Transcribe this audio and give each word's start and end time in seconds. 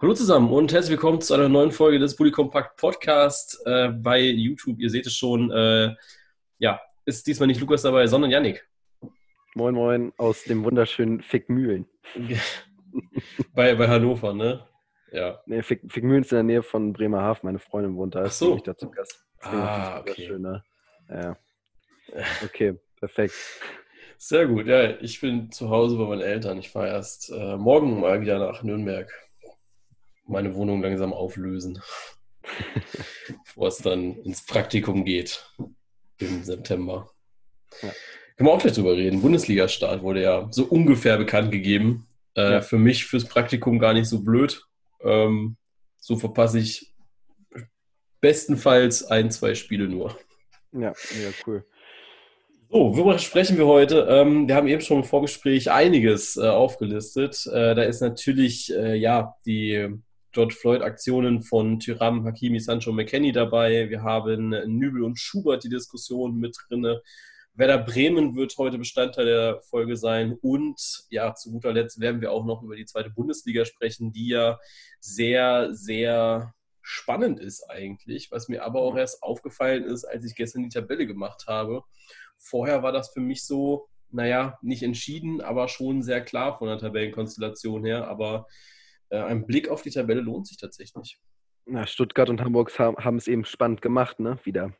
Hallo 0.00 0.14
zusammen 0.14 0.52
und 0.52 0.72
herzlich 0.72 0.92
willkommen 0.92 1.20
zu 1.20 1.34
einer 1.34 1.48
neuen 1.48 1.72
Folge 1.72 1.98
des 1.98 2.14
Bully 2.14 2.30
Compact 2.30 2.76
Podcast 2.76 3.60
äh, 3.66 3.88
bei 3.88 4.20
YouTube. 4.20 4.78
Ihr 4.78 4.90
seht 4.90 5.06
es 5.06 5.16
schon, 5.16 5.50
äh, 5.50 5.92
ja, 6.58 6.80
ist 7.04 7.26
diesmal 7.26 7.48
nicht 7.48 7.60
Lukas 7.60 7.82
dabei, 7.82 8.06
sondern 8.06 8.30
Yannick. 8.30 8.64
Moin 9.56 9.74
Moin 9.74 10.12
aus 10.16 10.44
dem 10.44 10.62
wunderschönen 10.62 11.20
Fickmühlen. 11.20 11.86
bei, 13.54 13.74
bei 13.74 13.88
Hannover, 13.88 14.32
ne? 14.34 14.64
Ja. 15.10 15.40
Nee, 15.46 15.62
Fick, 15.62 15.80
Fickmühlen 15.90 16.22
ist 16.22 16.30
in 16.30 16.36
der 16.36 16.44
Nähe 16.44 16.62
von 16.62 16.92
Bremerhaven. 16.92 17.40
Meine 17.42 17.58
Freundin 17.58 17.96
wohnt 17.96 18.14
da. 18.14 18.22
Ach 18.26 18.30
so. 18.30 18.54
Ich 18.54 18.62
dazu 18.62 18.92
Gast. 18.92 19.26
Ah, 19.40 19.98
okay. 19.98 20.26
Schön, 20.26 20.42
ne? 20.42 20.62
Ja. 21.08 21.36
Okay, 22.44 22.78
perfekt. 23.00 23.34
Sehr 24.16 24.46
gut. 24.46 24.66
Ja, 24.68 24.90
ich 25.00 25.20
bin 25.20 25.50
zu 25.50 25.70
Hause 25.70 25.98
bei 25.98 26.04
meinen 26.04 26.20
Eltern. 26.20 26.58
Ich 26.58 26.70
fahre 26.70 26.86
erst 26.86 27.32
äh, 27.32 27.56
morgen 27.56 27.98
mal 27.98 28.20
wieder 28.20 28.38
nach 28.38 28.62
Nürnberg. 28.62 29.12
Meine 30.28 30.54
Wohnung 30.54 30.82
langsam 30.82 31.12
auflösen. 31.12 31.82
bevor 33.44 33.68
es 33.68 33.78
dann 33.78 34.16
ins 34.22 34.44
Praktikum 34.44 35.04
geht 35.04 35.44
im 36.18 36.42
September. 36.42 37.10
Ja. 37.82 37.90
Können 38.36 38.48
wir 38.48 38.52
auch 38.52 38.60
gleich 38.60 38.74
drüber 38.74 38.96
reden. 38.96 39.20
Bundesliga-Start 39.20 40.02
wurde 40.02 40.22
ja 40.22 40.48
so 40.50 40.64
ungefähr 40.64 41.16
bekannt 41.16 41.50
gegeben. 41.50 42.06
Äh, 42.36 42.52
ja. 42.52 42.60
Für 42.60 42.78
mich 42.78 43.04
fürs 43.04 43.24
Praktikum 43.24 43.78
gar 43.78 43.94
nicht 43.94 44.08
so 44.08 44.22
blöd. 44.22 44.64
Ähm, 45.02 45.56
so 45.98 46.16
verpasse 46.16 46.60
ich 46.60 46.92
bestenfalls 48.20 49.04
ein, 49.04 49.30
zwei 49.30 49.54
Spiele 49.54 49.88
nur. 49.88 50.18
Ja, 50.72 50.92
ja, 50.92 51.30
cool. 51.46 51.64
So, 52.70 52.96
worüber 52.96 53.18
sprechen 53.18 53.56
wir 53.56 53.66
heute? 53.66 54.06
Ähm, 54.10 54.46
wir 54.46 54.54
haben 54.54 54.68
eben 54.68 54.82
schon 54.82 54.98
im 54.98 55.04
Vorgespräch 55.04 55.70
einiges 55.70 56.36
äh, 56.36 56.46
aufgelistet. 56.46 57.46
Äh, 57.46 57.74
da 57.74 57.82
ist 57.82 58.02
natürlich 58.02 58.74
äh, 58.74 58.94
ja 58.94 59.36
die 59.46 59.98
George 60.32 60.54
Floyd-Aktionen 60.54 61.42
von 61.42 61.80
Tyram, 61.80 62.24
Hakimi, 62.24 62.60
Sancho, 62.60 62.92
McKenney 62.92 63.32
dabei. 63.32 63.88
Wir 63.88 64.02
haben 64.02 64.50
Nübel 64.66 65.02
und 65.02 65.18
Schubert 65.18 65.64
die 65.64 65.70
Diskussion 65.70 66.36
mit 66.36 66.56
drin. 66.68 66.98
Werder 67.54 67.78
Bremen 67.78 68.36
wird 68.36 68.56
heute 68.58 68.78
Bestandteil 68.78 69.26
der 69.26 69.60
Folge 69.62 69.96
sein. 69.96 70.38
Und 70.42 71.06
ja, 71.10 71.34
zu 71.34 71.50
guter 71.50 71.72
Letzt 71.72 71.98
werden 71.98 72.20
wir 72.20 72.30
auch 72.30 72.44
noch 72.44 72.62
über 72.62 72.76
die 72.76 72.84
zweite 72.84 73.10
Bundesliga 73.10 73.64
sprechen, 73.64 74.12
die 74.12 74.28
ja 74.28 74.60
sehr, 75.00 75.74
sehr 75.74 76.54
spannend 76.82 77.40
ist 77.40 77.68
eigentlich, 77.68 78.30
was 78.30 78.48
mir 78.48 78.64
aber 78.64 78.80
auch 78.80 78.96
erst 78.96 79.22
aufgefallen 79.22 79.84
ist, 79.84 80.04
als 80.04 80.24
ich 80.24 80.34
gestern 80.34 80.62
die 80.62 80.68
Tabelle 80.68 81.06
gemacht 81.06 81.46
habe. 81.48 81.82
Vorher 82.36 82.82
war 82.82 82.92
das 82.92 83.10
für 83.10 83.20
mich 83.20 83.44
so, 83.44 83.88
naja, 84.10 84.58
nicht 84.62 84.82
entschieden, 84.82 85.40
aber 85.40 85.68
schon 85.68 86.02
sehr 86.02 86.22
klar 86.22 86.56
von 86.58 86.68
der 86.68 86.78
Tabellenkonstellation 86.78 87.84
her. 87.84 88.08
Aber 88.08 88.46
äh, 89.10 89.18
ein 89.18 89.46
Blick 89.46 89.68
auf 89.68 89.82
die 89.82 89.90
Tabelle 89.90 90.20
lohnt 90.20 90.46
sich 90.46 90.56
tatsächlich. 90.56 91.18
Na, 91.66 91.86
Stuttgart 91.86 92.30
und 92.30 92.40
Hamburg 92.40 92.76
haben, 92.78 93.16
es 93.16 93.28
eben 93.28 93.44
spannend 93.44 93.82
gemacht, 93.82 94.20
ne? 94.20 94.38
Wieder. 94.44 94.72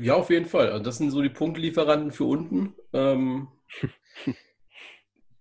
Ja, 0.00 0.14
auf 0.14 0.30
jeden 0.30 0.46
Fall. 0.46 0.70
Also 0.70 0.84
das 0.84 0.98
sind 0.98 1.10
so 1.10 1.20
die 1.20 1.28
Punktlieferanten 1.28 2.12
für 2.12 2.24
unten. 2.24 2.74
Ähm, 2.92 3.48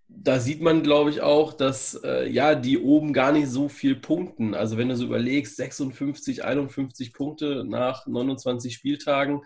da 0.07 0.39
sieht 0.39 0.61
man, 0.61 0.81
glaube 0.81 1.11
ich, 1.11 1.21
auch, 1.21 1.53
dass 1.53 2.01
äh, 2.03 2.27
ja, 2.27 2.55
die 2.55 2.79
oben 2.79 3.13
gar 3.13 3.31
nicht 3.31 3.47
so 3.47 3.69
viel 3.69 3.95
punkten. 3.95 4.55
Also 4.55 4.77
wenn 4.77 4.89
du 4.89 4.95
so 4.95 5.05
überlegst, 5.05 5.55
56, 5.57 6.43
51 6.43 7.13
Punkte 7.13 7.63
nach 7.63 8.07
29 8.07 8.73
Spieltagen, 8.73 9.43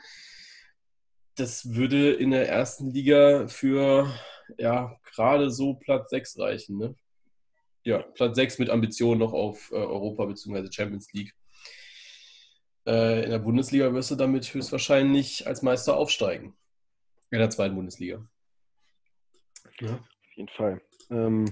das 1.36 1.74
würde 1.74 2.14
in 2.14 2.32
der 2.32 2.48
ersten 2.50 2.92
Liga 2.92 3.48
für 3.48 4.14
ja 4.58 4.98
gerade 5.14 5.52
so 5.52 5.74
Platz 5.76 6.10
6 6.12 6.40
reichen. 6.40 6.78
Ne? 6.78 6.96
Ja, 7.84 8.00
Platz 8.00 8.36
6 8.36 8.60
mit 8.60 8.70
Ambitionen 8.70 9.20
noch 9.20 9.34
auf 9.34 9.72
äh, 9.72 9.76
Europa 9.76 10.26
bzw. 10.26 10.72
Champions 10.72 11.12
League. 11.14 11.34
Äh, 12.86 13.24
in 13.24 13.30
der 13.32 13.40
Bundesliga 13.40 13.94
wirst 13.94 14.12
du 14.12 14.16
damit 14.16 14.54
höchstwahrscheinlich 14.54 15.48
als 15.48 15.62
Meister 15.62 15.98
aufsteigen. 15.98 16.56
In 17.32 17.40
der 17.40 17.50
zweiten 17.50 17.76
Bundesliga. 17.76 18.26
Ja. 19.80 19.96
Auf 19.96 20.36
jeden 20.36 20.50
Fall. 20.50 20.82
Ähm, 21.10 21.46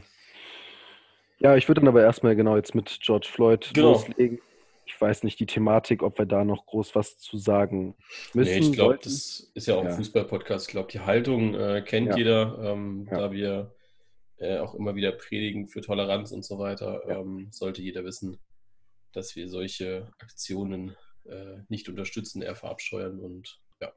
ja, 1.39 1.55
ich 1.55 1.67
würde 1.67 1.81
dann 1.81 1.87
aber 1.87 2.01
erstmal 2.01 2.35
genau 2.35 2.55
jetzt 2.57 2.75
mit 2.75 2.99
George 3.01 3.27
Floyd 3.31 3.71
genau. 3.73 3.93
loslegen 3.93 4.39
ich 4.89 4.99
weiß 4.99 5.23
nicht 5.23 5.39
die 5.39 5.45
Thematik, 5.45 6.01
ob 6.01 6.17
wir 6.17 6.25
da 6.25 6.43
noch 6.43 6.65
groß 6.65 6.95
was 6.95 7.19
zu 7.19 7.37
sagen 7.37 7.95
müssen. 8.33 8.51
Nee, 8.51 8.59
ich 8.59 8.71
glaube, 8.73 8.99
das 9.01 9.51
ist 9.53 9.67
ja 9.67 9.75
auch 9.75 9.81
ein 9.81 9.89
ja. 9.89 9.95
Fußball-Podcast. 9.95 10.67
Ich 10.67 10.71
glaube, 10.71 10.91
die 10.91 10.99
Haltung 10.99 11.53
äh, 11.53 11.83
kennt 11.85 12.09
ja. 12.09 12.17
jeder, 12.17 12.59
ähm, 12.63 13.07
ja. 13.09 13.17
da 13.17 13.31
wir 13.31 13.71
äh, 14.39 14.57
auch 14.57 14.75
immer 14.75 14.95
wieder 14.95 15.11
predigen 15.11 15.67
für 15.67 15.81
Toleranz 15.81 16.31
und 16.31 16.43
so 16.43 16.59
weiter, 16.59 17.03
ähm, 17.07 17.47
sollte 17.51 17.81
jeder 17.81 18.03
wissen, 18.03 18.39
dass 19.13 19.35
wir 19.35 19.49
solche 19.49 20.11
Aktionen 20.19 20.95
äh, 21.25 21.57
nicht 21.67 21.89
unterstützen, 21.89 22.41
eher 22.41 22.55
verabscheuern 22.55 23.19
und 23.19 23.59
ja. 23.81 23.91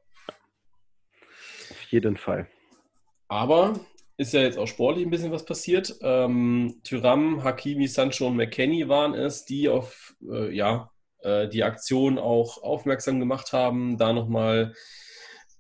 Auf 1.71 1.83
jeden 1.91 2.17
Fall. 2.17 2.49
Aber 3.29 3.81
ist 4.17 4.35
ja 4.35 4.43
jetzt 4.43 4.59
auch 4.59 4.67
sportlich 4.67 5.07
ein 5.07 5.11
bisschen 5.11 5.33
was 5.33 5.45
passiert. 5.45 5.97
Ähm, 6.03 6.81
Tyram, 6.85 7.43
Hakimi, 7.45 7.89
Sancho 7.89 8.27
und 8.27 8.37
McKenny 8.37 8.89
waren 8.89 9.15
es, 9.15 9.45
die 9.45 9.69
auf 9.69 10.15
äh, 10.31 10.55
ja, 10.55 10.91
äh, 11.21 11.49
die 11.49 11.65
Aktion 11.65 12.19
auch 12.19 12.63
aufmerksam 12.63 13.21
gemacht 13.21 13.53
haben, 13.53 13.97
da 13.97 14.13
nochmal, 14.13 14.75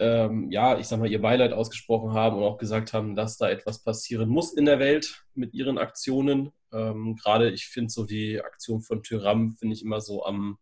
ähm, 0.02 0.50
ja, 0.50 0.78
ich 0.78 0.86
sag 0.88 0.98
mal, 0.98 1.10
ihr 1.10 1.22
Beileid 1.22 1.52
ausgesprochen 1.52 2.12
haben 2.12 2.36
und 2.36 2.42
auch 2.42 2.58
gesagt 2.58 2.92
haben, 2.92 3.14
dass 3.14 3.38
da 3.38 3.48
etwas 3.48 3.84
passieren 3.84 4.28
muss 4.28 4.52
in 4.52 4.64
der 4.64 4.80
Welt 4.80 5.22
mit 5.34 5.54
ihren 5.54 5.78
Aktionen. 5.78 6.50
Ähm, 6.72 7.14
Gerade, 7.14 7.50
ich 7.50 7.66
finde 7.66 7.90
so 7.90 8.04
die 8.04 8.42
Aktion 8.42 8.82
von 8.82 9.04
Tyram, 9.04 9.56
finde 9.56 9.74
ich 9.76 9.82
immer 9.82 10.00
so 10.00 10.24
am, 10.24 10.58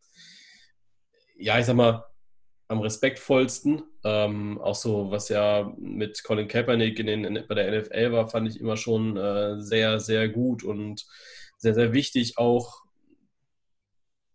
ja, 1.39 1.59
ich 1.59 1.65
sag 1.65 1.77
mal, 1.77 2.05
am 2.69 2.81
respektvollsten. 2.81 3.83
Ähm, 4.05 4.61
auch 4.61 4.75
so, 4.75 5.11
was 5.11 5.31
ja 5.31 5.73
mit 5.79 6.23
Colin 6.23 6.47
Kaepernick 6.47 6.99
in 6.99 7.07
den, 7.07 7.45
bei 7.49 7.55
der 7.55 7.81
NFL 7.81 8.13
war, 8.13 8.29
fand 8.29 8.49
ich 8.49 8.61
immer 8.61 8.77
schon 8.77 9.17
äh, 9.17 9.61
sehr, 9.61 10.01
sehr 10.01 10.29
gut 10.29 10.63
und 10.63 11.07
sehr, 11.57 11.75
sehr 11.75 11.95
wichtig. 11.95 12.37
Auch 12.37 12.83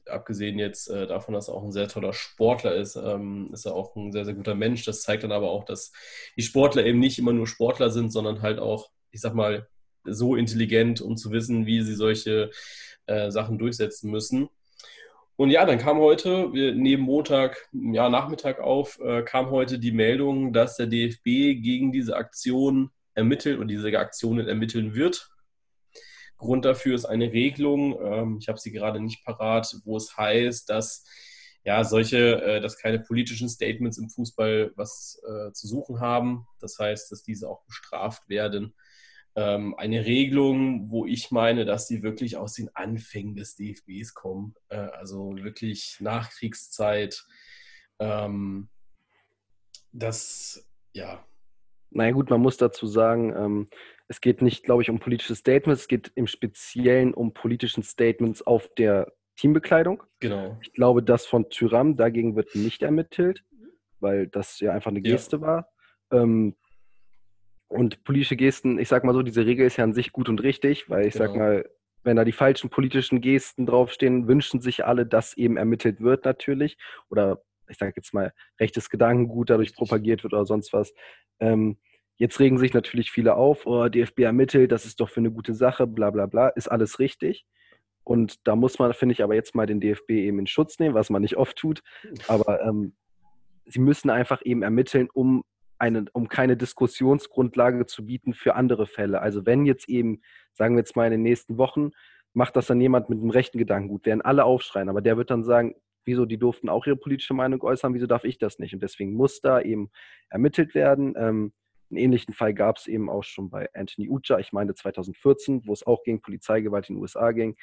abgesehen 0.09 0.59
jetzt 0.59 0.89
äh, 0.89 1.07
davon, 1.07 1.33
dass 1.33 1.47
er 1.47 1.55
auch 1.55 1.63
ein 1.63 1.71
sehr 1.71 1.87
toller 1.87 2.13
Sportler 2.13 2.75
ist, 2.75 2.95
ähm, 2.95 3.49
ist 3.53 3.65
er 3.65 3.75
auch 3.75 3.95
ein 3.95 4.11
sehr, 4.11 4.25
sehr 4.25 4.33
guter 4.33 4.55
Mensch. 4.55 4.85
Das 4.85 5.01
zeigt 5.01 5.23
dann 5.23 5.31
aber 5.31 5.49
auch, 5.49 5.65
dass 5.65 5.91
die 6.37 6.43
Sportler 6.43 6.85
eben 6.85 6.99
nicht 6.99 7.19
immer 7.19 7.33
nur 7.33 7.47
Sportler 7.47 7.89
sind, 7.89 8.11
sondern 8.11 8.41
halt 8.41 8.59
auch, 8.59 8.89
ich 9.11 9.21
sag 9.21 9.33
mal, 9.33 9.67
so 10.03 10.35
intelligent, 10.35 11.01
um 11.01 11.17
zu 11.17 11.31
wissen, 11.31 11.65
wie 11.65 11.81
sie 11.81 11.95
solche 11.95 12.51
äh, 13.07 13.31
Sachen 13.31 13.57
durchsetzen 13.57 14.11
müssen. 14.11 14.49
Und 15.37 15.49
ja, 15.49 15.65
dann 15.65 15.79
kam 15.79 15.97
heute, 15.99 16.53
wir 16.53 16.73
nehmen 16.73 17.03
Montag, 17.03 17.67
ja, 17.73 18.09
Nachmittag 18.09 18.59
auf, 18.59 18.99
äh, 19.01 19.21
kam 19.23 19.49
heute 19.49 19.79
die 19.79 19.91
Meldung, 19.91 20.53
dass 20.53 20.77
der 20.77 20.87
DFB 20.87 21.61
gegen 21.61 21.91
diese 21.91 22.15
Aktion 22.15 22.91
ermittelt 23.15 23.59
und 23.59 23.67
diese 23.67 23.97
Aktionen 23.97 24.47
ermitteln 24.47 24.95
wird. 24.95 25.29
Grund 26.37 26.65
dafür 26.65 26.95
ist 26.95 27.05
eine 27.05 27.31
Regelung, 27.31 27.97
ähm, 28.01 28.37
ich 28.39 28.47
habe 28.47 28.59
sie 28.59 28.71
gerade 28.71 28.99
nicht 28.99 29.23
parat, 29.23 29.75
wo 29.85 29.97
es 29.97 30.15
heißt, 30.17 30.69
dass 30.69 31.05
ja 31.63 31.83
solche, 31.83 32.41
äh, 32.41 32.61
dass 32.61 32.77
keine 32.77 32.99
politischen 32.99 33.49
Statements 33.49 33.97
im 33.97 34.09
Fußball 34.09 34.71
was 34.75 35.21
äh, 35.27 35.51
zu 35.53 35.67
suchen 35.67 35.99
haben. 35.99 36.45
Das 36.59 36.77
heißt, 36.77 37.11
dass 37.11 37.23
diese 37.23 37.49
auch 37.49 37.63
bestraft 37.65 38.29
werden 38.29 38.75
ähm, 39.35 39.75
eine 39.77 40.05
Regelung, 40.05 40.89
wo 40.89 41.05
ich 41.05 41.29
meine, 41.29 41.65
dass 41.65 41.87
die 41.87 42.03
wirklich 42.03 42.37
aus 42.37 42.53
den 42.53 42.69
Anfängen 42.73 43.35
des 43.35 43.55
DFBs 43.55 44.13
kommen. 44.13 44.55
Äh, 44.69 44.77
also 44.77 45.35
wirklich 45.37 45.97
Nachkriegszeit. 45.99 47.25
Ähm, 47.99 48.69
das, 49.91 50.65
ja. 50.93 51.25
Naja 51.89 52.11
gut, 52.11 52.29
man 52.29 52.41
muss 52.41 52.57
dazu 52.57 52.87
sagen, 52.87 53.33
ähm, 53.35 53.69
es 54.07 54.21
geht 54.21 54.41
nicht, 54.41 54.63
glaube 54.63 54.83
ich, 54.83 54.89
um 54.89 54.99
politische 54.99 55.35
Statements, 55.35 55.83
es 55.83 55.87
geht 55.87 56.11
im 56.15 56.27
Speziellen 56.27 57.13
um 57.13 57.33
politischen 57.33 57.83
Statements 57.83 58.41
auf 58.41 58.69
der 58.77 59.11
Teambekleidung. 59.35 60.03
Genau. 60.19 60.57
Ich 60.61 60.73
glaube, 60.73 61.03
das 61.03 61.25
von 61.25 61.49
Tyram, 61.49 61.97
dagegen 61.97 62.35
wird 62.35 62.55
nicht 62.55 62.83
ermittelt, 62.83 63.43
weil 63.99 64.27
das 64.27 64.59
ja 64.59 64.71
einfach 64.73 64.91
eine 64.91 65.01
Geste 65.01 65.37
ja. 65.37 65.41
war. 65.41 65.69
Ähm, 66.11 66.55
und 67.67 68.03
politische 68.03 68.35
Gesten, 68.35 68.77
ich 68.77 68.87
sag 68.87 69.03
mal 69.03 69.13
so, 69.13 69.23
diese 69.23 69.45
Regel 69.45 69.65
ist 69.65 69.77
ja 69.77 69.83
an 69.83 69.93
sich 69.93 70.11
gut 70.11 70.29
und 70.29 70.41
richtig, 70.43 70.89
weil 70.89 71.07
ich 71.07 71.13
genau. 71.13 71.25
sag 71.25 71.35
mal, 71.35 71.69
wenn 72.03 72.15
da 72.15 72.23
die 72.23 72.31
falschen 72.31 72.69
politischen 72.69 73.19
Gesten 73.19 73.65
draufstehen, 73.65 74.27
wünschen 74.27 74.61
sich 74.61 74.85
alle, 74.85 75.07
dass 75.07 75.35
eben 75.35 75.57
ermittelt 75.57 76.01
wird 76.01 76.23
natürlich. 76.23 76.77
Oder 77.09 77.41
ich 77.67 77.77
sage 77.77 77.93
jetzt 77.95 78.13
mal, 78.13 78.31
rechtes 78.59 78.91
Gedankengut 78.91 79.49
dadurch 79.49 79.73
propagiert 79.75 80.23
wird 80.23 80.33
oder 80.33 80.45
sonst 80.45 80.71
was. 80.71 80.93
Ähm, 81.39 81.77
jetzt 82.17 82.39
regen 82.39 82.57
sich 82.57 82.73
natürlich 82.73 83.11
viele 83.11 83.35
auf, 83.35 83.65
oh, 83.65 83.87
DFB 83.89 84.21
ermittelt, 84.21 84.71
das 84.71 84.85
ist 84.85 84.99
doch 84.99 85.09
für 85.09 85.19
eine 85.19 85.31
gute 85.31 85.53
Sache, 85.53 85.87
bla 85.87 86.11
bla 86.11 86.25
bla, 86.25 86.49
ist 86.49 86.69
alles 86.69 86.99
richtig. 86.99 87.45
Und 88.03 88.47
da 88.47 88.55
muss 88.55 88.77
man, 88.77 88.93
finde 88.93 89.13
ich, 89.13 89.23
aber 89.23 89.33
jetzt 89.33 89.55
mal 89.55 89.65
den 89.65 89.81
DFB 89.81 90.11
eben 90.11 90.39
in 90.39 90.47
Schutz 90.47 90.79
nehmen, 90.79 90.93
was 90.93 91.09
man 91.09 91.23
nicht 91.23 91.37
oft 91.37 91.57
tut. 91.57 91.81
Aber 92.27 92.61
ähm, 92.61 92.95
sie 93.65 93.79
müssen 93.79 94.11
einfach 94.11 94.41
eben 94.45 94.61
ermitteln, 94.61 95.09
um 95.11 95.43
eine, 95.79 96.05
um 96.13 96.29
keine 96.29 96.55
Diskussionsgrundlage 96.55 97.85
zu 97.87 98.05
bieten 98.05 98.33
für 98.33 98.55
andere 98.55 98.85
Fälle. 98.85 99.21
Also 99.21 99.45
wenn 99.45 99.65
jetzt 99.65 99.89
eben, 99.89 100.21
sagen 100.53 100.75
wir 100.75 100.81
jetzt 100.81 100.95
mal 100.95 101.05
in 101.05 101.11
den 101.11 101.23
nächsten 101.23 101.57
Wochen, 101.57 101.91
macht 102.33 102.55
das 102.55 102.67
dann 102.67 102.79
jemand 102.79 103.09
mit 103.09 103.19
einem 103.19 103.31
rechten 103.31 103.57
Gedankengut, 103.57 104.05
werden 104.05 104.21
alle 104.21 104.45
aufschreien, 104.45 104.89
aber 104.89 105.01
der 105.01 105.17
wird 105.17 105.31
dann 105.31 105.43
sagen, 105.43 105.73
wieso, 106.05 106.25
die 106.25 106.37
durften 106.37 106.69
auch 106.69 106.85
ihre 106.85 106.97
politische 106.97 107.33
Meinung 107.33 107.61
äußern, 107.61 107.93
wieso 107.93 108.07
darf 108.07 108.23
ich 108.23 108.37
das 108.37 108.59
nicht? 108.59 108.73
Und 108.73 108.83
deswegen 108.83 109.13
muss 109.13 109.41
da 109.41 109.59
eben 109.59 109.89
ermittelt 110.29 110.75
werden. 110.75 111.15
Ähm, 111.17 111.53
einen 111.95 112.03
ähnlichen 112.03 112.33
Fall 112.33 112.53
gab 112.53 112.77
es 112.77 112.87
eben 112.87 113.09
auch 113.09 113.23
schon 113.23 113.49
bei 113.49 113.69
Anthony 113.73 114.09
Ucha, 114.09 114.39
ich 114.39 114.51
meine 114.51 114.73
2014, 114.73 115.65
wo 115.65 115.73
es 115.73 115.85
auch 115.85 116.03
gegen 116.03 116.21
Polizeigewalt 116.21 116.89
in 116.89 116.95
den 116.95 117.01
USA 117.01 117.31
ging. 117.31 117.55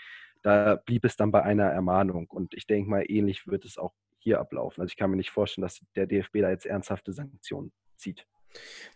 Da 0.43 0.77
blieb 0.77 1.05
es 1.05 1.17
dann 1.17 1.31
bei 1.31 1.43
einer 1.43 1.67
Ermahnung. 1.67 2.27
Und 2.27 2.55
ich 2.55 2.67
denke 2.67 2.91
mal, 2.91 3.05
ähnlich 3.09 3.47
wird 3.47 3.65
es 3.65 3.79
auch 3.79 3.93
hier 4.19 4.41
ablaufen. 4.41 4.81
Also 4.81 4.91
ich 4.91 4.97
kann 4.97 5.11
mir 5.11 5.17
nicht 5.17 5.31
vorstellen, 5.31 5.63
dass 5.63 5.81
der 5.95 6.07
DFB 6.07 6.39
da 6.41 6.51
jetzt 6.51 6.67
ernsthafte 6.67 7.13
Sanktionen 7.13 7.73
zieht. 7.97 8.27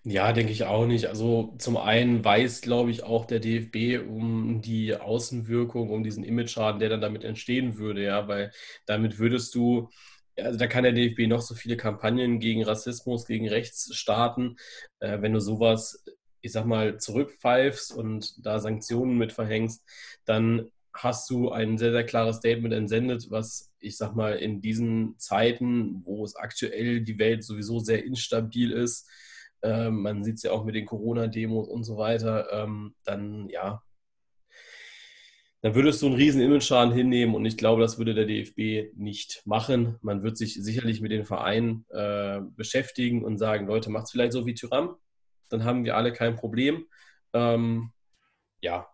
Ja, 0.04 0.32
denke 0.32 0.52
ich 0.52 0.64
auch 0.64 0.86
nicht. 0.86 1.06
Also 1.06 1.54
zum 1.58 1.76
einen 1.76 2.24
weiß, 2.24 2.60
glaube 2.60 2.90
ich, 2.90 3.04
auch 3.04 3.24
der 3.24 3.40
DFB 3.40 4.06
um 4.06 4.60
die 4.60 4.94
Außenwirkung, 4.94 5.90
um 5.90 6.02
diesen 6.02 6.24
Image-Schaden, 6.24 6.78
der 6.80 6.90
dann 6.90 7.00
damit 7.00 7.24
entstehen 7.24 7.78
würde, 7.78 8.04
ja, 8.04 8.28
weil 8.28 8.52
damit 8.86 9.18
würdest 9.18 9.54
du, 9.54 9.88
also 10.36 10.58
da 10.58 10.66
kann 10.66 10.84
der 10.84 10.92
DFB 10.92 11.28
noch 11.28 11.42
so 11.42 11.54
viele 11.54 11.76
Kampagnen 11.76 12.40
gegen 12.40 12.64
Rassismus, 12.64 13.26
gegen 13.26 13.48
Rechts 13.48 13.94
starten. 13.94 14.56
Äh, 15.00 15.20
wenn 15.22 15.32
du 15.32 15.40
sowas, 15.40 16.04
ich 16.40 16.52
sag 16.52 16.66
mal, 16.66 16.98
zurückpfeifst 16.98 17.92
und 17.92 18.44
da 18.44 18.58
Sanktionen 18.58 19.18
mit 19.18 19.32
verhängst, 19.32 19.82
dann 20.24 20.70
hast 20.92 21.28
du 21.30 21.50
ein 21.50 21.78
sehr, 21.78 21.92
sehr 21.92 22.04
klares 22.04 22.36
Statement 22.36 22.74
entsendet, 22.74 23.30
was 23.30 23.70
ich 23.80 23.96
sag 23.96 24.14
mal 24.14 24.36
in 24.36 24.60
diesen 24.60 25.18
Zeiten, 25.18 26.02
wo 26.04 26.24
es 26.24 26.36
aktuell 26.36 27.02
die 27.02 27.18
Welt 27.18 27.44
sowieso 27.44 27.80
sehr 27.80 28.04
instabil 28.04 28.72
ist, 28.72 29.08
ähm, 29.62 30.02
man 30.02 30.24
sieht 30.24 30.36
es 30.36 30.42
ja 30.42 30.52
auch 30.52 30.64
mit 30.64 30.74
den 30.74 30.86
Corona-Demos 30.86 31.68
und 31.68 31.84
so 31.84 31.96
weiter, 31.96 32.52
ähm, 32.52 32.94
dann 33.04 33.48
ja, 33.48 33.82
dann 35.66 35.74
würdest 35.74 36.00
du 36.00 36.06
einen 36.06 36.14
riesen 36.14 36.40
Image-Schaden 36.40 36.94
hinnehmen 36.94 37.34
und 37.34 37.44
ich 37.44 37.56
glaube, 37.56 37.82
das 37.82 37.98
würde 37.98 38.14
der 38.14 38.24
DFB 38.24 38.96
nicht 38.96 39.42
machen. 39.46 39.98
Man 40.00 40.22
wird 40.22 40.36
sich 40.36 40.54
sicherlich 40.54 41.00
mit 41.00 41.10
den 41.10 41.24
Vereinen 41.24 41.84
äh, 41.88 42.40
beschäftigen 42.54 43.24
und 43.24 43.38
sagen, 43.38 43.66
Leute, 43.66 43.90
macht 43.90 44.04
es 44.04 44.12
vielleicht 44.12 44.32
so 44.32 44.46
wie 44.46 44.54
Tyram, 44.54 44.94
dann 45.48 45.64
haben 45.64 45.84
wir 45.84 45.96
alle 45.96 46.12
kein 46.12 46.36
Problem. 46.36 46.86
Ähm, 47.32 47.90
ja, 48.60 48.86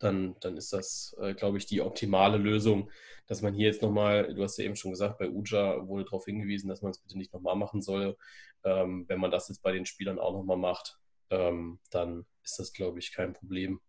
dann, 0.00 0.34
dann 0.40 0.56
ist 0.56 0.72
das, 0.72 1.16
äh, 1.20 1.34
glaube 1.34 1.58
ich, 1.58 1.66
die 1.66 1.80
optimale 1.80 2.38
Lösung, 2.38 2.90
dass 3.28 3.40
man 3.42 3.54
hier 3.54 3.68
jetzt 3.68 3.80
nochmal, 3.80 4.34
du 4.34 4.42
hast 4.42 4.58
ja 4.58 4.64
eben 4.64 4.74
schon 4.74 4.90
gesagt, 4.90 5.18
bei 5.18 5.30
Uja 5.30 5.86
wurde 5.86 6.06
darauf 6.06 6.24
hingewiesen, 6.24 6.68
dass 6.68 6.82
man 6.82 6.90
es 6.90 6.98
bitte 6.98 7.16
nicht 7.16 7.32
nochmal 7.32 7.54
machen 7.54 7.82
soll. 7.82 8.16
Ähm, 8.64 9.04
wenn 9.06 9.20
man 9.20 9.30
das 9.30 9.48
jetzt 9.48 9.62
bei 9.62 9.70
den 9.70 9.86
Spielern 9.86 10.18
auch 10.18 10.32
nochmal 10.32 10.56
macht, 10.56 10.98
ähm, 11.30 11.78
dann 11.92 12.26
ist 12.42 12.58
das, 12.58 12.72
glaube 12.72 12.98
ich, 12.98 13.12
kein 13.12 13.32
Problem. 13.32 13.80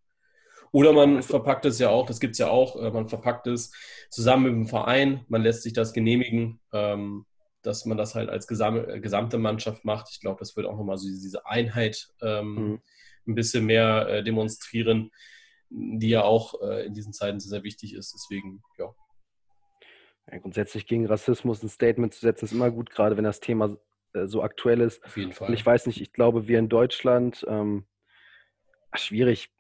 Oder 0.72 0.94
man 0.94 1.24
verpackt 1.24 1.66
es 1.66 1.80
ja 1.80 1.90
auch, 1.90 2.06
das 2.06 2.20
gibt 2.20 2.34
es 2.34 2.40
ja 2.40 2.50
auch, 2.50 2.76
äh, 2.76 2.92
man 2.92 3.10
verpackt 3.10 3.48
es 3.48 3.72
zusammen 4.10 4.44
mit 4.44 4.54
dem 4.54 4.68
Verein, 4.68 5.26
man 5.28 5.42
lässt 5.42 5.64
sich 5.64 5.74
das 5.74 5.94
genehmigen, 5.94 6.60
ähm, 6.74 7.26
dass 7.62 7.86
man 7.86 7.98
das 7.98 8.16
halt 8.16 8.30
als 8.30 8.50
äh, 8.50 9.00
gesamte 9.00 9.38
Mannschaft 9.38 9.84
macht. 9.84 10.10
Ich 10.12 10.20
glaube, 10.20 10.40
das 10.40 10.56
wird 10.56 10.68
auch 10.68 10.78
nochmal 10.78 10.98
so 10.98 11.08
diese 11.08 11.46
Einheit 11.46 12.10
ähm, 12.22 12.54
mhm. 12.54 12.82
ein 13.28 13.36
bisschen 13.36 13.66
mehr 13.66 14.08
äh, 14.08 14.24
demonstrieren 14.24 15.12
die 15.72 16.10
ja 16.10 16.24
auch 16.24 16.60
in 16.62 16.96
diesen 16.96 17.14
Zeiten 17.14 17.40
sehr, 17.40 17.52
sehr 17.52 17.64
wichtig 17.64 17.94
ist. 17.94 18.12
Deswegen, 18.12 18.64
ja. 18.80 18.92
ja. 20.32 20.40
Grundsätzlich 20.40 20.88
gegen 20.88 21.06
Rassismus 21.06 21.62
ein 21.62 21.70
Statement 21.70 22.12
zu 22.12 22.22
setzen, 22.22 22.46
ist 22.46 22.54
immer 22.54 22.72
gut, 22.72 22.90
gerade 22.90 23.18
wenn 23.18 23.24
das 23.24 23.40
Thema 23.40 23.78
so 24.26 24.42
aktuell 24.42 24.82
ist. 24.82 25.06
Auf 25.06 25.16
jeden 25.16 25.32
Fall. 25.32 25.48
Und 25.48 25.54
ich 25.54 25.64
weiß 25.64 25.86
nicht, 25.86 26.02
ich 26.02 26.12
glaube, 26.12 26.48
wir 26.48 26.58
in 26.58 26.70
Deutschland, 26.70 27.46
ähm, 27.48 27.86
schwierig, 28.96 29.52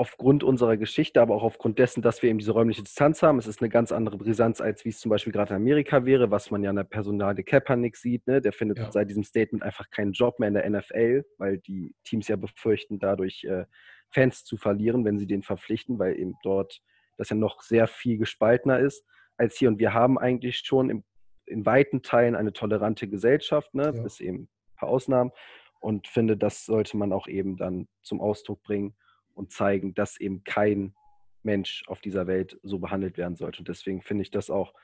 aufgrund 0.00 0.42
unserer 0.42 0.78
Geschichte, 0.78 1.20
aber 1.20 1.34
auch 1.34 1.42
aufgrund 1.42 1.78
dessen, 1.78 2.00
dass 2.00 2.22
wir 2.22 2.30
eben 2.30 2.38
diese 2.38 2.52
räumliche 2.52 2.82
Distanz 2.82 3.22
haben. 3.22 3.38
Es 3.38 3.46
ist 3.46 3.60
eine 3.60 3.68
ganz 3.68 3.92
andere 3.92 4.16
Brisanz, 4.16 4.62
als 4.62 4.82
wie 4.86 4.88
es 4.88 4.98
zum 4.98 5.10
Beispiel 5.10 5.30
gerade 5.30 5.50
in 5.50 5.56
Amerika 5.60 6.06
wäre, 6.06 6.30
was 6.30 6.50
man 6.50 6.62
ja 6.62 6.70
an 6.70 6.76
der 6.76 6.84
Personale 6.84 7.44
Kaepernick 7.44 7.98
sieht. 7.98 8.26
Ne? 8.26 8.40
Der 8.40 8.54
findet 8.54 8.78
ja. 8.78 8.90
seit 8.90 9.10
diesem 9.10 9.24
Statement 9.24 9.62
einfach 9.62 9.90
keinen 9.90 10.12
Job 10.12 10.38
mehr 10.38 10.48
in 10.48 10.54
der 10.54 10.70
NFL, 10.70 11.26
weil 11.36 11.58
die 11.58 11.94
Teams 12.02 12.28
ja 12.28 12.36
befürchten, 12.36 12.98
dadurch 12.98 13.44
äh, 13.44 13.66
Fans 14.10 14.42
zu 14.42 14.56
verlieren, 14.56 15.04
wenn 15.04 15.18
sie 15.18 15.26
den 15.26 15.42
verpflichten, 15.42 15.98
weil 15.98 16.18
eben 16.18 16.32
dort 16.42 16.80
das 17.18 17.28
ja 17.28 17.36
noch 17.36 17.60
sehr 17.60 17.86
viel 17.86 18.16
gespaltener 18.16 18.78
ist 18.78 19.04
als 19.36 19.58
hier. 19.58 19.68
Und 19.68 19.80
wir 19.80 19.92
haben 19.92 20.18
eigentlich 20.18 20.60
schon 20.60 20.88
im, 20.88 21.04
in 21.44 21.66
weiten 21.66 22.00
Teilen 22.00 22.36
eine 22.36 22.54
tolerante 22.54 23.06
Gesellschaft, 23.06 23.74
ne? 23.74 23.92
Ja. 23.94 24.02
bis 24.02 24.18
eben 24.20 24.44
ein 24.44 24.76
paar 24.76 24.88
Ausnahmen. 24.88 25.30
Und 25.78 26.08
finde, 26.08 26.38
das 26.38 26.64
sollte 26.64 26.96
man 26.96 27.12
auch 27.12 27.28
eben 27.28 27.58
dann 27.58 27.86
zum 28.00 28.22
Ausdruck 28.22 28.62
bringen 28.62 28.94
und 29.40 29.50
zeigen, 29.50 29.94
dass 29.94 30.20
eben 30.20 30.44
kein 30.44 30.94
Mensch 31.42 31.82
auf 31.86 32.00
dieser 32.00 32.26
Welt 32.26 32.60
so 32.62 32.78
behandelt 32.78 33.16
werden 33.18 33.34
sollte. 33.34 33.60
Und 33.60 33.68
deswegen 33.68 34.02
finde 34.02 34.22
ich 34.22 34.30
das 34.30 34.50
auch 34.50 34.74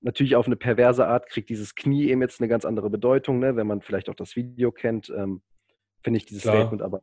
natürlich 0.00 0.36
auf 0.36 0.46
eine 0.46 0.56
perverse 0.56 1.06
Art, 1.06 1.28
kriegt 1.28 1.50
dieses 1.50 1.74
Knie 1.74 2.08
eben 2.08 2.22
jetzt 2.22 2.40
eine 2.40 2.48
ganz 2.48 2.64
andere 2.64 2.90
Bedeutung, 2.90 3.38
ne? 3.38 3.56
wenn 3.56 3.66
man 3.66 3.82
vielleicht 3.82 4.08
auch 4.08 4.14
das 4.14 4.34
Video 4.34 4.72
kennt. 4.72 5.10
Ähm, 5.10 5.42
finde 6.02 6.16
ich 6.18 6.26
dieses 6.26 6.42
Klar. 6.42 6.56
Statement 6.56 6.82
aber 6.82 7.02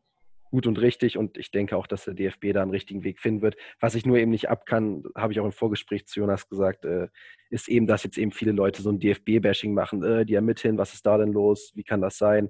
gut 0.52 0.68
und 0.68 0.80
richtig 0.80 1.18
und 1.18 1.38
ich 1.38 1.52
denke 1.52 1.76
auch, 1.76 1.86
dass 1.86 2.06
der 2.06 2.14
DFB 2.14 2.54
da 2.54 2.62
einen 2.62 2.72
richtigen 2.72 3.04
Weg 3.04 3.20
finden 3.20 3.42
wird. 3.42 3.58
Was 3.80 3.96
ich 3.96 4.06
nur 4.06 4.18
eben 4.18 4.32
nicht 4.32 4.50
ab 4.50 4.66
kann, 4.66 5.04
habe 5.16 5.34
ich 5.34 5.40
auch 5.40 5.46
im 5.46 5.52
Vorgespräch 5.52 6.08
zu 6.08 6.22
Jonas 6.22 6.48
gesagt, 6.48 6.86
äh, 6.86 7.10
ist 7.50 7.68
eben, 7.68 7.88
dass 7.88 8.04
jetzt 8.04 8.18
eben 8.18 8.32
viele 8.32 8.54
Leute 8.54 8.82
so 8.82 8.90
ein 8.90 9.00
DFB-Bashing 9.00 9.74
machen, 9.74 10.02
äh, 10.04 10.26
die 10.26 10.36
ermitteln, 10.36 10.78
was 10.78 10.94
ist 10.94 11.06
da 11.06 11.18
denn 11.18 11.34
los, 11.34 11.74
wie 11.76 11.84
kann 11.84 12.02
das 12.02 12.18
sein? 12.18 12.50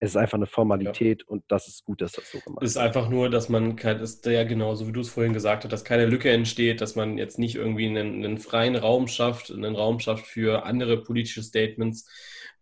Es 0.00 0.10
ist 0.10 0.16
einfach 0.16 0.38
eine 0.38 0.46
Formalität 0.46 1.22
ja. 1.22 1.28
und 1.28 1.44
das 1.48 1.66
ist 1.66 1.84
gut, 1.84 2.00
dass 2.00 2.12
das 2.12 2.30
so 2.30 2.38
gemacht 2.38 2.60
wird. 2.60 2.64
Es 2.64 2.70
ist 2.70 2.76
einfach 2.76 3.08
nur, 3.08 3.30
dass 3.30 3.48
man, 3.48 3.76
ist 3.76 4.26
ja 4.26 4.44
genau, 4.44 4.74
so 4.74 4.86
wie 4.86 4.92
du 4.92 5.00
es 5.00 5.08
vorhin 5.08 5.32
gesagt 5.32 5.64
hast, 5.64 5.72
dass 5.72 5.84
keine 5.84 6.06
Lücke 6.06 6.30
entsteht, 6.30 6.80
dass 6.80 6.94
man 6.94 7.18
jetzt 7.18 7.38
nicht 7.38 7.56
irgendwie 7.56 7.86
einen, 7.86 8.24
einen 8.24 8.38
freien 8.38 8.76
Raum 8.76 9.08
schafft, 9.08 9.50
einen 9.50 9.74
Raum 9.74 9.98
schafft 9.98 10.26
für 10.26 10.64
andere 10.64 11.02
politische 11.02 11.42
Statements, 11.42 12.08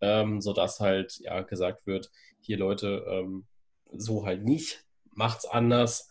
ähm, 0.00 0.40
sodass 0.40 0.80
halt 0.80 1.18
ja 1.18 1.42
gesagt 1.42 1.86
wird, 1.86 2.10
hier 2.40 2.58
Leute, 2.58 3.04
ähm, 3.08 3.46
so 3.92 4.24
halt 4.24 4.44
nicht, 4.44 4.84
macht's 5.12 5.44
anders. 5.44 6.08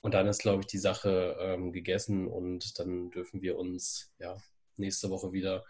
Und 0.00 0.14
dann 0.14 0.28
ist, 0.28 0.42
glaube 0.42 0.60
ich, 0.60 0.66
die 0.66 0.78
Sache 0.78 1.36
ähm, 1.40 1.72
gegessen 1.72 2.28
und 2.28 2.78
dann 2.78 3.10
dürfen 3.10 3.42
wir 3.42 3.56
uns 3.58 4.12
ja 4.18 4.36
nächste 4.76 5.10
Woche 5.10 5.32
wieder 5.32 5.64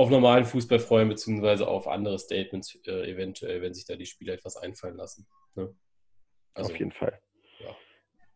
auf 0.00 0.08
normalen 0.08 0.46
Fußball 0.46 0.78
freuen, 0.78 1.10
beziehungsweise 1.10 1.68
auf 1.68 1.86
andere 1.86 2.18
Statements, 2.18 2.74
äh, 2.86 3.10
eventuell, 3.10 3.60
wenn 3.60 3.74
sich 3.74 3.84
da 3.84 3.96
die 3.96 4.06
Spieler 4.06 4.32
etwas 4.32 4.56
einfallen 4.56 4.96
lassen. 4.96 5.26
Ne? 5.54 5.74
Also, 6.54 6.72
auf 6.72 6.78
jeden 6.78 6.90
Fall. 6.90 7.20
Ja. 7.58 7.76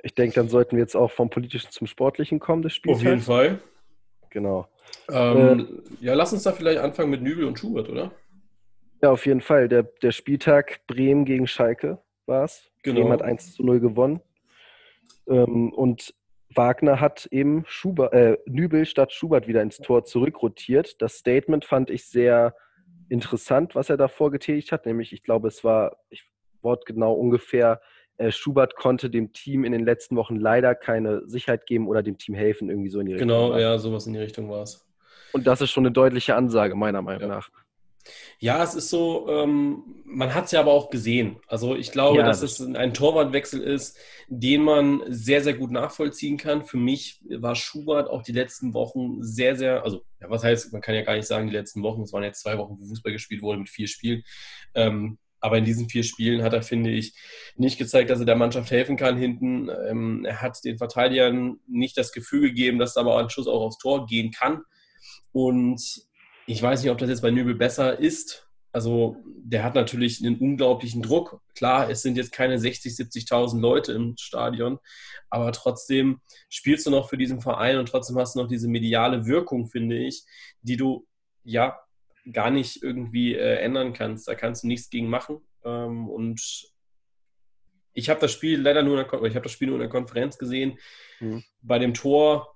Ich 0.02 0.14
denke, 0.14 0.34
dann 0.34 0.50
sollten 0.50 0.76
wir 0.76 0.82
jetzt 0.82 0.94
auch 0.94 1.10
vom 1.10 1.30
Politischen 1.30 1.70
zum 1.70 1.86
Sportlichen 1.86 2.38
kommen, 2.38 2.60
das 2.60 2.74
Spiel. 2.74 2.92
Auf 2.92 3.02
jeden 3.02 3.22
Fall. 3.22 3.60
Genau. 4.28 4.68
Ähm, 5.10 5.82
äh, 6.00 6.04
ja, 6.04 6.12
lass 6.12 6.34
uns 6.34 6.42
da 6.42 6.52
vielleicht 6.52 6.80
anfangen 6.80 7.08
mit 7.08 7.22
Nübel 7.22 7.46
und 7.46 7.58
Schubert, 7.58 7.88
oder? 7.88 8.12
Ja, 9.00 9.12
auf 9.12 9.24
jeden 9.24 9.40
Fall. 9.40 9.66
Der, 9.66 9.84
der 9.84 10.12
Spieltag 10.12 10.86
Bremen 10.86 11.24
gegen 11.24 11.46
Schalke 11.46 11.98
war 12.26 12.44
es. 12.44 12.70
Genau. 12.82 13.00
Bremen 13.00 13.12
hat 13.12 13.22
1 13.22 13.54
zu 13.54 13.64
0 13.64 13.80
gewonnen. 13.80 14.20
Ähm, 15.26 15.72
und 15.72 16.14
Wagner 16.54 17.00
hat 17.00 17.26
eben 17.26 17.64
Schubert, 17.66 18.12
äh, 18.12 18.38
Nübel 18.46 18.86
statt 18.86 19.12
Schubert 19.12 19.46
wieder 19.46 19.62
ins 19.62 19.78
Tor 19.78 20.04
zurückrotiert. 20.04 21.00
Das 21.00 21.14
Statement 21.16 21.64
fand 21.64 21.90
ich 21.90 22.06
sehr 22.06 22.54
interessant, 23.08 23.74
was 23.74 23.90
er 23.90 23.96
davor 23.96 24.30
getätigt 24.30 24.72
hat. 24.72 24.86
Nämlich, 24.86 25.12
ich 25.12 25.22
glaube, 25.22 25.48
es 25.48 25.64
war 25.64 25.96
ich, 26.10 26.24
wortgenau 26.62 27.12
ungefähr, 27.12 27.80
äh, 28.16 28.30
Schubert 28.30 28.76
konnte 28.76 29.10
dem 29.10 29.32
Team 29.32 29.64
in 29.64 29.72
den 29.72 29.84
letzten 29.84 30.16
Wochen 30.16 30.36
leider 30.36 30.74
keine 30.74 31.26
Sicherheit 31.26 31.66
geben 31.66 31.88
oder 31.88 32.02
dem 32.02 32.16
Team 32.18 32.34
helfen, 32.34 32.70
irgendwie 32.70 32.90
so 32.90 33.00
in 33.00 33.06
die 33.06 33.12
Richtung. 33.12 33.28
Genau, 33.28 33.58
ja, 33.58 33.76
sowas 33.78 34.06
in 34.06 34.12
die 34.12 34.20
Richtung 34.20 34.48
war 34.48 34.62
es. 34.62 34.86
Und 35.32 35.46
das 35.46 35.60
ist 35.60 35.70
schon 35.70 35.84
eine 35.84 35.92
deutliche 35.92 36.36
Ansage, 36.36 36.76
meiner 36.76 37.02
Meinung 37.02 37.28
ja. 37.28 37.36
nach. 37.36 37.50
Ja, 38.38 38.62
es 38.62 38.74
ist 38.74 38.90
so, 38.90 39.28
ähm, 39.28 40.02
man 40.04 40.34
hat 40.34 40.46
es 40.46 40.52
ja 40.52 40.60
aber 40.60 40.72
auch 40.72 40.90
gesehen. 40.90 41.36
Also 41.46 41.74
ich 41.74 41.92
glaube, 41.92 42.18
ja, 42.18 42.26
dass 42.26 42.40
das 42.40 42.60
es 42.60 42.74
ein 42.74 42.94
Torwartwechsel 42.94 43.60
ist, 43.60 43.98
den 44.28 44.62
man 44.62 45.02
sehr, 45.08 45.42
sehr 45.42 45.54
gut 45.54 45.70
nachvollziehen 45.70 46.36
kann. 46.36 46.64
Für 46.64 46.76
mich 46.76 47.20
war 47.28 47.54
Schubert 47.54 48.08
auch 48.08 48.22
die 48.22 48.32
letzten 48.32 48.74
Wochen 48.74 49.22
sehr, 49.22 49.56
sehr, 49.56 49.82
also 49.84 50.04
ja, 50.20 50.30
was 50.30 50.44
heißt, 50.44 50.72
man 50.72 50.82
kann 50.82 50.94
ja 50.94 51.02
gar 51.02 51.16
nicht 51.16 51.26
sagen, 51.26 51.48
die 51.48 51.56
letzten 51.56 51.82
Wochen, 51.82 52.02
es 52.02 52.12
waren 52.12 52.22
jetzt 52.22 52.42
zwei 52.42 52.58
Wochen, 52.58 52.76
wo 52.78 52.86
Fußball 52.86 53.12
gespielt 53.12 53.42
wurde 53.42 53.58
mit 53.58 53.68
vier 53.68 53.88
Spielen. 53.88 54.22
Ähm, 54.74 55.18
aber 55.44 55.58
in 55.58 55.66
diesen 55.66 55.90
vier 55.90 56.04
Spielen 56.04 56.42
hat 56.42 56.54
er, 56.54 56.62
finde 56.62 56.90
ich, 56.90 57.14
nicht 57.56 57.76
gezeigt, 57.76 58.08
dass 58.08 58.18
er 58.18 58.24
der 58.24 58.34
Mannschaft 58.34 58.70
helfen 58.70 58.96
kann 58.96 59.18
hinten. 59.18 59.68
Ähm, 59.68 60.24
er 60.24 60.40
hat 60.40 60.64
den 60.64 60.78
Verteidigern 60.78 61.58
nicht 61.66 61.98
das 61.98 62.12
Gefühl 62.12 62.48
gegeben, 62.48 62.78
dass 62.78 62.94
da 62.94 63.02
aber 63.02 63.18
ein 63.18 63.28
Schuss 63.28 63.46
auch 63.46 63.60
aufs 63.60 63.76
Tor 63.76 64.06
gehen 64.06 64.30
kann. 64.30 64.62
Und 65.32 65.82
ich 66.46 66.62
weiß 66.62 66.82
nicht, 66.82 66.90
ob 66.90 66.98
das 66.98 67.08
jetzt 67.08 67.22
bei 67.22 67.30
Nübel 67.30 67.54
besser 67.54 67.98
ist. 67.98 68.48
Also 68.72 69.16
der 69.24 69.62
hat 69.62 69.74
natürlich 69.74 70.24
einen 70.24 70.38
unglaublichen 70.38 71.00
Druck. 71.00 71.40
Klar, 71.54 71.88
es 71.90 72.02
sind 72.02 72.16
jetzt 72.16 72.32
keine 72.32 72.58
60, 72.58 72.92
70.000 72.92 73.60
Leute 73.60 73.92
im 73.92 74.16
Stadion, 74.18 74.78
aber 75.30 75.52
trotzdem 75.52 76.20
spielst 76.48 76.86
du 76.86 76.90
noch 76.90 77.08
für 77.08 77.16
diesen 77.16 77.40
Verein 77.40 77.78
und 77.78 77.88
trotzdem 77.88 78.18
hast 78.18 78.34
du 78.34 78.40
noch 78.40 78.48
diese 78.48 78.68
mediale 78.68 79.26
Wirkung, 79.26 79.68
finde 79.68 79.98
ich, 79.98 80.24
die 80.62 80.76
du 80.76 81.06
ja 81.44 81.78
gar 82.32 82.50
nicht 82.50 82.82
irgendwie 82.82 83.34
äh, 83.34 83.58
ändern 83.58 83.92
kannst. 83.92 84.26
Da 84.26 84.34
kannst 84.34 84.64
du 84.64 84.66
nichts 84.66 84.90
gegen 84.90 85.08
machen. 85.08 85.40
Ähm, 85.64 86.08
und 86.08 86.40
ich 87.92 88.10
habe 88.10 88.20
das 88.20 88.32
Spiel 88.32 88.60
leider 88.60 88.82
nur 88.82 88.98
in 88.98 89.06
der, 89.06 89.22
ich 89.22 89.34
habe 89.36 89.44
das 89.44 89.52
Spiel 89.52 89.68
nur 89.68 89.76
in 89.76 89.82
der 89.82 89.88
Konferenz 89.88 90.36
gesehen. 90.36 90.78
Mhm. 91.20 91.44
Bei 91.62 91.78
dem 91.78 91.94
Tor 91.94 92.53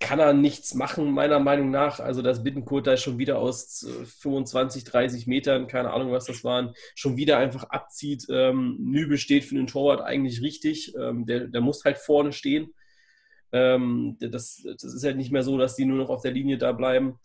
kann 0.00 0.20
er 0.20 0.32
nichts 0.32 0.74
machen, 0.74 1.10
meiner 1.10 1.40
Meinung 1.40 1.70
nach. 1.70 1.98
Also, 1.98 2.22
dass 2.22 2.44
Bittenkurt 2.44 2.86
da 2.86 2.96
schon 2.96 3.18
wieder 3.18 3.38
aus 3.38 3.86
25, 4.20 4.84
30 4.84 5.26
Metern, 5.26 5.66
keine 5.66 5.92
Ahnung, 5.92 6.12
was 6.12 6.26
das 6.26 6.44
waren, 6.44 6.72
schon 6.94 7.16
wieder 7.16 7.38
einfach 7.38 7.64
abzieht. 7.64 8.26
Ähm, 8.30 8.76
Nübel 8.78 9.18
steht 9.18 9.44
für 9.44 9.56
den 9.56 9.66
Torwart 9.66 10.00
eigentlich 10.00 10.40
richtig. 10.40 10.94
Ähm, 10.96 11.26
der, 11.26 11.48
der 11.48 11.60
muss 11.60 11.84
halt 11.84 11.98
vorne 11.98 12.32
stehen. 12.32 12.74
Ähm, 13.50 14.16
das, 14.20 14.62
das 14.62 14.84
ist 14.84 15.04
halt 15.04 15.16
nicht 15.16 15.32
mehr 15.32 15.42
so, 15.42 15.58
dass 15.58 15.74
die 15.74 15.84
nur 15.84 15.98
noch 15.98 16.10
auf 16.10 16.22
der 16.22 16.32
Linie 16.32 16.58
da 16.58 16.72
bleiben. 16.72 17.18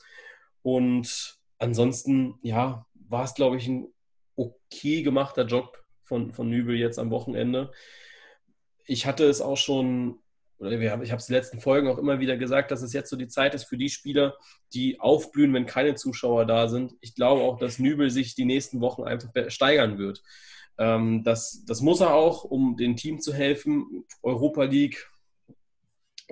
Und 0.63 1.37
ansonsten, 1.59 2.39
ja, 2.41 2.87
war 2.93 3.25
es, 3.25 3.35
glaube 3.35 3.57
ich, 3.57 3.67
ein 3.67 3.87
okay 4.35 5.03
gemachter 5.03 5.45
Job 5.45 5.77
von, 6.01 6.31
von 6.31 6.49
Nübel 6.49 6.75
jetzt 6.75 6.97
am 6.97 7.11
Wochenende. 7.11 7.71
Ich 8.85 9.05
hatte 9.05 9.25
es 9.25 9.41
auch 9.41 9.57
schon 9.57 10.22
oder 10.63 10.79
ich 10.79 10.89
habe 10.89 11.03
es 11.03 11.29
in 11.29 11.33
den 11.33 11.41
letzten 11.41 11.59
Folgen 11.59 11.87
auch 11.87 11.97
immer 11.97 12.19
wieder 12.19 12.37
gesagt, 12.37 12.71
dass 12.71 12.81
es 12.81 12.93
jetzt 12.93 13.09
so 13.09 13.15
die 13.15 13.27
Zeit 13.27 13.53
ist 13.53 13.65
für 13.65 13.77
die 13.77 13.89
Spieler, 13.89 14.35
die 14.73 14.99
aufblühen, 14.99 15.53
wenn 15.53 15.65
keine 15.65 15.95
Zuschauer 15.95 16.45
da 16.45 16.67
sind. 16.67 16.93
Ich 17.01 17.15
glaube 17.15 17.41
auch, 17.41 17.57
dass 17.57 17.79
Nübel 17.79 18.09
sich 18.09 18.35
die 18.35 18.45
nächsten 18.45 18.81
Wochen 18.81 19.03
einfach 19.03 19.29
steigern 19.49 19.97
wird. 19.97 20.23
Ähm, 20.77 21.23
das, 21.23 21.63
das 21.65 21.81
muss 21.81 22.01
er 22.01 22.13
auch, 22.13 22.43
um 22.43 22.77
dem 22.77 22.95
Team 22.95 23.19
zu 23.19 23.33
helfen. 23.33 24.05
Europa 24.21 24.63
League, 24.63 25.09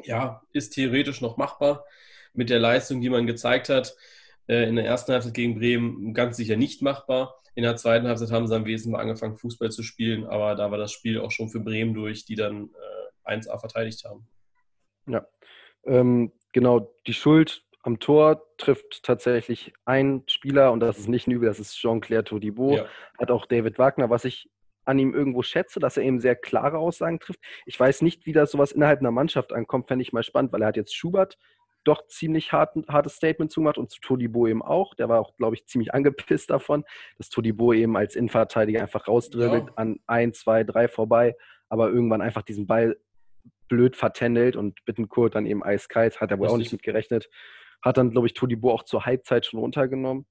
ja, 0.04 0.42
ist 0.54 0.72
theoretisch 0.72 1.22
noch 1.22 1.38
machbar 1.38 1.86
mit 2.34 2.50
der 2.50 2.60
Leistung, 2.60 3.02
die 3.02 3.10
man 3.10 3.28
gezeigt 3.28 3.70
hat. 3.70 3.96
Äh, 4.48 4.68
in 4.68 4.76
der 4.76 4.86
ersten 4.86 5.12
Halbzeit 5.12 5.34
gegen 5.34 5.60
Bremen 5.60 6.14
ganz 6.14 6.38
sicher 6.38 6.58
nicht 6.58 6.82
machbar. 6.82 7.36
In 7.54 7.64
der 7.64 7.76
zweiten 7.76 8.08
Halbzeit 8.08 8.32
haben 8.32 8.48
sie 8.48 8.56
am 8.56 8.66
Wesentlichen 8.66 9.00
angefangen, 9.00 9.36
Fußball 9.36 9.72
zu 9.72 9.84
spielen, 9.84 10.26
aber 10.26 10.56
da 10.56 10.72
war 10.72 10.78
das 10.78 10.92
Spiel 10.92 11.20
auch 11.20 11.32
schon 11.32 11.50
für 11.50 11.60
Bremen 11.60 11.94
durch, 11.94 12.26
die 12.26 12.36
dann 12.36 12.70
äh, 12.70 13.01
1A 13.26 13.60
verteidigt 13.60 14.04
haben. 14.06 14.28
Ja, 15.08 15.26
ähm, 15.86 16.32
genau. 16.52 16.94
Die 17.08 17.14
Schuld 17.14 17.64
am 17.84 18.00
Tor 18.00 18.44
trifft 18.58 19.04
tatsächlich 19.04 19.74
ein 19.86 20.24
Spieler 20.28 20.72
und 20.72 20.80
das 20.80 21.00
ist 21.00 21.08
nicht 21.08 21.28
ein 21.28 21.32
Übel, 21.32 21.48
das 21.48 21.60
ist 21.60 21.76
Jean-Claire 21.76 22.24
Todibo. 22.24 22.76
Ja. 22.76 22.86
Hat 23.20 23.32
auch 23.32 23.46
David 23.46 23.80
Wagner, 23.80 24.10
was 24.10 24.26
ich 24.26 24.50
an 24.86 25.00
ihm 25.00 25.14
irgendwo 25.14 25.42
schätze, 25.42 25.80
dass 25.80 25.98
er 25.98 26.04
eben 26.04 26.20
sehr 26.20 26.36
klare 26.36 26.78
Aussagen 26.78 27.20
trifft. 27.20 27.40
Ich 27.66 27.80
weiß 27.80 28.02
nicht, 28.02 28.26
wie 28.26 28.34
das 28.34 28.52
sowas 28.52 28.72
innerhalb 28.72 29.00
einer 29.00 29.12
Mannschaft 29.12 29.54
ankommt, 29.54 29.88
fände 29.88 30.04
ich 30.04 30.14
mal 30.14 30.24
spannend, 30.24 30.52
weil 30.52 30.62
er 30.62 30.70
hat 30.70 30.78
jetzt 30.78 30.96
Schubert 30.96 31.38
doch 31.84 32.06
ziemlich 32.08 32.52
hart, 32.52 32.76
hartes 32.88 33.16
Statement 33.16 33.52
zugemacht 33.52 33.78
und 33.78 33.90
zu 33.90 34.00
Todibo 34.02 34.48
eben 34.48 34.62
auch. 34.62 34.94
Der 34.94 35.10
war 35.10 35.20
auch, 35.20 35.36
glaube 35.38 35.56
ich, 35.56 35.66
ziemlich 35.66 35.94
angepisst 35.94 36.50
davon, 36.50 36.84
dass 37.18 37.30
Todibo 37.30 37.74
eben 37.74 37.98
als 37.98 38.16
Innenverteidiger 38.16 38.82
einfach 38.82 39.08
rausdribbelt 39.08 39.68
ja. 39.68 39.74
an 39.76 40.00
ein, 40.06 40.34
zwei, 40.34 40.64
drei 40.64 40.88
vorbei, 40.88 41.36
aber 41.70 41.90
irgendwann 41.90 42.22
einfach 42.22 42.44
diesen 42.44 42.68
Ball 42.68 42.98
blöd 43.72 43.96
vertändelt 43.96 44.58
und 44.58 44.84
Bittenkurt 44.84 45.36
dann 45.36 45.46
eben 45.46 45.64
eiskalt, 45.64 46.20
hat 46.20 46.30
er 46.30 46.38
wohl 46.38 46.48
Richtig. 46.48 46.54
auch 46.54 46.60
nicht 46.60 46.72
mit 46.74 46.84
gerechnet. 46.84 47.30
Hat 47.82 47.98
dann, 47.98 48.12
glaube 48.12 48.28
ich, 48.28 48.34
Todibo 48.34 48.72
auch 48.72 48.84
zur 48.84 49.06
Halbzeit 49.06 49.46
schon 49.46 49.62
runtergenommen. 49.62 50.26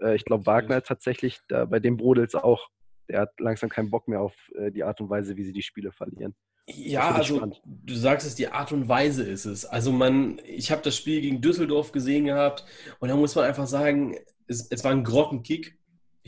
Äh, 0.00 0.16
ich 0.16 0.24
glaube, 0.24 0.46
Wagner 0.46 0.82
tatsächlich, 0.82 1.38
da, 1.48 1.66
bei 1.66 1.78
dem 1.78 1.98
brodelt 1.98 2.30
es 2.30 2.34
auch. 2.34 2.68
Der 3.08 3.20
hat 3.20 3.38
langsam 3.38 3.68
keinen 3.68 3.90
Bock 3.90 4.08
mehr 4.08 4.22
auf 4.22 4.34
äh, 4.54 4.70
die 4.70 4.82
Art 4.82 5.00
und 5.02 5.10
Weise, 5.10 5.36
wie 5.36 5.44
sie 5.44 5.52
die 5.52 5.62
Spiele 5.62 5.92
verlieren. 5.92 6.34
Ja, 6.66 7.10
also 7.10 7.36
spannend. 7.36 7.60
du 7.64 7.94
sagst 7.94 8.26
es, 8.26 8.34
die 8.34 8.48
Art 8.48 8.72
und 8.72 8.88
Weise 8.88 9.24
ist 9.24 9.44
es. 9.44 9.66
Also 9.66 9.92
man, 9.92 10.40
ich 10.44 10.70
habe 10.70 10.82
das 10.82 10.96
Spiel 10.96 11.20
gegen 11.20 11.42
Düsseldorf 11.42 11.92
gesehen 11.92 12.24
gehabt 12.24 12.64
und 12.98 13.10
da 13.10 13.16
muss 13.16 13.34
man 13.34 13.44
einfach 13.44 13.66
sagen, 13.66 14.16
es, 14.46 14.70
es 14.70 14.84
war 14.84 14.92
ein 14.92 15.04
Grottenkick. 15.04 15.78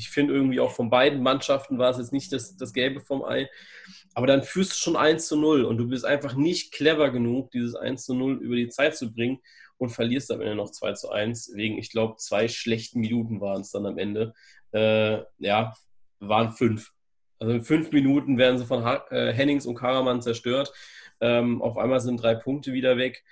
Ich 0.03 0.11
finde 0.11 0.35
irgendwie 0.35 0.59
auch 0.59 0.73
von 0.73 0.91
beiden 0.91 1.23
Mannschaften 1.23 1.79
war 1.79 1.91
es 1.91 1.99
jetzt 1.99 2.13
nicht 2.13 2.33
das, 2.33 2.57
das 2.57 2.73
Gelbe 2.73 3.01
vom 3.01 3.25
Ei. 3.25 3.49
Aber 4.15 4.27
dann 4.27 4.43
führst 4.43 4.73
du 4.73 4.77
schon 4.77 4.97
1 4.97 5.29
zu 5.29 5.37
0 5.37 5.65
und 5.65 5.79
du 5.79 5.87
bist 5.87 6.05
einfach 6.05 6.35
nicht 6.35 6.73
clever 6.73 7.11
genug, 7.11 7.53
dieses 7.53 7.77
1 7.77 8.05
zu 8.05 8.15
0 8.15 8.39
über 8.43 8.57
die 8.57 8.69
Zeit 8.69 8.97
zu 8.97 9.13
bringen 9.13 9.39
und 9.79 9.91
verlierst 9.91 10.33
am 10.33 10.41
Ende 10.41 10.57
noch 10.57 10.71
2 10.71 10.95
zu 10.95 11.11
1. 11.11 11.53
Wegen, 11.55 11.79
ich 11.79 11.91
glaube, 11.93 12.17
zwei 12.17 12.49
schlechten 12.49 12.99
Minuten 12.99 13.41
waren 13.41 13.61
es 13.61 13.71
dann 13.71 13.87
am 13.87 13.97
Ende. 13.97 14.35
Äh, 14.73 15.23
ja, 15.39 15.73
waren 16.19 16.51
fünf. 16.51 16.91
Also 17.39 17.55
in 17.55 17.63
fünf 17.63 17.93
Minuten 17.93 18.39
werden 18.39 18.59
sie 18.59 18.67
von 18.67 18.85
ha 18.85 19.05
äh, 19.11 19.33
Hennings 19.33 19.67
und 19.67 19.77
Karaman 19.77 20.21
zerstört. 20.21 20.73
Ähm, 21.21 21.63
auf 21.63 21.79
einmal 21.79 22.01
sind 22.01 22.21
drei 22.21 22.35
Punkte 22.35 22.73
wieder 22.73 22.97
weg. 22.97 23.23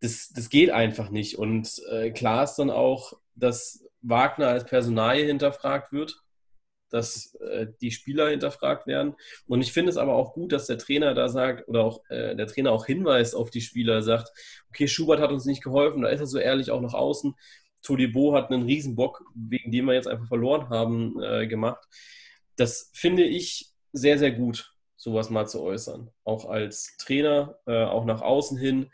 Das, 0.00 0.30
das 0.34 0.48
geht 0.48 0.70
einfach 0.70 1.10
nicht. 1.10 1.36
Und 1.36 1.82
äh, 1.90 2.12
klar 2.12 2.44
ist 2.44 2.56
dann 2.56 2.70
auch, 2.70 3.12
dass 3.34 3.85
Wagner 4.08 4.48
als 4.48 4.64
Personalie 4.64 5.26
hinterfragt 5.26 5.92
wird 5.92 6.22
dass 6.90 7.34
äh, 7.36 7.66
die 7.80 7.90
Spieler 7.90 8.28
hinterfragt 8.30 8.86
werden. 8.86 9.14
Und 9.46 9.60
ich 9.60 9.72
finde 9.72 9.90
es 9.90 9.96
aber 9.96 10.14
auch 10.14 10.34
gut, 10.34 10.52
dass 10.52 10.66
der 10.66 10.78
Trainer 10.78 11.14
da 11.14 11.28
sagt 11.28 11.68
oder 11.68 11.84
auch 11.84 12.02
äh, 12.10 12.34
der 12.36 12.46
Trainer 12.46 12.72
auch 12.72 12.86
hinweist 12.86 13.34
auf 13.34 13.50
die 13.50 13.60
Spieler, 13.60 14.02
sagt, 14.02 14.30
okay, 14.68 14.88
Schubert 14.88 15.20
hat 15.20 15.30
uns 15.30 15.44
nicht 15.44 15.62
geholfen, 15.62 16.02
da 16.02 16.08
ist 16.08 16.20
er 16.20 16.26
so 16.26 16.38
ehrlich 16.38 16.70
auch 16.70 16.80
nach 16.80 16.94
außen. 16.94 17.34
Todibo 17.82 18.34
hat 18.34 18.50
einen 18.50 18.64
Riesenbock, 18.64 19.24
wegen 19.34 19.70
dem 19.70 19.86
wir 19.86 19.94
jetzt 19.94 20.08
einfach 20.08 20.26
verloren 20.26 20.68
haben, 20.70 21.22
äh, 21.22 21.46
gemacht. 21.46 21.84
Das 22.56 22.90
finde 22.94 23.24
ich 23.24 23.72
sehr, 23.92 24.18
sehr 24.18 24.32
gut, 24.32 24.72
sowas 24.96 25.30
mal 25.30 25.46
zu 25.46 25.62
äußern. 25.62 26.10
Auch 26.24 26.46
als 26.46 26.96
Trainer, 26.98 27.58
äh, 27.66 27.84
auch 27.84 28.04
nach 28.04 28.22
außen 28.22 28.58
hin. 28.58 28.90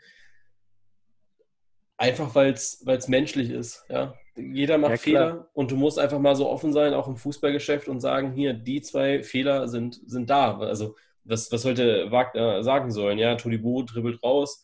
Einfach 1.97 2.35
weil 2.35 2.53
es 2.53 3.07
menschlich 3.07 3.49
ist. 3.49 3.85
Ja? 3.89 4.13
Jeder 4.35 4.77
macht 4.77 4.91
ja, 4.91 4.97
Fehler 4.97 5.49
und 5.53 5.71
du 5.71 5.75
musst 5.75 5.99
einfach 5.99 6.19
mal 6.19 6.35
so 6.35 6.49
offen 6.49 6.73
sein, 6.73 6.93
auch 6.93 7.07
im 7.07 7.17
Fußballgeschäft 7.17 7.87
und 7.87 7.99
sagen, 7.99 8.33
hier, 8.33 8.53
die 8.53 8.81
zwei 8.81 9.21
Fehler 9.21 9.67
sind, 9.67 9.99
sind 10.05 10.29
da. 10.29 10.57
Also 10.57 10.95
was, 11.23 11.51
was 11.51 11.61
sollte 11.61 12.11
Wagner 12.11 12.63
sagen 12.63 12.91
sollen? 12.91 13.17
Ja, 13.17 13.35
Todibo 13.35 13.83
dribbelt 13.83 14.21
raus, 14.23 14.63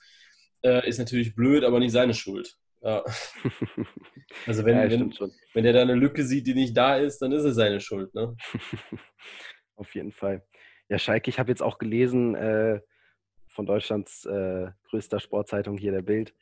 äh, 0.64 0.88
ist 0.88 0.98
natürlich 0.98 1.36
blöd, 1.36 1.64
aber 1.64 1.80
nicht 1.80 1.92
seine 1.92 2.14
Schuld. 2.14 2.56
Ja. 2.82 3.04
Also 4.46 4.64
wenn, 4.64 4.78
ja, 4.78 4.92
wenn, 4.92 5.12
wenn 5.56 5.64
der 5.64 5.74
da 5.74 5.82
eine 5.82 5.96
Lücke 5.96 6.24
sieht, 6.24 6.46
die 6.46 6.54
nicht 6.54 6.78
da 6.78 6.98
ist, 6.98 7.18
dann 7.18 7.32
ist 7.32 7.44
es 7.44 7.56
seine 7.56 7.80
Schuld. 7.80 8.14
Ne? 8.14 8.38
Auf 9.76 9.96
jeden 9.96 10.12
Fall. 10.12 10.46
Ja, 10.88 11.00
Schalke, 11.00 11.32
ich 11.32 11.40
habe 11.40 11.50
jetzt 11.50 11.64
auch 11.64 11.80
gelesen 11.80 12.36
äh, 12.36 12.80
von 13.48 13.66
Deutschlands 13.66 14.26
äh, 14.26 14.68
größter 14.90 15.20
Sportzeitung 15.20 15.80
hier, 15.80 15.92
der 15.92 16.04
Bild, 16.04 16.36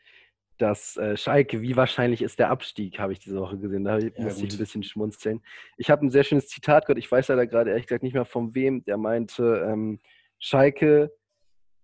dass 0.58 0.98
äh, 0.98 1.16
Schalke, 1.18 1.62
wie 1.62 1.76
wahrscheinlich 1.76 2.22
ist 2.22 2.40
der 2.40 2.50
Abstieg, 2.50 3.00
habe 3.00 3.14
ich 3.14 3.20
diese 3.20 3.40
Woche 3.40 3.58
gesehen. 3.58 3.84
Da 3.84 4.00
ja, 4.00 4.10
musste 4.18 4.46
ich 4.46 4.54
ein 4.54 4.58
bisschen 4.58 4.84
schmunzeln. 4.84 5.42
Ich 5.78 5.90
habe 5.90 6.06
ein 6.06 6.10
sehr 6.10 6.24
schönes 6.24 6.48
Zitat 6.48 6.86
gehört, 6.86 7.00
ich 7.00 7.12
weiß 7.12 7.28
leider 7.30 7.48
gerade 7.48 7.70
ehrlich 7.72 7.88
gesagt 7.88 8.04
nicht 8.04 8.14
mehr 8.14 8.26
von 8.26 8.56
wem, 8.56 8.84
der 8.84 8.98
meinte, 8.98 9.66
ähm, 9.68 10.00
Schalke 10.40 11.12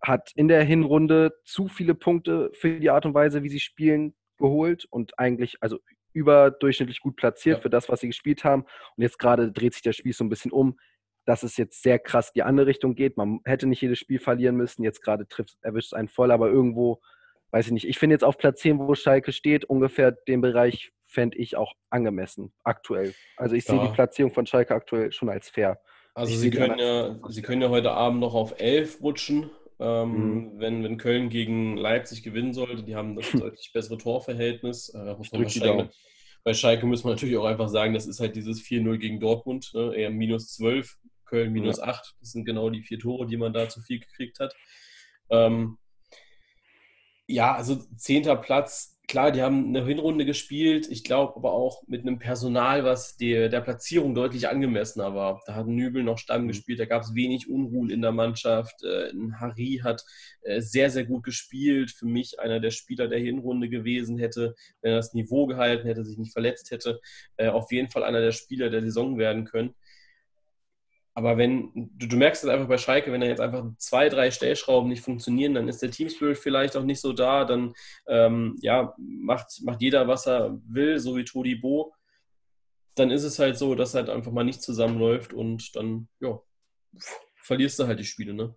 hat 0.02 0.32
in 0.36 0.48
der 0.48 0.64
Hinrunde 0.64 1.34
zu 1.46 1.68
viele 1.68 1.96
Punkte 1.96 2.52
für 2.54 2.80
die 2.80 2.90
Art 2.90 3.06
und 3.06 3.14
Weise, 3.14 3.44
wie 3.44 3.50
sie 3.50 3.60
spielen, 3.60 4.14
geholt 4.38 4.86
und 4.90 5.18
eigentlich, 5.18 5.58
also 5.62 5.80
überdurchschnittlich 6.12 7.00
gut 7.00 7.16
platziert 7.16 7.58
ja. 7.58 7.62
für 7.62 7.70
das, 7.70 7.90
was 7.90 8.02
sie 8.02 8.08
gespielt 8.08 8.44
haben. 8.44 8.64
Und 8.96 9.04
jetzt 9.04 9.18
gerade 9.18 9.52
dreht 9.52 9.74
sich 9.74 9.82
das 9.82 9.96
Spiel 9.96 10.14
so 10.14 10.24
ein 10.24 10.30
bisschen 10.30 10.52
um, 10.52 10.78
dass 11.26 11.44
es 11.44 11.58
jetzt 11.58 11.82
sehr 11.82 12.00
krass 12.00 12.34
die 12.34 12.44
andere 12.44 12.68
Richtung 12.68 12.96
geht. 12.96 13.18
Man 13.18 13.40
hätte 13.46 13.66
nicht 13.66 13.82
jedes 13.82 14.00
Spiel 14.00 14.20
verlieren 14.20 14.56
müssen. 14.56 14.84
Jetzt 14.84 15.02
gerade 15.02 15.28
trifft, 15.28 15.58
erwischt 15.62 15.88
es 15.88 15.94
einen 15.94 16.10
voll, 16.10 16.32
aber 16.32 16.50
irgendwo 16.50 17.02
weiß 17.54 17.68
ich 17.68 17.72
nicht. 17.72 17.88
Ich 17.88 18.00
finde 18.00 18.16
jetzt 18.16 18.24
auf 18.24 18.38
Platz 18.38 18.62
10, 18.62 18.80
wo 18.80 18.96
Schalke 18.96 19.32
steht, 19.32 19.64
ungefähr 19.66 20.12
den 20.12 20.42
Bereich 20.42 20.92
fände 21.06 21.38
ich 21.38 21.56
auch 21.56 21.74
angemessen, 21.92 22.52
aktuell. 22.64 23.14
Also 23.38 23.56
ich 23.56 23.68
ja. 23.68 23.76
sehe 23.76 23.88
die 23.88 23.94
Platzierung 23.94 24.34
von 24.34 24.48
Schalke 24.48 24.74
aktuell 24.74 25.12
schon 25.12 25.30
als 25.30 25.50
fair. 25.50 25.80
Also 26.16 26.36
sie 26.36 26.50
können, 26.50 26.80
ja, 26.80 27.20
sie 27.30 27.42
können 27.44 27.62
ja 27.62 27.70
heute 27.70 27.92
Abend 27.92 28.20
noch 28.20 28.34
auf 28.34 28.60
11 28.60 29.02
rutschen, 29.02 29.52
ähm, 29.80 30.10
mhm. 30.10 30.60
wenn, 30.60 30.84
wenn 30.84 30.98
Köln 30.98 31.30
gegen 31.30 31.78
Leipzig 31.78 32.24
gewinnen 32.24 32.54
sollte. 32.54 32.84
Die 32.84 32.96
haben 32.96 33.16
das 33.16 33.32
deutlich 33.32 33.72
bessere 33.72 34.00
Torverhältnis. 34.00 34.90
Äh, 34.90 35.16
man 35.32 35.50
Schalke, 35.50 35.90
bei 36.44 36.54
Schalke 36.56 36.88
muss 36.88 37.04
man 37.04 37.14
natürlich 37.14 37.38
auch 37.38 37.46
einfach 37.46 37.70
sagen, 37.70 37.94
das 37.94 38.08
ist 38.08 38.20
halt 38.20 38.36
dieses 38.36 38.62
4-0 38.62 38.98
gegen 38.98 39.20
Dortmund, 39.20 39.72
ne? 39.76 39.94
eher 39.96 40.10
minus 40.10 40.54
12, 40.56 40.98
Köln 41.26 41.54
minus 41.54 41.78
ja. 41.78 41.84
8. 41.84 42.16
Das 42.20 42.32
sind 42.32 42.46
genau 42.46 42.72
die 42.72 42.82
vier 42.82 42.98
Tore, 42.98 43.28
die 43.28 43.38
man 43.38 43.54
da 43.54 43.70
zu 43.70 43.80
viel 43.82 44.00
gekriegt 44.00 44.40
hat. 44.40 44.56
Ähm, 45.30 45.78
ja, 47.28 47.56
also 47.56 47.76
zehnter 47.98 48.36
Platz, 48.36 48.94
klar, 49.08 49.32
die 49.32 49.42
haben 49.42 49.68
eine 49.68 49.86
Hinrunde 49.86 50.26
gespielt. 50.26 50.88
Ich 50.90 51.04
glaube 51.04 51.36
aber 51.36 51.52
auch 51.52 51.84
mit 51.88 52.02
einem 52.02 52.20
Personal, 52.20 52.84
was 52.84 53.18
der, 53.18 53.50
der 53.50 53.62
Platzierung 53.62 54.16
deutlich 54.16 54.48
angemessener 54.48 55.14
war. 55.14 55.42
Da 55.46 55.56
hat 55.56 55.68
Nübel 55.68 56.04
noch 56.04 56.18
Stamm 56.18 56.44
mhm. 56.44 56.48
gespielt, 56.50 56.80
da 56.80 56.86
gab 56.86 57.04
es 57.04 57.14
wenig 57.14 57.50
Unruhen 57.50 57.90
in 57.90 58.02
der 58.02 58.12
Mannschaft. 58.12 58.84
Äh, 58.84 59.12
Harry 59.40 59.82
hat 59.84 60.04
äh, 60.42 60.62
sehr, 60.62 60.90
sehr 60.90 61.06
gut 61.06 61.24
gespielt. 61.24 61.92
Für 61.92 62.06
mich 62.06 62.40
einer 62.40 62.60
der 62.60 62.72
Spieler 62.72 63.08
der 63.08 63.20
Hinrunde 63.20 63.70
gewesen 63.70 64.18
hätte, 64.18 64.56
wenn 64.82 64.92
er 64.92 64.98
das 64.98 65.14
Niveau 65.14 65.46
gehalten 65.48 65.88
hätte, 65.88 66.04
sich 66.04 66.18
nicht 66.18 66.34
verletzt 66.34 66.72
hätte. 66.72 67.00
Äh, 67.38 67.50
auf 67.50 67.72
jeden 67.72 67.90
Fall 67.90 68.04
einer 68.04 68.22
der 68.22 68.32
Spieler 68.32 68.70
der 68.70 68.82
Saison 68.82 69.18
werden 69.18 69.46
können. 69.46 69.76
Aber 71.16 71.38
wenn, 71.38 71.72
du, 71.96 72.08
du 72.08 72.18
merkst 72.18 72.44
es 72.44 72.50
einfach 72.50 72.68
bei 72.68 72.78
Schalke, 72.78 73.12
wenn 73.12 73.22
da 73.22 73.28
jetzt 73.28 73.42
einfach 73.42 73.64
zwei, 73.78 74.10
drei 74.10 74.32
Stellschrauben 74.32 74.90
nicht 74.90 75.04
funktionieren, 75.04 75.54
dann 75.54 75.68
ist 75.68 75.82
der 75.82 75.92
Teamspirit 75.92 76.38
vielleicht 76.38 76.76
auch 76.76 76.84
nicht 76.84 77.02
so 77.02 77.14
da, 77.14 77.46
dann 77.46 77.74
ähm, 78.08 78.58
ja, 78.62 78.96
macht, 78.98 79.62
macht 79.64 79.82
jeder, 79.82 80.08
was 80.08 80.28
er 80.28 80.60
will, 80.66 80.98
so 81.00 81.16
wie 81.16 81.24
Todi 81.24 81.56
Bo. 81.56 81.94
Dann 82.96 83.12
ist 83.12 83.24
es 83.24 83.38
halt 83.38 83.58
so, 83.58 83.76
dass 83.76 83.94
halt 83.94 84.10
einfach 84.10 84.32
mal 84.32 84.44
nicht 84.44 84.62
zusammenläuft 84.62 85.34
und 85.34 85.76
dann, 85.76 86.08
ja, 86.20 86.40
verlierst 87.36 87.80
du 87.80 87.88
halt 87.88 88.00
die 88.00 88.06
Spiele, 88.06 88.34
ne? 88.34 88.56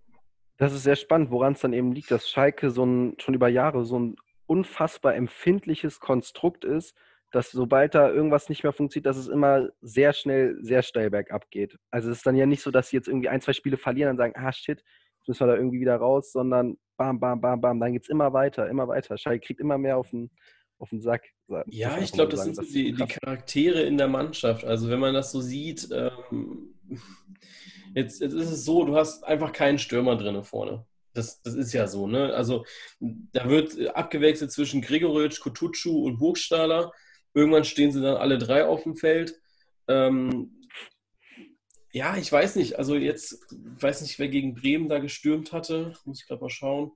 Das 0.59 0.73
ist 0.73 0.85
sehr 0.85 0.97
spannend, 0.97 1.31
woran 1.31 1.53
es 1.53 1.61
dann 1.61 1.75
eben 1.75 1.93
liegt, 1.93 2.11
dass 2.11 2.31
Schalke 2.31 2.71
so 2.71 2.85
ein, 2.85 3.17
schon 3.19 3.35
über 3.35 3.49
Jahre 3.49 3.85
so 3.85 3.99
ein 3.99 4.17
unfassbar 4.47 5.15
empfindliches 5.15 6.01
Konstrukt 6.01 6.65
ist, 6.65 6.95
dass 7.37 7.50
sobald 7.50 7.95
da 7.95 8.11
irgendwas 8.11 8.49
nicht 8.49 8.62
mehr 8.62 8.73
funktioniert, 8.73 9.05
dass 9.05 9.19
es 9.19 9.28
immer 9.28 9.69
sehr 9.83 10.14
schnell, 10.14 10.57
sehr 10.62 10.83
steil 10.83 11.11
bergab 11.11 11.50
geht. 11.50 11.76
Also 11.90 12.11
es 12.11 12.19
ist 12.19 12.26
dann 12.26 12.35
ja 12.35 12.47
nicht 12.47 12.62
so, 12.62 12.71
dass 12.71 12.88
sie 12.88 12.97
jetzt 12.97 13.09
irgendwie 13.09 13.28
ein, 13.28 13.43
zwei 13.43 13.52
Spiele 13.52 13.76
verlieren 13.76 14.12
und 14.12 14.16
sagen, 14.16 14.33
ah 14.37 14.52
shit, 14.52 14.83
jetzt 15.19 15.28
müssen 15.28 15.40
wir 15.40 15.49
da 15.49 15.57
irgendwie 15.57 15.81
wieder 15.81 15.97
raus, 15.97 16.33
sondern 16.33 16.78
bam, 16.97 17.21
bam, 17.21 17.38
bam, 17.38 17.61
bam, 17.61 17.78
dann 17.78 17.93
geht 17.93 18.05
es 18.05 18.09
immer 18.09 18.33
weiter, 18.33 18.71
immer 18.71 18.88
weiter. 18.88 19.19
Schalke 19.19 19.47
kriegt 19.47 19.61
immer 19.61 19.76
mehr 19.76 19.99
auf 19.99 20.09
den, 20.09 20.31
auf 20.78 20.88
den 20.88 21.02
Sack. 21.02 21.25
Ja, 21.66 21.99
ich 21.99 22.12
glaube, 22.12 22.31
das 22.31 22.45
sind 22.45 22.57
so 22.57 22.62
die, 22.62 22.95
die, 22.95 23.07
Charaktere 23.07 23.83
in 23.83 23.99
der 23.99 24.09
Mannschaft. 24.09 24.64
Also 24.64 24.88
wenn 24.88 24.99
man 24.99 25.12
das 25.12 25.31
so 25.31 25.43
sieht, 25.43 25.90
ähm, 25.93 26.75
jetzt, 27.95 28.23
jetzt 28.23 28.33
ist 28.33 28.50
es 28.50 28.64
so, 28.64 28.87
du 28.87 28.97
hast 28.97 29.25
einfach 29.25 29.52
keinen 29.52 29.78
Stürmer 29.78 30.16
drin 30.16 30.43
vorne. 30.43 30.87
Das, 31.12 31.43
das 31.43 31.52
ist 31.52 31.75
ja 31.75 31.87
so, 31.87 32.07
ne? 32.07 32.33
Also 32.33 32.64
da 32.99 33.47
wird 33.47 33.95
abgewechselt 33.95 34.52
zwischen 34.52 34.81
Gregoritsch, 34.81 35.40
Kutucu 35.40 36.07
und 36.07 36.16
Burgstaller. 36.16 36.93
Irgendwann 37.37 37.64
stehen 37.64 37.93
sie 37.93 38.00
dann 38.00 38.16
alle 38.16 38.38
drei 38.38 38.64
auf 38.64 38.85
dem 38.85 38.97
Feld. 38.97 39.38
Ähm, 39.88 40.62
ja, 41.93 42.16
ich 42.16 42.33
weiß 42.33 42.57
nicht. 42.57 42.78
Also 42.78 42.97
jetzt, 42.97 43.45
weiß 43.52 44.00
nicht, 44.00 44.19
wer 44.19 44.28
gegen 44.28 44.55
Bremen 44.55 44.88
da 44.88 45.00
gestürmt 45.00 45.52
hatte. 45.52 45.93
Muss 46.07 46.23
ich 46.23 46.26
gerade 46.26 46.40
mal 46.40 46.49
schauen. 46.49 46.93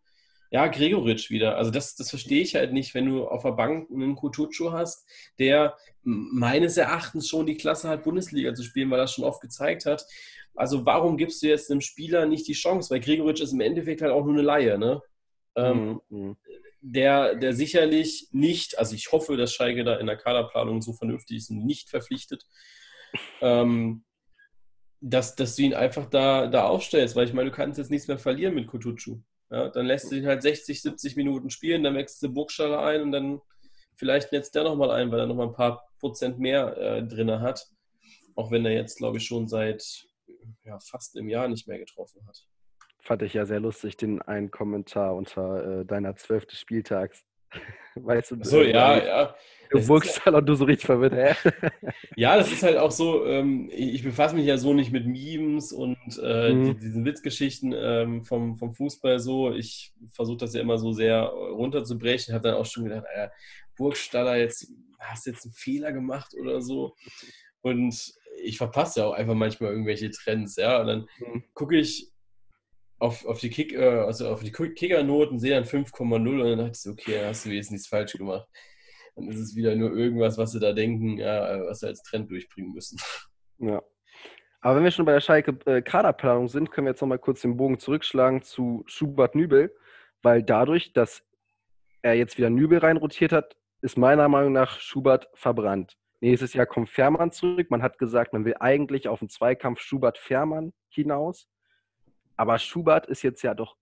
Ja, 0.50 0.66
Gregoritsch 0.68 1.28
wieder. 1.28 1.58
Also 1.58 1.70
das, 1.70 1.94
das 1.94 2.08
verstehe 2.08 2.40
ich 2.40 2.54
halt 2.54 2.72
nicht, 2.72 2.94
wenn 2.94 3.04
du 3.04 3.28
auf 3.28 3.42
der 3.42 3.52
Bank 3.52 3.90
einen 3.90 4.16
Kutucu 4.16 4.72
hast, 4.72 5.06
der 5.38 5.76
meines 6.02 6.78
Erachtens 6.78 7.28
schon 7.28 7.44
die 7.44 7.58
Klasse 7.58 7.90
hat, 7.90 8.02
Bundesliga 8.02 8.54
zu 8.54 8.62
spielen, 8.62 8.90
weil 8.90 8.98
er 8.98 9.02
das 9.02 9.12
schon 9.12 9.26
oft 9.26 9.42
gezeigt 9.42 9.84
hat. 9.84 10.06
Also 10.54 10.86
warum 10.86 11.18
gibst 11.18 11.42
du 11.42 11.48
jetzt 11.48 11.70
einem 11.70 11.82
Spieler 11.82 12.24
nicht 12.24 12.48
die 12.48 12.54
Chance? 12.54 12.88
Weil 12.88 13.00
Gregoritsch 13.00 13.42
ist 13.42 13.52
im 13.52 13.60
Endeffekt 13.60 14.00
halt 14.00 14.12
auch 14.12 14.24
nur 14.24 14.32
eine 14.32 14.42
Laie, 14.42 14.78
ne? 14.78 15.02
Ähm, 15.54 16.00
mhm. 16.08 16.18
mhm. 16.18 16.36
Der, 16.80 17.34
der 17.34 17.54
sicherlich 17.54 18.28
nicht, 18.32 18.78
also 18.78 18.94
ich 18.94 19.12
hoffe, 19.12 19.36
dass 19.36 19.52
Schalke 19.52 19.84
da 19.84 19.96
in 19.96 20.06
der 20.06 20.16
Kaderplanung 20.16 20.82
so 20.82 20.92
vernünftig 20.92 21.38
ist 21.38 21.50
und 21.50 21.64
nicht 21.64 21.90
verpflichtet, 21.90 22.46
ähm, 23.40 24.04
dass, 25.00 25.34
dass 25.34 25.56
du 25.56 25.62
ihn 25.62 25.74
einfach 25.74 26.06
da, 26.06 26.46
da 26.46 26.64
aufstellst, 26.64 27.16
weil 27.16 27.26
ich 27.26 27.32
meine, 27.32 27.50
du 27.50 27.56
kannst 27.56 27.78
jetzt 27.78 27.90
nichts 27.90 28.08
mehr 28.08 28.18
verlieren 28.18 28.54
mit 28.54 28.66
Kutucu. 28.66 29.20
Ja, 29.50 29.68
dann 29.68 29.86
lässt 29.86 30.10
du 30.10 30.16
ihn 30.16 30.26
halt 30.26 30.42
60, 30.42 30.80
70 30.80 31.16
Minuten 31.16 31.50
spielen, 31.50 31.82
dann 31.82 31.96
wechselst 31.96 32.22
du 32.22 32.32
Burgstaller 32.32 32.82
ein 32.82 33.02
und 33.02 33.12
dann 33.12 33.40
vielleicht 33.96 34.32
netzt 34.32 34.54
der 34.54 34.64
nochmal 34.64 34.90
ein, 34.90 35.10
weil 35.10 35.20
er 35.20 35.26
nochmal 35.26 35.48
ein 35.48 35.54
paar 35.54 35.88
Prozent 35.98 36.38
mehr 36.38 36.76
äh, 36.76 37.06
drin 37.06 37.40
hat. 37.40 37.66
Auch 38.36 38.50
wenn 38.50 38.64
er 38.64 38.72
jetzt, 38.72 38.98
glaube 38.98 39.18
ich, 39.18 39.26
schon 39.26 39.48
seit 39.48 40.06
ja, 40.64 40.78
fast 40.78 41.16
einem 41.16 41.28
Jahr 41.28 41.48
nicht 41.48 41.66
mehr 41.66 41.78
getroffen 41.78 42.26
hat. 42.26 42.46
Fand 43.00 43.22
ich 43.22 43.34
ja 43.34 43.46
sehr 43.46 43.60
lustig, 43.60 43.96
den 43.96 44.20
einen 44.22 44.50
Kommentar 44.50 45.14
unter 45.14 45.80
äh, 45.80 45.84
deiner 45.84 46.16
zwölften 46.16 46.56
Spieltags. 46.56 47.24
weißt 47.94 48.32
du? 48.32 48.36
So, 48.42 48.62
ja, 48.62 49.04
ja. 49.04 49.34
Du 49.70 49.86
wirkst 49.86 50.24
halt 50.24 50.34
und 50.34 50.46
du 50.46 50.54
so 50.54 50.64
richtig 50.64 50.86
verwirrt, 50.86 51.12
hä? 51.12 51.50
ja, 52.16 52.36
das 52.36 52.50
ist 52.50 52.62
halt 52.64 52.76
auch 52.76 52.90
so, 52.90 53.24
ähm, 53.24 53.70
ich 53.72 54.02
befasse 54.02 54.34
mich 54.34 54.44
ja 54.44 54.56
so 54.56 54.74
nicht 54.74 54.90
mit 54.90 55.06
Memes 55.06 55.72
und 55.72 55.96
äh, 56.20 56.52
mhm. 56.52 56.64
die, 56.64 56.74
diesen 56.80 57.04
Witzgeschichten 57.04 57.72
ähm, 57.76 58.24
vom, 58.24 58.56
vom 58.56 58.74
Fußball 58.74 59.20
so. 59.20 59.52
Ich 59.52 59.92
versuche 60.10 60.38
das 60.38 60.54
ja 60.54 60.60
immer 60.60 60.76
so 60.78 60.92
sehr 60.92 61.22
runterzubrechen. 61.22 62.34
Habe 62.34 62.48
dann 62.48 62.56
auch 62.56 62.66
schon 62.66 62.84
gedacht, 62.84 63.04
äh, 63.14 63.28
Burgstaller, 63.76 64.36
jetzt 64.36 64.72
hast 64.98 65.26
du 65.26 65.30
jetzt 65.30 65.44
einen 65.44 65.54
Fehler 65.54 65.92
gemacht 65.92 66.34
oder 66.40 66.60
so. 66.60 66.96
Und 67.62 67.94
ich 68.42 68.58
verpasse 68.58 69.00
ja 69.00 69.06
auch 69.06 69.12
einfach 69.12 69.34
manchmal 69.34 69.70
irgendwelche 69.70 70.10
Trends, 70.10 70.56
ja. 70.56 70.80
Und 70.80 70.86
dann 70.88 71.06
mhm. 71.20 71.44
gucke 71.54 71.76
ich 71.76 72.10
auf, 73.00 73.24
auf 73.26 73.40
die 73.40 73.50
Kick, 73.50 73.72
äh, 73.72 73.84
also 73.84 74.28
auf 74.28 74.42
die 74.42 74.52
Kickernoten, 74.52 75.40
sehe 75.40 75.54
dann 75.54 75.64
5,0 75.64 76.14
und 76.14 76.38
dann 76.38 76.58
dachte 76.58 76.70
ich 76.72 76.80
so, 76.80 76.90
okay, 76.92 77.24
hast 77.24 77.46
du 77.46 77.50
jetzt 77.50 77.72
nichts 77.72 77.88
falsch 77.88 78.12
gemacht. 78.12 78.46
Dann 79.16 79.28
ist 79.28 79.38
es 79.38 79.56
wieder 79.56 79.74
nur 79.74 79.96
irgendwas, 79.96 80.38
was 80.38 80.52
sie 80.52 80.60
da 80.60 80.72
denken, 80.72 81.18
ja, 81.18 81.60
was 81.66 81.80
sie 81.80 81.88
als 81.88 82.02
Trend 82.02 82.30
durchbringen 82.30 82.72
müssen. 82.72 83.00
Ja. 83.58 83.82
Aber 84.62 84.76
wenn 84.76 84.84
wir 84.84 84.90
schon 84.90 85.06
bei 85.06 85.12
der 85.12 85.20
Schalke 85.20 85.58
äh, 85.64 85.82
Kaderplanung 85.82 86.48
sind, 86.48 86.70
können 86.70 86.86
wir 86.86 86.92
jetzt 86.92 87.00
nochmal 87.00 87.18
kurz 87.18 87.40
den 87.40 87.56
Bogen 87.56 87.78
zurückschlagen 87.78 88.42
zu 88.42 88.84
Schubert 88.86 89.34
Nübel, 89.34 89.74
weil 90.22 90.42
dadurch, 90.42 90.92
dass 90.92 91.22
er 92.02 92.14
jetzt 92.14 92.36
wieder 92.36 92.50
Nübel 92.50 92.78
reinrotiert 92.78 93.32
hat, 93.32 93.56
ist 93.80 93.96
meiner 93.96 94.28
Meinung 94.28 94.52
nach 94.52 94.78
Schubert 94.80 95.28
verbrannt. 95.34 95.96
Nächstes 96.20 96.52
Jahr 96.52 96.66
kommt 96.66 96.90
Fährmann 96.90 97.32
zurück. 97.32 97.70
Man 97.70 97.82
hat 97.82 97.98
gesagt, 97.98 98.34
man 98.34 98.44
will 98.44 98.54
eigentlich 98.60 99.08
auf 99.08 99.20
den 99.20 99.30
Zweikampf 99.30 99.80
Schubert-Fährmann 99.80 100.74
hinaus. 100.90 101.48
Aber 102.40 102.58
Schubert 102.58 103.06
ist 103.06 103.20
jetzt 103.20 103.42
ja 103.42 103.52
doch 103.52 103.76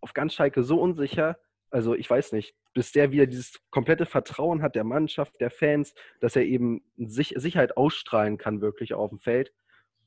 auf 0.00 0.14
ganz 0.14 0.34
Schalke 0.34 0.64
so 0.64 0.80
unsicher. 0.80 1.38
Also 1.70 1.94
ich 1.94 2.10
weiß 2.10 2.32
nicht, 2.32 2.56
bis 2.74 2.90
der 2.90 3.12
wieder 3.12 3.28
dieses 3.28 3.60
komplette 3.70 4.04
Vertrauen 4.04 4.62
hat 4.62 4.74
der 4.74 4.82
Mannschaft, 4.82 5.40
der 5.40 5.48
Fans, 5.48 5.94
dass 6.18 6.34
er 6.34 6.42
eben 6.42 6.82
Sicherheit 6.96 7.76
ausstrahlen 7.76 8.36
kann 8.36 8.60
wirklich 8.60 8.94
auf 8.94 9.10
dem 9.10 9.20
Feld. 9.20 9.52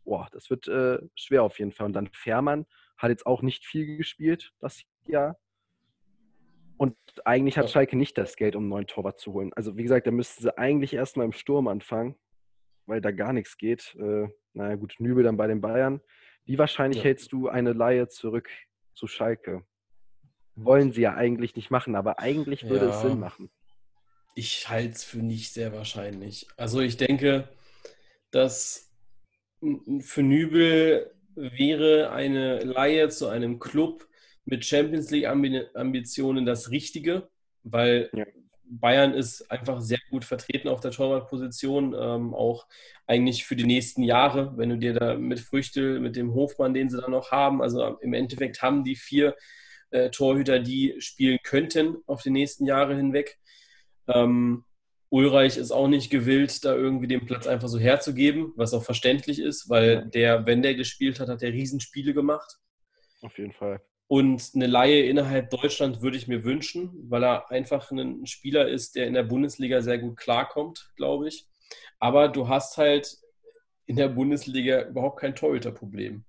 Boah, 0.04 0.28
das 0.34 0.50
wird 0.50 0.68
äh, 0.68 1.00
schwer 1.16 1.44
auf 1.44 1.60
jeden 1.60 1.72
Fall. 1.72 1.86
Und 1.86 1.94
dann 1.94 2.10
Fährmann 2.12 2.66
hat 2.98 3.10
jetzt 3.10 3.26
auch 3.26 3.42
nicht 3.42 3.66
viel 3.66 3.96
gespielt 3.96 4.52
das 4.60 4.84
Jahr. 5.06 5.40
Und 6.76 6.98
eigentlich 7.24 7.58
hat 7.58 7.70
Schalke 7.70 7.96
nicht 7.96 8.18
das 8.18 8.36
Geld, 8.36 8.58
um 8.58 8.64
einen 8.64 8.70
neuen 8.70 8.88
Torwart 8.88 9.18
zu 9.18 9.32
holen. 9.32 9.54
Also 9.56 9.78
wie 9.78 9.84
gesagt, 9.84 10.08
da 10.08 10.12
müssten 10.12 10.44
sie 10.44 10.58
eigentlich 10.58 10.94
erstmal 10.94 11.26
im 11.26 11.32
Sturm 11.32 11.70
anfangen, 11.70 12.18
weil 12.86 13.00
da 13.00 13.12
gar 13.12 13.32
nichts 13.32 13.58
geht. 13.58 13.96
Äh, 13.98 14.28
naja 14.52 14.76
gut, 14.76 14.96
Nübel 15.00 15.24
dann 15.24 15.38
bei 15.38 15.48
den 15.48 15.62
Bayern. 15.62 16.02
Wie 16.46 16.58
wahrscheinlich 16.58 17.00
ja. 17.00 17.06
hältst 17.06 17.32
du 17.32 17.48
eine 17.48 17.74
Laie 17.74 18.08
zurück 18.08 18.50
zu 18.94 19.08
Schalke? 19.08 19.64
Wollen 20.56 20.92
sie 20.92 21.02
ja 21.02 21.16
eigentlich 21.16 21.56
nicht 21.56 21.72
machen, 21.72 21.96
aber 21.96 22.20
eigentlich 22.20 22.70
würde 22.70 22.88
ja. 22.88 22.92
es 22.96 23.02
Sinn 23.02 23.20
machen. 23.20 23.50
Ich 24.36 24.70
halte 24.70 24.94
es 24.94 25.04
für 25.04 25.20
nicht 25.20 25.54
sehr 25.54 25.74
wahrscheinlich. 25.74 26.48
Also 26.58 26.82
ich 26.82 26.98
denke, 26.98 27.50
dass 28.32 28.92
für 30.00 30.24
Nübel 30.24 31.14
wäre 31.36 32.12
eine 32.12 32.60
Laie 32.60 33.10
zu 33.10 33.28
einem 33.28 33.60
Club, 33.60 34.08
mit 34.46 34.66
Champions 34.66 35.10
League-Ambitionen 35.10 36.46
das 36.46 36.70
Richtige, 36.70 37.30
weil 37.64 38.10
ja. 38.14 38.26
Bayern 38.80 39.14
ist 39.14 39.50
einfach 39.52 39.82
sehr 39.82 40.00
gut 40.10 40.26
vertreten 40.26 40.68
auf 40.68 40.80
der 40.80 40.92
Torwartposition, 40.92 41.96
ähm, 41.98 42.34
auch 42.34 42.68
eigentlich 43.08 43.46
für 43.46 43.56
die 43.56 43.66
nächsten 43.66 44.04
Jahre, 44.04 44.58
wenn 44.58 44.70
du 44.70 44.78
dir 44.78 44.94
da 44.94 45.16
mit 45.16 45.40
Früchte, 45.40 46.00
mit 46.00 46.16
dem 46.16 46.34
Hofmann, 46.34 46.74
den 46.74 46.90
sie 46.90 47.00
da 47.00 47.08
noch 47.10 47.32
haben, 47.32 47.62
also 47.62 47.98
im 48.00 48.14
Endeffekt 48.14 48.62
haben 48.62 48.84
die 48.84 48.96
vier 48.96 49.36
äh, 49.92 50.10
Torhüter, 50.10 50.60
die 50.60 50.96
spielen 51.00 51.40
könnten 51.44 51.98
auf 52.08 52.24
die 52.24 52.32
nächsten 52.32 52.66
Jahre 52.66 52.96
hinweg. 52.96 53.38
Ähm, 54.08 54.66
Ulreich 55.10 55.58
ist 55.58 55.72
auch 55.72 55.88
nicht 55.88 56.10
gewillt, 56.10 56.66
da 56.66 56.74
irgendwie 56.74 57.08
den 57.08 57.28
Platz 57.28 57.46
einfach 57.46 57.68
so 57.68 57.78
herzugeben, 57.78 58.52
was 58.56 58.74
auch 58.74 58.84
verständlich 58.84 59.40
ist, 59.40 59.70
weil 59.70 60.08
der, 60.08 60.48
wenn 60.48 60.64
der 60.64 60.74
gespielt 60.74 61.20
hat, 61.20 61.30
hat 61.30 61.44
der 61.44 61.54
Riesenspiele 61.54 62.16
gemacht. 62.16 62.58
Auf 63.22 63.38
jeden 63.38 63.54
Fall. 63.54 63.80
Und 64.14 64.52
eine 64.54 64.68
Laie 64.68 65.08
innerhalb 65.08 65.50
Deutschland 65.50 66.04
würde 66.04 66.18
ich 66.18 66.28
mir 66.28 66.44
wünschen, 66.44 66.92
weil 67.10 67.24
er 67.24 67.50
einfach 67.50 67.90
ein 67.90 68.28
Spieler 68.28 68.68
ist, 68.68 68.96
der 68.96 69.08
in 69.08 69.16
der 69.16 69.24
Bundesliga 69.24 69.82
sehr 69.82 69.98
gut 69.98 70.18
klarkommt, 70.18 70.92
glaube 70.96 71.30
ich. 71.30 71.48
Aber 71.98 72.28
du 72.28 72.48
hast 72.48 72.78
halt 72.78 73.18
in 73.88 73.96
der 73.96 74.10
Bundesliga 74.10 74.84
überhaupt 74.84 75.20
kein 75.20 75.34
Torhüterproblem. 75.34 76.26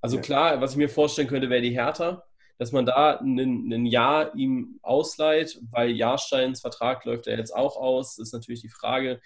Also 0.00 0.20
klar, 0.20 0.60
was 0.60 0.70
ich 0.70 0.76
mir 0.76 0.88
vorstellen 0.88 1.26
könnte, 1.26 1.50
wäre 1.50 1.60
die 1.60 1.74
Hertha, 1.74 2.22
dass 2.56 2.70
man 2.70 2.86
da 2.86 3.18
ein 3.18 3.86
Jahr 3.86 4.32
ihm 4.36 4.78
ausleiht, 4.82 5.60
weil 5.72 5.90
Jahrsteins 5.90 6.60
Vertrag 6.60 7.04
läuft 7.04 7.26
ja 7.26 7.36
jetzt 7.36 7.50
auch 7.50 7.76
aus. 7.76 8.14
Das 8.14 8.28
ist 8.28 8.32
natürlich 8.32 8.60
die 8.60 8.68
Frage. 8.68 9.20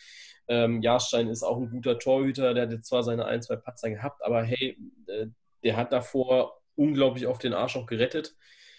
Ähm, 0.49 0.81
Jahrstein 0.81 1.29
ist 1.29 1.43
auch 1.43 1.59
ein 1.59 1.69
guter 1.69 1.99
Torhüter, 1.99 2.55
der 2.55 2.63
hat 2.63 2.73
jetzt 2.73 2.89
zwar 2.89 3.03
seine 3.03 3.27
ein, 3.27 3.43
zwei 3.43 3.57
Patzer 3.57 3.91
gehabt, 3.91 4.25
aber 4.25 4.45
hey, 4.45 4.79
äh, 5.09 5.27
der 5.63 5.77
hat 5.77 5.93
davor 5.93 6.58
unglaublich 6.79 7.27
auf 7.27 7.39
den 7.39 7.53
Arsch 7.53 7.77
auch 7.77 7.87
gerettet. 7.87 8.37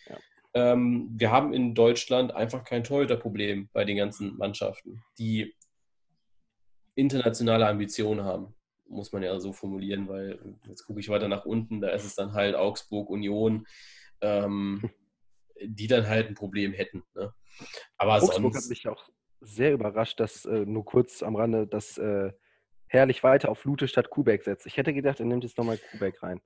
Ja. 0.08 0.18
Ähm, 0.54 1.10
wir 1.14 1.32
haben 1.32 1.54
in 1.54 1.76
Deutschland 1.76 2.34
einfach 2.34 2.64
kein 2.64 2.84
Torhüterproblem 2.84 3.70
bei 3.74 3.86
den 3.86 3.98
ganzen 3.98 4.38
Mannschaften, 4.38 5.04
die 5.18 5.56
internationale 6.96 7.68
Ambitionen 7.68 8.24
haben, 8.24 8.56
muss 8.88 9.12
man 9.14 9.24
ja 9.24 9.40
so 9.40 9.54
formulieren, 9.54 10.08
weil 10.08 10.40
jetzt 10.68 10.86
gucke 10.86 11.00
ich 11.00 11.10
weiter 11.10 11.28
nach 11.28 11.46
unten, 11.46 11.80
da 11.82 11.90
ist 11.90 12.06
es 12.06 12.16
dann 12.16 12.34
halt 12.34 12.56
Augsburg, 12.56 13.10
Union, 13.10 13.66
ähm, 14.22 14.90
die 15.62 15.88
dann 15.88 16.08
halt 16.08 16.28
ein 16.28 16.36
Problem 16.36 16.74
hätten. 16.74 17.04
Ne? 17.16 17.34
Aber 17.98 18.16
Augsburg 18.16 18.54
sonst... 18.54 18.64
hat 18.64 18.70
mich 18.70 18.88
auch 18.88 19.10
sehr 19.42 19.74
überrascht, 19.74 20.20
dass 20.20 20.46
äh, 20.46 20.66
nur 20.66 20.84
kurz 20.84 21.24
am 21.24 21.36
Rande, 21.36 21.68
dass 21.68 21.98
äh, 21.98 22.32
Herrlich 22.92 23.24
weiter 23.24 23.50
auf 23.50 23.66
Lute 23.66 23.88
statt 23.88 24.10
Kubek 24.10 24.44
setzt. 24.44 24.66
Ich 24.66 24.76
hätte 24.78 24.94
gedacht, 24.94 25.20
er 25.20 25.28
nimmt 25.28 25.44
jetzt 25.44 25.60
nochmal 25.60 25.78
Kubek 25.78 26.24
rein. 26.24 26.42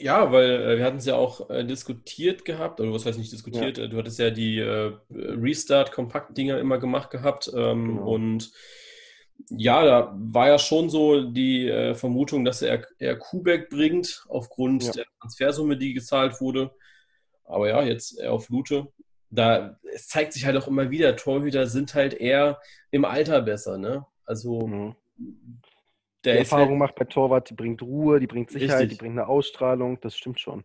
Ja, 0.00 0.32
weil 0.32 0.50
äh, 0.50 0.78
wir 0.78 0.84
hatten 0.84 0.96
es 0.96 1.04
ja 1.04 1.16
auch 1.16 1.50
äh, 1.50 1.62
diskutiert 1.62 2.46
gehabt, 2.46 2.80
oder 2.80 2.92
was 2.92 3.04
heißt 3.04 3.18
nicht 3.18 3.32
diskutiert, 3.32 3.76
ja. 3.76 3.84
Äh, 3.84 3.88
du 3.90 3.98
hattest 3.98 4.18
ja 4.18 4.30
die 4.30 4.58
äh, 4.58 4.92
Restart-Kompakt-Dinger 5.10 6.58
immer 6.58 6.78
gemacht 6.78 7.10
gehabt 7.10 7.50
ähm, 7.54 7.96
genau. 7.96 8.14
und 8.14 8.50
Ja, 9.50 9.84
da 9.84 10.14
war 10.16 10.48
ja 10.48 10.58
schon 10.58 10.88
so 10.88 11.22
die 11.22 11.68
äh, 11.68 11.94
Vermutung, 11.94 12.46
dass 12.46 12.62
er 12.62 12.86
eher 12.98 13.16
Kubek 13.18 13.68
bringt, 13.68 14.24
aufgrund 14.28 14.84
ja. 14.84 14.92
der 14.92 15.04
Transfersumme, 15.20 15.76
die 15.76 15.92
gezahlt 15.92 16.40
wurde. 16.40 16.70
Aber 17.44 17.68
ja, 17.68 17.82
jetzt 17.82 18.18
eher 18.18 18.32
auf 18.32 18.48
Lute. 18.48 18.88
Da, 19.30 19.78
es 19.94 20.08
zeigt 20.08 20.32
sich 20.32 20.46
halt 20.46 20.56
auch 20.56 20.66
immer 20.66 20.90
wieder, 20.90 21.14
Torhüter 21.14 21.66
sind 21.66 21.94
halt 21.94 22.14
eher 22.14 22.58
im 22.90 23.04
Alter 23.04 23.42
besser, 23.42 23.76
ne? 23.76 24.06
Also 24.24 24.66
mhm. 24.66 24.96
Die 26.24 26.30
Erfahrung 26.30 26.70
halt, 26.70 26.78
macht 26.78 26.94
bei 26.96 27.04
Torwart, 27.04 27.50
die 27.50 27.54
bringt 27.54 27.82
Ruhe, 27.82 28.20
die 28.20 28.26
bringt 28.26 28.50
Sicherheit, 28.50 28.82
richtig. 28.82 28.98
die 28.98 29.02
bringt 29.02 29.18
eine 29.18 29.28
Ausstrahlung, 29.28 30.00
das 30.00 30.16
stimmt 30.16 30.40
schon. 30.40 30.64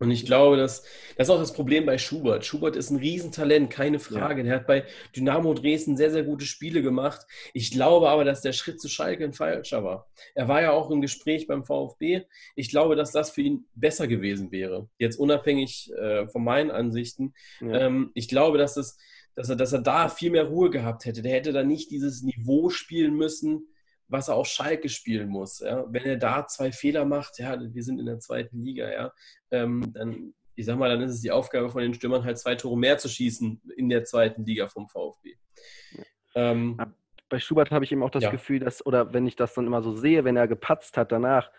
Und 0.00 0.10
ich 0.10 0.24
glaube, 0.24 0.56
dass, 0.56 0.82
das 1.16 1.28
ist 1.28 1.30
auch 1.30 1.38
das 1.38 1.52
Problem 1.52 1.84
bei 1.84 1.98
Schubert. 1.98 2.46
Schubert 2.46 2.74
ist 2.74 2.88
ein 2.88 2.96
Riesentalent, 2.96 3.68
keine 3.70 3.98
Frage. 3.98 4.40
Ja. 4.40 4.44
Der 4.44 4.54
hat 4.56 4.66
bei 4.66 4.84
Dynamo 5.14 5.52
Dresden 5.52 5.94
sehr, 5.94 6.10
sehr 6.10 6.22
gute 6.22 6.46
Spiele 6.46 6.80
gemacht. 6.80 7.26
Ich 7.52 7.70
glaube 7.70 8.08
aber, 8.08 8.24
dass 8.24 8.40
der 8.40 8.54
Schritt 8.54 8.80
zu 8.80 8.88
Schalke 8.88 9.24
ein 9.24 9.34
falscher 9.34 9.84
war. 9.84 10.08
Er 10.34 10.48
war 10.48 10.62
ja 10.62 10.70
auch 10.70 10.90
im 10.90 11.02
Gespräch 11.02 11.46
beim 11.46 11.66
VfB. 11.66 12.22
Ich 12.56 12.70
glaube, 12.70 12.96
dass 12.96 13.12
das 13.12 13.30
für 13.30 13.42
ihn 13.42 13.66
besser 13.74 14.08
gewesen 14.08 14.50
wäre. 14.50 14.88
Jetzt 14.96 15.18
unabhängig 15.18 15.92
äh, 15.92 16.26
von 16.28 16.42
meinen 16.42 16.70
Ansichten. 16.70 17.34
Ja. 17.60 17.80
Ähm, 17.80 18.10
ich 18.14 18.28
glaube, 18.28 18.56
dass, 18.56 18.78
es, 18.78 18.96
dass, 19.34 19.50
er, 19.50 19.56
dass 19.56 19.74
er 19.74 19.82
da 19.82 20.08
viel 20.08 20.30
mehr 20.30 20.44
Ruhe 20.44 20.70
gehabt 20.70 21.04
hätte. 21.04 21.20
Der 21.20 21.32
hätte 21.32 21.52
da 21.52 21.62
nicht 21.62 21.90
dieses 21.90 22.22
Niveau 22.22 22.70
spielen 22.70 23.16
müssen, 23.16 23.66
was 24.10 24.28
er 24.28 24.34
auf 24.34 24.46
Schalke 24.46 24.88
spielen 24.88 25.28
muss. 25.28 25.60
Ja? 25.60 25.84
Wenn 25.88 26.04
er 26.04 26.16
da 26.16 26.46
zwei 26.46 26.72
Fehler 26.72 27.04
macht, 27.04 27.38
ja, 27.38 27.58
wir 27.60 27.82
sind 27.82 27.98
in 27.98 28.06
der 28.06 28.18
zweiten 28.18 28.62
Liga, 28.62 28.90
ja, 28.90 29.12
ähm, 29.50 29.92
dann, 29.94 30.34
ich 30.56 30.66
sag 30.66 30.78
mal, 30.78 30.90
dann 30.90 31.00
ist 31.02 31.12
es 31.12 31.20
die 31.20 31.30
Aufgabe 31.30 31.70
von 31.70 31.82
den 31.82 31.94
Stürmern 31.94 32.24
halt 32.24 32.38
zwei 32.38 32.54
Tore 32.54 32.78
mehr 32.78 32.98
zu 32.98 33.08
schießen 33.08 33.62
in 33.76 33.88
der 33.88 34.04
zweiten 34.04 34.44
Liga 34.44 34.68
vom 34.68 34.88
VfB. 34.88 35.36
Ähm, 36.34 36.78
Bei 37.28 37.38
Schubert 37.38 37.70
habe 37.70 37.84
ich 37.84 37.92
eben 37.92 38.02
auch 38.02 38.10
das 38.10 38.24
ja. 38.24 38.30
Gefühl, 38.30 38.58
dass, 38.58 38.84
oder 38.84 39.12
wenn 39.14 39.26
ich 39.26 39.36
das 39.36 39.54
dann 39.54 39.66
immer 39.66 39.82
so 39.82 39.94
sehe, 39.96 40.24
wenn 40.24 40.36
er 40.36 40.48
gepatzt 40.48 40.96
hat 40.96 41.12
danach, 41.12 41.50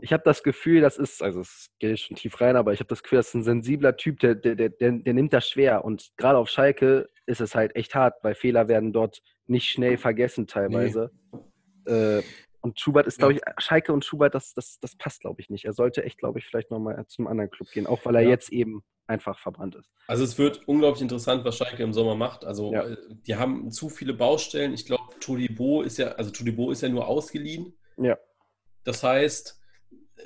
ich 0.00 0.12
habe 0.12 0.22
das 0.24 0.42
Gefühl, 0.42 0.80
das 0.80 0.98
ist, 0.98 1.22
also 1.22 1.40
es 1.40 1.70
geht 1.80 1.98
schon 1.98 2.16
tief 2.16 2.40
rein, 2.40 2.54
aber 2.56 2.72
ich 2.72 2.78
habe 2.78 2.88
das 2.88 3.02
Gefühl, 3.02 3.18
das 3.18 3.28
ist 3.28 3.34
ein 3.34 3.42
sensibler 3.42 3.96
Typ, 3.96 4.20
der, 4.20 4.36
der, 4.36 4.54
der, 4.54 4.68
der 4.70 5.14
nimmt 5.14 5.32
das 5.32 5.48
schwer. 5.48 5.84
Und 5.84 6.12
gerade 6.16 6.38
auf 6.38 6.48
Schalke 6.48 7.08
ist 7.26 7.40
es 7.40 7.56
halt 7.56 7.74
echt 7.74 7.94
hart, 7.94 8.22
weil 8.22 8.36
Fehler 8.36 8.68
werden 8.68 8.92
dort 8.92 9.20
nicht 9.46 9.68
schnell 9.68 9.98
vergessen 9.98 10.46
teilweise. 10.46 11.10
Nee. 11.32 11.38
Äh, 11.90 12.22
und 12.62 12.78
Schubert 12.78 13.06
ist, 13.06 13.18
glaube 13.18 13.34
ich, 13.34 13.40
Schalke 13.58 13.92
und 13.92 14.04
Schubert, 14.04 14.34
das, 14.34 14.52
das, 14.52 14.78
das 14.80 14.94
passt, 14.96 15.20
glaube 15.20 15.40
ich, 15.40 15.48
nicht. 15.48 15.64
Er 15.64 15.72
sollte 15.72 16.04
echt, 16.04 16.18
glaube 16.18 16.38
ich, 16.38 16.46
vielleicht 16.46 16.70
nochmal 16.70 17.06
zum 17.06 17.26
anderen 17.26 17.50
Club 17.50 17.70
gehen, 17.70 17.86
auch 17.86 18.04
weil 18.04 18.16
er 18.16 18.22
ja. 18.22 18.28
jetzt 18.28 18.52
eben 18.52 18.82
einfach 19.06 19.38
verbrannt 19.38 19.74
ist. 19.74 19.90
Also 20.06 20.24
es 20.24 20.38
wird 20.38 20.68
unglaublich 20.68 21.02
interessant, 21.02 21.44
was 21.44 21.56
Schalke 21.56 21.82
im 21.82 21.92
Sommer 21.92 22.14
macht. 22.14 22.44
Also 22.44 22.72
ja. 22.72 22.86
Äh, 22.86 22.96
die 23.26 23.36
haben 23.36 23.70
zu 23.70 23.88
viele 23.88 24.14
Baustellen. 24.14 24.72
Ich 24.72 24.86
glaube, 24.86 25.18
Todibo 25.20 25.82
ist 25.82 25.98
ja, 25.98 26.08
also 26.12 26.30
Todibo 26.30 26.70
ist 26.70 26.82
ja 26.82 26.88
nur 26.88 27.08
ausgeliehen. 27.08 27.74
Ja. 27.96 28.18
Das 28.84 29.02
heißt, 29.02 29.59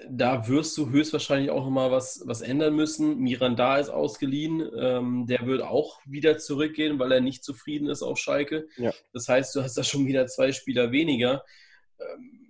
da 0.08 0.48
wirst 0.48 0.76
du 0.76 0.90
höchstwahrscheinlich 0.90 1.50
auch 1.50 1.64
nochmal 1.64 1.90
was, 1.90 2.22
was 2.26 2.40
ändern 2.40 2.74
müssen. 2.74 3.18
Miranda 3.18 3.78
ist 3.78 3.88
ausgeliehen. 3.88 4.68
Ähm, 4.78 5.26
der 5.26 5.46
wird 5.46 5.62
auch 5.62 6.00
wieder 6.04 6.38
zurückgehen, 6.38 6.98
weil 6.98 7.12
er 7.12 7.20
nicht 7.20 7.44
zufrieden 7.44 7.88
ist 7.88 8.02
auf 8.02 8.18
Schalke. 8.18 8.68
Ja. 8.76 8.92
Das 9.12 9.28
heißt, 9.28 9.54
du 9.54 9.62
hast 9.62 9.76
da 9.76 9.84
schon 9.84 10.06
wieder 10.06 10.26
zwei 10.26 10.52
Spieler 10.52 10.92
weniger. 10.92 11.44
Ähm. 11.98 12.40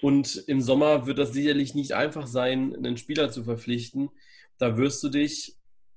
Und 0.00 0.44
im 0.48 0.60
Sommer 0.60 1.06
wird 1.06 1.18
das 1.18 1.32
sicherlich 1.32 1.74
nicht 1.74 1.92
einfach 1.92 2.26
sein, 2.26 2.74
einen 2.74 2.96
Spieler 2.96 3.30
zu 3.30 3.44
verpflichten. 3.44 4.10
Da 4.58 4.76
wirst 4.76 5.02
du 5.04 5.08
dich, 5.08 5.56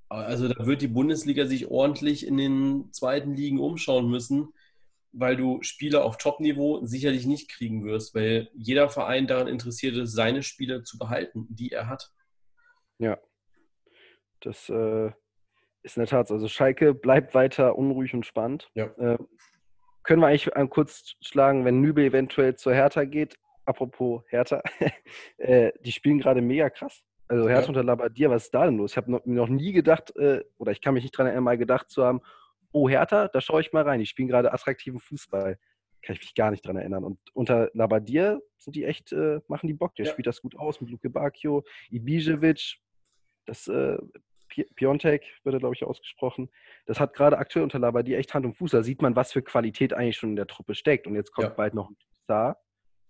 also 0.09 0.47
da 0.47 0.65
wird 0.67 0.81
die 0.81 0.87
Bundesliga 0.87 1.45
sich 1.45 1.67
ordentlich 1.67 2.27
in 2.27 2.37
den 2.37 2.91
zweiten 2.91 3.33
Ligen 3.33 3.59
umschauen 3.59 4.09
müssen 4.09 4.49
weil 5.17 5.37
du 5.37 5.61
Spieler 5.61 6.03
auf 6.03 6.17
Top-Niveau 6.17 6.85
sicherlich 6.85 7.25
nicht 7.25 7.49
kriegen 7.49 7.85
wirst, 7.85 8.13
weil 8.13 8.49
jeder 8.53 8.89
Verein 8.89 9.27
daran 9.27 9.47
interessiert 9.47 9.95
ist, 9.95 10.13
seine 10.13 10.43
Spieler 10.43 10.83
zu 10.83 10.97
behalten, 10.97 11.47
die 11.49 11.71
er 11.71 11.87
hat. 11.87 12.11
Ja, 12.97 13.17
das 14.41 14.69
äh, 14.69 15.11
ist 15.83 15.97
in 15.97 16.01
der 16.01 16.07
Tat. 16.07 16.31
Also 16.31 16.47
Schalke 16.47 16.93
bleibt 16.93 17.33
weiter 17.33 17.77
unruhig 17.77 18.13
und 18.13 18.25
spannend. 18.25 18.69
Ja. 18.73 18.85
Äh, 18.97 19.17
können 20.03 20.21
wir 20.21 20.27
eigentlich 20.27 20.49
kurz 20.69 21.15
schlagen, 21.21 21.65
wenn 21.65 21.81
Nübel 21.81 22.05
eventuell 22.05 22.55
zur 22.55 22.73
Hertha 22.73 23.05
geht? 23.05 23.37
Apropos 23.65 24.23
Hertha, 24.27 24.61
äh, 25.37 25.71
die 25.81 25.91
spielen 25.91 26.19
gerade 26.19 26.41
mega 26.41 26.69
krass. 26.69 27.03
Also 27.27 27.47
Hertha 27.49 27.63
ja. 27.63 27.67
unter 27.69 27.83
Labadia, 27.83 28.29
was 28.29 28.45
ist 28.45 28.53
da 28.53 28.65
denn 28.65 28.77
los? 28.77 28.91
Ich 28.91 28.97
habe 28.97 29.11
noch, 29.11 29.25
noch, 29.25 29.47
nie 29.47 29.71
gedacht, 29.71 30.15
äh, 30.15 30.43
oder 30.57 30.71
ich 30.71 30.81
kann 30.81 30.93
mich 30.93 31.03
nicht 31.03 31.15
daran 31.15 31.27
erinnern, 31.27 31.43
mal 31.43 31.57
gedacht 31.57 31.89
zu 31.89 32.03
haben, 32.03 32.21
oh 32.75 32.89
Hertha, 32.89 33.29
da 33.29 33.39
schaue 33.39 33.61
ich 33.61 33.71
mal 33.71 33.83
rein. 33.83 33.99
Die 33.99 34.05
spielen 34.05 34.27
gerade 34.27 34.51
attraktiven 34.51 34.99
Fußball. 34.99 35.57
Kann 36.01 36.15
ich 36.15 36.21
mich 36.21 36.35
gar 36.35 36.51
nicht 36.51 36.67
dran 36.67 36.75
erinnern. 36.75 37.03
Und 37.03 37.19
unter 37.33 37.71
Labadier 37.73 38.41
sind 38.57 38.75
die 38.75 38.83
echt, 38.83 39.13
äh, 39.13 39.39
machen 39.47 39.67
die 39.67 39.73
Bock. 39.73 39.95
Der 39.95 40.05
ja. 40.05 40.11
spielt 40.11 40.27
das 40.27 40.41
gut 40.41 40.57
aus 40.57 40.81
mit 40.81 40.91
Luke 40.91 41.09
Bacchio, 41.09 41.63
Ibisevic, 41.89 42.77
das 43.45 43.67
äh, 43.67 43.97
Piontek 44.75 45.23
wird 45.43 45.55
er, 45.55 45.59
glaube 45.59 45.75
ich, 45.75 45.83
ausgesprochen. 45.83 46.49
Das 46.85 46.99
hat 46.99 47.13
gerade 47.13 47.37
aktuell 47.37 47.63
unter 47.63 47.79
Labadier 47.79 48.17
echt 48.17 48.33
Hand 48.33 48.45
und 48.45 48.55
Fuß. 48.55 48.71
Da 48.71 48.83
sieht 48.83 49.01
man, 49.01 49.15
was 49.15 49.31
für 49.31 49.41
Qualität 49.41 49.93
eigentlich 49.93 50.17
schon 50.17 50.31
in 50.31 50.35
der 50.35 50.47
Truppe 50.47 50.75
steckt. 50.75 51.07
Und 51.07 51.15
jetzt 51.15 51.31
kommt 51.31 51.47
ja. 51.47 51.53
bald 51.53 51.73
noch 51.73 51.89
ein 51.89 51.97
Star. 52.23 52.59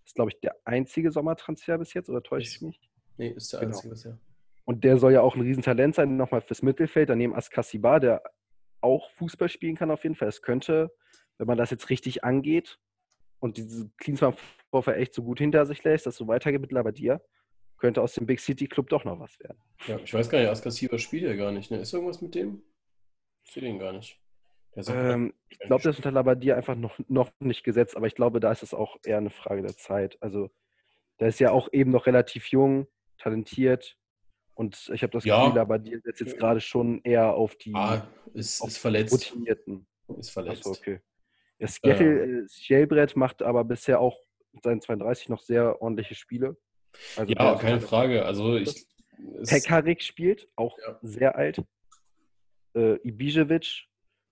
Das 0.03 0.11
ist, 0.11 0.15
glaube 0.15 0.31
ich, 0.31 0.39
der 0.41 0.55
einzige 0.63 1.11
Sommertransfer 1.11 1.77
bis 1.77 1.93
jetzt, 1.93 2.09
oder 2.09 2.21
täusche 2.21 2.47
ich 2.47 2.61
mich? 2.61 2.79
Nee, 3.17 3.29
ist 3.29 3.51
der 3.51 3.61
genau. 3.61 3.71
einzige 3.71 3.89
bisher. 3.89 4.19
Und 4.63 4.83
der 4.83 4.97
soll 4.97 5.13
ja 5.13 5.21
auch 5.21 5.35
ein 5.35 5.41
Riesentalent 5.41 5.95
sein, 5.95 6.17
nochmal 6.17 6.41
fürs 6.41 6.61
Mittelfeld. 6.61 7.09
Daneben 7.09 7.35
Askasibar, 7.35 7.99
der 7.99 8.23
auch 8.85 9.11
Fußball 9.11 9.49
spielen 9.49 9.75
kann 9.75 9.91
auf 9.91 10.03
jeden 10.03 10.15
Fall. 10.15 10.29
Es 10.29 10.41
könnte, 10.41 10.95
wenn 11.37 11.47
man 11.47 11.57
das 11.57 11.71
jetzt 11.71 11.89
richtig 11.89 12.23
angeht 12.23 12.79
und 13.39 13.57
diese 13.57 13.89
Klinsmann-Vorfall 13.97 14.95
echt 14.95 15.13
so 15.13 15.23
gut 15.23 15.39
hinter 15.39 15.65
sich 15.65 15.83
lässt, 15.83 16.05
dass 16.05 16.15
so 16.15 16.27
weitergeht 16.27 16.61
mit 16.61 16.71
Labadia, 16.71 17.19
könnte 17.77 18.01
aus 18.01 18.13
dem 18.13 18.25
Big 18.25 18.39
City 18.39 18.67
Club 18.67 18.89
doch 18.89 19.03
noch 19.03 19.19
was 19.19 19.37
werden. 19.39 19.61
Ja, 19.87 19.97
ich 19.97 20.13
weiß 20.13 20.29
gar 20.29 20.39
nicht, 20.39 20.47
Askasiba 20.47 20.97
spielt 20.97 21.23
ja 21.23 21.35
gar 21.35 21.51
nicht. 21.51 21.71
Ne? 21.71 21.79
Ist 21.79 21.93
irgendwas 21.93 22.21
mit 22.21 22.33
dem? 22.33 22.63
Ich 23.43 23.51
sehe 23.51 23.63
den 23.63 23.79
gar 23.79 23.91
nicht. 23.91 24.19
Ähm, 24.87 25.33
ich 25.49 25.59
glaube, 25.59 25.83
das 25.83 25.95
ist 25.95 25.99
unter 25.99 26.11
Labadia 26.11 26.55
einfach 26.55 26.75
noch, 26.75 26.99
noch 27.07 27.31
nicht 27.39 27.63
gesetzt, 27.63 27.95
aber 27.95 28.07
ich 28.07 28.15
glaube, 28.15 28.39
da 28.39 28.51
ist 28.51 28.63
es 28.63 28.73
auch 28.73 28.97
eher 29.03 29.17
eine 29.17 29.29
Frage 29.29 29.61
der 29.61 29.75
Zeit. 29.75 30.17
Also, 30.21 30.49
der 31.19 31.29
ist 31.29 31.39
ja 31.39 31.51
auch 31.51 31.69
eben 31.71 31.91
noch 31.91 32.07
relativ 32.07 32.47
jung, 32.47 32.87
talentiert, 33.17 33.97
und 34.55 34.89
ich 34.93 35.03
habe 35.03 35.11
das 35.11 35.25
ja. 35.25 35.45
Gefühl, 35.45 35.59
aber 35.59 35.77
die 35.77 35.97
setzt 36.03 36.21
jetzt 36.21 36.37
gerade 36.37 36.61
schon 36.61 37.01
eher 37.03 37.33
auf 37.33 37.55
die 37.55 37.73
ah, 37.75 38.07
ist, 38.33 38.61
auf 38.61 38.69
ist 38.69 38.77
verletzt. 38.77 39.13
Routinierten. 39.13 39.85
Ist 40.17 40.31
verletzt. 40.31 40.65
Achso, 40.65 40.71
okay. 40.71 41.01
Ja, 41.59 41.67
Skeffel, 41.67 42.47
äh, 42.59 43.07
macht 43.15 43.43
aber 43.43 43.63
bisher 43.65 43.99
auch 43.99 44.17
mit 44.53 44.63
seinen 44.63 44.81
32 44.81 45.29
noch 45.29 45.41
sehr 45.41 45.81
ordentliche 45.81 46.15
Spiele. 46.15 46.57
Also 47.17 47.33
ja, 47.33 47.55
keine 47.55 47.81
Frage. 47.81 48.25
Also 48.25 48.55
ich. 48.55 48.87
Pekarik 49.47 50.01
spielt, 50.01 50.47
auch 50.55 50.77
ja. 50.79 50.99
sehr 51.01 51.35
alt. 51.35 51.61
Äh, 52.75 52.95
Ibisevic, 53.07 53.85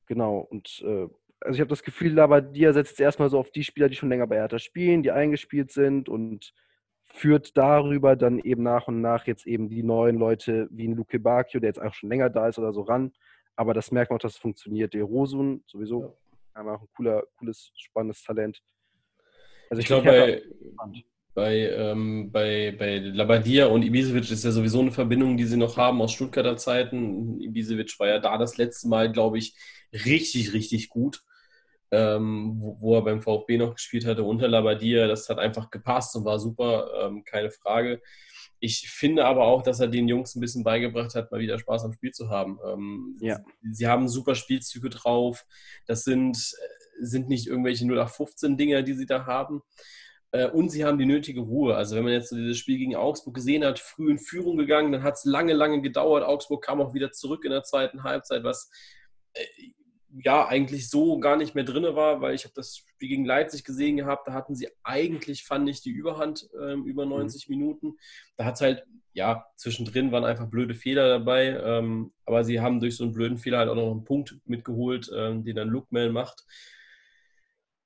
genau. 0.08 0.40
Und 0.40 0.84
äh, 0.86 1.08
also 1.42 1.56
ich 1.56 1.60
habe 1.60 1.70
das 1.70 1.84
Gefühl, 1.84 2.18
aber 2.20 2.38
Labadia 2.38 2.74
setzt 2.74 2.92
jetzt 2.92 3.02
erstmal 3.02 3.30
so 3.30 3.40
auf 3.40 3.52
die 3.52 3.64
Spieler, 3.64 3.90
die 3.90 3.96
schon 3.96 4.10
länger 4.10 4.28
bei 4.28 4.38
Hertha 4.38 4.60
spielen, 4.60 5.04
die 5.04 5.12
eingespielt 5.12 5.72
sind 5.72 6.08
und 6.08 6.54
führt 7.14 7.56
darüber 7.56 8.16
dann 8.16 8.40
eben 8.40 8.64
nach 8.64 8.88
und 8.88 9.00
nach 9.00 9.28
jetzt 9.28 9.46
eben 9.46 9.70
die 9.70 9.84
neuen 9.84 10.18
Leute 10.18 10.68
wie 10.72 10.88
ein 10.88 10.96
Luke 10.96 11.20
Bacchio, 11.20 11.60
der 11.60 11.70
jetzt 11.70 11.82
auch 11.82 11.94
schon 11.94 12.10
länger 12.10 12.30
da 12.32 12.48
ist 12.48 12.58
oder 12.58 12.74
so 12.74 12.82
ran. 12.82 13.14
Aber 13.56 13.76
das 13.76 13.92
merkt 13.92 14.10
man 14.10 14.18
auch, 14.18 14.22
dass 14.22 14.34
es 14.34 14.40
funktioniert. 14.40 14.96
Der 14.96 15.04
Rosun 15.04 15.64
sowieso 15.68 16.02
ja. 16.02 16.14
einfach 16.56 16.82
ein 16.82 16.88
cooler, 16.96 17.24
cooles, 17.38 17.72
spannendes 17.76 18.24
Talent. 18.24 18.60
Also 19.70 19.80
ich, 19.80 19.86
ich 19.86 19.88
glaube, 19.88 20.06
bei, 20.06 20.44
bei, 21.36 21.56
ähm, 21.70 22.32
bei, 22.32 22.76
bei 22.78 22.98
Labadia 22.98 23.68
und 23.68 23.84
Ibisevic 23.84 24.32
ist 24.32 24.44
ja 24.44 24.52
sowieso 24.52 24.82
eine 24.82 24.92
Verbindung, 24.92 25.38
die 25.38 25.46
sie 25.46 25.58
noch 25.58 25.78
haben 25.78 26.02
aus 26.02 26.14
Stuttgarter 26.14 26.58
Zeiten. 26.58 27.40
Ibisevic 27.40 27.94
war 28.00 28.08
ja 28.08 28.20
da 28.20 28.40
das 28.40 28.58
letzte 28.58 28.88
Mal, 28.88 29.12
glaube 29.12 29.38
ich, 29.38 29.56
richtig, 29.94 30.54
richtig 30.54 30.90
gut 30.90 31.24
ähm, 31.94 32.56
wo, 32.60 32.78
wo, 32.80 32.96
er 32.96 33.04
beim 33.04 33.22
VfB 33.22 33.58
noch 33.58 33.76
gespielt 33.76 34.06
hatte, 34.06 34.24
unter 34.24 34.48
Labadia. 34.48 35.08
Das 35.08 35.30
hat 35.30 35.38
einfach 35.38 35.70
gepasst 35.70 36.16
und 36.16 36.26
war 36.26 36.40
super, 36.40 36.90
ähm, 37.04 37.24
keine 37.24 37.52
Frage. 37.52 38.02
Ich 38.60 38.90
finde 38.90 39.26
aber 39.26 39.44
auch, 39.44 39.62
dass 39.62 39.80
er 39.80 39.88
den 39.88 40.08
Jungs 40.08 40.36
ein 40.36 40.40
bisschen 40.40 40.64
beigebracht 40.64 41.14
hat, 41.14 41.32
mal 41.32 41.40
wieder 41.40 41.60
Spaß 41.60 41.86
am 41.86 41.94
Spiel 41.94 42.12
zu 42.12 42.30
haben. 42.30 42.58
Ähm, 42.66 43.18
ja. 43.22 43.40
sie, 43.62 43.74
sie, 43.74 43.88
haben 43.88 44.08
super 44.08 44.34
Spielzüge 44.34 44.90
drauf. 44.90 45.46
Das 45.86 46.04
sind, 46.04 46.38
sind 47.00 47.30
nicht 47.30 47.46
irgendwelche 47.46 47.86
0815-Dinger, 47.86 48.82
die 48.82 48.94
sie 48.94 49.06
da 49.06 49.28
haben. 49.28 49.62
Äh, 50.32 50.48
und 50.48 50.70
sie 50.70 50.86
haben 50.86 50.98
die 50.98 51.06
nötige 51.06 51.42
Ruhe. 51.42 51.76
Also 51.76 51.96
wenn 51.96 52.06
man 52.06 52.14
jetzt 52.14 52.30
so 52.30 52.36
dieses 52.36 52.58
Spiel 52.58 52.80
gegen 52.80 52.96
Augsburg 52.96 53.36
gesehen 53.36 53.64
hat, 53.64 53.78
früh 53.78 54.10
in 54.10 54.18
Führung 54.18 54.58
gegangen, 54.58 54.92
dann 54.92 55.04
hat 55.04 55.16
es 55.16 55.26
lange, 55.26 55.54
lange 55.54 55.82
gedauert. 55.82 56.24
Augsburg 56.24 56.64
kam 56.64 56.82
auch 56.82 56.96
wieder 56.96 57.12
zurück 57.12 57.46
in 57.46 57.52
der 57.52 57.64
zweiten 57.64 58.04
Halbzeit, 58.04 58.44
was 58.44 58.72
äh, 59.34 59.46
ja 60.22 60.48
eigentlich 60.48 60.90
so 60.90 61.20
gar 61.20 61.38
nicht 61.38 61.56
mehr 61.56 61.64
drin 61.64 61.84
war, 61.96 62.22
weil 62.22 62.36
ich 62.36 62.44
habe 62.44 62.54
das 62.56 62.78
Spiel 62.78 63.10
gegen 63.10 63.26
Leipzig 63.26 63.64
gesehen 63.64 63.98
gehabt, 63.98 64.28
da 64.28 64.34
hatten 64.34 64.56
sie 64.56 64.70
eigentlich, 64.84 65.44
fand 65.46 65.68
ich, 65.70 65.82
die 65.82 65.90
Überhand 65.92 66.48
äh, 66.60 66.74
über 66.74 67.06
90 67.06 67.50
mhm. 67.50 67.56
Minuten. 67.58 67.94
Da 68.38 68.46
hat 68.46 68.56
es 68.56 68.62
halt, 68.62 68.84
ja, 69.14 69.46
zwischendrin 69.56 70.12
waren 70.12 70.26
einfach 70.26 70.48
blöde 70.50 70.76
Fehler 70.76 71.08
dabei, 71.10 71.60
ähm, 71.64 72.14
aber 72.26 72.44
sie 72.44 72.60
haben 72.62 72.80
durch 72.80 72.98
so 72.98 73.04
einen 73.04 73.14
blöden 73.14 73.38
Fehler 73.38 73.60
halt 73.60 73.70
auch 73.70 73.76
noch 73.76 73.92
einen 73.92 74.04
Punkt 74.04 74.40
mitgeholt, 74.46 75.10
ähm, 75.16 75.44
den 75.44 75.56
dann 75.56 75.70
Lookman 75.70 76.12
macht. 76.12 76.44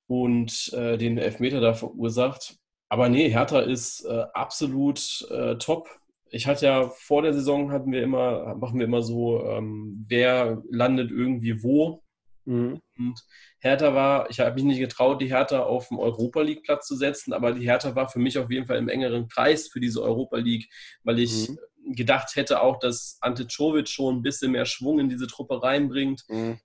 und 0.08 0.72
äh, 0.74 0.98
den 0.98 1.18
Elfmeter 1.18 1.60
da 1.62 1.74
verursacht. 1.74 2.58
Aber 2.90 3.10
nee, 3.10 3.30
Hertha 3.30 3.60
ist 3.60 4.06
äh, 4.06 4.26
absolut 4.34 5.28
äh, 5.32 5.58
top. 5.58 5.90
Ich 6.30 6.48
hatte 6.48 6.66
ja 6.66 6.90
vor 6.90 7.22
der 7.22 7.34
Saison 7.34 7.72
hatten 7.72 7.92
wir 7.92 8.04
immer, 8.04 8.56
machen 8.56 8.80
wir 8.80 8.86
immer 8.86 9.02
so, 9.02 9.46
ähm, 9.46 10.06
wer 10.08 10.62
landet 10.70 11.12
irgendwie 11.12 11.64
wo. 11.64 12.04
Mhm. 12.48 12.82
Und 12.98 13.20
Hertha 13.60 13.94
war, 13.94 14.30
ich 14.30 14.40
habe 14.40 14.56
mich 14.56 14.64
nicht 14.64 14.80
getraut, 14.80 15.22
die 15.22 15.30
Hertha 15.30 15.64
auf 15.64 15.90
dem 15.90 16.00
Europa 16.00 16.42
League 16.42 16.64
Platz 16.64 16.88
zu 16.88 16.96
setzen, 16.96 17.34
aber 17.34 17.52
die 17.52 17.66
Hertha 17.66 17.94
war 17.94 18.08
für 18.08 18.20
mich 18.20 18.38
auf 18.38 18.50
jeden 18.50 18.66
Fall 18.66 18.78
im 18.78 18.88
engeren 18.88 19.28
Kreis 19.28 19.68
für 19.68 19.82
diese 19.82 20.02
Europa 20.02 20.38
League, 20.38 20.70
weil 21.04 21.20
ich 21.20 21.50
mhm. 21.50 21.58
gedacht 21.94 22.38
hätte 22.38 22.62
auch, 22.62 22.80
dass 22.80 23.18
Ante 23.20 23.48
Czovic 23.48 23.90
schon 23.90 24.18
ein 24.18 24.22
bisschen 24.24 24.54
mehr 24.54 24.66
Schwung 24.66 25.00
in 25.00 25.10
diese 25.10 25.28
Truppe 25.28 25.62
reinbringt. 25.62 26.24
Mhm. 26.30 26.60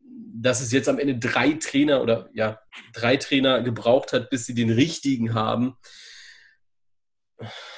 Dass 0.00 0.62
es 0.62 0.72
jetzt 0.72 0.88
am 0.88 0.98
Ende 0.98 1.18
drei 1.18 1.52
Trainer 1.52 2.00
oder 2.02 2.30
ja, 2.32 2.58
drei 2.94 3.18
Trainer 3.18 3.60
gebraucht 3.60 4.14
hat, 4.14 4.30
bis 4.30 4.46
sie 4.46 4.54
den 4.54 4.70
richtigen 4.70 5.34
haben. 5.34 5.76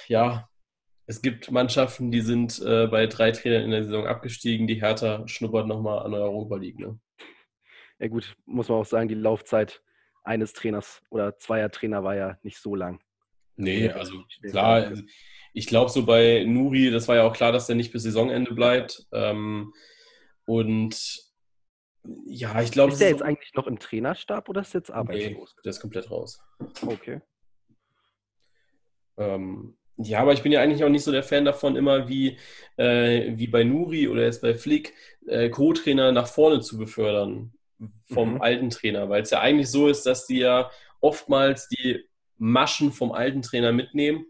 Ja, 0.07 0.49
es 1.07 1.23
gibt 1.23 1.51
Mannschaften, 1.51 2.13
die 2.13 2.21
sind 2.21 2.61
äh, 2.61 2.87
bei 2.87 3.09
drei 3.09 3.33
Trainern 3.33 3.65
in 3.65 3.71
der 3.73 3.83
Saison 3.83 4.07
abgestiegen. 4.07 4.69
Die 4.69 4.81
Hertha 4.81 5.27
schnuppert 5.27 5.67
nochmal 5.67 6.05
an 6.05 6.13
der 6.13 6.21
Europa 6.21 6.55
League. 6.55 6.79
Ne? 6.79 7.01
Ja 8.01 8.09
gut, 8.09 8.35
muss 8.47 8.69
man 8.69 8.79
auch 8.79 8.87
sagen, 8.87 9.09
die 9.09 9.15
Laufzeit 9.15 9.83
eines 10.25 10.55
Trainers 10.55 11.03
oder 11.11 11.39
zweier 11.39 11.71
Trainer 11.71 12.03
war 12.03 12.17
ja 12.17 12.39
nicht 12.43 12.59
so 12.59 12.75
lang. 12.75 13.01
Nee, 13.57 13.91
also 13.91 14.25
klar, 14.43 14.93
ich 15.53 15.67
glaube 15.67 15.91
so 15.91 16.07
bei 16.07 16.45
Nuri, 16.45 16.91
das 16.91 17.09
war 17.09 17.17
ja 17.17 17.25
auch 17.25 17.35
klar, 17.35 17.53
dass 17.53 17.67
der 17.67 17.77
nicht 17.77 17.93
bis 17.93 18.05
Saisonende 18.05 18.55
bleibt. 18.55 19.07
Ähm, 19.13 19.75
und 20.47 21.31
ja, 22.25 22.63
ich 22.63 22.73
glaube. 22.73 22.93
Ist 22.93 23.03
der 23.03 23.11
jetzt 23.11 23.23
eigentlich 23.23 23.53
noch 23.53 23.67
im 23.67 23.79
Trainerstab 23.79 24.49
oder 24.49 24.63
ist 24.63 24.73
jetzt 24.73 24.91
arbeitslos? 24.91 25.55
Nee, 25.57 25.63
der 25.63 25.71
ist 25.71 25.81
komplett 25.81 26.11
raus. 26.11 26.43
Okay. 26.81 27.21
Ähm, 29.19 29.77
ja, 29.99 30.21
aber 30.21 30.33
ich 30.33 30.43
bin 30.43 30.53
ja 30.53 30.63
eigentlich 30.63 30.83
auch 30.83 30.89
nicht 30.89 31.05
so 31.05 31.13
der 31.13 31.23
Fan 31.23 31.45
davon, 31.45 31.77
immer 31.77 32.09
wie, 32.09 32.39
äh, 32.79 33.37
wie 33.37 33.49
bei 33.49 33.65
Nuri 33.65 34.09
oder 34.09 34.23
jetzt 34.23 34.41
bei 34.41 34.55
Flick 34.55 34.95
äh, 35.27 35.51
Co-Trainer 35.51 36.13
nach 36.13 36.27
vorne 36.27 36.61
zu 36.61 36.79
befördern 36.79 37.53
vom 38.13 38.35
mhm. 38.35 38.43
alten 38.43 38.71
Trainer, 38.71 39.09
weil 39.09 39.23
es 39.23 39.31
ja 39.31 39.41
eigentlich 39.41 39.71
so 39.71 39.89
ist, 39.89 40.05
dass 40.05 40.27
die 40.27 40.39
ja 40.39 40.71
oftmals 41.01 41.69
die 41.69 42.05
Maschen 42.37 42.93
vom 42.93 43.13
alten 43.13 43.43
Trainer 43.43 43.73
mitnehmen. 43.73 44.27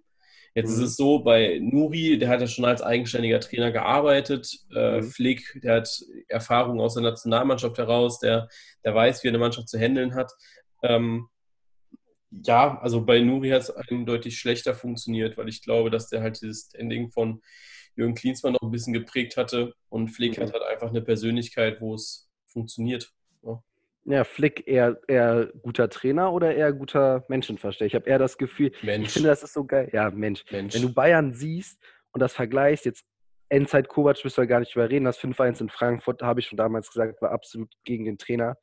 Jetzt 0.54 0.76
mhm. 0.76 0.82
ist 0.82 0.90
es 0.90 0.96
so, 0.96 1.20
bei 1.20 1.58
Nuri, 1.62 2.18
der 2.18 2.28
hat 2.28 2.40
ja 2.40 2.46
schon 2.46 2.64
als 2.64 2.82
eigenständiger 2.82 3.40
Trainer 3.40 3.70
gearbeitet. 3.70 4.58
Äh, 4.74 5.00
mhm. 5.00 5.04
Flick, 5.04 5.60
der 5.62 5.76
hat 5.76 6.04
Erfahrung 6.28 6.80
aus 6.80 6.94
der 6.94 7.04
Nationalmannschaft 7.04 7.78
heraus, 7.78 8.18
der, 8.18 8.48
der 8.84 8.94
weiß, 8.94 9.22
wie 9.22 9.28
er 9.28 9.32
eine 9.32 9.38
Mannschaft 9.38 9.68
zu 9.68 9.78
handeln 9.78 10.14
hat. 10.14 10.32
Ähm, 10.82 11.28
ja, 12.30 12.78
also 12.80 13.04
bei 13.04 13.20
Nuri 13.20 13.50
hat 13.50 13.62
es 13.62 13.70
eindeutig 13.70 14.38
schlechter 14.38 14.74
funktioniert, 14.74 15.36
weil 15.36 15.48
ich 15.48 15.62
glaube, 15.62 15.90
dass 15.90 16.08
der 16.08 16.22
halt 16.22 16.40
dieses 16.40 16.72
Ending 16.74 17.10
von 17.10 17.42
Jürgen 17.96 18.14
Klinsmann 18.14 18.52
noch 18.52 18.62
ein 18.62 18.70
bisschen 18.70 18.92
geprägt 18.92 19.36
hatte 19.36 19.74
und 19.88 20.08
Flick 20.08 20.38
mhm. 20.38 20.42
hat 20.42 20.52
halt 20.52 20.62
einfach 20.62 20.88
eine 20.88 21.02
Persönlichkeit, 21.02 21.80
wo 21.80 21.94
es 21.94 22.28
funktioniert. 22.46 23.12
Ja. 24.04 24.24
Flick 24.24 24.66
eher, 24.66 24.98
eher 25.08 25.50
guter 25.62 25.88
Trainer 25.88 26.32
oder 26.32 26.54
eher 26.54 26.72
guter 26.72 27.24
Menschenversteher? 27.28 27.86
Ich 27.86 27.94
habe 27.94 28.08
eher 28.08 28.18
das 28.18 28.38
Gefühl, 28.38 28.72
Mensch. 28.82 29.08
ich 29.08 29.12
finde, 29.12 29.28
das 29.28 29.42
ist 29.42 29.52
so 29.52 29.64
geil. 29.64 29.90
Ja, 29.92 30.10
Mensch. 30.10 30.44
Mensch. 30.50 30.74
Wenn 30.74 30.82
du 30.82 30.92
Bayern 30.92 31.32
siehst 31.32 31.80
und 32.12 32.20
das 32.20 32.32
vergleichst, 32.32 32.86
jetzt 32.86 33.04
Endzeit 33.50 33.88
Kovac 33.88 34.22
müssen 34.24 34.36
wir 34.36 34.46
gar 34.46 34.60
nicht 34.60 34.74
überreden. 34.74 35.04
Das 35.04 35.18
5-1 35.18 35.60
in 35.60 35.68
Frankfurt, 35.68 36.22
habe 36.22 36.40
ich 36.40 36.46
schon 36.46 36.56
damals 36.56 36.90
gesagt, 36.90 37.20
war 37.20 37.32
absolut 37.32 37.72
gegen 37.84 38.04
den 38.04 38.16
Trainer. 38.16 38.56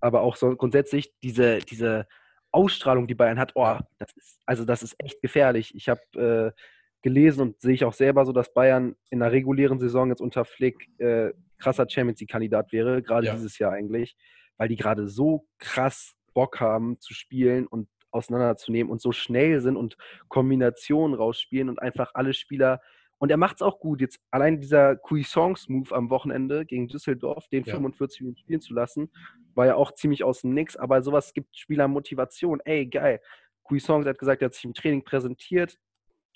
Aber 0.00 0.22
auch 0.22 0.36
so 0.36 0.56
grundsätzlich 0.56 1.12
diese, 1.22 1.58
diese 1.58 2.06
Ausstrahlung, 2.50 3.06
die 3.06 3.14
Bayern 3.14 3.38
hat, 3.38 3.52
oh, 3.54 3.78
das 3.98 4.10
ist, 4.16 4.40
also 4.46 4.64
das 4.64 4.82
ist 4.82 4.96
echt 4.98 5.20
gefährlich. 5.20 5.74
Ich 5.74 5.88
habe 5.88 6.54
äh, 6.56 6.60
gelesen 7.02 7.42
und 7.42 7.60
sehe 7.60 7.74
ich 7.74 7.84
auch 7.84 7.92
selber 7.92 8.24
so, 8.24 8.32
dass 8.32 8.52
Bayern 8.52 8.96
in 9.10 9.20
der 9.20 9.30
regulären 9.30 9.78
Saison 9.78 10.08
jetzt 10.08 10.20
unter 10.20 10.44
Flick 10.44 10.88
äh, 10.98 11.32
krasser 11.58 11.88
Champions 11.88 12.20
League-Kandidat 12.20 12.72
wäre, 12.72 13.02
gerade 13.02 13.26
ja. 13.26 13.34
dieses 13.34 13.58
Jahr 13.58 13.72
eigentlich, 13.72 14.16
weil 14.60 14.68
die 14.68 14.76
gerade 14.76 15.08
so 15.08 15.46
krass 15.58 16.14
Bock 16.34 16.60
haben 16.60 17.00
zu 17.00 17.14
spielen 17.14 17.66
und 17.66 17.88
auseinanderzunehmen 18.10 18.92
und 18.92 19.00
so 19.00 19.10
schnell 19.10 19.62
sind 19.62 19.78
und 19.78 19.96
Kombinationen 20.28 21.16
rausspielen 21.16 21.70
und 21.70 21.80
einfach 21.80 22.10
alle 22.12 22.34
Spieler. 22.34 22.82
Und 23.16 23.30
er 23.30 23.38
macht 23.38 23.56
es 23.56 23.62
auch 23.62 23.80
gut. 23.80 24.02
Jetzt 24.02 24.20
allein 24.30 24.60
dieser 24.60 24.96
Cuisance-Move 24.96 25.96
am 25.96 26.10
Wochenende 26.10 26.66
gegen 26.66 26.88
Düsseldorf, 26.88 27.48
den 27.48 27.64
ja. 27.64 27.72
45 27.72 28.20
Minuten 28.20 28.38
spielen 28.38 28.60
zu 28.60 28.74
lassen, 28.74 29.10
war 29.54 29.64
ja 29.64 29.76
auch 29.76 29.92
ziemlich 29.92 30.24
aus 30.24 30.42
dem 30.42 30.52
Nix. 30.52 30.76
Aber 30.76 31.00
sowas 31.00 31.32
gibt 31.32 31.56
Spieler 31.56 31.88
Motivation. 31.88 32.60
Ey, 32.66 32.86
geil. 32.86 33.20
Cuisance 33.64 34.06
hat 34.06 34.18
gesagt, 34.18 34.42
er 34.42 34.46
hat 34.46 34.54
sich 34.54 34.66
im 34.66 34.74
Training 34.74 35.04
präsentiert 35.04 35.78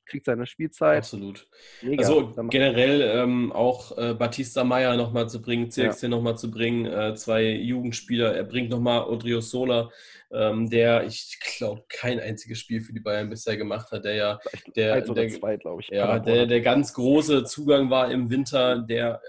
kriegt 0.07 0.27
seine 0.27 0.47
Spielzeit. 0.47 0.99
Absolut. 0.99 1.47
Mega. 1.83 2.03
Also 2.03 2.33
generell 2.51 3.01
ähm, 3.01 3.53
auch 3.53 3.97
äh, 3.97 4.15
Batista 4.15 4.65
Meyer 4.65 4.97
nochmal 4.97 5.29
zu 5.29 5.41
bringen, 5.41 5.71
CXC 5.71 6.05
ja. 6.05 6.09
nochmal 6.09 6.37
zu 6.37 6.51
bringen, 6.51 6.87
äh, 6.87 7.15
zwei 7.15 7.51
Jugendspieler. 7.51 8.35
Er 8.35 8.45
bringt 8.45 8.71
nochmal 8.71 9.05
Odrio 9.05 9.41
Sola, 9.41 9.91
ähm, 10.33 10.69
der, 10.69 11.05
ich 11.05 11.39
glaube, 11.59 11.85
kein 11.89 12.21
einziges 12.21 12.59
Spiel 12.59 12.81
für 12.81 12.93
die 12.93 13.01
Bayern 13.01 13.31
bisher 13.31 13.57
gemacht 13.57 13.91
hat, 13.93 14.05
der 14.05 14.15
ja 14.15 14.41
der, 14.77 15.01
der, 15.01 15.29
zwei, 15.29 15.59
ich, 15.79 15.89
ja, 15.89 16.19
der, 16.19 16.47
der 16.47 16.61
ganz 16.61 16.95
große 16.95 17.45
Zugang 17.45 17.91
war 17.91 18.11
im 18.11 18.31
Winter, 18.31 18.79
der 18.79 19.21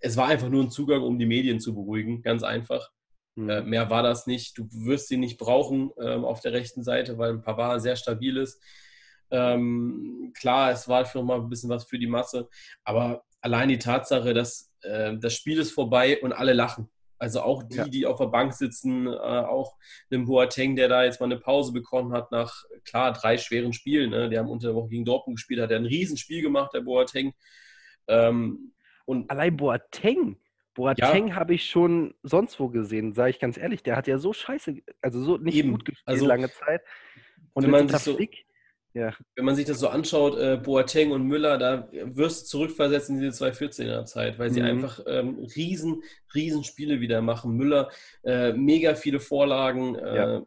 es 0.00 0.16
war 0.16 0.28
einfach 0.28 0.48
nur 0.48 0.62
ein 0.62 0.70
Zugang, 0.70 1.02
um 1.02 1.18
die 1.18 1.26
Medien 1.26 1.60
zu 1.60 1.74
beruhigen, 1.74 2.22
ganz 2.22 2.42
einfach. 2.42 2.90
Mhm. 3.34 3.48
Äh, 3.48 3.62
mehr 3.62 3.90
war 3.90 4.02
das 4.02 4.26
nicht. 4.26 4.58
Du 4.58 4.68
wirst 4.70 5.10
ihn 5.10 5.20
nicht 5.20 5.38
brauchen 5.38 5.90
ähm, 6.00 6.24
auf 6.24 6.40
der 6.40 6.52
rechten 6.52 6.82
Seite, 6.82 7.18
weil 7.18 7.30
ein 7.32 7.42
Pavard 7.42 7.82
sehr 7.82 7.96
stabil 7.96 8.36
ist. 8.36 8.60
Ähm, 9.30 10.32
klar, 10.38 10.70
es 10.70 10.88
war 10.88 11.04
schon 11.04 11.26
mal 11.26 11.40
ein 11.40 11.48
bisschen 11.48 11.70
was 11.70 11.84
für 11.84 11.98
die 11.98 12.06
Masse, 12.06 12.48
aber 12.84 13.24
allein 13.40 13.68
die 13.68 13.78
Tatsache, 13.78 14.34
dass 14.34 14.72
äh, 14.82 15.16
das 15.18 15.34
Spiel 15.34 15.58
ist 15.58 15.72
vorbei 15.72 16.20
und 16.20 16.32
alle 16.32 16.52
lachen. 16.52 16.88
Also 17.18 17.40
auch 17.40 17.62
die, 17.62 17.76
ja. 17.76 17.88
die 17.88 18.06
auf 18.06 18.18
der 18.18 18.26
Bank 18.26 18.52
sitzen, 18.52 19.06
äh, 19.06 19.10
auch 19.10 19.76
einem 20.10 20.26
Boateng, 20.26 20.76
der 20.76 20.88
da 20.88 21.04
jetzt 21.04 21.18
mal 21.18 21.26
eine 21.26 21.38
Pause 21.38 21.72
bekommen 21.72 22.12
hat 22.12 22.30
nach, 22.30 22.64
klar, 22.84 23.12
drei 23.12 23.38
schweren 23.38 23.72
Spielen. 23.72 24.10
Ne? 24.10 24.28
Die 24.28 24.38
haben 24.38 24.50
unter 24.50 24.68
der 24.68 24.76
Woche 24.76 24.90
gegen 24.90 25.06
Dortmund 25.06 25.38
gespielt, 25.38 25.60
hat 25.60 25.70
er 25.70 25.78
ein 25.78 25.86
Riesenspiel 25.86 26.42
gemacht, 26.42 26.74
der 26.74 26.82
Boateng. 26.82 27.32
Ähm, 28.06 28.74
und 29.06 29.30
Allein 29.30 29.56
Boateng, 29.56 30.36
Boateng 30.74 31.28
ja. 31.28 31.34
habe 31.36 31.54
ich 31.54 31.64
schon 31.64 32.14
sonst 32.22 32.60
wo 32.60 32.68
gesehen, 32.68 33.14
sage 33.14 33.30
ich 33.30 33.38
ganz 33.38 33.56
ehrlich. 33.56 33.82
Der 33.82 33.96
hat 33.96 34.06
ja 34.06 34.18
so 34.18 34.34
scheiße, 34.34 34.76
also 35.00 35.22
so 35.22 35.38
nicht 35.38 35.56
Eben. 35.56 35.70
gut 35.72 35.86
gespielt 35.86 36.06
also, 36.06 36.26
lange 36.26 36.50
Zeit. 36.50 36.82
Und 37.54 37.64
wenn 37.64 37.70
man 37.70 37.88
sich 37.88 37.98
so, 37.98 38.14
Flick, 38.14 38.44
ja. 38.96 39.12
Wenn 39.34 39.44
man 39.44 39.54
sich 39.54 39.66
das 39.66 39.78
so 39.78 39.88
anschaut, 39.88 40.38
äh, 40.38 40.56
Boateng 40.56 41.10
und 41.10 41.26
Müller, 41.26 41.58
da 41.58 41.86
wirst 41.92 42.44
du 42.44 42.46
zurückversetzt 42.46 43.10
in 43.10 43.20
diese 43.20 43.44
2014er 43.44 44.06
Zeit, 44.06 44.38
weil 44.38 44.50
sie 44.50 44.60
mhm. 44.60 44.66
einfach 44.66 45.00
ähm, 45.06 45.46
riesen, 45.54 46.02
riesen 46.34 46.64
Spiele 46.64 46.98
wieder 46.98 47.20
machen. 47.20 47.58
Müller, 47.58 47.90
äh, 48.24 48.54
mega 48.54 48.94
viele 48.94 49.20
Vorlagen. 49.20 49.96
Äh, 49.96 50.16
ja. 50.16 50.42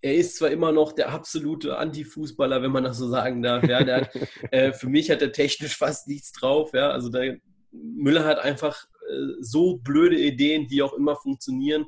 Er 0.00 0.14
ist 0.14 0.36
zwar 0.36 0.50
immer 0.50 0.72
noch 0.72 0.92
der 0.92 1.10
absolute 1.10 1.76
Anti-Fußballer, 1.76 2.62
wenn 2.62 2.72
man 2.72 2.84
das 2.84 2.96
so 2.96 3.08
sagen 3.08 3.42
darf. 3.42 3.62
Ja, 3.68 3.84
hat, 3.84 4.10
äh, 4.52 4.72
für 4.72 4.88
mich 4.88 5.10
hat 5.10 5.20
er 5.20 5.32
technisch 5.32 5.76
fast 5.76 6.08
nichts 6.08 6.32
drauf. 6.32 6.70
Ja, 6.72 6.92
also 6.92 7.10
der, 7.10 7.36
Müller 7.72 8.24
hat 8.24 8.38
einfach 8.38 8.86
äh, 9.06 9.34
so 9.40 9.76
blöde 9.76 10.18
Ideen, 10.18 10.66
die 10.66 10.82
auch 10.82 10.94
immer 10.94 11.14
funktionieren 11.14 11.84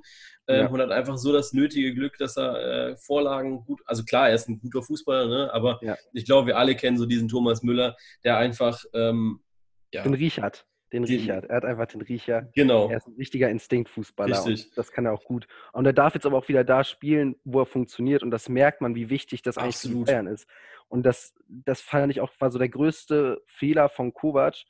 ja. 0.49 0.67
Ähm, 0.67 0.73
und 0.73 0.81
hat 0.81 0.91
einfach 0.91 1.19
so 1.19 1.33
das 1.33 1.53
nötige 1.53 1.95
Glück, 1.95 2.17
dass 2.19 2.37
er 2.37 2.91
äh, 2.91 2.97
Vorlagen 2.97 3.65
gut, 3.65 3.81
also 3.85 4.05
klar, 4.05 4.29
er 4.29 4.35
ist 4.35 4.49
ein 4.49 4.61
guter 4.61 4.83
Fußballer, 4.83 5.29
ne? 5.29 5.53
aber 5.53 5.79
ja. 5.83 5.97
ich 6.13 6.25
glaube, 6.25 6.49
wir 6.49 6.57
alle 6.57 6.75
kennen 6.75 6.97
so 6.97 7.07
diesen 7.07 7.29
Thomas 7.29 7.63
Müller, 7.63 7.97
der 8.25 8.39
einfach 8.39 8.83
ähm, 8.95 9.41
ja, 9.93 10.03
den 10.03 10.15
Riechert. 10.15 10.67
Den 10.93 11.05
Riecher. 11.05 11.45
Er 11.49 11.57
hat 11.57 11.65
einfach 11.67 11.87
den 11.87 12.01
Riecher. 12.01 12.49
Genau. 12.55 12.89
Er 12.89 12.97
ist 12.97 13.07
ein 13.07 13.17
richtiger 13.17 13.51
Instinktfußballer. 13.51 14.47
Richtig. 14.47 14.75
das 14.75 14.91
kann 14.91 15.05
er 15.05 15.13
auch 15.13 15.25
gut. 15.25 15.47
Und 15.73 15.85
er 15.85 15.93
darf 15.93 16.15
jetzt 16.15 16.25
aber 16.25 16.39
auch 16.39 16.49
wieder 16.49 16.65
da 16.65 16.83
spielen, 16.83 17.37
wo 17.45 17.61
er 17.61 17.67
funktioniert. 17.67 18.23
Und 18.23 18.31
das 18.31 18.49
merkt 18.49 18.81
man, 18.81 18.95
wie 18.95 19.11
wichtig 19.11 19.43
das 19.43 19.59
eigentlich 19.59 19.77
für 19.77 20.05
Bayern 20.05 20.27
ist. 20.27 20.49
Und 20.89 21.05
das, 21.05 21.35
das 21.47 21.83
fand 21.83 22.11
ich 22.11 22.23
auch, 22.23 22.31
war 22.39 22.51
so 22.51 22.59
der 22.59 22.71
größte 22.71 23.43
Fehler 23.47 23.91
von 23.91 24.15
Kovac, 24.15 24.65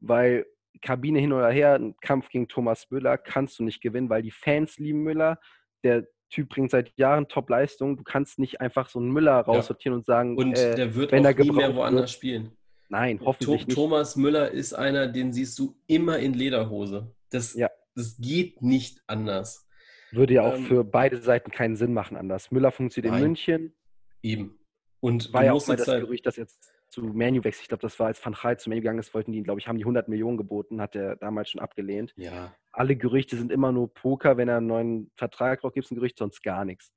weil 0.00 0.46
Kabine 0.82 1.18
hin 1.18 1.32
oder 1.32 1.50
her, 1.50 1.74
ein 1.74 1.96
Kampf 2.00 2.28
gegen 2.28 2.48
Thomas 2.48 2.90
Müller 2.90 3.18
kannst 3.18 3.58
du 3.58 3.64
nicht 3.64 3.80
gewinnen, 3.80 4.08
weil 4.08 4.22
die 4.22 4.30
Fans 4.30 4.78
lieben 4.78 5.02
Müller. 5.02 5.38
Der 5.82 6.06
Typ 6.30 6.48
bringt 6.48 6.70
seit 6.70 6.96
Jahren 6.96 7.28
Top-Leistung. 7.28 7.96
Du 7.96 8.04
kannst 8.04 8.38
nicht 8.38 8.60
einfach 8.60 8.88
so 8.88 8.98
einen 8.98 9.10
Müller 9.10 9.40
raussortieren 9.40 9.94
ja. 9.94 9.98
und 9.98 10.06
sagen, 10.06 10.36
und 10.36 10.58
äh, 10.58 10.74
der 10.74 10.94
wird 10.94 11.12
wenn 11.12 11.26
auch 11.26 11.36
nie 11.36 11.50
mehr 11.50 11.74
woanders 11.74 12.02
wird. 12.02 12.10
spielen. 12.10 12.52
Nein, 12.88 13.20
hoffentlich 13.22 13.66
nicht. 13.66 13.76
Thomas 13.76 14.16
Müller 14.16 14.50
ist 14.50 14.72
einer, 14.72 15.06
den 15.06 15.32
siehst 15.32 15.58
du 15.58 15.76
immer 15.86 16.18
in 16.18 16.34
Lederhose. 16.34 17.14
Das, 17.30 17.54
ja. 17.54 17.70
das 17.94 18.16
geht 18.18 18.62
nicht 18.62 19.00
anders. 19.06 19.68
Würde 20.10 20.34
ja 20.34 20.42
auch 20.42 20.56
ähm, 20.56 20.64
für 20.64 20.84
beide 20.84 21.18
Seiten 21.18 21.52
keinen 21.52 21.76
Sinn 21.76 21.94
machen 21.94 22.16
anders. 22.16 22.50
Müller 22.50 22.72
funktioniert 22.72 23.12
nein. 23.12 23.22
in 23.22 23.28
München. 23.28 23.74
Eben. 24.22 24.58
Und 24.98 25.32
war 25.32 25.44
ja 25.44 25.52
auch 25.52 25.66
mal 25.66 25.76
das 25.76 25.86
halt 25.86 26.02
Gerücht, 26.04 26.26
dass 26.26 26.36
jetzt 26.36 26.72
zu 26.90 27.02
Manu 27.02 27.44
wechselt. 27.44 27.62
Ich 27.62 27.68
glaube, 27.68 27.82
das 27.82 27.98
war, 27.98 28.08
als 28.08 28.24
Van 28.24 28.34
Gaal 28.34 28.58
zu 28.58 28.68
Manu 28.68 28.80
gegangen 28.80 28.98
ist, 28.98 29.14
wollten 29.14 29.32
die, 29.32 29.42
glaube 29.42 29.60
ich, 29.60 29.68
haben 29.68 29.78
die 29.78 29.84
100 29.84 30.08
Millionen 30.08 30.36
geboten, 30.36 30.80
hat 30.80 30.94
er 30.94 31.16
damals 31.16 31.50
schon 31.50 31.60
abgelehnt. 31.60 32.12
Ja. 32.16 32.54
Alle 32.72 32.96
Gerüchte 32.96 33.36
sind 33.36 33.52
immer 33.52 33.72
nur 33.72 33.92
Poker. 33.92 34.36
Wenn 34.36 34.48
er 34.48 34.58
einen 34.58 34.66
neuen 34.66 35.10
Vertrag 35.16 35.60
braucht, 35.60 35.74
gibt 35.74 35.86
es 35.86 35.90
ein 35.90 35.96
Gerücht, 35.96 36.18
sonst 36.18 36.42
gar 36.42 36.64
nichts. 36.64 36.92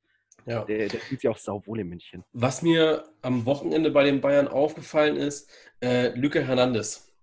Ja. 0.45 0.65
Der, 0.65 0.89
der 0.89 0.99
fühlt 0.99 1.21
sich 1.21 1.29
auch 1.29 1.37
sauwohl 1.37 1.79
in 1.79 1.87
München. 1.87 2.23
Was 2.33 2.61
mir 2.61 3.05
am 3.21 3.45
Wochenende 3.45 3.91
bei 3.91 4.03
den 4.03 4.19
Bayern 4.19 4.47
aufgefallen 4.47 5.15
ist, 5.15 5.49
äh, 5.81 6.09
Lücke 6.17 6.45
Hernandez. 6.45 7.13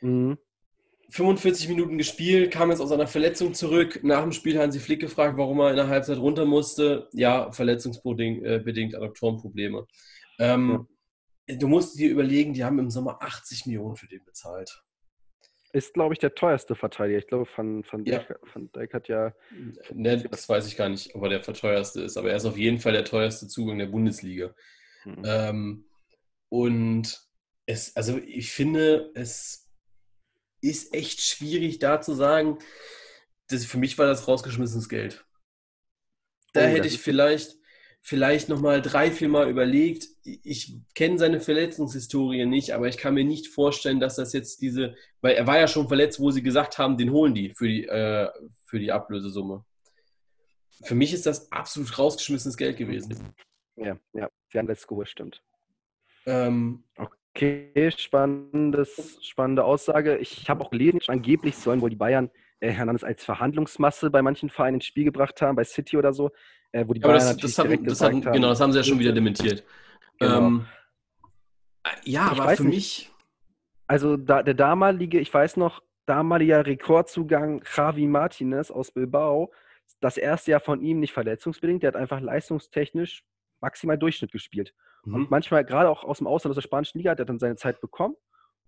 Mhm. 0.00 0.38
45 1.10 1.68
Minuten 1.68 1.96
gespielt, 1.96 2.52
kam 2.52 2.70
jetzt 2.70 2.80
aus 2.80 2.92
einer 2.92 3.06
Verletzung 3.06 3.54
zurück. 3.54 4.00
Nach 4.02 4.22
dem 4.22 4.32
Spiel 4.32 4.58
haben 4.58 4.72
sie 4.72 4.78
Flick 4.78 5.00
gefragt, 5.00 5.38
warum 5.38 5.58
er 5.60 5.70
in 5.70 5.76
der 5.76 5.88
Halbzeit 5.88 6.18
runter 6.18 6.44
musste. 6.44 7.08
Ja, 7.12 7.50
verletzungsbedingt 7.50 8.44
äh, 8.44 8.96
Adaptorenprobleme. 8.96 9.86
Ähm, 10.38 10.70
ja. 10.70 10.86
Du 11.48 11.66
musst 11.66 11.98
dir 11.98 12.10
überlegen, 12.10 12.52
die 12.52 12.64
haben 12.64 12.78
im 12.78 12.90
Sommer 12.90 13.22
80 13.22 13.66
Millionen 13.66 13.96
für 13.96 14.06
den 14.06 14.24
bezahlt. 14.24 14.82
Ist, 15.72 15.94
glaube 15.94 16.14
ich, 16.14 16.18
der 16.18 16.34
teuerste 16.34 16.74
Verteidiger. 16.74 17.18
Ich 17.18 17.26
glaube, 17.26 17.48
Van, 17.54 17.84
Van, 17.90 18.04
Dijk, 18.04 18.28
ja. 18.30 18.36
Van 18.54 18.70
Dijk 18.72 18.94
hat 18.94 19.08
ja. 19.08 19.34
Ne, 19.92 20.22
das 20.22 20.48
weiß 20.48 20.66
ich 20.66 20.76
gar 20.76 20.88
nicht, 20.88 21.14
ob 21.14 21.22
er 21.24 21.28
der 21.28 21.42
teuerste 21.42 22.00
ist, 22.02 22.16
aber 22.16 22.30
er 22.30 22.36
ist 22.36 22.46
auf 22.46 22.56
jeden 22.56 22.78
Fall 22.78 22.92
der 22.92 23.04
teuerste 23.04 23.48
Zugang 23.48 23.78
der 23.78 23.86
Bundesliga. 23.86 24.54
Mhm. 25.04 25.22
Ähm, 25.24 25.84
und 26.48 27.20
es, 27.66 27.94
also 27.96 28.18
ich 28.18 28.50
finde, 28.50 29.10
es 29.14 29.70
ist 30.62 30.94
echt 30.94 31.20
schwierig, 31.20 31.78
da 31.78 32.00
zu 32.00 32.14
sagen, 32.14 32.58
dass 33.48 33.64
für 33.66 33.78
mich 33.78 33.98
war 33.98 34.06
das 34.06 34.26
rausgeschmissenes 34.26 34.88
Geld. 34.88 35.24
Da 36.54 36.62
oh, 36.62 36.64
hätte 36.64 36.88
ich 36.88 36.98
vielleicht, 36.98 37.57
vielleicht 38.08 38.48
nochmal 38.48 38.80
drei, 38.80 39.10
vier 39.10 39.28
Mal 39.28 39.50
überlegt. 39.50 40.06
Ich 40.24 40.74
kenne 40.94 41.18
seine 41.18 41.40
Verletzungshistorie 41.40 42.46
nicht, 42.46 42.72
aber 42.72 42.88
ich 42.88 42.96
kann 42.96 43.12
mir 43.12 43.24
nicht 43.24 43.48
vorstellen, 43.48 44.00
dass 44.00 44.16
das 44.16 44.32
jetzt 44.32 44.62
diese, 44.62 44.94
weil 45.20 45.34
er 45.34 45.46
war 45.46 45.58
ja 45.58 45.68
schon 45.68 45.88
verletzt, 45.88 46.18
wo 46.18 46.30
sie 46.30 46.42
gesagt 46.42 46.78
haben, 46.78 46.96
den 46.96 47.12
holen 47.12 47.34
die 47.34 47.50
für 47.50 47.68
die, 47.68 47.86
äh, 47.86 48.30
für 48.64 48.78
die 48.78 48.92
Ablösesumme. 48.92 49.62
Für 50.84 50.94
mich 50.94 51.12
ist 51.12 51.26
das 51.26 51.52
absolut 51.52 51.98
rausgeschmissenes 51.98 52.56
Geld 52.56 52.78
gewesen. 52.78 53.14
Ja, 53.76 53.98
ja, 54.14 54.30
sie 54.50 54.58
haben 54.58 54.68
das 54.68 54.86
geholt, 54.86 55.10
stimmt. 55.10 55.42
Ähm, 56.24 56.84
okay, 56.96 57.90
spannendes, 57.94 59.18
spannende 59.20 59.64
Aussage. 59.64 60.16
Ich 60.16 60.48
habe 60.48 60.64
auch 60.64 60.70
gelesen, 60.70 61.00
angeblich 61.08 61.56
sollen 61.56 61.82
wohl 61.82 61.90
die 61.90 61.96
Bayern 61.96 62.30
äh, 62.60 62.70
Hernandez 62.70 63.04
als 63.04 63.22
Verhandlungsmasse 63.22 64.10
bei 64.10 64.22
manchen 64.22 64.48
Vereinen 64.48 64.76
ins 64.76 64.86
Spiel 64.86 65.04
gebracht 65.04 65.42
haben, 65.42 65.56
bei 65.56 65.64
City 65.64 65.98
oder 65.98 66.14
so. 66.14 66.30
Äh, 66.72 66.84
wo 66.86 66.92
die 66.92 67.02
aber 67.02 67.14
Bayern 67.14 67.26
das, 67.26 67.36
das, 67.36 67.58
haben, 67.58 67.84
das 67.84 68.00
haben, 68.00 68.24
haben, 68.24 68.32
Genau, 68.32 68.48
das 68.48 68.60
haben 68.60 68.72
sie 68.72 68.78
ja 68.78 68.84
schon 68.84 68.98
wieder 68.98 69.12
dementiert. 69.12 69.64
Genau. 70.18 70.38
Ähm, 70.38 70.66
äh, 71.84 71.88
ja, 72.04 72.30
ich 72.32 72.40
aber 72.40 72.56
für 72.56 72.64
nicht. 72.64 72.74
mich. 72.74 73.12
Also 73.86 74.16
da, 74.16 74.42
der 74.42 74.54
damalige, 74.54 75.18
ich 75.18 75.32
weiß 75.32 75.56
noch, 75.56 75.82
damaliger 76.06 76.66
Rekordzugang 76.66 77.62
Javi 77.74 78.06
Martinez 78.06 78.70
aus 78.70 78.90
Bilbao, 78.90 79.52
das 80.00 80.16
erste 80.16 80.52
Jahr 80.52 80.60
von 80.60 80.80
ihm 80.80 81.00
nicht 81.00 81.12
verletzungsbedingt, 81.12 81.82
der 81.82 81.88
hat 81.88 81.96
einfach 81.96 82.20
leistungstechnisch 82.20 83.24
maximal 83.60 83.98
Durchschnitt 83.98 84.32
gespielt. 84.32 84.74
Mhm. 85.04 85.14
Und 85.14 85.30
manchmal, 85.30 85.64
gerade 85.64 85.88
auch 85.88 86.04
aus 86.04 86.18
dem 86.18 86.26
Ausland, 86.26 86.52
aus 86.52 86.56
der 86.56 86.62
spanischen 86.62 86.98
Liga, 86.98 87.10
hat 87.10 87.18
er 87.18 87.24
dann 87.24 87.38
seine 87.38 87.56
Zeit 87.56 87.80
bekommen 87.80 88.14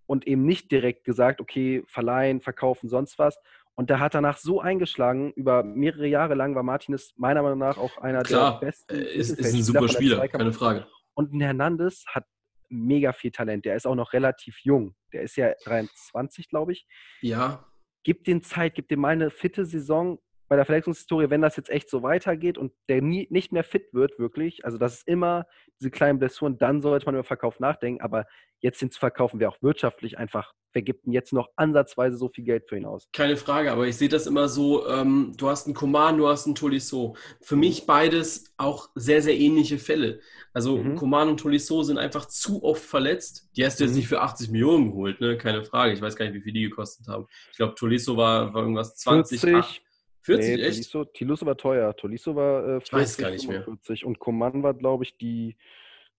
und 0.06 0.26
eben 0.26 0.44
nicht 0.44 0.70
direkt 0.72 1.04
gesagt, 1.04 1.40
okay, 1.40 1.84
verleihen, 1.86 2.40
verkaufen, 2.40 2.88
sonst 2.88 3.18
was, 3.18 3.38
und 3.80 3.88
der 3.88 3.98
hat 3.98 4.12
danach 4.12 4.36
so 4.36 4.60
eingeschlagen, 4.60 5.32
über 5.36 5.62
mehrere 5.62 6.06
Jahre 6.06 6.34
lang 6.34 6.54
war 6.54 6.62
Martinez 6.62 7.14
meiner 7.16 7.40
Meinung 7.40 7.60
nach 7.60 7.78
auch 7.78 7.96
einer 7.96 8.24
Klar, 8.24 8.60
der 8.60 8.66
besten. 8.66 8.94
Klar, 8.94 9.06
ist, 9.06 9.30
ist 9.30 9.54
ein 9.54 9.62
super 9.62 9.88
Spieler, 9.88 10.28
keine 10.28 10.52
Frage. 10.52 10.86
Und 11.14 11.32
ein 11.32 11.40
Hernandez 11.40 12.04
hat 12.06 12.26
mega 12.68 13.14
viel 13.14 13.30
Talent. 13.30 13.64
Der 13.64 13.76
ist 13.76 13.86
auch 13.86 13.94
noch 13.94 14.12
relativ 14.12 14.58
jung. 14.64 14.94
Der 15.14 15.22
ist 15.22 15.34
ja 15.36 15.54
23, 15.64 16.50
glaube 16.50 16.72
ich. 16.72 16.86
Ja. 17.22 17.64
Gib 18.04 18.24
den 18.24 18.42
Zeit, 18.42 18.74
gib 18.74 18.88
dem 18.88 19.00
mal 19.00 19.08
eine 19.14 19.30
fitte 19.30 19.64
Saison 19.64 20.18
bei 20.46 20.56
der 20.56 20.66
Verletzungshistorie, 20.66 21.30
wenn 21.30 21.40
das 21.40 21.56
jetzt 21.56 21.70
echt 21.70 21.88
so 21.88 22.02
weitergeht 22.02 22.58
und 22.58 22.74
der 22.90 23.00
nie, 23.00 23.28
nicht 23.30 23.50
mehr 23.50 23.64
fit 23.64 23.94
wird, 23.94 24.18
wirklich, 24.18 24.62
also 24.66 24.76
das 24.76 24.96
ist 24.96 25.08
immer 25.08 25.46
diese 25.78 25.90
kleinen 25.90 26.18
Blessuren, 26.18 26.58
dann 26.58 26.82
sollte 26.82 27.06
man 27.06 27.14
über 27.14 27.24
Verkauf 27.24 27.60
nachdenken, 27.60 28.02
aber 28.02 28.26
jetzt 28.58 28.82
den 28.82 28.90
zu 28.90 29.00
verkaufen 29.00 29.40
wäre 29.40 29.50
auch 29.50 29.62
wirtschaftlich 29.62 30.18
einfach, 30.18 30.52
wer 30.72 30.82
gibt 30.82 31.06
denn 31.06 31.12
jetzt 31.12 31.32
noch 31.32 31.48
ansatzweise 31.56 32.16
so 32.16 32.28
viel 32.28 32.44
Geld 32.44 32.68
für 32.68 32.76
ihn 32.76 32.84
aus? 32.84 33.08
Keine 33.12 33.36
Frage, 33.36 33.72
aber 33.72 33.86
ich 33.86 33.96
sehe 33.96 34.08
das 34.08 34.26
immer 34.26 34.48
so, 34.48 34.86
ähm, 34.88 35.32
du 35.36 35.48
hast 35.48 35.66
einen 35.66 35.74
Coman, 35.74 36.18
du 36.18 36.28
hast 36.28 36.46
einen 36.46 36.54
Tolisso. 36.54 37.16
Für 37.40 37.56
mich 37.56 37.86
beides 37.86 38.52
auch 38.56 38.88
sehr, 38.94 39.22
sehr 39.22 39.38
ähnliche 39.38 39.78
Fälle. 39.78 40.20
Also 40.52 40.78
mhm. 40.78 40.96
Coman 40.96 41.28
und 41.28 41.40
Tolisso 41.40 41.82
sind 41.82 41.98
einfach 41.98 42.26
zu 42.26 42.62
oft 42.62 42.82
verletzt. 42.82 43.50
Die 43.56 43.64
hast 43.64 43.80
du 43.80 43.84
jetzt 43.84 43.92
mhm. 43.92 43.98
nicht 43.98 44.08
für 44.08 44.20
80 44.20 44.50
Millionen 44.50 44.90
geholt, 44.90 45.20
ne? 45.20 45.36
keine 45.36 45.64
Frage. 45.64 45.92
Ich 45.92 46.00
weiß 46.00 46.16
gar 46.16 46.26
nicht, 46.26 46.34
wie 46.34 46.42
viel 46.42 46.52
die 46.52 46.62
gekostet 46.62 47.06
haben. 47.08 47.26
Ich 47.50 47.56
glaube, 47.56 47.74
Tolisso 47.74 48.16
war, 48.16 48.52
war 48.54 48.62
irgendwas 48.62 48.96
20, 48.96 49.40
40. 49.40 49.82
40, 50.22 50.56
nee, 50.56 50.62
echt? 50.62 50.92
Tolisso, 50.92 51.04
Tolisso 51.04 51.46
war 51.46 51.56
teuer. 51.56 51.96
Tolisso 51.96 52.36
war 52.36 52.62
äh, 52.62 52.80
40, 52.80 52.92
weiß 52.92 53.16
gar 53.18 53.30
nicht 53.30 53.46
45. 53.46 54.02
mehr. 54.02 54.08
Und 54.08 54.18
Coman 54.18 54.62
war, 54.62 54.74
glaube 54.74 55.04
ich, 55.04 55.16
die 55.16 55.56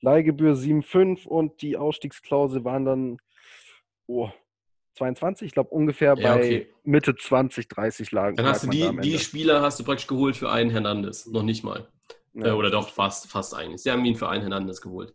Leihgebühr 0.01 0.55
7,5 0.55 1.27
und 1.27 1.61
die 1.61 1.77
Ausstiegsklausel 1.77 2.65
waren 2.65 2.85
dann 2.85 3.17
oh, 4.11 4.29
22, 4.95 5.47
ich 5.47 5.53
glaube 5.53 5.69
ungefähr 5.69 6.15
ja, 6.17 6.35
bei 6.35 6.35
okay. 6.35 6.73
Mitte 6.83 7.15
20, 7.15 7.67
30 7.67 8.11
lagen. 8.11 8.35
Dann 8.37 8.45
hast 8.45 8.63
du 8.63 8.67
die, 8.67 8.89
die 9.01 9.19
Spieler 9.19 9.61
hast 9.61 9.79
du 9.79 9.83
praktisch 9.83 10.07
geholt 10.07 10.35
für 10.35 10.51
einen 10.51 10.69
Hernandez, 10.69 11.27
noch 11.27 11.43
nicht 11.43 11.63
mal. 11.63 11.87
Ja, 12.33 12.47
äh, 12.47 12.51
oder 12.51 12.69
doch 12.69 12.89
fast, 12.89 13.29
fast 13.29 13.53
eigentlich. 13.53 13.81
Sie 13.83 13.91
haben 13.91 14.03
ihn 14.05 14.15
für 14.15 14.29
einen 14.29 14.41
Hernandez 14.41 14.81
geholt. 14.81 15.13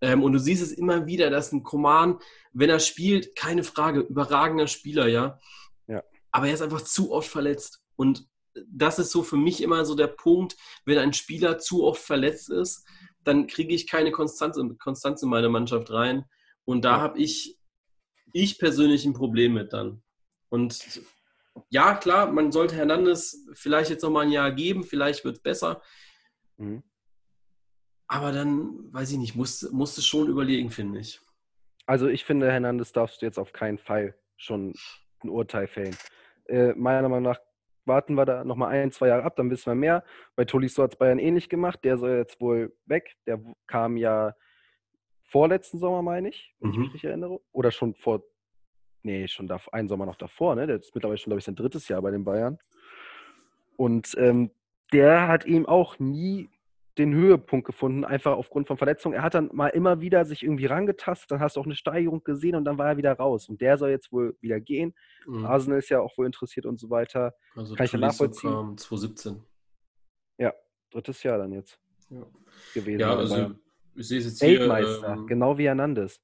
Ähm, 0.00 0.22
und 0.22 0.32
du 0.32 0.38
siehst 0.38 0.62
es 0.62 0.72
immer 0.72 1.06
wieder, 1.06 1.30
dass 1.30 1.52
ein 1.52 1.62
Coman, 1.62 2.18
wenn 2.52 2.70
er 2.70 2.80
spielt, 2.80 3.36
keine 3.36 3.64
Frage, 3.64 4.00
überragender 4.00 4.66
Spieler, 4.66 5.08
ja. 5.08 5.38
ja. 5.86 6.02
Aber 6.30 6.46
er 6.46 6.54
ist 6.54 6.62
einfach 6.62 6.82
zu 6.82 7.12
oft 7.12 7.28
verletzt. 7.28 7.82
Und 7.96 8.26
das 8.66 8.98
ist 8.98 9.10
so 9.10 9.22
für 9.22 9.36
mich 9.36 9.62
immer 9.62 9.84
so 9.84 9.94
der 9.94 10.06
Punkt, 10.08 10.56
wenn 10.84 10.98
ein 10.98 11.12
Spieler 11.12 11.58
zu 11.58 11.84
oft 11.84 12.02
verletzt 12.02 12.50
ist, 12.50 12.86
dann 13.24 13.46
kriege 13.46 13.74
ich 13.74 13.88
keine 13.88 14.12
Konstanz, 14.12 14.58
Konstanz 14.78 15.22
in 15.22 15.28
meine 15.28 15.48
Mannschaft 15.48 15.90
rein. 15.90 16.24
Und 16.64 16.84
da 16.84 16.96
ja. 16.96 17.00
habe 17.00 17.18
ich, 17.18 17.58
ich 18.34 18.58
persönlich 18.58 19.06
ein 19.06 19.14
Problem 19.14 19.54
mit 19.54 19.72
dann. 19.72 20.02
Und 20.50 21.00
ja, 21.70 21.94
klar, 21.94 22.30
man 22.30 22.52
sollte 22.52 22.74
Hernandez 22.74 23.48
vielleicht 23.54 23.90
jetzt 23.90 24.02
nochmal 24.02 24.26
ein 24.26 24.32
Jahr 24.32 24.52
geben, 24.52 24.82
vielleicht 24.82 25.24
wird 25.24 25.36
es 25.36 25.42
besser. 25.42 25.80
Mhm. 26.56 26.82
Aber 28.08 28.32
dann, 28.32 28.92
weiß 28.92 29.12
ich 29.12 29.18
nicht, 29.18 29.34
musst, 29.34 29.72
musst 29.72 29.96
es 29.96 30.06
schon 30.06 30.28
überlegen, 30.28 30.70
finde 30.70 31.00
ich. 31.00 31.20
Also 31.86 32.08
ich 32.08 32.24
finde, 32.24 32.50
Hernandez 32.50 32.92
darfst 32.92 33.22
du 33.22 33.26
jetzt 33.26 33.38
auf 33.38 33.52
keinen 33.52 33.78
Fall 33.78 34.14
schon 34.36 34.74
ein 35.22 35.28
Urteil 35.28 35.68
fällen. 35.68 35.96
Äh, 36.46 36.74
meiner 36.74 37.08
Meinung 37.08 37.30
nach 37.30 37.40
warten 37.86 38.14
wir 38.14 38.24
da 38.24 38.44
nochmal 38.44 38.70
ein, 38.70 38.90
zwei 38.90 39.08
Jahre 39.08 39.24
ab, 39.24 39.36
dann 39.36 39.50
wissen 39.50 39.66
wir 39.66 39.74
mehr. 39.74 40.04
Bei 40.36 40.44
Tolisso 40.44 40.82
hat 40.82 40.94
es 40.94 40.98
Bayern 40.98 41.18
ähnlich 41.18 41.48
gemacht. 41.48 41.80
Der 41.84 41.98
soll 41.98 42.16
jetzt 42.16 42.40
wohl 42.40 42.76
weg. 42.86 43.16
Der 43.26 43.40
kam 43.66 43.96
ja 43.96 44.34
vorletzten 45.34 45.80
Sommer, 45.80 46.00
meine 46.00 46.28
ich, 46.28 46.54
wenn 46.60 46.68
mhm. 46.68 46.74
ich 46.74 46.78
mich 46.78 46.94
richtig 46.94 47.08
erinnere. 47.10 47.40
Oder 47.50 47.72
schon 47.72 47.92
vor, 47.96 48.22
nee, 49.02 49.26
schon 49.26 49.48
da, 49.48 49.58
einen 49.72 49.88
Sommer 49.88 50.06
noch 50.06 50.14
davor. 50.14 50.54
Ne? 50.54 50.68
Der 50.68 50.76
ist 50.76 50.94
mittlerweile 50.94 51.18
schon, 51.18 51.30
glaube 51.32 51.40
ich, 51.40 51.44
sein 51.44 51.56
drittes 51.56 51.88
Jahr 51.88 52.00
bei 52.02 52.12
den 52.12 52.22
Bayern. 52.22 52.56
Und 53.76 54.14
ähm, 54.16 54.52
der 54.92 55.26
hat 55.26 55.44
ihm 55.44 55.66
auch 55.66 55.98
nie 55.98 56.50
den 56.98 57.12
Höhepunkt 57.12 57.66
gefunden, 57.66 58.04
einfach 58.04 58.36
aufgrund 58.36 58.68
von 58.68 58.76
Verletzungen. 58.76 59.16
Er 59.16 59.24
hat 59.24 59.34
dann 59.34 59.50
mal 59.52 59.70
immer 59.70 60.00
wieder 60.00 60.24
sich 60.24 60.44
irgendwie 60.44 60.66
rangetastet, 60.66 61.32
dann 61.32 61.40
hast 61.40 61.56
du 61.56 61.60
auch 61.60 61.64
eine 61.64 61.74
Steigerung 61.74 62.22
gesehen 62.22 62.54
und 62.54 62.64
dann 62.64 62.78
war 62.78 62.90
er 62.90 62.96
wieder 62.96 63.14
raus. 63.14 63.48
Und 63.48 63.60
der 63.60 63.76
soll 63.76 63.90
jetzt 63.90 64.12
wohl 64.12 64.36
wieder 64.40 64.60
gehen. 64.60 64.94
Mhm. 65.26 65.46
Arsenal 65.46 65.80
ist 65.80 65.88
ja 65.88 65.98
auch 65.98 66.16
wohl 66.16 66.26
interessiert 66.26 66.64
und 66.64 66.78
so 66.78 66.90
weiter. 66.90 67.34
Also 67.56 67.74
Kann 67.74 67.86
ich 67.86 67.92
nachvollziehen. 67.94 68.50
Kam 68.50 68.78
2017. 68.78 69.42
Ja, 70.38 70.54
drittes 70.92 71.24
Jahr 71.24 71.38
dann 71.38 71.50
jetzt 71.50 71.80
ja. 72.08 72.24
gewesen. 72.72 73.00
Ja, 73.00 73.16
also 73.16 73.56
ich 73.96 74.08
sehe 74.08 74.18
es 74.18 74.26
jetzt 74.26 74.42
hier. 74.42 74.60
Weltmeister, 74.60 75.12
ähm, 75.12 75.26
genau 75.26 75.58
wie 75.58 75.66
Hernandez. 75.66 76.20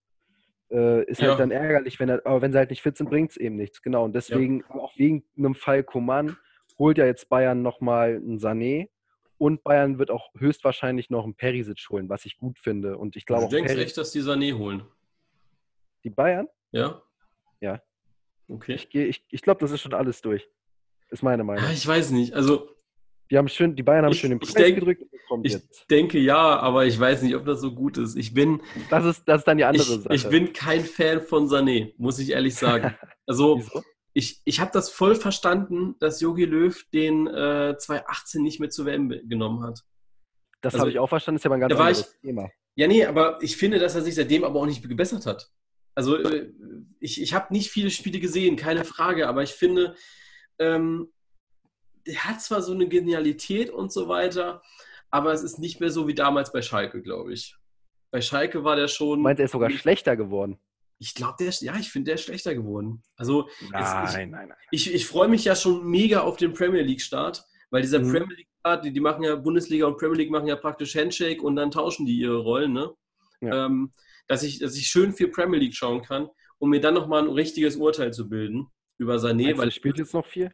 Äh, 0.70 1.04
ist 1.04 1.20
halt 1.20 1.32
ja. 1.32 1.36
dann 1.36 1.50
ärgerlich, 1.50 1.98
wenn 1.98 2.08
er, 2.08 2.24
aber 2.24 2.42
wenn 2.42 2.52
sie 2.52 2.58
halt 2.58 2.70
nicht 2.70 2.82
fit 2.82 2.96
sind, 2.96 3.10
bringt 3.10 3.32
es 3.32 3.36
eben 3.36 3.56
nichts. 3.56 3.82
Genau. 3.82 4.04
Und 4.04 4.14
deswegen, 4.14 4.60
ja. 4.60 4.76
auch 4.76 4.96
wegen 4.96 5.24
einem 5.36 5.54
Fall 5.54 5.82
Coman, 5.82 6.36
holt 6.78 6.98
ja 6.98 7.06
jetzt 7.06 7.28
Bayern 7.28 7.62
nochmal 7.62 8.16
einen 8.16 8.38
Sané 8.38 8.88
und 9.38 9.64
Bayern 9.64 9.98
wird 9.98 10.10
auch 10.10 10.30
höchstwahrscheinlich 10.38 11.10
noch 11.10 11.24
einen 11.24 11.34
Perisic 11.34 11.88
holen, 11.90 12.08
was 12.08 12.24
ich 12.24 12.36
gut 12.38 12.58
finde. 12.58 12.98
Und 12.98 13.16
ich 13.16 13.26
glaube 13.26 13.44
du 13.44 13.50
denkst 13.50 13.68
Perisic, 13.68 13.86
echt, 13.88 13.98
dass 13.98 14.12
die 14.12 14.20
Sané 14.20 14.56
holen? 14.56 14.82
Die 16.04 16.10
Bayern? 16.10 16.46
Ja. 16.72 17.02
Ja. 17.60 17.80
Okay. 18.48 18.74
Ich, 18.74 18.94
ich, 18.94 19.24
ich 19.30 19.42
glaube, 19.42 19.60
das 19.60 19.70
ist 19.70 19.80
schon 19.80 19.94
alles 19.94 20.22
durch. 20.22 20.48
Ist 21.10 21.22
meine 21.22 21.44
Meinung. 21.44 21.64
Ja, 21.64 21.70
ich 21.70 21.86
weiß 21.86 22.10
nicht. 22.10 22.34
Also. 22.34 22.68
Die, 23.30 23.38
haben 23.38 23.48
schön, 23.48 23.76
die 23.76 23.82
Bayern 23.82 24.04
haben 24.04 24.12
ich, 24.12 24.20
schön 24.20 24.30
den 24.30 24.40
Preis 24.40 24.54
denk, 24.54 24.76
gedrückt. 24.76 25.04
ich 25.42 25.52
jetzt. 25.52 25.90
denke 25.90 26.18
ja, 26.18 26.58
aber 26.58 26.86
ich 26.86 26.98
weiß 26.98 27.22
nicht, 27.22 27.36
ob 27.36 27.44
das 27.44 27.60
so 27.60 27.72
gut 27.72 27.96
ist. 27.96 28.16
Ich 28.16 28.34
bin. 28.34 28.60
Das 28.90 29.04
ist, 29.04 29.24
das 29.26 29.42
ist 29.42 29.44
dann 29.44 29.56
die 29.56 29.64
andere 29.64 29.82
ich, 29.82 30.02
Sache. 30.02 30.14
Ich 30.14 30.28
bin 30.28 30.52
kein 30.52 30.84
Fan 30.84 31.22
von 31.22 31.46
Sané, 31.46 31.94
muss 31.96 32.18
ich 32.18 32.30
ehrlich 32.30 32.54
sagen. 32.54 32.94
Also. 33.26 33.62
Ich, 34.12 34.42
ich 34.44 34.58
habe 34.58 34.72
das 34.72 34.90
voll 34.90 35.14
verstanden, 35.14 35.94
dass 36.00 36.20
Yogi 36.20 36.44
Löw 36.44 36.76
den 36.92 37.28
äh, 37.28 37.76
2018 37.78 38.42
nicht 38.42 38.58
mehr 38.58 38.68
zur 38.68 38.86
WM 38.86 39.08
genommen 39.08 39.62
hat. 39.62 39.84
Das 40.62 40.74
also, 40.74 40.80
habe 40.80 40.90
ich 40.90 40.98
auch 40.98 41.08
verstanden, 41.08 41.36
ist 41.36 41.44
ja 41.44 41.48
mal 41.48 41.54
ein 41.54 41.60
ganz 41.60 41.72
anderes 41.74 42.00
ich, 42.00 42.20
Thema. 42.28 42.50
Ja, 42.74 42.88
nee, 42.88 43.04
aber 43.04 43.38
ich 43.40 43.56
finde, 43.56 43.78
dass 43.78 43.94
er 43.94 44.02
sich 44.02 44.16
seitdem 44.16 44.42
aber 44.42 44.58
auch 44.60 44.66
nicht 44.66 44.82
gebessert 44.82 45.26
hat. 45.26 45.48
Also 45.94 46.16
äh, 46.16 46.52
ich, 46.98 47.20
ich 47.22 47.34
habe 47.34 47.52
nicht 47.52 47.70
viele 47.70 47.90
Spiele 47.90 48.20
gesehen, 48.20 48.56
keine 48.56 48.84
Frage, 48.84 49.28
aber 49.28 49.42
ich 49.42 49.52
finde, 49.52 49.94
ähm, 50.58 51.12
der 52.06 52.24
hat 52.24 52.40
zwar 52.40 52.62
so 52.62 52.72
eine 52.72 52.88
Genialität 52.88 53.70
und 53.70 53.92
so 53.92 54.08
weiter, 54.08 54.62
aber 55.10 55.32
es 55.32 55.42
ist 55.42 55.58
nicht 55.58 55.80
mehr 55.80 55.90
so 55.90 56.06
wie 56.06 56.14
damals 56.14 56.52
bei 56.52 56.62
Schalke, 56.62 57.02
glaube 57.02 57.32
ich. 57.32 57.56
Bei 58.10 58.20
Schalke 58.20 58.64
war 58.64 58.76
der 58.76 58.88
schon. 58.88 59.20
Meint 59.22 59.38
er 59.38 59.46
ist 59.46 59.52
sogar 59.52 59.70
schlechter 59.70 60.16
geworden? 60.16 60.58
Ich 60.98 61.14
glaube, 61.14 61.36
der 61.40 61.48
ist, 61.48 61.62
ja, 61.62 61.74
ich 61.76 61.90
finde, 61.90 62.06
der 62.06 62.16
ist 62.16 62.24
schlechter 62.24 62.54
geworden. 62.54 63.02
Also, 63.16 63.48
nein, 63.70 64.04
ich, 64.04 64.12
nein, 64.14 64.30
nein. 64.30 64.52
Ich, 64.70 64.92
ich 64.92 65.06
freue 65.06 65.28
mich 65.28 65.44
ja 65.44 65.56
schon 65.56 65.86
mega 65.88 66.20
auf 66.20 66.36
den 66.36 66.52
Premier 66.52 66.82
League-Start, 66.82 67.42
weil 67.70 67.80
dieser 67.80 68.00
mhm. 68.00 68.10
Premier 68.10 68.36
League-Start, 68.36 68.84
die, 68.84 68.92
die 68.92 69.00
machen 69.00 69.24
ja, 69.24 69.34
Bundesliga 69.36 69.86
und 69.86 69.96
Premier 69.96 70.18
League 70.18 70.30
machen 70.30 70.46
ja 70.46 70.56
praktisch 70.56 70.94
Handshake 70.94 71.42
und 71.42 71.56
dann 71.56 71.70
tauschen 71.70 72.04
die 72.04 72.18
ihre 72.18 72.38
Rollen, 72.38 72.74
ne? 72.74 72.90
Ja. 73.40 73.66
Ähm, 73.66 73.92
dass, 74.28 74.42
ich, 74.42 74.58
dass 74.58 74.76
ich 74.76 74.88
schön 74.88 75.14
viel 75.14 75.28
Premier 75.28 75.58
League 75.58 75.74
schauen 75.74 76.02
kann, 76.02 76.28
um 76.58 76.68
mir 76.68 76.80
dann 76.80 76.94
nochmal 76.94 77.22
ein 77.22 77.30
richtiges 77.30 77.76
Urteil 77.76 78.12
zu 78.12 78.28
bilden 78.28 78.66
über 78.98 79.16
Sané. 79.16 79.44
Meinst 79.44 79.58
weil 79.58 79.68
er 79.68 79.72
spielt 79.72 79.98
jetzt 79.98 80.12
noch 80.12 80.26
viel? 80.26 80.52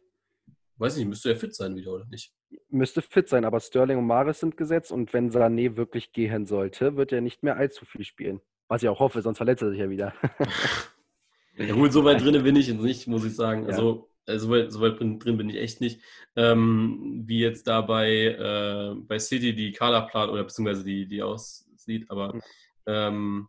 Weiß 0.77 0.95
nicht, 0.97 1.07
müsste 1.07 1.29
er 1.29 1.35
fit 1.35 1.55
sein 1.55 1.75
wieder, 1.75 1.91
oder 1.91 2.05
nicht? 2.05 2.33
Müsste 2.69 3.01
fit 3.01 3.27
sein, 3.27 3.45
aber 3.45 3.59
Sterling 3.59 3.97
und 3.97 4.05
Maris 4.05 4.39
sind 4.39 4.57
gesetzt 4.57 4.91
und 4.91 5.11
wenn 5.13 5.31
Sané 5.31 5.75
wirklich 5.75 6.11
gehen 6.11 6.45
sollte, 6.45 6.95
wird 6.95 7.11
er 7.11 7.21
nicht 7.21 7.41
mehr 7.43 7.57
allzu 7.57 7.85
viel 7.85 8.03
spielen. 8.03 8.41
Was 8.67 8.83
ich 8.83 8.89
auch 8.89 8.99
hoffe, 8.99 9.21
sonst 9.21 9.37
verletzt 9.37 9.63
er 9.63 9.71
sich 9.71 9.79
ja 9.79 9.89
wieder. 9.89 10.13
ja 11.57 11.73
gut, 11.73 11.93
so 11.93 12.03
weit 12.03 12.21
drin 12.21 12.43
bin 12.43 12.55
ich 12.55 12.67
jetzt 12.67 12.81
nicht, 12.81 13.07
muss 13.07 13.25
ich 13.25 13.35
sagen. 13.35 13.63
Ja. 13.63 13.69
Also 13.69 14.11
äh, 14.27 14.37
so 14.37 14.49
weit, 14.51 14.71
so 14.71 14.81
weit 14.81 14.99
drin 14.99 15.19
bin 15.19 15.49
ich 15.49 15.57
echt 15.57 15.81
nicht. 15.81 16.01
Ähm, 16.35 17.23
wie 17.25 17.39
jetzt 17.39 17.67
da 17.67 17.81
bei, 17.81 18.09
äh, 18.09 18.95
bei 18.99 19.17
City 19.17 19.55
die 19.55 19.71
Kaderplan 19.71 20.29
oder 20.29 20.43
beziehungsweise 20.43 20.83
die, 20.83 21.07
die 21.07 21.23
aussieht, 21.23 22.09
aber 22.09 22.33
hm. 22.33 22.41
ähm, 22.85 23.47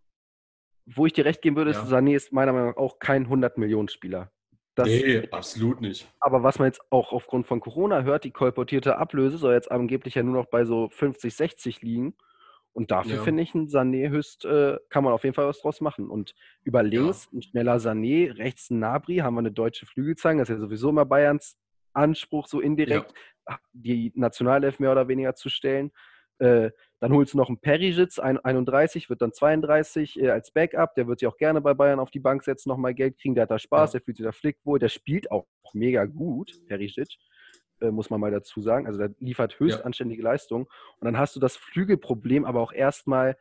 wo 0.87 1.05
ich 1.05 1.13
dir 1.13 1.27
recht 1.27 1.43
geben 1.43 1.57
würde, 1.57 1.73
ja. 1.73 1.83
ist, 1.83 1.93
Sané 1.93 2.15
ist 2.15 2.33
meiner 2.33 2.53
Meinung 2.53 2.71
nach 2.71 2.77
auch 2.79 2.99
kein 2.99 3.27
100-Millionen-Spieler. 3.27 4.33
Das, 4.79 4.87
nee, 4.87 5.29
absolut 5.33 5.81
nicht. 5.81 6.09
Aber 6.21 6.45
was 6.45 6.61
man 6.61 6.67
jetzt 6.67 6.81
auch 6.91 7.13
aufgrund 7.13 7.49
von 7.49 7.59
Corona 7.59 8.03
hört, 8.03 8.23
die 8.23 8.31
kolportierte 8.31 8.97
Ablöse 8.97 9.37
soll 9.37 9.55
jetzt 9.55 9.71
angeblich 9.73 10.15
ja 10.15 10.23
nur 10.23 10.35
noch 10.35 10.47
bei 10.47 10.65
so 10.65 10.89
50, 10.89 11.35
60 11.35 11.83
liegen. 11.83 12.15
Und 12.73 12.93
dafür 12.93 13.17
ja. 13.17 13.23
finde 13.23 13.43
ich 13.43 13.55
ein 13.57 13.67
Sané 13.67 14.09
höchst, 14.09 14.45
äh, 14.45 14.79
kann 14.89 15.03
man 15.03 15.13
auf 15.13 15.25
jeden 15.25 15.35
Fall 15.35 15.49
was 15.49 15.61
draus 15.61 15.81
machen. 15.81 16.09
Und 16.09 16.37
über 16.63 16.85
links 16.85 17.29
ja. 17.33 17.39
ein 17.39 17.43
schneller 17.43 17.77
Sané, 17.79 18.39
rechts 18.39 18.71
ein 18.71 18.79
Nabri, 18.79 19.17
haben 19.17 19.35
wir 19.35 19.41
eine 19.41 19.51
deutsche 19.51 19.85
Flügelzange. 19.85 20.43
Das 20.43 20.49
ist 20.49 20.55
ja 20.55 20.61
sowieso 20.61 20.91
immer 20.91 21.05
Bayerns 21.05 21.59
Anspruch, 21.93 22.47
so 22.47 22.61
indirekt 22.61 23.13
ja. 23.49 23.59
die 23.73 24.13
Nationalelf 24.15 24.79
mehr 24.79 24.93
oder 24.93 25.09
weniger 25.09 25.35
zu 25.35 25.49
stellen. 25.49 25.91
Äh, 26.39 26.71
dann 27.01 27.13
holst 27.13 27.35
du 27.35 27.39
noch 27.39 27.49
einen 27.49 27.59
Perisic, 27.59 28.19
31, 28.19 29.09
wird 29.09 29.23
dann 29.23 29.33
32 29.33 30.21
äh, 30.21 30.31
als 30.31 30.51
Backup. 30.51 30.95
Der 30.95 31.07
wird 31.07 31.21
sich 31.21 31.29
auch 31.29 31.37
gerne 31.37 31.61
bei 31.61 31.75
Bayern 31.75 32.01
auf 32.01 32.11
die 32.11 32.19
Bank 32.19 32.43
setzen, 32.43 32.69
nochmal 32.69 32.95
Geld 32.95 33.19
kriegen. 33.19 33.35
Der 33.35 33.43
hat 33.43 33.51
da 33.51 33.59
Spaß, 33.59 33.93
ja. 33.93 33.99
der 33.99 34.05
fühlt 34.05 34.17
sich 34.17 34.27
da 34.27 34.33
flick 34.33 34.59
wohl. 34.65 34.79
Der 34.79 34.89
spielt 34.89 35.31
auch 35.31 35.47
mega 35.73 36.07
gut, 36.07 36.53
Perisic, 36.67 37.17
äh, 37.81 37.91
muss 37.91 38.11
man 38.11 38.21
mal 38.21 38.33
dazu 38.33 38.61
sagen. 38.61 38.87
Also 38.87 38.99
der 38.99 39.15
liefert 39.21 39.61
höchst 39.61 39.79
ja. 39.79 39.85
anständige 39.85 40.23
Leistung. 40.23 40.63
Und 40.63 41.05
dann 41.05 41.19
hast 41.19 41.37
du 41.37 41.41
das 41.41 41.57
Flügelproblem 41.57 42.45
aber 42.45 42.61
auch 42.61 42.73
erstmal 42.73 43.37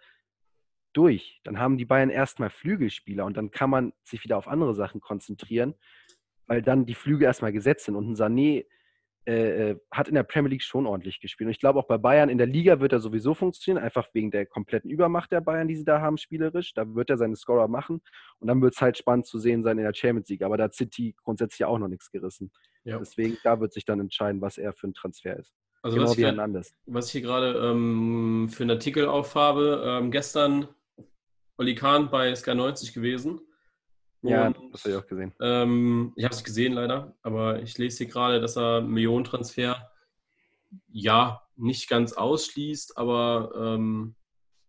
durch. 0.94 1.42
Dann 1.44 1.60
haben 1.60 1.78
die 1.78 1.86
Bayern 1.86 2.10
erstmal 2.10 2.52
Flügelspieler 2.52 3.26
und 3.26 3.38
dann 3.38 3.50
kann 3.50 3.70
man 3.70 3.94
sich 4.04 4.24
wieder 4.24 4.38
auf 4.38 4.48
andere 4.48 4.76
Sachen 4.76 5.02
konzentrieren, 5.02 5.74
weil 6.46 6.62
dann 6.62 6.86
die 6.86 6.96
Flügel 6.96 7.26
erstmal 7.26 7.52
gesetzt 7.52 7.86
sind. 7.86 7.96
Und 7.96 8.10
ein 8.10 8.16
Sané 8.16 8.66
äh, 9.28 9.72
äh, 9.72 9.80
hat 9.92 10.08
in 10.08 10.16
der 10.16 10.24
Premier 10.24 10.52
League 10.52 10.64
schon 10.64 10.88
ordentlich 10.88 11.20
gespielt. 11.20 11.48
Und 11.48 11.52
ich 11.52 11.60
glaube 11.60 11.80
auch 11.80 11.88
bei 11.88 11.98
Bayern 11.98 12.30
in 12.30 12.38
der 12.38 12.48
Liga 12.48 12.80
wird 12.80 12.94
er 12.94 13.02
sowieso 13.02 13.34
funktionieren, 13.34 13.84
einfach 13.84 14.08
wegen 14.14 14.32
der 14.32 14.46
kompletten 14.46 14.90
Übermacht 14.90 15.34
der 15.34 15.42
Bayern, 15.42 15.68
die 15.68 15.76
sie 15.76 15.84
da 15.84 16.00
haben, 16.00 16.18
spielerisch. 16.18 16.74
Da 16.74 16.96
wird 16.96 17.10
er 17.10 17.18
seine 17.18 17.36
Scorer 17.36 17.68
machen. 17.68 18.02
Und 18.40 18.48
dann 18.48 18.62
wird 18.62 18.76
es 18.76 18.82
halt 18.82 18.98
spannend 18.98 19.26
zu 19.26 19.38
sehen 19.38 19.64
sein 19.64 19.80
in 19.80 19.84
der 19.84 19.94
Champions 19.94 20.30
League. 20.30 20.44
Aber 20.44 20.56
da 20.56 20.64
hat 20.64 20.76
City 20.76 21.14
grundsätzlich 21.22 21.66
auch 21.66 21.78
noch 21.78 21.90
nichts 21.90 22.10
gerissen. 22.10 22.52
Ja. 22.86 23.00
Deswegen, 23.00 23.38
da 23.44 23.60
wird 23.60 23.74
sich 23.74 23.84
dann 23.84 24.00
entscheiden, 24.00 24.40
was 24.40 24.58
er 24.58 24.72
für 24.72 24.88
ein 24.88 24.94
Transfer 24.94 25.38
ist. 25.38 25.54
Also 25.82 25.98
genau 25.98 26.10
was 26.10 26.18
wie 26.18 26.24
Hernandez. 26.24 26.74
Was 26.86 27.08
ich 27.08 27.12
hier 27.12 27.22
gerade 27.22 27.70
ähm, 27.70 28.48
für 28.50 28.64
einen 28.64 28.72
Artikel 28.72 29.08
aufhabe, 29.08 29.84
ähm, 29.86 30.10
gestern 30.10 30.70
Oli 31.58 31.76
Kahn 31.76 32.10
bei 32.10 32.34
Sky 32.34 32.56
90 32.56 32.94
gewesen. 32.94 33.42
Ja, 34.22 34.50
das 34.72 34.84
habe 34.84 34.96
ich 34.96 34.96
auch 34.96 35.08
gesehen. 35.08 35.34
Ähm, 35.40 36.14
ich 36.16 36.24
habe 36.24 36.34
es 36.34 36.44
gesehen 36.44 36.74
leider, 36.74 37.16
aber 37.22 37.62
ich 37.62 37.78
lese 37.78 38.00
hier 38.00 38.08
gerade, 38.08 38.42
dass 38.42 38.58
er 38.58 38.82
Millionentransfer 38.82 39.92
ja 40.88 41.42
nicht 41.56 41.90
ganz 41.90 42.14
ausschließt, 42.14 42.98
aber 42.98 43.52
ähm, 43.56 44.16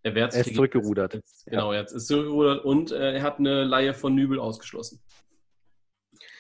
er 0.03 0.15
wird 0.15 0.35
Er 0.35 0.47
ist 0.47 0.55
zurückgerudert. 0.55 1.15
Jetzt, 1.15 1.47
genau, 1.47 1.73
jetzt 1.73 1.93
ist 1.93 2.07
zurückgerudert 2.07 2.65
und 2.65 2.93
äh, 2.93 3.15
er 3.15 3.23
hat 3.23 3.39
eine 3.39 3.65
Laie 3.65 3.95
von 3.95 4.15
Nübel 4.15 4.39
ausgeschlossen. 4.39 5.03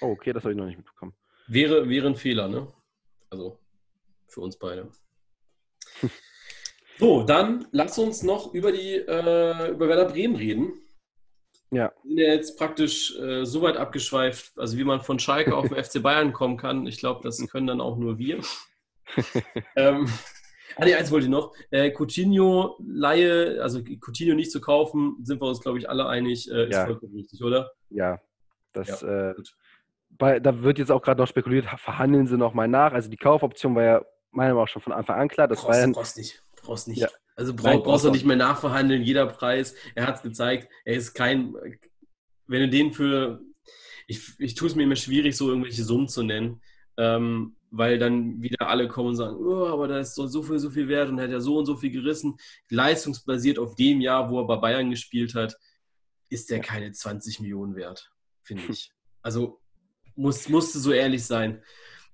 Oh, 0.00 0.08
okay, 0.08 0.32
das 0.32 0.44
habe 0.44 0.52
ich 0.52 0.58
noch 0.58 0.66
nicht 0.66 0.76
mitbekommen. 0.76 1.14
Wäre, 1.48 1.88
wäre 1.88 2.06
ein 2.06 2.16
Fehler, 2.16 2.48
ne? 2.48 2.68
Also 3.30 3.58
für 4.26 4.40
uns 4.42 4.58
beide. 4.58 4.90
so, 6.98 7.24
dann 7.24 7.66
lass 7.72 7.98
uns 7.98 8.22
noch 8.22 8.54
über 8.54 8.70
die 8.70 8.94
äh, 8.94 9.70
über 9.70 9.88
Werder 9.88 10.06
Bremen 10.06 10.36
reden. 10.36 10.72
Ja. 11.70 11.92
Wir 12.02 12.08
sind 12.08 12.18
ja 12.18 12.32
jetzt 12.32 12.58
praktisch 12.58 13.18
äh, 13.18 13.44
so 13.44 13.62
weit 13.62 13.76
abgeschweift, 13.76 14.58
also 14.58 14.78
wie 14.78 14.84
man 14.84 15.00
von 15.00 15.18
Schalke 15.18 15.54
auf 15.56 15.68
den 15.68 15.76
FC 15.84 16.02
Bayern 16.02 16.32
kommen 16.32 16.56
kann. 16.56 16.86
Ich 16.86 16.98
glaube, 16.98 17.20
das 17.22 17.46
können 17.48 17.66
dann 17.66 17.80
auch 17.80 17.96
nur 17.96 18.18
wir. 18.18 18.40
ähm, 19.76 20.08
ah, 20.76 20.84
nee, 20.84 20.94
eins 20.94 21.10
wollte 21.10 21.26
ich 21.26 21.30
noch. 21.30 21.54
Äh, 21.70 21.90
Coutinho, 21.90 22.78
Laie, 22.86 23.60
also 23.62 23.80
Coutinho 23.80 24.34
nicht 24.34 24.50
zu 24.50 24.60
kaufen, 24.60 25.16
sind 25.22 25.40
wir 25.40 25.48
uns, 25.48 25.60
glaube 25.60 25.78
ich, 25.78 25.88
alle 25.88 26.06
einig, 26.06 26.50
äh, 26.50 26.68
ist 26.68 26.74
ja. 26.74 26.86
vollkommen 26.86 27.14
richtig, 27.14 27.42
oder? 27.42 27.70
Ja, 27.90 28.20
das, 28.72 29.00
ja, 29.02 29.30
äh, 29.30 29.34
bei, 30.10 30.40
da 30.40 30.62
wird 30.62 30.78
jetzt 30.78 30.90
auch 30.90 31.02
gerade 31.02 31.20
noch 31.20 31.28
spekuliert, 31.28 31.66
verhandeln 31.76 32.26
sie 32.26 32.36
nochmal 32.36 32.68
nach. 32.68 32.92
Also 32.92 33.10
die 33.10 33.16
Kaufoption 33.16 33.74
war 33.74 33.82
ja 33.82 34.02
meiner 34.30 34.50
Meinung 34.50 34.62
nach 34.64 34.68
schon 34.68 34.82
von 34.82 34.92
Anfang 34.92 35.18
an 35.18 35.28
klar. 35.28 35.48
Das 35.48 35.60
brauchst, 35.60 35.78
Bayern, 35.78 35.92
brauchst 35.92 36.16
nicht. 36.16 36.42
Brauchst 36.56 36.88
nicht. 36.88 37.00
Ja. 37.00 37.08
Also 37.38 37.54
brauch, 37.54 37.84
brauchst 37.84 38.04
du 38.04 38.10
nicht 38.10 38.26
mehr 38.26 38.34
nachverhandeln, 38.34 39.04
jeder 39.04 39.24
Preis. 39.26 39.76
Er 39.94 40.08
hat 40.08 40.16
es 40.16 40.22
gezeigt, 40.22 40.68
er 40.84 40.96
ist 40.96 41.14
kein, 41.14 41.54
wenn 42.48 42.62
du 42.62 42.68
den 42.68 42.92
für, 42.92 43.40
ich, 44.08 44.34
ich 44.40 44.56
tue 44.56 44.66
es 44.66 44.74
mir 44.74 44.82
immer 44.82 44.96
schwierig, 44.96 45.36
so 45.36 45.48
irgendwelche 45.48 45.84
Summen 45.84 46.08
zu 46.08 46.24
nennen, 46.24 46.60
ähm, 46.96 47.54
weil 47.70 48.00
dann 48.00 48.42
wieder 48.42 48.68
alle 48.68 48.88
kommen 48.88 49.10
und 49.10 49.16
sagen, 49.16 49.36
oh, 49.36 49.66
aber 49.66 49.86
da 49.86 50.00
ist 50.00 50.16
so, 50.16 50.26
so 50.26 50.42
viel, 50.42 50.58
so 50.58 50.68
viel 50.68 50.88
wert 50.88 51.10
und 51.10 51.18
er 51.18 51.24
hat 51.26 51.30
ja 51.30 51.38
so 51.38 51.58
und 51.58 51.66
so 51.66 51.76
viel 51.76 51.92
gerissen. 51.92 52.36
Leistungsbasiert 52.70 53.60
auf 53.60 53.76
dem 53.76 54.00
Jahr, 54.00 54.28
wo 54.30 54.40
er 54.40 54.46
bei 54.48 54.56
Bayern 54.56 54.90
gespielt 54.90 55.36
hat, 55.36 55.56
ist 56.30 56.50
der 56.50 56.58
keine 56.58 56.90
20 56.90 57.38
Millionen 57.38 57.76
wert, 57.76 58.10
finde 58.42 58.64
ich. 58.68 58.90
Also 59.20 59.60
muss, 60.14 60.48
musste 60.48 60.78
so 60.78 60.92
ehrlich 60.92 61.24
sein. 61.24 61.62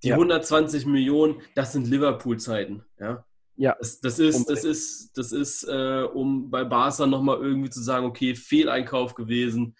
Die 0.03 0.09
ja. 0.09 0.15
120 0.17 0.87
Millionen, 0.87 1.43
das 1.55 1.73
sind 1.73 1.87
Liverpool-Zeiten. 1.87 2.83
Ja? 2.99 3.25
Ja. 3.57 3.77
Das, 3.79 4.01
das 4.01 4.19
ist, 4.19 4.47
das 4.51 4.65
ist, 4.65 5.17
das 5.17 5.33
ist, 5.33 5.65
äh, 5.65 6.03
um 6.13 6.51
bei 6.51 6.65
Barca 6.65 7.07
nochmal 7.07 7.39
irgendwie 7.39 7.71
zu 7.71 7.81
sagen, 7.81 8.07
okay, 8.07 8.35
Fehleinkauf 8.35 9.15
gewesen. 9.15 9.77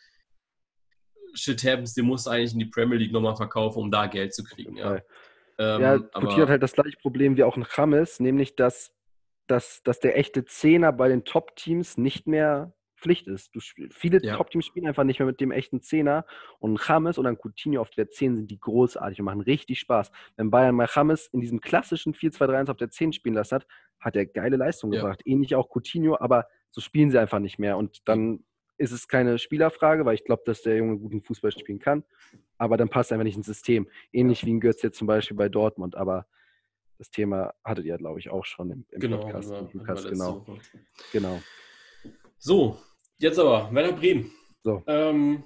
Shit 1.35 1.65
happens, 1.65 1.95
den 1.95 2.07
musst 2.07 2.27
du 2.27 2.31
eigentlich 2.31 2.53
in 2.53 2.61
die 2.61 2.67
Premier 2.67 2.99
League 2.99 3.13
nochmal 3.13 3.35
verkaufen, 3.35 3.81
um 3.81 3.91
da 3.91 4.07
Geld 4.07 4.33
zu 4.33 4.45
kriegen. 4.45 4.77
Ja, 4.77 5.01
ähm, 5.59 5.81
ja 5.81 5.99
Coutinho 5.99 6.43
hat 6.43 6.51
halt 6.51 6.63
das 6.63 6.73
gleiche 6.73 6.97
Problem 6.99 7.37
wie 7.37 7.43
auch 7.43 7.57
ein 7.57 7.67
James, 7.77 8.21
nämlich 8.21 8.55
dass, 8.55 8.93
dass, 9.49 9.83
dass 9.83 9.99
der 9.99 10.17
echte 10.17 10.45
Zehner 10.45 10.93
bei 10.93 11.09
den 11.09 11.25
Top-Teams 11.25 11.99
nicht 11.99 12.29
mehr 12.29 12.73
Pflicht 13.05 13.27
ist. 13.27 13.55
Du, 13.55 13.61
viele 13.91 14.23
ja. 14.23 14.37
Top-Teams 14.37 14.65
spielen 14.65 14.87
einfach 14.87 15.05
nicht 15.05 15.19
mehr 15.19 15.27
mit 15.27 15.39
dem 15.39 15.53
echten 15.53 15.83
Zehner 15.83 16.25
und 16.59 16.81
James 16.89 17.19
oder 17.19 17.29
ein 17.29 17.37
Coutinho 17.37 17.83
auf 17.83 17.91
der 17.91 18.09
10 18.09 18.37
sind 18.37 18.51
die 18.51 18.59
großartig 18.59 19.21
und 19.21 19.27
machen 19.27 19.43
richtig 19.43 19.79
Spaß. 19.79 20.11
Wenn 20.37 20.51
Bayern 20.51 20.75
mal 20.75 20.89
James 20.93 21.27
in 21.27 21.41
diesem 21.41 21.61
klassischen 21.61 22.15
4-2-3-1 22.15 22.71
auf 22.71 22.79
der 22.79 22.89
10 22.89 23.13
spielen 23.13 23.35
lassen 23.35 23.57
hat, 23.57 23.67
hat 24.01 24.17
er 24.17 24.25
geile 24.25 24.57
Leistung 24.57 24.91
ja. 24.93 25.01
gebracht. 25.01 25.21
Ähnlich 25.27 25.55
auch 25.55 25.69
Coutinho, 25.69 26.17
aber 26.19 26.47
so 26.71 26.81
spielen 26.81 27.11
sie 27.11 27.21
einfach 27.21 27.41
nicht 27.41 27.59
mehr 27.59 27.77
und 27.77 28.09
dann 28.09 28.43
ist 28.79 28.91
es 28.91 29.07
keine 29.07 29.39
Spielerfrage, 29.39 30.07
weil 30.07 30.15
ich 30.15 30.25
glaube, 30.25 30.43
dass 30.47 30.63
der 30.63 30.77
Junge 30.79 30.99
guten 30.99 31.23
Fußball 31.23 31.53
spielen 31.53 31.79
kann, 31.79 32.05
aber 32.57 32.79
dann 32.79 32.89
passt 32.89 33.13
er 33.13 33.17
einfach 33.17 33.25
nicht 33.25 33.37
ins 33.37 33.47
System. 33.47 33.87
Ähnlich 34.13 34.47
wie 34.47 34.53
ein 34.53 34.61
Götz 34.61 34.83
jetzt 34.83 34.99
zum 34.99 35.07
Beispiel 35.07 35.37
bei 35.37 35.49
Dortmund, 35.49 35.95
aber 35.95 36.27
das 36.99 37.11
Thema 37.11 37.53
hattet 37.63 37.85
ihr, 37.85 37.99
glaube 37.99 38.19
ich, 38.19 38.31
auch 38.31 38.45
schon 38.45 38.71
im, 38.71 38.87
im 38.91 39.01
genau, 39.01 39.19
Podcast. 39.19 39.51
Im 39.51 39.69
Podcast 39.69 40.09
genau. 40.09 40.47
genau. 41.13 41.41
So, 42.39 42.79
Jetzt 43.19 43.39
aber, 43.39 43.73
Werder 43.73 43.93
Bremen. 43.93 44.33
So. 44.63 44.83
Ähm, 44.87 45.45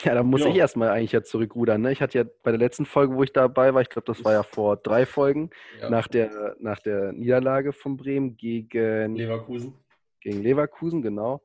ja, 0.00 0.14
da 0.14 0.22
muss 0.22 0.42
ja. 0.42 0.48
ich 0.48 0.56
erstmal 0.56 0.90
eigentlich 0.90 1.12
ja 1.12 1.22
zurückrudern. 1.22 1.80
Ne? 1.80 1.92
Ich 1.92 2.02
hatte 2.02 2.18
ja 2.18 2.24
bei 2.42 2.50
der 2.50 2.60
letzten 2.60 2.84
Folge, 2.84 3.14
wo 3.14 3.22
ich 3.22 3.32
dabei 3.32 3.72
war, 3.72 3.80
ich 3.80 3.88
glaube, 3.88 4.06
das 4.06 4.24
war 4.24 4.32
ja 4.32 4.42
vor 4.42 4.76
drei 4.76 5.06
Folgen, 5.06 5.50
ja. 5.80 5.88
nach, 5.88 6.06
der, 6.06 6.56
nach 6.60 6.80
der 6.80 7.12
Niederlage 7.12 7.72
von 7.72 7.96
Bremen 7.96 8.36
gegen 8.36 9.16
Leverkusen. 9.16 9.74
Gegen 10.20 10.42
Leverkusen, 10.42 11.00
genau. 11.00 11.42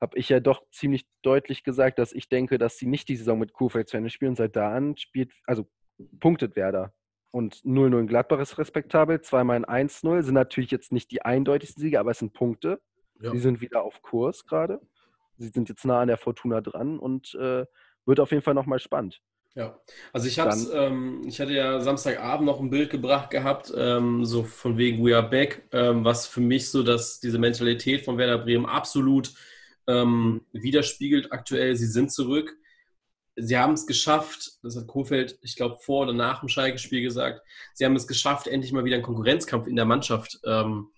Habe 0.00 0.18
ich 0.18 0.28
ja 0.28 0.38
doch 0.38 0.62
ziemlich 0.70 1.06
deutlich 1.22 1.64
gesagt, 1.64 1.98
dass 1.98 2.12
ich 2.12 2.28
denke, 2.28 2.58
dass 2.58 2.76
sie 2.76 2.86
nicht 2.86 3.08
die 3.08 3.16
Saison 3.16 3.38
mit 3.38 3.52
Kurfeld 3.52 3.88
zu 3.88 3.96
Ende 3.96 4.10
spielen. 4.10 4.30
Und 4.30 4.36
seit 4.36 4.54
da 4.54 4.72
an 4.72 4.96
spielt, 4.96 5.32
also 5.46 5.66
punktet 6.20 6.54
Werder. 6.54 6.92
Und 7.32 7.56
0-0 7.64 7.98
in 7.98 8.06
Gladbach 8.06 8.38
ist 8.38 8.58
respektabel, 8.58 9.20
zweimal 9.22 9.56
in 9.56 9.64
1-0. 9.64 10.22
Sind 10.22 10.34
natürlich 10.34 10.70
jetzt 10.70 10.92
nicht 10.92 11.10
die 11.10 11.22
eindeutigsten 11.22 11.80
Siege, 11.80 11.98
aber 11.98 12.12
es 12.12 12.18
sind 12.18 12.32
Punkte. 12.32 12.80
Ja. 13.20 13.30
Sie 13.30 13.38
sind 13.38 13.60
wieder 13.60 13.82
auf 13.82 14.02
Kurs 14.02 14.44
gerade. 14.46 14.80
Sie 15.38 15.48
sind 15.48 15.68
jetzt 15.68 15.84
nah 15.84 16.00
an 16.00 16.08
der 16.08 16.18
Fortuna 16.18 16.60
dran 16.60 16.98
und 16.98 17.34
äh, 17.34 17.64
wird 18.06 18.20
auf 18.20 18.30
jeden 18.30 18.42
Fall 18.42 18.54
nochmal 18.54 18.78
spannend. 18.78 19.20
Ja, 19.56 19.78
also 20.12 20.26
ich 20.26 20.40
hab's, 20.40 20.68
ähm, 20.72 21.22
ich 21.26 21.40
hatte 21.40 21.52
ja 21.52 21.80
Samstagabend 21.80 22.44
noch 22.44 22.58
ein 22.58 22.70
Bild 22.70 22.90
gebracht 22.90 23.30
gehabt, 23.30 23.72
ähm, 23.76 24.24
so 24.24 24.42
von 24.42 24.76
wegen 24.78 25.04
We 25.04 25.16
are 25.16 25.28
back, 25.28 25.68
ähm, 25.70 26.04
was 26.04 26.26
für 26.26 26.40
mich 26.40 26.70
so, 26.70 26.82
dass 26.82 27.20
diese 27.20 27.38
Mentalität 27.38 28.04
von 28.04 28.18
Werder 28.18 28.38
Bremen 28.38 28.66
absolut 28.66 29.32
ähm, 29.86 30.44
widerspiegelt 30.52 31.30
aktuell. 31.30 31.76
Sie 31.76 31.86
sind 31.86 32.10
zurück. 32.10 32.56
Sie 33.36 33.56
haben 33.56 33.74
es 33.74 33.86
geschafft, 33.86 34.58
das 34.62 34.76
hat 34.76 34.88
Kofeld, 34.88 35.38
ich 35.42 35.54
glaube, 35.56 35.78
vor 35.80 36.02
oder 36.02 36.12
nach 36.12 36.40
dem 36.40 36.48
Schalke-Spiel 36.48 37.02
gesagt, 37.02 37.40
sie 37.74 37.84
haben 37.84 37.96
es 37.96 38.06
geschafft, 38.06 38.46
endlich 38.46 38.72
mal 38.72 38.84
wieder 38.84 38.96
einen 38.96 39.04
Konkurrenzkampf 39.04 39.66
in 39.66 39.76
der 39.76 39.84
Mannschaft 39.84 40.38
ähm, 40.44 40.88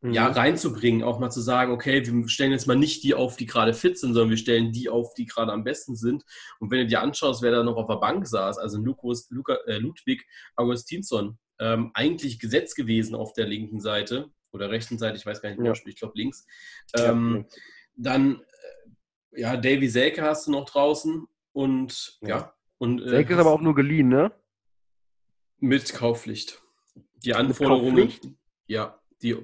mhm. 0.00 0.12
ja, 0.12 0.26
reinzubringen, 0.26 1.02
auch 1.02 1.18
mal 1.18 1.30
zu 1.30 1.40
sagen, 1.40 1.72
okay, 1.72 2.04
wir 2.06 2.28
stellen 2.28 2.52
jetzt 2.52 2.66
mal 2.66 2.76
nicht 2.76 3.02
die 3.02 3.14
auf, 3.14 3.36
die 3.36 3.46
gerade 3.46 3.74
fit 3.74 3.98
sind, 3.98 4.14
sondern 4.14 4.30
wir 4.30 4.36
stellen 4.36 4.72
die 4.72 4.88
auf, 4.88 5.14
die 5.14 5.26
gerade 5.26 5.52
am 5.52 5.64
besten 5.64 5.96
sind. 5.96 6.24
Und 6.60 6.70
wenn 6.70 6.80
du 6.80 6.86
dir 6.86 7.00
anschaust, 7.00 7.42
wer 7.42 7.50
da 7.50 7.62
noch 7.62 7.76
auf 7.76 7.88
der 7.88 7.96
Bank 7.96 8.26
saß, 8.26 8.58
also 8.58 8.78
Lukas, 8.78 9.28
Luca, 9.30 9.54
äh, 9.66 9.78
Ludwig 9.78 10.26
Augustinsson, 10.56 11.38
ähm, 11.60 11.90
eigentlich 11.94 12.38
gesetzt 12.38 12.76
gewesen 12.76 13.14
auf 13.14 13.32
der 13.32 13.46
linken 13.46 13.80
Seite 13.80 14.30
oder 14.52 14.70
rechten 14.70 14.98
Seite, 14.98 15.16
ich 15.16 15.26
weiß 15.26 15.42
gar 15.42 15.50
nicht, 15.50 15.60
ja. 15.60 15.72
ich 15.86 15.96
glaube 15.96 16.14
links. 16.16 16.46
Ähm, 16.96 17.46
ja. 17.48 17.58
Dann, 17.96 18.40
äh, 19.32 19.40
ja, 19.40 19.56
Davy 19.56 19.88
Selke 19.88 20.22
hast 20.22 20.46
du 20.46 20.52
noch 20.52 20.66
draußen 20.66 21.26
und 21.52 22.18
ja. 22.22 22.28
ja 22.28 22.54
und, 22.78 23.02
äh, 23.02 23.08
Selke 23.08 23.34
ist 23.34 23.40
aber 23.40 23.50
auch 23.50 23.60
nur 23.60 23.74
geliehen, 23.74 24.08
ne? 24.08 24.32
Mit 25.58 25.92
Kaufpflicht. 25.92 26.62
Die 27.24 27.34
Anforderungen, 27.34 28.12
ja, 28.68 29.00
die 29.22 29.36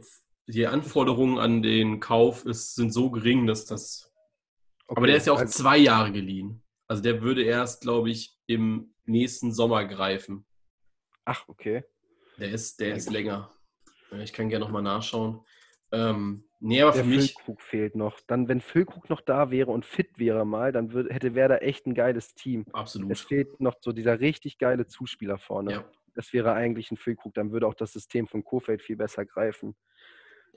die 0.46 0.66
Anforderungen 0.66 1.38
an 1.38 1.62
den 1.62 2.00
Kauf 2.00 2.44
ist, 2.44 2.74
sind 2.74 2.92
so 2.92 3.10
gering, 3.10 3.46
dass 3.46 3.64
das. 3.64 4.12
Okay. 4.86 4.98
Aber 4.98 5.06
der 5.06 5.16
ist 5.16 5.26
ja 5.26 5.32
auch 5.32 5.38
also 5.38 5.52
zwei 5.52 5.78
Jahre 5.78 6.12
geliehen. 6.12 6.62
Also 6.86 7.02
der 7.02 7.22
würde 7.22 7.42
erst, 7.42 7.82
glaube 7.82 8.10
ich, 8.10 8.38
im 8.46 8.94
nächsten 9.06 9.52
Sommer 9.52 9.84
greifen. 9.86 10.46
Ach, 11.24 11.48
okay. 11.48 11.84
Der 12.38 12.50
ist, 12.50 12.80
der 12.80 12.94
ist 12.94 13.10
länger. 13.10 13.50
Ich 14.22 14.32
kann 14.32 14.48
gerne 14.48 14.64
nochmal 14.64 14.82
nachschauen. 14.82 15.40
Ähm, 15.92 16.44
nee, 16.60 16.82
aber 16.82 16.92
der 16.92 17.04
für 17.04 17.08
mich. 17.08 17.32
Füllkrug 17.32 17.62
fehlt 17.62 17.94
noch. 17.94 18.20
Dann, 18.26 18.48
wenn 18.48 18.60
Füllkrug 18.60 19.08
noch 19.08 19.20
da 19.20 19.50
wäre 19.50 19.70
und 19.70 19.86
fit 19.86 20.18
wäre 20.18 20.44
mal, 20.44 20.72
dann 20.72 20.92
würde, 20.92 21.12
hätte 21.12 21.34
Werder 21.34 21.62
echt 21.62 21.86
ein 21.86 21.94
geiles 21.94 22.34
Team. 22.34 22.66
Absolut. 22.72 23.10
Es 23.10 23.22
fehlt 23.22 23.60
noch 23.60 23.76
so 23.80 23.92
dieser 23.92 24.20
richtig 24.20 24.58
geile 24.58 24.86
Zuspieler 24.86 25.38
vorne. 25.38 25.72
Ja. 25.72 25.84
Das 26.14 26.32
wäre 26.32 26.52
eigentlich 26.52 26.90
ein 26.90 26.96
Füllkrug. 26.96 27.34
Dann 27.34 27.52
würde 27.52 27.66
auch 27.66 27.74
das 27.74 27.92
System 27.92 28.26
von 28.26 28.44
Kofeld 28.44 28.82
viel 28.82 28.96
besser 28.96 29.24
greifen. 29.24 29.74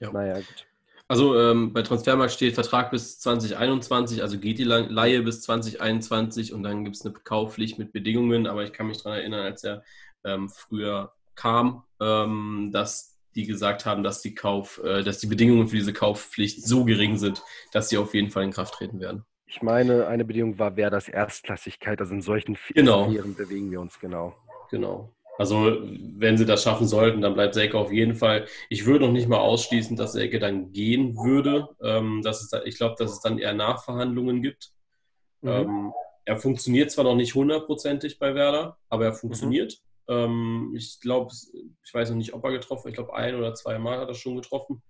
Ja. 0.00 0.12
Naja, 0.12 0.36
gut. 0.36 0.66
Also 1.10 1.40
ähm, 1.40 1.72
bei 1.72 1.80
Transfermarkt 1.80 2.32
steht 2.32 2.54
Vertrag 2.54 2.90
bis 2.90 3.18
2021, 3.20 4.22
also 4.22 4.38
geht 4.38 4.58
die 4.58 4.64
Laie 4.64 5.22
bis 5.22 5.40
2021 5.40 6.52
und 6.52 6.62
dann 6.62 6.84
gibt 6.84 6.96
es 6.96 7.04
eine 7.04 7.14
Kaufpflicht 7.14 7.78
mit 7.78 7.92
Bedingungen, 7.92 8.46
aber 8.46 8.62
ich 8.62 8.74
kann 8.74 8.88
mich 8.88 9.02
daran 9.02 9.20
erinnern, 9.20 9.40
als 9.40 9.64
er 9.64 9.82
ähm, 10.24 10.50
früher 10.50 11.14
kam, 11.34 11.84
ähm, 11.98 12.70
dass 12.74 13.16
die 13.34 13.46
gesagt 13.46 13.86
haben, 13.86 14.02
dass 14.02 14.20
die 14.20 14.34
Kauf, 14.34 14.82
äh, 14.84 15.02
dass 15.02 15.18
die 15.18 15.28
Bedingungen 15.28 15.68
für 15.68 15.76
diese 15.76 15.94
Kaufpflicht 15.94 16.66
so 16.66 16.84
gering 16.84 17.16
sind, 17.16 17.42
dass 17.72 17.88
sie 17.88 17.96
auf 17.96 18.12
jeden 18.12 18.30
Fall 18.30 18.44
in 18.44 18.50
Kraft 18.50 18.74
treten 18.74 19.00
werden. 19.00 19.24
Ich 19.46 19.62
meine, 19.62 20.08
eine 20.08 20.26
Bedingung 20.26 20.58
war, 20.58 20.76
wer 20.76 20.90
das 20.90 21.08
Erstklassigkeit, 21.08 22.00
also 22.00 22.12
in 22.12 22.20
solchen 22.20 22.58
genau. 22.74 23.06
bewegen 23.08 23.70
wir 23.70 23.80
uns 23.80 23.98
genau. 23.98 24.36
Genau. 24.70 25.10
Also 25.38 25.78
wenn 26.16 26.36
sie 26.36 26.44
das 26.44 26.64
schaffen 26.64 26.88
sollten, 26.88 27.20
dann 27.20 27.34
bleibt 27.34 27.54
Selke 27.54 27.78
auf 27.78 27.92
jeden 27.92 28.16
Fall. 28.16 28.46
Ich 28.68 28.86
würde 28.86 29.06
noch 29.06 29.12
nicht 29.12 29.28
mal 29.28 29.38
ausschließen, 29.38 29.96
dass 29.96 30.12
Selke 30.12 30.40
dann 30.40 30.72
gehen 30.72 31.16
würde. 31.16 31.68
Ähm, 31.80 32.22
dass 32.22 32.42
es 32.42 32.50
da, 32.50 32.62
ich 32.64 32.76
glaube, 32.76 32.96
dass 32.98 33.12
es 33.12 33.20
dann 33.20 33.38
eher 33.38 33.54
Nachverhandlungen 33.54 34.42
gibt. 34.42 34.72
Mhm. 35.40 35.48
Ähm, 35.48 35.92
er 36.24 36.36
funktioniert 36.36 36.90
zwar 36.90 37.04
noch 37.04 37.14
nicht 37.14 37.36
hundertprozentig 37.36 38.18
bei 38.18 38.34
Werder, 38.34 38.78
aber 38.88 39.06
er 39.06 39.12
funktioniert. 39.12 39.80
Mhm. 40.08 40.14
Ähm, 40.14 40.74
ich 40.76 40.98
glaube, 41.00 41.32
ich 41.32 41.94
weiß 41.94 42.10
noch 42.10 42.16
nicht, 42.16 42.34
ob 42.34 42.44
er 42.44 42.50
getroffen 42.50 42.84
hat. 42.84 42.90
Ich 42.90 42.96
glaube, 42.96 43.14
ein 43.14 43.36
oder 43.36 43.54
zwei 43.54 43.78
Mal 43.78 44.00
hat 44.00 44.08
er 44.08 44.14
schon 44.14 44.34
getroffen. 44.34 44.82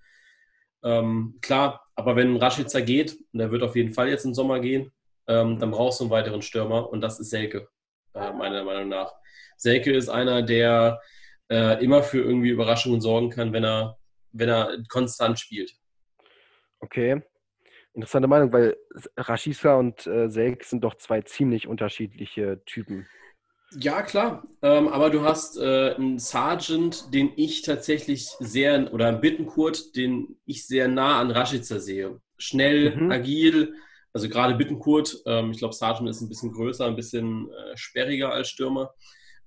Ähm, 0.82 1.38
klar, 1.42 1.84
aber 1.94 2.16
wenn 2.16 2.36
Rashica 2.36 2.80
geht, 2.80 3.18
und 3.32 3.40
er 3.40 3.50
wird 3.50 3.62
auf 3.62 3.76
jeden 3.76 3.92
Fall 3.92 4.08
jetzt 4.08 4.24
im 4.24 4.32
Sommer 4.32 4.60
gehen, 4.60 4.92
ähm, 5.26 5.58
dann 5.58 5.72
brauchst 5.72 6.00
du 6.00 6.04
einen 6.04 6.10
weiteren 6.10 6.40
Stürmer 6.40 6.88
und 6.88 7.02
das 7.02 7.20
ist 7.20 7.30
Selke, 7.30 7.68
äh, 8.14 8.32
meiner 8.32 8.64
Meinung 8.64 8.88
nach. 8.88 9.12
Selke 9.58 9.92
ist 9.92 10.08
einer, 10.08 10.42
der 10.42 11.00
äh, 11.50 11.82
immer 11.84 12.02
für 12.02 12.22
irgendwie 12.22 12.50
Überraschungen 12.50 13.00
sorgen 13.00 13.30
kann, 13.30 13.52
wenn 13.52 13.64
er, 13.64 13.98
wenn 14.32 14.48
er 14.48 14.78
konstant 14.88 15.38
spielt. 15.38 15.72
Okay. 16.80 17.22
Interessante 17.94 18.28
Meinung, 18.28 18.52
weil 18.52 18.76
Rashica 19.16 19.74
und 19.74 20.06
äh, 20.06 20.30
Selke 20.30 20.64
sind 20.64 20.84
doch 20.84 20.94
zwei 20.94 21.22
ziemlich 21.22 21.66
unterschiedliche 21.66 22.62
Typen. 22.64 23.06
Ja, 23.72 24.02
klar. 24.02 24.46
Ähm, 24.62 24.88
aber 24.88 25.10
du 25.10 25.22
hast 25.22 25.58
äh, 25.58 25.94
einen 25.94 26.18
Sergeant, 26.18 27.12
den 27.12 27.32
ich 27.36 27.62
tatsächlich 27.62 28.28
sehr, 28.38 28.92
oder 28.94 29.08
einen 29.08 29.20
Bittenkurt, 29.20 29.94
den 29.96 30.38
ich 30.46 30.66
sehr 30.66 30.88
nah 30.88 31.20
an 31.20 31.30
Rashica 31.30 31.78
sehe. 31.78 32.20
Schnell, 32.38 32.96
mhm. 32.96 33.10
agil, 33.10 33.74
also 34.12 34.28
gerade 34.28 34.54
Bittenkurt. 34.54 35.22
Ähm, 35.26 35.50
ich 35.50 35.58
glaube, 35.58 35.74
Sergeant 35.74 36.08
ist 36.08 36.20
ein 36.20 36.28
bisschen 36.28 36.52
größer, 36.52 36.86
ein 36.86 36.96
bisschen 36.96 37.50
äh, 37.50 37.76
sperriger 37.76 38.32
als 38.32 38.48
Stürmer. 38.48 38.94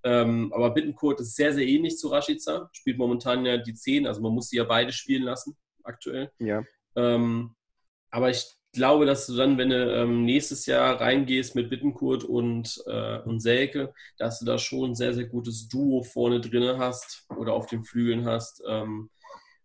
Ähm, 0.03 0.51
aber 0.53 0.71
Bittenkurt 0.71 1.19
ist 1.19 1.35
sehr, 1.35 1.53
sehr 1.53 1.67
ähnlich 1.67 1.97
zu 1.97 2.07
Rashica. 2.07 2.69
Spielt 2.73 2.97
momentan 2.97 3.45
ja 3.45 3.57
die 3.57 3.73
10, 3.73 4.07
also 4.07 4.21
man 4.21 4.33
muss 4.33 4.49
sie 4.49 4.57
ja 4.57 4.63
beide 4.63 4.91
spielen 4.91 5.23
lassen, 5.23 5.55
aktuell. 5.83 6.31
Ja. 6.39 6.63
Ähm, 6.95 7.55
aber 8.09 8.29
ich 8.29 8.45
glaube, 8.73 9.05
dass 9.05 9.27
du 9.27 9.35
dann, 9.35 9.57
wenn 9.57 9.69
du 9.69 9.95
ähm, 9.95 10.25
nächstes 10.25 10.65
Jahr 10.65 10.99
reingehst 10.99 11.55
mit 11.55 11.69
Bittenkurt 11.69 12.23
und, 12.23 12.81
äh, 12.87 13.19
und 13.19 13.39
Selke, 13.39 13.93
dass 14.17 14.39
du 14.39 14.45
da 14.45 14.57
schon 14.57 14.91
ein 14.91 14.95
sehr, 14.95 15.13
sehr 15.13 15.25
gutes 15.25 15.67
Duo 15.67 16.03
vorne 16.03 16.39
drin 16.39 16.77
hast 16.77 17.25
oder 17.37 17.53
auf 17.53 17.67
den 17.67 17.83
Flügeln 17.83 18.25
hast, 18.25 18.63
ähm, 18.67 19.09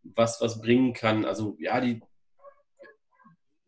was 0.03 0.41
was 0.41 0.61
bringen 0.61 0.93
kann. 0.93 1.24
Also 1.24 1.57
ja, 1.59 1.80
die, 1.80 2.01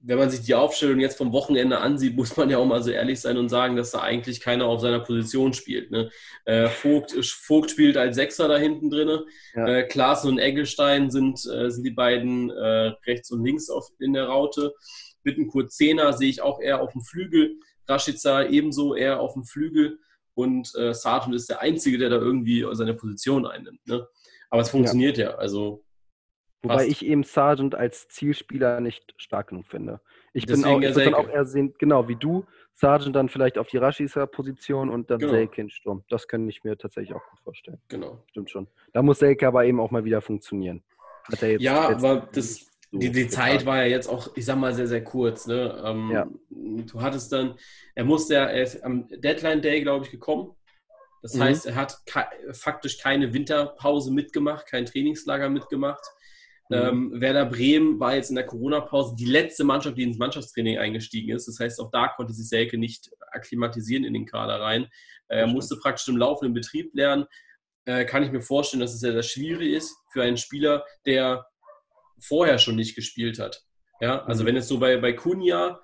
wenn 0.00 0.18
man 0.18 0.30
sich 0.30 0.42
die 0.42 0.54
Aufstellung 0.54 1.00
jetzt 1.00 1.18
vom 1.18 1.32
Wochenende 1.32 1.78
ansieht, 1.78 2.16
muss 2.16 2.36
man 2.36 2.48
ja 2.50 2.58
auch 2.58 2.66
mal 2.66 2.82
so 2.82 2.90
ehrlich 2.90 3.20
sein 3.20 3.36
und 3.36 3.48
sagen, 3.48 3.76
dass 3.76 3.90
da 3.90 4.00
eigentlich 4.00 4.40
keiner 4.40 4.66
auf 4.66 4.80
seiner 4.80 5.00
Position 5.00 5.52
spielt. 5.52 5.90
Ne? 5.90 6.10
Äh, 6.44 6.68
Vogt, 6.68 7.12
Vogt 7.24 7.72
spielt 7.72 7.96
als 7.96 8.16
Sechser 8.16 8.46
da 8.46 8.56
hinten 8.58 8.90
drin. 8.90 9.20
Ja. 9.54 9.66
Äh, 9.66 9.88
Klaassen 9.88 10.30
und 10.30 10.38
Eggelstein 10.38 11.10
sind, 11.10 11.44
äh, 11.46 11.70
sind 11.70 11.84
die 11.84 11.90
beiden 11.90 12.50
äh, 12.50 12.92
rechts 13.06 13.30
und 13.32 13.44
links 13.44 13.68
auf, 13.70 13.88
in 13.98 14.12
der 14.12 14.26
Raute. 14.26 14.72
Bittenkurt 15.24 15.72
Zehner 15.72 16.12
sehe 16.12 16.30
ich 16.30 16.42
auch 16.42 16.60
eher 16.60 16.80
auf 16.80 16.92
dem 16.92 17.02
Flügel. 17.02 17.56
Rashica 17.88 18.44
ebenso 18.44 18.94
eher 18.94 19.20
auf 19.20 19.32
dem 19.32 19.44
Flügel. 19.44 19.98
Und 20.34 20.72
äh, 20.76 20.94
Sarton 20.94 21.34
ist 21.34 21.50
der 21.50 21.60
Einzige, 21.60 21.98
der 21.98 22.10
da 22.10 22.16
irgendwie 22.16 22.64
seine 22.72 22.94
Position 22.94 23.46
einnimmt. 23.46 23.84
Ne? 23.88 24.06
Aber 24.50 24.62
es 24.62 24.70
funktioniert 24.70 25.18
ja. 25.18 25.30
ja. 25.30 25.34
Also 25.34 25.82
Wobei 26.62 26.76
Passt. 26.76 26.88
ich 26.88 27.06
eben 27.06 27.22
Sargent 27.22 27.74
als 27.74 28.08
Zielspieler 28.08 28.80
nicht 28.80 29.14
stark 29.16 29.48
genug 29.48 29.66
finde. 29.66 30.00
Ich 30.32 30.44
Deswegen 30.44 30.80
bin 30.80 30.90
auch, 30.90 30.98
ich 30.98 31.04
dann 31.04 31.14
auch 31.14 31.28
eher 31.28 31.44
sehen, 31.44 31.74
genau 31.78 32.08
wie 32.08 32.16
du, 32.16 32.44
Sargent 32.74 33.14
dann 33.14 33.28
vielleicht 33.28 33.58
auf 33.58 33.68
die 33.68 33.76
Rashisa-Position 33.76 34.90
und 34.90 35.10
dann 35.10 35.18
genau. 35.18 35.32
Selke 35.32 35.60
in 35.60 35.70
Sturm. 35.70 36.04
Das 36.08 36.26
kann 36.26 36.48
ich 36.48 36.64
mir 36.64 36.76
tatsächlich 36.76 37.14
auch 37.14 37.22
gut 37.30 37.40
vorstellen. 37.40 37.80
Genau. 37.88 38.24
Stimmt 38.30 38.50
schon. 38.50 38.66
Da 38.92 39.02
muss 39.02 39.20
Selke 39.20 39.46
aber 39.46 39.64
eben 39.64 39.80
auch 39.80 39.90
mal 39.90 40.04
wieder 40.04 40.20
funktionieren. 40.20 40.82
ja, 41.58 41.90
aber 41.90 42.28
das, 42.32 42.66
so 42.90 42.98
die, 42.98 43.12
die 43.12 43.28
Zeit 43.28 43.66
war 43.66 43.78
ja 43.78 43.84
jetzt 43.84 44.08
auch, 44.08 44.30
ich 44.34 44.44
sag 44.44 44.56
mal, 44.56 44.72
sehr, 44.74 44.86
sehr 44.86 45.04
kurz. 45.04 45.46
Ne? 45.46 45.80
Ähm, 45.84 46.10
ja. 46.10 46.26
Du 46.50 47.00
hattest 47.00 47.32
dann, 47.32 47.54
er 47.94 48.04
musste 48.04 48.34
ja, 48.34 48.46
er 48.46 48.62
ist 48.62 48.82
am 48.82 49.08
Deadline 49.08 49.60
Day, 49.60 49.82
glaube 49.82 50.06
ich, 50.06 50.10
gekommen. 50.10 50.54
Das 51.22 51.34
mhm. 51.34 51.42
heißt, 51.42 51.66
er 51.66 51.74
hat 51.74 51.98
faktisch 52.52 52.98
keine 52.98 53.32
Winterpause 53.32 54.12
mitgemacht, 54.12 54.66
kein 54.66 54.86
Trainingslager 54.86 55.48
mitgemacht. 55.48 56.04
Mhm. 56.68 56.76
Ähm, 56.76 57.20
Werder 57.20 57.46
Bremen 57.46 57.98
war 57.98 58.14
jetzt 58.14 58.30
in 58.30 58.36
der 58.36 58.46
Corona-Pause 58.46 59.16
die 59.18 59.26
letzte 59.26 59.64
Mannschaft, 59.64 59.96
die 59.96 60.02
ins 60.02 60.18
Mannschaftstraining 60.18 60.78
eingestiegen 60.78 61.34
ist. 61.34 61.48
Das 61.48 61.58
heißt, 61.58 61.80
auch 61.80 61.90
da 61.90 62.08
konnte 62.08 62.34
sich 62.34 62.48
Selke 62.48 62.78
nicht 62.78 63.10
akklimatisieren 63.32 64.04
in 64.04 64.12
den 64.12 64.26
Kader 64.26 64.60
rein. 64.60 64.88
Er 65.28 65.46
musste 65.46 65.76
praktisch 65.76 66.08
im 66.08 66.16
laufenden 66.16 66.54
Betrieb 66.54 66.94
lernen. 66.94 67.26
Äh, 67.84 68.04
kann 68.04 68.22
ich 68.22 68.32
mir 68.32 68.42
vorstellen, 68.42 68.80
dass 68.80 68.94
es 68.94 69.00
sehr, 69.00 69.12
sehr 69.12 69.22
schwierig 69.22 69.72
ist 69.72 69.96
für 70.12 70.22
einen 70.22 70.36
Spieler, 70.36 70.84
der 71.06 71.46
vorher 72.20 72.58
schon 72.58 72.76
nicht 72.76 72.94
gespielt 72.94 73.38
hat. 73.38 73.62
Ja, 74.00 74.24
also 74.24 74.42
mhm. 74.42 74.48
wenn 74.48 74.56
es 74.56 74.68
so 74.68 74.78
bei, 74.78 74.96
bei 74.98 75.12
Kunja, 75.12 75.80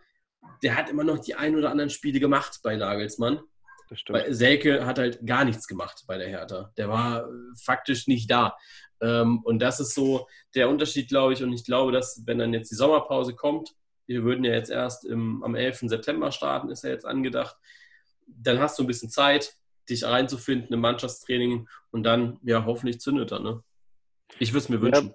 der 0.62 0.76
hat 0.76 0.91
immer 0.91 1.05
noch 1.05 1.18
die 1.18 1.35
ein 1.35 1.57
oder 1.57 1.70
anderen 1.70 1.91
Spiele 1.91 2.20
gemacht 2.20 2.61
bei 2.62 2.76
Nagelsmann. 2.76 3.41
Das 3.89 4.01
stimmt. 4.01 4.18
Weil 4.18 4.35
Selke 4.35 4.87
hat 4.87 4.99
halt 4.99 5.26
gar 5.26 5.45
nichts 5.45 5.66
gemacht 5.66 6.05
bei 6.07 6.18
der 6.18 6.28
Hertha. 6.28 6.72
Der 6.76 6.89
war 6.89 7.28
faktisch 7.62 8.07
nicht 8.07 8.30
da. 8.30 8.57
Ähm, 9.05 9.40
und 9.44 9.61
das 9.61 9.80
ist 9.80 9.94
so 9.94 10.26
der 10.55 10.68
Unterschied, 10.70 11.09
glaube 11.09 11.34
ich. 11.34 11.42
Und 11.42 11.52
ich 11.52 11.64
glaube, 11.64 11.92
dass, 11.92 12.22
wenn 12.26 12.38
dann 12.38 12.55
jetzt 12.55 12.70
die 12.70 12.76
Sommerpause 12.76 13.34
kommt, 13.34 13.74
wir 14.07 14.24
würden 14.24 14.44
ja 14.44 14.52
jetzt 14.52 14.70
erst 14.70 15.05
im, 15.05 15.42
am 15.44 15.55
11. 15.55 15.80
September 15.84 16.32
starten, 16.32 16.70
ist 16.70 16.84
ja 16.84 16.90
jetzt 16.90 17.07
angedacht, 17.07 17.57
dann 18.26 18.59
hast 18.59 18.78
du 18.78 18.82
ein 18.82 18.86
bisschen 18.86 19.11
Zeit, 19.11 19.55
dich 19.88 20.05
reinzufinden 20.05 20.72
im 20.72 20.80
Mannschaftstraining 20.80 21.68
und 21.90 22.05
dann, 22.05 22.38
ja, 22.42 22.64
hoffentlich 22.64 23.00
zündet 23.00 23.32
er. 23.32 23.40
Ne? 23.40 23.62
Ich 24.38 24.52
würde 24.52 24.61
es 24.61 24.68
mir 24.70 24.80
wünschen. 24.80 25.09
Ja, 25.09 25.14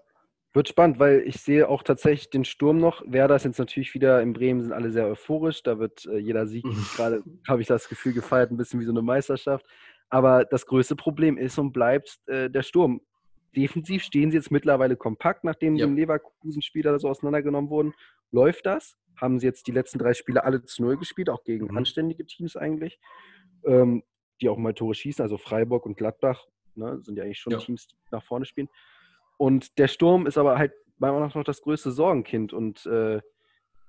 Wird 0.53 0.69
spannend, 0.69 0.99
weil 0.99 1.23
ich 1.25 1.41
sehe 1.41 1.67
auch 1.67 1.81
tatsächlich 1.81 2.29
den 2.29 2.45
Sturm 2.45 2.79
noch. 2.79 3.01
Werder 3.07 3.35
ist 3.35 3.45
jetzt 3.45 3.57
natürlich 3.57 3.95
wieder 3.95 4.21
in 4.21 4.33
Bremen, 4.33 4.61
sind 4.61 4.73
alle 4.73 4.91
sehr 4.91 5.07
euphorisch. 5.07 5.63
Da 5.63 5.79
wird 5.79 6.05
äh, 6.05 6.17
jeder 6.19 6.45
Sieg 6.45 6.63
gerade, 6.95 7.23
habe 7.47 7.61
ich 7.61 7.67
das 7.67 7.89
Gefühl, 7.89 8.13
gefeiert, 8.13 8.51
ein 8.51 8.57
bisschen 8.57 8.79
wie 8.79 8.85
so 8.85 8.91
eine 8.91 9.01
Meisterschaft. 9.01 9.65
Aber 10.11 10.45
das 10.45 10.65
größte 10.65 10.95
Problem 10.95 11.37
ist 11.37 11.57
und 11.57 11.71
bleibt 11.71 12.19
äh, 12.27 12.49
der 12.49 12.63
Sturm. 12.63 13.01
Defensiv 13.55 14.03
stehen 14.03 14.31
sie 14.31 14.37
jetzt 14.37 14.51
mittlerweile 14.51 14.95
kompakt, 14.95 15.43
nachdem 15.43 15.75
ja. 15.75 15.87
die 15.87 15.93
Leverkusen-Spieler 15.93 16.99
so 16.99 17.09
auseinandergenommen 17.09 17.69
wurden. 17.69 17.93
Läuft 18.31 18.65
das? 18.65 18.97
Haben 19.15 19.39
sie 19.39 19.47
jetzt 19.47 19.67
die 19.67 19.71
letzten 19.71 19.99
drei 19.99 20.13
Spiele 20.13 20.43
alle 20.43 20.63
zu 20.63 20.83
Null 20.83 20.97
gespielt, 20.97 21.29
auch 21.29 21.43
gegen 21.43 21.67
mhm. 21.67 21.77
anständige 21.77 22.25
Teams 22.25 22.55
eigentlich, 22.55 22.99
ähm, 23.65 24.03
die 24.41 24.49
auch 24.49 24.57
mal 24.57 24.73
Tore 24.73 24.93
schießen. 24.93 25.21
Also 25.21 25.37
Freiburg 25.37 25.85
und 25.85 25.97
Gladbach 25.97 26.45
ne, 26.75 26.99
sind 27.01 27.17
ja 27.17 27.23
eigentlich 27.23 27.39
schon 27.39 27.53
ja. 27.53 27.59
Teams, 27.59 27.87
die 27.87 27.95
nach 28.11 28.23
vorne 28.23 28.45
spielen. 28.45 28.69
Und 29.37 29.77
der 29.77 29.87
Sturm 29.87 30.27
ist 30.27 30.37
aber 30.37 30.57
halt 30.57 30.73
meiner 30.97 31.13
Meinung 31.13 31.29
nach 31.29 31.35
noch 31.35 31.43
das 31.43 31.61
größte 31.61 31.91
Sorgenkind. 31.91 32.53
Und 32.53 32.85
äh, 32.85 33.21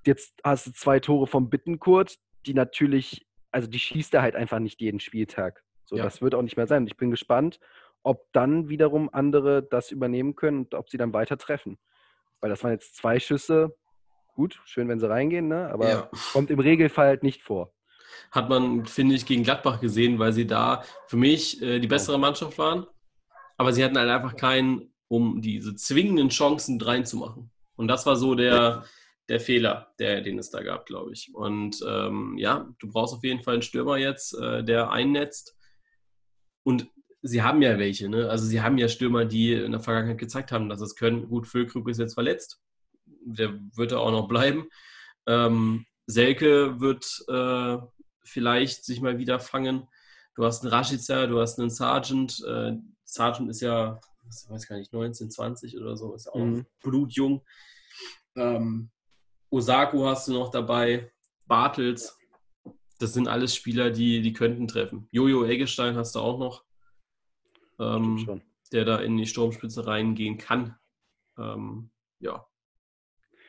jetzt 0.06 0.34
hast 0.44 0.66
du 0.66 0.72
zwei 0.72 1.00
Tore 1.00 1.26
vom 1.26 1.50
Bittenkurt, 1.50 2.18
die 2.46 2.54
natürlich, 2.54 3.26
also 3.50 3.68
die 3.68 3.78
schießt 3.78 4.14
er 4.14 4.22
halt 4.22 4.36
einfach 4.36 4.58
nicht 4.58 4.80
jeden 4.80 5.00
Spieltag. 5.00 5.62
So, 5.84 5.96
ja. 5.96 6.04
das 6.04 6.22
wird 6.22 6.34
auch 6.34 6.42
nicht 6.42 6.56
mehr 6.56 6.66
sein. 6.66 6.84
Und 6.84 6.86
ich 6.86 6.96
bin 6.96 7.10
gespannt, 7.10 7.58
ob 8.02 8.32
dann 8.32 8.68
wiederum 8.68 9.08
andere 9.12 9.62
das 9.62 9.90
übernehmen 9.90 10.36
können 10.36 10.60
und 10.60 10.74
ob 10.74 10.88
sie 10.88 10.96
dann 10.96 11.12
weiter 11.12 11.38
treffen. 11.38 11.78
Weil 12.40 12.50
das 12.50 12.62
waren 12.62 12.72
jetzt 12.72 12.96
zwei 12.96 13.20
Schüsse. 13.20 13.76
Gut, 14.34 14.60
schön, 14.64 14.88
wenn 14.88 15.00
sie 15.00 15.08
reingehen, 15.08 15.48
ne? 15.48 15.70
aber 15.70 15.88
ja. 15.88 16.10
kommt 16.32 16.50
im 16.50 16.60
Regelfall 16.60 17.08
halt 17.08 17.22
nicht 17.22 17.42
vor. 17.42 17.72
Hat 18.30 18.48
man, 18.48 18.86
finde 18.86 19.14
ich, 19.14 19.26
gegen 19.26 19.42
Gladbach 19.42 19.80
gesehen, 19.80 20.18
weil 20.18 20.32
sie 20.32 20.46
da 20.46 20.82
für 21.06 21.16
mich 21.16 21.60
äh, 21.62 21.78
die 21.78 21.88
bessere 21.88 22.18
Mannschaft 22.18 22.58
waren. 22.58 22.86
Aber 23.56 23.72
sie 23.72 23.84
hatten 23.84 23.98
halt 23.98 24.08
einfach 24.08 24.36
keinen 24.36 24.92
um 25.08 25.42
diese 25.42 25.74
zwingenden 25.74 26.28
Chancen 26.28 26.80
reinzumachen. 26.80 27.50
Und 27.74 27.88
das 27.88 28.06
war 28.06 28.16
so 28.16 28.34
der, 28.34 28.84
der 29.28 29.40
Fehler, 29.40 29.92
der, 29.98 30.20
den 30.20 30.38
es 30.38 30.50
da 30.50 30.62
gab, 30.62 30.86
glaube 30.86 31.12
ich. 31.12 31.34
Und 31.34 31.80
ähm, 31.86 32.36
ja, 32.38 32.68
du 32.78 32.88
brauchst 32.88 33.14
auf 33.14 33.24
jeden 33.24 33.42
Fall 33.42 33.54
einen 33.54 33.62
Stürmer 33.62 33.96
jetzt, 33.96 34.34
äh, 34.38 34.62
der 34.62 34.90
einnetzt. 34.90 35.56
Und 36.62 36.88
sie 37.22 37.42
haben 37.42 37.62
ja 37.62 37.78
welche, 37.78 38.08
ne? 38.08 38.28
Also 38.28 38.46
sie 38.46 38.60
haben 38.60 38.78
ja 38.78 38.88
Stürmer, 38.88 39.24
die 39.24 39.52
in 39.52 39.72
der 39.72 39.80
Vergangenheit 39.80 40.18
gezeigt 40.18 40.52
haben, 40.52 40.68
dass 40.68 40.80
es 40.80 40.96
können. 40.96 41.28
Gut, 41.28 41.46
Füllkrug 41.46 41.88
ist 41.88 41.98
jetzt 41.98 42.14
verletzt. 42.14 42.60
Der 43.06 43.58
wird 43.74 43.92
da 43.92 43.98
auch 43.98 44.10
noch 44.10 44.28
bleiben. 44.28 44.68
Ähm, 45.26 45.86
Selke 46.06 46.80
wird 46.80 47.04
äh, 47.28 47.78
vielleicht 48.24 48.84
sich 48.84 49.00
mal 49.00 49.18
wieder 49.18 49.40
fangen. 49.40 49.86
Du 50.34 50.44
hast 50.44 50.62
einen 50.62 50.72
Rashica, 50.72 51.26
du 51.26 51.40
hast 51.40 51.58
einen 51.58 51.70
Sargent. 51.70 52.42
Äh, 52.46 52.76
Sargent 53.04 53.50
ist 53.50 53.60
ja 53.60 54.00
ich 54.30 54.50
weiß 54.50 54.66
gar 54.66 54.76
nicht, 54.76 54.92
19, 54.92 55.30
20 55.30 55.76
oder 55.78 55.96
so, 55.96 56.14
ist 56.14 56.28
auch 56.28 56.38
mhm. 56.38 56.66
blutjung. 56.82 57.42
Ähm, 58.36 58.90
Osako 59.50 60.06
hast 60.06 60.28
du 60.28 60.32
noch 60.32 60.50
dabei, 60.50 61.10
Bartels, 61.46 62.16
das 62.98 63.12
sind 63.12 63.28
alles 63.28 63.54
Spieler, 63.54 63.90
die, 63.90 64.20
die 64.20 64.32
könnten 64.32 64.68
treffen. 64.68 65.08
Jojo 65.10 65.44
Eggestein 65.44 65.96
hast 65.96 66.14
du 66.14 66.20
auch 66.20 66.38
noch, 66.38 66.64
ähm, 67.80 68.42
der 68.72 68.84
da 68.84 68.98
in 68.98 69.16
die 69.16 69.26
Sturmspitze 69.26 69.86
reingehen 69.86 70.38
kann. 70.38 70.76
Ähm, 71.38 71.90
ja. 72.20 72.46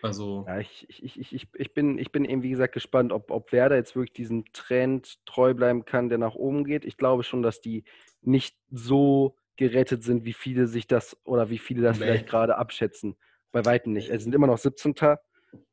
Also. 0.02 0.46
Ja, 0.48 0.60
ich, 0.60 0.88
ich, 0.90 1.20
ich, 1.20 1.48
ich, 1.54 1.74
bin, 1.74 2.00
ich 2.00 2.12
bin 2.12 2.26
eben, 2.26 2.42
wie 2.42 2.50
gesagt, 2.50 2.74
gespannt, 2.74 3.12
ob, 3.12 3.30
ob 3.30 3.52
Werder 3.52 3.76
jetzt 3.76 3.96
wirklich 3.96 4.14
diesem 4.14 4.46
Trend 4.52 5.24
treu 5.26 5.54
bleiben 5.54 5.86
kann, 5.86 6.10
der 6.10 6.18
nach 6.18 6.34
oben 6.34 6.64
geht. 6.64 6.86
Ich 6.86 6.98
glaube 6.98 7.24
schon, 7.24 7.44
dass 7.44 7.62
die 7.62 7.84
nicht 8.22 8.58
so 8.72 9.36
gerettet 9.58 10.04
sind, 10.04 10.26
wie 10.26 10.34
viele 10.34 10.66
sich 10.66 10.88
das 10.88 11.18
oder 11.24 11.50
wie 11.50 11.60
viele 11.60 11.84
das 11.84 12.00
nee. 12.00 12.06
vielleicht 12.06 12.28
gerade 12.28 12.58
abschätzen. 12.58 13.16
Bei 13.52 13.64
Weitem 13.66 13.94
nicht. 13.94 14.10
Es 14.10 14.24
sind 14.24 14.34
immer 14.34 14.48
noch 14.48 14.58
17. 14.58 14.96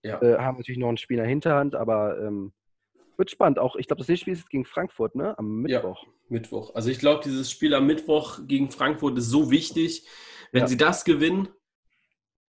Ja. 0.03 0.21
Äh, 0.21 0.39
haben 0.39 0.59
natürlich 0.59 0.79
noch 0.79 0.89
ein 0.89 0.97
Spiel 0.97 1.17
in 1.17 1.23
der 1.23 1.29
Hinterhand, 1.29 1.75
aber 1.75 2.21
ähm, 2.21 2.53
wird 3.19 3.31
spannend. 3.31 3.59
Auch, 3.59 3.77
ich 3.77 3.87
glaube, 3.87 3.99
das 3.99 4.09
nächste 4.09 4.25
Spiel 4.25 4.35
ist 4.35 4.49
gegen 4.49 4.65
Frankfurt, 4.65 5.15
ne? 5.15 5.39
Am 5.39 5.63
Mittwoch. 5.63 6.05
Ja, 6.05 6.13
Mittwoch. 6.29 6.75
Also 6.75 6.91
ich 6.91 6.99
glaube, 6.99 7.23
dieses 7.25 7.51
Spiel 7.51 7.75
am 7.75 7.87
Mittwoch 7.87 8.41
gegen 8.47 8.71
Frankfurt 8.71 9.19
ist 9.19 9.29
so 9.29 9.51
wichtig. 9.51 10.07
Wenn 10.53 10.63
ja. 10.63 10.69
sie 10.69 10.77
das 10.77 11.05
gewinnen, 11.05 11.49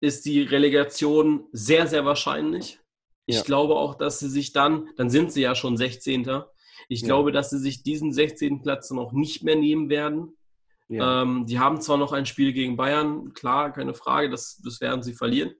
ist 0.01 0.25
die 0.25 0.43
Relegation 0.43 1.47
sehr, 1.53 1.87
sehr 1.87 2.05
wahrscheinlich. 2.05 2.81
Ich 3.27 3.37
ja. 3.37 3.43
glaube 3.43 3.77
auch, 3.77 3.95
dass 3.95 4.19
sie 4.19 4.29
sich 4.29 4.53
dann, 4.53 4.89
dann 4.97 5.11
sind 5.11 5.33
sie 5.33 5.43
ja 5.43 5.55
schon 5.55 5.77
16. 5.77 6.43
Ich 6.89 7.05
glaube, 7.05 7.33
dass 7.33 7.51
sie 7.51 7.59
sich 7.59 7.83
diesen 7.83 8.13
16. 8.13 8.63
Platz 8.63 8.91
noch 8.91 9.13
nicht 9.13 9.43
mehr 9.43 9.57
nehmen 9.57 9.89
werden. 9.89 10.37
Ähm, 10.91 11.47
die 11.47 11.59
haben 11.59 11.81
zwar 11.81 11.97
noch 11.97 12.13
ein 12.13 12.27
Spiel 12.27 12.53
gegen 12.53 12.77
Bayern, 12.77 13.33
klar, 13.33 13.73
keine 13.73 13.95
Frage, 13.95 14.29
das, 14.31 14.61
das 14.63 14.81
werden 14.81 15.03
sie 15.03 15.15
verlieren. 15.15 15.55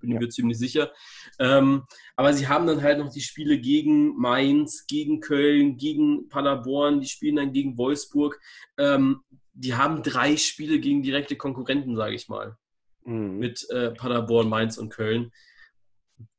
Bin 0.00 0.12
ich 0.12 0.18
mir 0.18 0.28
ziemlich 0.28 0.58
sicher. 0.58 0.92
Ähm, 1.38 1.84
aber 2.16 2.32
sie 2.32 2.48
haben 2.48 2.66
dann 2.66 2.82
halt 2.82 2.98
noch 2.98 3.12
die 3.12 3.20
Spiele 3.20 3.58
gegen 3.58 4.16
Mainz, 4.16 4.86
gegen 4.86 5.20
Köln, 5.20 5.76
gegen 5.76 6.28
Paderborn, 6.28 7.00
die 7.00 7.08
spielen 7.08 7.36
dann 7.36 7.52
gegen 7.52 7.78
Wolfsburg. 7.78 8.40
Ähm, 8.78 9.20
die 9.52 9.74
haben 9.74 10.02
drei 10.02 10.36
Spiele 10.36 10.80
gegen 10.80 11.02
direkte 11.02 11.36
Konkurrenten, 11.36 11.96
sage 11.96 12.14
ich 12.14 12.28
mal. 12.28 12.56
Mhm. 13.04 13.38
Mit 13.38 13.68
äh, 13.70 13.90
Paderborn, 13.90 14.48
Mainz 14.48 14.78
und 14.78 14.90
Köln. 14.90 15.32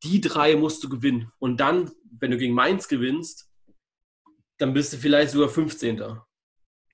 Die 0.04 0.22
drei 0.22 0.56
musst 0.56 0.84
du 0.84 0.90
gewinnen. 0.90 1.32
Und 1.40 1.60
dann, 1.60 1.92
wenn 2.20 2.32
du 2.32 2.38
gegen 2.38 2.54
Mainz 2.54 2.88
gewinnst, 2.88 3.50
dann 4.58 4.74
bist 4.74 4.94
du 4.94 4.98
vielleicht 4.98 5.32
sogar 5.32 5.50
15. 5.50 6.04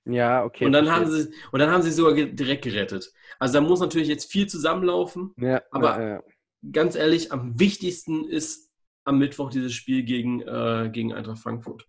Ja, 0.08 0.44
okay. 0.44 0.64
Und 0.64 0.72
dann, 0.72 0.90
haben 0.90 1.10
sie, 1.10 1.28
und 1.52 1.60
dann 1.60 1.70
haben 1.70 1.82
sie 1.82 1.90
sogar 1.90 2.14
direkt 2.14 2.64
gerettet. 2.64 3.12
Also 3.38 3.54
da 3.54 3.60
muss 3.60 3.80
natürlich 3.80 4.08
jetzt 4.08 4.30
viel 4.30 4.46
zusammenlaufen. 4.46 5.34
Ja, 5.36 5.62
aber 5.70 6.00
ja, 6.00 6.08
ja. 6.08 6.22
ganz 6.72 6.96
ehrlich, 6.96 7.30
am 7.30 7.58
wichtigsten 7.60 8.26
ist 8.28 8.70
am 9.04 9.18
Mittwoch 9.18 9.50
dieses 9.50 9.74
Spiel 9.74 10.02
gegen, 10.02 10.40
äh, 10.42 10.90
gegen 10.92 11.12
Eintracht 11.12 11.38
Frankfurt. 11.38 11.86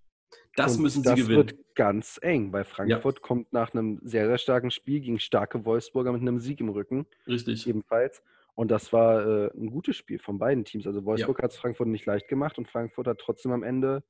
Das 0.55 0.76
und 0.76 0.84
müssen 0.84 1.03
sie 1.03 1.09
das 1.09 1.20
gewinnen. 1.20 1.47
Das 1.47 1.55
wird 1.55 1.76
ganz 1.76 2.20
eng, 2.22 2.51
weil 2.51 2.65
Frankfurt 2.65 3.22
kommt 3.22 3.53
nach 3.53 3.74
einem 3.74 3.99
sehr, 4.03 4.28
sehr 4.28 4.38
starken 4.38 4.72
Spiel 4.72 4.99
gegen 4.99 5.20
starke 5.20 5.63
Wolfsburger 5.63 6.11
mit 6.11 6.22
einem 6.22 6.39
Sieg 6.39 6.59
im 6.59 6.70
Rücken. 6.70 7.05
Richtig. 7.28 7.67
Ebenfalls. 7.67 8.22
Und 8.55 8.70
das 8.70 8.91
war 8.91 9.26
äh, 9.26 9.51
ein 9.57 9.72
gutes 9.72 9.95
Spiel 9.95 10.20
von 10.20 10.38
beiden 10.38 10.65
Teams. 10.65 10.86
Also 10.86 11.05
Wolfsburg 11.05 11.41
hat 11.41 11.51
es 11.51 11.57
Frankfurt 11.57 11.88
nicht 11.88 12.05
leicht 12.05 12.28
gemacht 12.28 12.57
und 12.57 12.67
Frankfurt 12.67 13.07
hat 13.07 13.20
trotzdem 13.20 13.53
am 13.53 13.63
Ende 13.63 14.03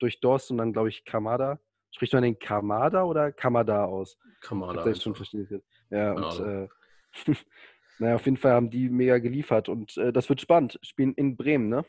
durch 0.00 0.18
Dorst 0.18 0.50
und 0.50 0.58
dann, 0.58 0.72
glaube 0.72 0.88
ich, 0.88 1.04
Kamada 1.04 1.60
Spricht 1.96 2.12
man 2.12 2.24
den 2.24 2.38
Kamada 2.38 3.04
oder 3.04 3.32
Kamada 3.32 3.86
aus? 3.86 4.18
Kamada. 4.42 4.84
Das 4.84 5.02
schon 5.02 5.14
verstehen. 5.14 5.62
Ja, 5.88 6.12
und 6.12 6.40
äh, 6.40 6.68
naja, 7.98 8.16
auf 8.16 8.24
jeden 8.26 8.36
Fall 8.36 8.52
haben 8.52 8.68
die 8.68 8.90
mega 8.90 9.16
geliefert 9.16 9.70
und 9.70 9.96
äh, 9.96 10.12
das 10.12 10.28
wird 10.28 10.42
spannend. 10.42 10.78
Spielen 10.82 11.14
in 11.14 11.38
Bremen, 11.38 11.70
ne? 11.70 11.86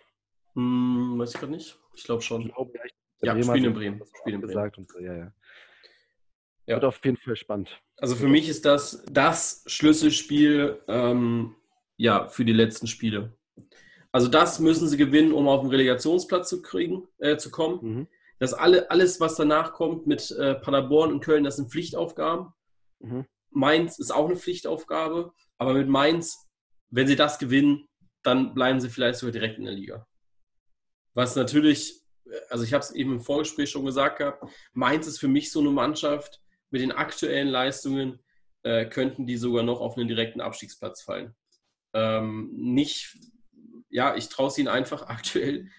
Hm, 0.53 1.19
weiß 1.19 1.33
ich 1.33 1.39
gerade 1.41 1.51
nicht. 1.51 1.77
Ich 1.93 2.05
glaube 2.05 2.21
schon. 2.21 2.43
Ich 2.43 2.53
glaub, 2.53 2.73
ja, 2.73 2.81
ich, 2.85 2.93
ja 3.21 3.43
spielen 3.43 3.65
in 3.65 3.73
Bremen. 3.73 4.01
Spielen 4.21 4.35
in 4.35 4.41
Bremen. 4.41 4.47
Gesagt 4.47 4.77
und 4.77 4.89
so. 4.89 4.99
ja, 4.99 5.13
ja. 5.13 5.33
Ja. 6.67 6.75
Wird 6.75 6.85
auf 6.85 7.03
jeden 7.03 7.17
Fall 7.17 7.35
spannend. 7.35 7.77
Also 7.97 8.15
für 8.15 8.29
mich 8.29 8.47
ist 8.47 8.63
das 8.63 9.03
das 9.11 9.65
Schlüsselspiel 9.67 10.81
ähm, 10.87 11.53
ja, 11.97 12.29
für 12.29 12.45
die 12.45 12.53
letzten 12.53 12.87
Spiele. 12.87 13.33
Also 14.13 14.29
das 14.29 14.59
müssen 14.59 14.87
sie 14.87 14.95
gewinnen, 14.95 15.33
um 15.33 15.49
auf 15.49 15.59
den 15.59 15.69
Relegationsplatz 15.69 16.47
zu 16.47 16.61
kriegen, 16.61 17.09
äh, 17.17 17.35
zu 17.35 17.51
kommen. 17.51 17.79
Mhm. 17.81 18.07
Das 18.39 18.53
alle, 18.53 18.89
alles, 18.91 19.19
was 19.19 19.35
danach 19.35 19.73
kommt 19.73 20.07
mit 20.07 20.31
äh, 20.31 20.55
Paderborn 20.55 21.11
und 21.11 21.23
Köln, 21.23 21.43
das 21.43 21.55
sind 21.55 21.71
Pflichtaufgaben. 21.71 22.53
Mhm. 22.99 23.25
Mainz 23.49 23.97
ist 23.99 24.11
auch 24.11 24.27
eine 24.27 24.35
Pflichtaufgabe, 24.35 25.33
aber 25.57 25.73
mit 25.73 25.87
Mainz, 25.87 26.47
wenn 26.89 27.07
sie 27.07 27.15
das 27.15 27.39
gewinnen, 27.39 27.87
dann 28.23 28.53
bleiben 28.53 28.79
sie 28.79 28.89
vielleicht 28.89 29.19
sogar 29.19 29.31
direkt 29.31 29.57
in 29.57 29.65
der 29.65 29.73
Liga. 29.73 30.07
Was 31.13 31.35
natürlich, 31.35 32.03
also 32.49 32.63
ich 32.63 32.73
habe 32.73 32.83
es 32.83 32.91
eben 32.91 33.13
im 33.13 33.21
Vorgespräch 33.21 33.71
schon 33.71 33.85
gesagt 33.85 34.19
gehabt, 34.19 34.43
Mainz 34.73 35.07
ist 35.07 35.19
für 35.19 35.27
mich 35.27 35.51
so 35.51 35.59
eine 35.59 35.71
Mannschaft, 35.71 36.41
mit 36.69 36.81
den 36.81 36.91
aktuellen 36.91 37.47
Leistungen 37.47 38.19
äh, 38.63 38.85
könnten 38.85 39.25
die 39.25 39.37
sogar 39.37 39.63
noch 39.63 39.79
auf 39.79 39.97
einen 39.97 40.07
direkten 40.07 40.41
Abstiegsplatz 40.41 41.01
fallen. 41.01 41.35
Ähm, 41.93 42.51
nicht, 42.53 43.17
ja, 43.89 44.15
ich 44.15 44.29
traue 44.29 44.47
es 44.49 44.57
ihnen 44.57 44.67
einfach 44.67 45.03
aktuell 45.07 45.69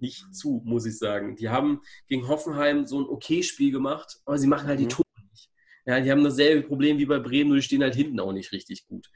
nicht 0.00 0.34
zu, 0.34 0.62
muss 0.64 0.86
ich 0.86 0.98
sagen. 0.98 1.36
Die 1.36 1.48
haben 1.48 1.80
gegen 2.08 2.28
Hoffenheim 2.28 2.86
so 2.86 3.00
ein 3.00 3.08
okay-Spiel 3.08 3.72
gemacht, 3.72 4.20
aber 4.24 4.38
sie 4.38 4.46
machen 4.46 4.68
halt 4.68 4.78
mhm. 4.78 4.84
die 4.84 4.88
Tore 4.88 5.06
nicht. 5.30 5.50
Ja, 5.86 6.00
die 6.00 6.10
haben 6.10 6.24
dasselbe 6.24 6.66
Problem 6.66 6.98
wie 6.98 7.06
bei 7.06 7.18
Bremen, 7.18 7.48
nur 7.48 7.56
die 7.56 7.62
stehen 7.62 7.82
halt 7.82 7.94
hinten 7.94 8.20
auch 8.20 8.32
nicht 8.32 8.52
richtig 8.52 8.86
gut. 8.86 9.10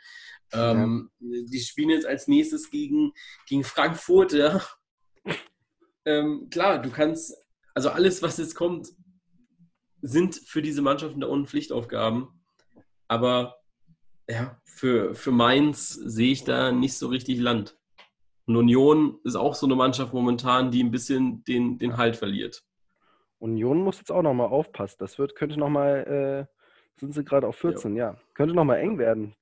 Ähm, 0.53 1.11
ja. 1.20 1.43
Die 1.51 1.61
spielen 1.61 1.91
jetzt 1.91 2.07
als 2.07 2.28
nächstes 2.28 2.70
gegen, 2.70 3.12
gegen 3.47 3.64
Frankfurt, 3.64 4.33
ja. 4.33 4.62
Ähm, 6.05 6.49
klar, 6.51 6.83
du 6.83 6.91
kannst, 6.91 7.35
also 7.74 7.91
alles, 7.91 8.22
was 8.22 8.39
jetzt 8.39 8.55
kommt, 8.55 8.89
sind 10.03 10.35
für 10.35 10.62
diese 10.62 10.83
Mannschaften 10.83 11.20
da 11.20 11.28
unten 11.28 11.47
Pflichtaufgaben. 11.47 12.28
Aber 13.09 13.57
ja, 14.28 14.61
für, 14.64 15.14
für 15.14 15.30
Mainz 15.30 15.91
sehe 15.91 16.33
ich 16.33 16.45
da 16.45 16.72
nicht 16.72 16.95
so 16.95 17.09
richtig 17.09 17.39
Land. 17.39 17.78
Und 18.47 18.57
Union 18.57 19.18
ist 19.24 19.36
auch 19.36 19.55
so 19.55 19.66
eine 19.66 19.76
Mannschaft 19.76 20.12
momentan, 20.12 20.70
die 20.70 20.82
ein 20.82 20.90
bisschen 20.90 21.45
den, 21.45 21.78
den 21.78 21.97
Halt 21.97 22.16
verliert. 22.16 22.64
Union 23.38 23.82
muss 23.82 23.99
jetzt 23.99 24.12
auch 24.12 24.22
nochmal 24.22 24.49
aufpassen. 24.49 24.97
Das 24.99 25.18
wird, 25.18 25.34
könnte 25.34 25.59
nochmal, 25.59 26.49
äh, 26.49 27.01
sind 27.01 27.14
sie 27.14 27.24
gerade 27.24 27.47
auf 27.47 27.57
14, 27.57 27.97
ja. 27.97 28.12
ja. 28.12 28.18
Könnte 28.34 28.55
nochmal 28.55 28.78
eng 28.78 28.99
werden. 28.99 29.34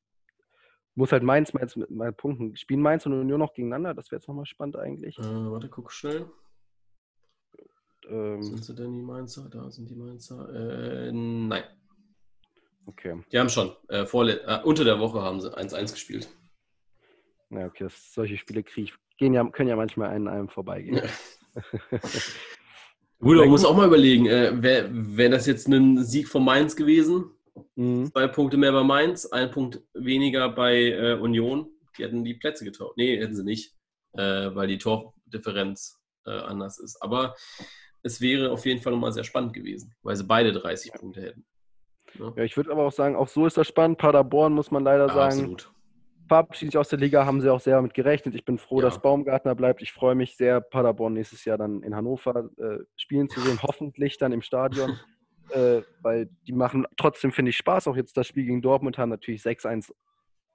muss 0.94 1.12
halt 1.12 1.22
Mainz, 1.22 1.52
Mainz 1.52 1.76
mit 1.76 1.90
mal 1.90 2.12
Punkten. 2.12 2.56
Spielen 2.56 2.80
Mainz 2.80 3.06
und 3.06 3.12
Union 3.12 3.38
noch 3.38 3.54
gegeneinander? 3.54 3.94
Das 3.94 4.10
wäre 4.10 4.20
jetzt 4.20 4.28
nochmal 4.28 4.46
spannend 4.46 4.76
eigentlich. 4.76 5.18
Äh, 5.18 5.22
warte, 5.22 5.68
guck 5.68 5.92
schnell. 5.92 6.30
Ähm, 8.08 8.42
sind 8.42 8.64
sie 8.64 8.74
denn 8.74 8.92
die 8.92 9.02
Mainzer? 9.02 9.48
Da 9.50 9.70
sind 9.70 9.88
die 9.88 9.94
Mainzer. 9.94 10.48
Äh, 10.52 11.12
nein. 11.12 11.64
Okay. 12.86 13.22
Die 13.30 13.38
haben 13.38 13.48
schon. 13.48 13.72
Äh, 13.88 14.02
äh, 14.02 14.62
unter 14.64 14.84
der 14.84 14.98
Woche 14.98 15.22
haben 15.22 15.40
sie 15.40 15.56
1-1 15.56 15.92
gespielt. 15.92 16.28
Ja, 17.50 17.66
okay. 17.66 17.84
Das, 17.84 18.14
solche 18.14 18.36
Spiele 18.36 18.62
krieg 18.62 18.94
gehen 19.20 19.34
ja, 19.34 19.44
können 19.44 19.68
ja 19.68 19.76
manchmal 19.76 20.10
an 20.10 20.26
einem 20.26 20.48
vorbeigehen. 20.48 21.02
Gut, 23.20 23.36
man 23.36 23.48
muss 23.48 23.66
auch 23.66 23.76
mal 23.76 23.86
überlegen, 23.86 24.26
äh, 24.26 24.50
wäre 24.62 24.88
wär 24.90 25.28
das 25.28 25.46
jetzt 25.46 25.68
ein 25.68 26.02
Sieg 26.02 26.26
von 26.26 26.42
Mainz 26.42 26.74
gewesen? 26.74 27.30
Mhm. 27.74 28.10
Zwei 28.10 28.26
Punkte 28.28 28.56
mehr 28.56 28.72
bei 28.72 28.82
Mainz, 28.82 29.26
ein 29.26 29.50
Punkt 29.50 29.82
weniger 29.92 30.48
bei 30.48 30.90
äh, 30.90 31.18
Union. 31.20 31.68
Die 31.98 32.04
hätten 32.04 32.24
die 32.24 32.34
Plätze 32.34 32.64
getauscht. 32.64 32.96
Nee, 32.96 33.18
hätten 33.18 33.36
sie 33.36 33.44
nicht, 33.44 33.74
äh, 34.14 34.54
weil 34.54 34.68
die 34.68 34.78
Tordifferenz 34.78 36.00
äh, 36.24 36.30
anders 36.30 36.78
ist. 36.78 37.02
Aber 37.02 37.34
es 38.02 38.22
wäre 38.22 38.50
auf 38.50 38.64
jeden 38.64 38.80
Fall 38.80 38.92
nochmal 38.94 39.12
sehr 39.12 39.24
spannend 39.24 39.52
gewesen, 39.52 39.94
weil 40.02 40.16
sie 40.16 40.24
beide 40.24 40.52
30 40.52 40.92
Punkte 40.94 41.20
hätten. 41.20 41.44
Ja, 42.18 42.32
ja 42.36 42.44
ich 42.44 42.56
würde 42.56 42.70
aber 42.72 42.86
auch 42.86 42.92
sagen, 42.92 43.16
auch 43.16 43.28
so 43.28 43.44
ist 43.44 43.58
das 43.58 43.68
spannend. 43.68 43.98
Paderborn 43.98 44.54
muss 44.54 44.70
man 44.70 44.82
leider 44.82 45.08
ja, 45.08 45.14
sagen. 45.14 45.40
Absolut. 45.40 45.70
Verabschiedet 46.30 46.70
sich 46.70 46.78
aus 46.78 46.88
der 46.88 47.00
Liga, 47.00 47.26
haben 47.26 47.40
sie 47.40 47.50
auch 47.50 47.58
sehr 47.58 47.74
damit 47.74 47.92
gerechnet. 47.92 48.36
Ich 48.36 48.44
bin 48.44 48.56
froh, 48.56 48.78
ja. 48.78 48.82
dass 48.82 49.02
Baumgartner 49.02 49.56
bleibt. 49.56 49.82
Ich 49.82 49.90
freue 49.90 50.14
mich 50.14 50.36
sehr, 50.36 50.60
Paderborn 50.60 51.12
nächstes 51.12 51.44
Jahr 51.44 51.58
dann 51.58 51.82
in 51.82 51.92
Hannover 51.92 52.48
äh, 52.56 52.78
spielen 52.94 53.28
zu 53.28 53.40
sehen. 53.40 53.60
Hoffentlich 53.60 54.16
dann 54.16 54.30
im 54.30 54.40
Stadion. 54.40 54.96
äh, 55.50 55.82
weil 56.02 56.30
die 56.46 56.52
machen 56.52 56.86
trotzdem, 56.96 57.32
finde 57.32 57.50
ich, 57.50 57.56
Spaß. 57.56 57.88
Auch 57.88 57.96
jetzt 57.96 58.16
das 58.16 58.28
Spiel 58.28 58.44
gegen 58.44 58.62
Dortmund 58.62 58.96
haben 58.96 59.08
natürlich 59.08 59.42
6-1 59.42 59.90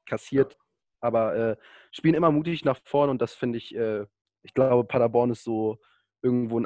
kassiert, 0.05 0.57
aber 1.01 1.36
äh, 1.36 1.55
spielen 1.91 2.15
immer 2.15 2.32
mutig 2.32 2.63
nach 2.63 2.80
vorne 2.86 3.11
und 3.11 3.21
das 3.21 3.34
finde 3.34 3.57
ich, 3.57 3.76
äh, 3.76 4.05
ich 4.43 4.53
glaube, 4.53 4.88
Paderborn 4.88 5.32
ist 5.32 5.43
so 5.43 5.78
irgendwo 6.21 6.57
ein 6.57 6.65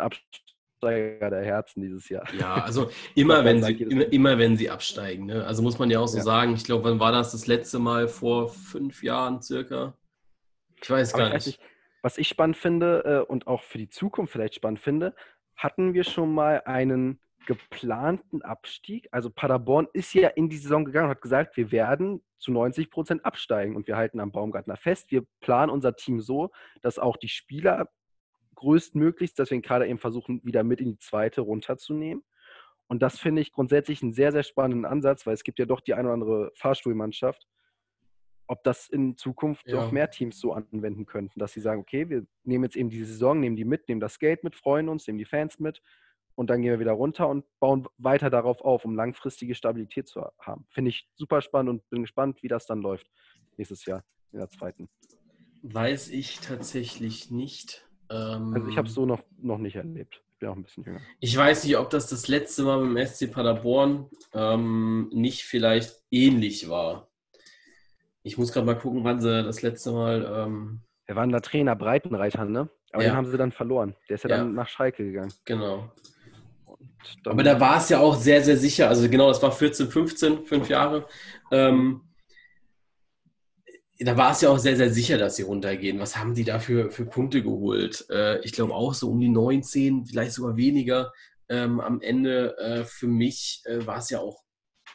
Absteiger 0.79 1.29
der 1.29 1.43
Herzen 1.43 1.81
dieses 1.81 2.07
Jahr. 2.07 2.23
Ja, 2.39 2.55
also 2.55 2.89
immer, 3.15 3.43
wenn 3.43 3.61
sie, 3.61 3.73
immer, 3.73 4.13
immer, 4.13 4.37
wenn 4.37 4.55
sie 4.55 4.69
absteigen. 4.69 5.25
Ne? 5.25 5.45
Also 5.45 5.61
muss 5.61 5.77
man 5.77 5.89
ja 5.89 5.99
auch 5.99 6.07
so 6.07 6.17
ja. 6.17 6.23
sagen, 6.23 6.53
ich 6.53 6.63
glaube, 6.63 6.85
wann 6.85 6.99
war 6.99 7.11
das 7.11 7.33
das 7.33 7.47
letzte 7.47 7.79
Mal? 7.79 8.07
Vor 8.07 8.49
fünf 8.49 9.03
Jahren 9.03 9.41
circa? 9.41 9.93
Ich 10.81 10.89
weiß 10.89 11.13
gar 11.13 11.27
ich 11.27 11.33
weiß 11.33 11.47
nicht. 11.47 11.59
Was 12.01 12.17
ich 12.17 12.29
spannend 12.29 12.55
finde 12.55 13.03
äh, 13.27 13.29
und 13.29 13.47
auch 13.47 13.63
für 13.63 13.77
die 13.77 13.89
Zukunft 13.89 14.31
vielleicht 14.31 14.55
spannend 14.55 14.79
finde, 14.79 15.13
hatten 15.57 15.93
wir 15.93 16.05
schon 16.05 16.33
mal 16.33 16.61
einen 16.65 17.19
geplanten 17.45 18.41
Abstieg. 18.41 19.09
Also 19.11 19.29
Paderborn 19.29 19.87
ist 19.91 20.13
ja 20.13 20.29
in 20.29 20.47
die 20.47 20.57
Saison 20.57 20.85
gegangen 20.85 21.05
und 21.05 21.11
hat 21.11 21.21
gesagt, 21.21 21.57
wir 21.57 21.73
werden 21.73 22.23
zu 22.37 22.53
90 22.53 22.89
Prozent 22.89 23.25
absteigen 23.25 23.75
und 23.75 23.87
wir 23.87 23.97
halten 23.97 24.21
am 24.21 24.31
Baumgartner 24.31 24.77
fest. 24.77 25.11
Wir 25.11 25.23
planen 25.41 25.71
unser 25.71 25.95
Team 25.95 26.21
so, 26.21 26.51
dass 26.81 26.99
auch 26.99 27.17
die 27.17 27.27
Spieler 27.27 27.89
größtmöglichst, 28.59 29.39
deswegen 29.39 29.61
gerade 29.61 29.87
eben 29.87 29.99
versuchen, 29.99 30.41
wieder 30.43 30.63
mit 30.63 30.81
in 30.81 30.91
die 30.91 30.97
zweite 30.99 31.41
runterzunehmen. 31.41 32.23
Und 32.87 33.01
das 33.01 33.19
finde 33.19 33.41
ich 33.41 33.51
grundsätzlich 33.51 34.01
einen 34.01 34.13
sehr, 34.13 34.31
sehr 34.31 34.43
spannenden 34.43 34.85
Ansatz, 34.85 35.25
weil 35.25 35.33
es 35.33 35.43
gibt 35.43 35.59
ja 35.59 35.65
doch 35.65 35.79
die 35.79 35.93
eine 35.93 36.07
oder 36.07 36.13
andere 36.13 36.51
Fahrstuhlmannschaft, 36.55 37.47
ob 38.47 38.63
das 38.63 38.89
in 38.89 39.15
Zukunft 39.15 39.67
ja. 39.67 39.75
noch 39.75 39.91
mehr 39.91 40.09
Teams 40.09 40.39
so 40.39 40.53
anwenden 40.53 41.05
könnten, 41.05 41.39
dass 41.39 41.53
sie 41.53 41.61
sagen, 41.61 41.81
okay, 41.81 42.09
wir 42.09 42.25
nehmen 42.43 42.63
jetzt 42.63 42.75
eben 42.75 42.89
die 42.89 43.03
Saison, 43.03 43.39
nehmen 43.39 43.55
die 43.55 43.65
mit, 43.65 43.87
nehmen 43.87 44.01
das 44.01 44.19
Geld 44.19 44.43
mit, 44.43 44.55
freuen 44.55 44.89
uns, 44.89 45.05
nehmen 45.07 45.19
die 45.19 45.25
Fans 45.25 45.59
mit 45.59 45.81
und 46.35 46.49
dann 46.49 46.61
gehen 46.61 46.71
wir 46.71 46.79
wieder 46.79 46.93
runter 46.93 47.29
und 47.29 47.45
bauen 47.59 47.87
weiter 47.97 48.29
darauf 48.29 48.61
auf, 48.61 48.85
um 48.85 48.95
langfristige 48.95 49.53
Stabilität 49.55 50.07
zu 50.07 50.25
haben. 50.39 50.65
Finde 50.69 50.89
ich 50.89 51.07
super 51.15 51.41
spannend 51.41 51.69
und 51.69 51.89
bin 51.89 52.01
gespannt, 52.01 52.41
wie 52.41 52.47
das 52.47 52.65
dann 52.65 52.81
läuft 52.81 53.09
nächstes 53.57 53.85
Jahr 53.85 54.03
in 54.31 54.39
der 54.39 54.49
zweiten. 54.49 54.89
Weiß 55.61 56.09
ich 56.09 56.39
tatsächlich 56.39 57.29
nicht. 57.29 57.88
Ähm, 58.09 58.53
also 58.53 58.67
ich 58.67 58.77
habe 58.77 58.87
es 58.87 58.93
so 58.93 59.05
noch, 59.05 59.21
noch 59.41 59.57
nicht 59.57 59.75
erlebt. 59.75 60.21
Ich 60.33 60.39
bin 60.39 60.49
auch 60.49 60.55
ein 60.55 60.63
bisschen 60.63 60.83
jünger. 60.83 61.01
Ich 61.19 61.35
weiß 61.35 61.63
nicht, 61.65 61.77
ob 61.77 61.89
das 61.89 62.07
das 62.07 62.27
letzte 62.27 62.63
Mal 62.63 62.79
beim 62.79 62.97
SC 63.05 63.31
Paderborn 63.31 64.07
ähm, 64.33 65.09
nicht 65.11 65.43
vielleicht 65.43 66.01
ähnlich 66.11 66.69
war. 66.69 67.09
Ich 68.23 68.37
muss 68.37 68.51
gerade 68.51 68.65
mal 68.65 68.77
gucken, 68.77 69.03
wann 69.03 69.19
sie 69.19 69.43
das 69.43 69.61
letzte 69.61 69.91
Mal. 69.91 70.25
Ähm, 70.33 70.81
Wir 71.07 71.15
waren 71.15 71.31
da 71.31 71.39
Trainer 71.39 71.75
Breitenreiter, 71.75 72.45
ne? 72.45 72.69
Aber 72.91 73.03
ja. 73.03 73.09
den 73.09 73.17
haben 73.17 73.29
sie 73.29 73.37
dann 73.37 73.51
verloren. 73.51 73.95
Der 74.07 74.15
ist 74.15 74.23
ja, 74.23 74.29
ja. 74.29 74.37
dann 74.37 74.55
nach 74.55 74.67
Schalke 74.67 75.03
gegangen. 75.03 75.33
Genau. 75.45 75.91
Aber 77.25 77.43
da 77.43 77.59
war 77.59 77.77
es 77.77 77.89
ja 77.89 77.99
auch 77.99 78.15
sehr, 78.15 78.43
sehr 78.43 78.57
sicher. 78.57 78.89
Also 78.89 79.09
genau, 79.09 79.27
das 79.27 79.41
war 79.41 79.51
14, 79.51 79.87
15, 79.87 80.45
fünf 80.45 80.69
Jahre. 80.69 81.05
Ähm, 81.51 82.01
da 83.99 84.15
war 84.15 84.31
es 84.31 84.41
ja 84.41 84.49
auch 84.49 84.57
sehr, 84.57 84.77
sehr 84.77 84.91
sicher, 84.91 85.17
dass 85.17 85.35
sie 85.35 85.43
runtergehen. 85.43 85.99
Was 85.99 86.15
haben 86.15 86.33
die 86.33 86.45
da 86.45 86.59
für, 86.59 86.89
für 86.89 87.05
Punkte 87.05 87.43
geholt? 87.43 88.05
Äh, 88.09 88.39
ich 88.41 88.53
glaube 88.53 88.73
auch 88.73 88.93
so 88.93 89.09
um 89.09 89.19
die 89.19 89.29
19, 89.29 90.05
vielleicht 90.05 90.31
sogar 90.31 90.55
weniger. 90.55 91.11
Ähm, 91.49 91.81
am 91.81 92.01
Ende 92.01 92.57
äh, 92.57 92.85
für 92.85 93.07
mich 93.07 93.61
äh, 93.65 93.85
war 93.85 93.97
es 93.97 94.09
ja 94.09 94.19
auch 94.19 94.41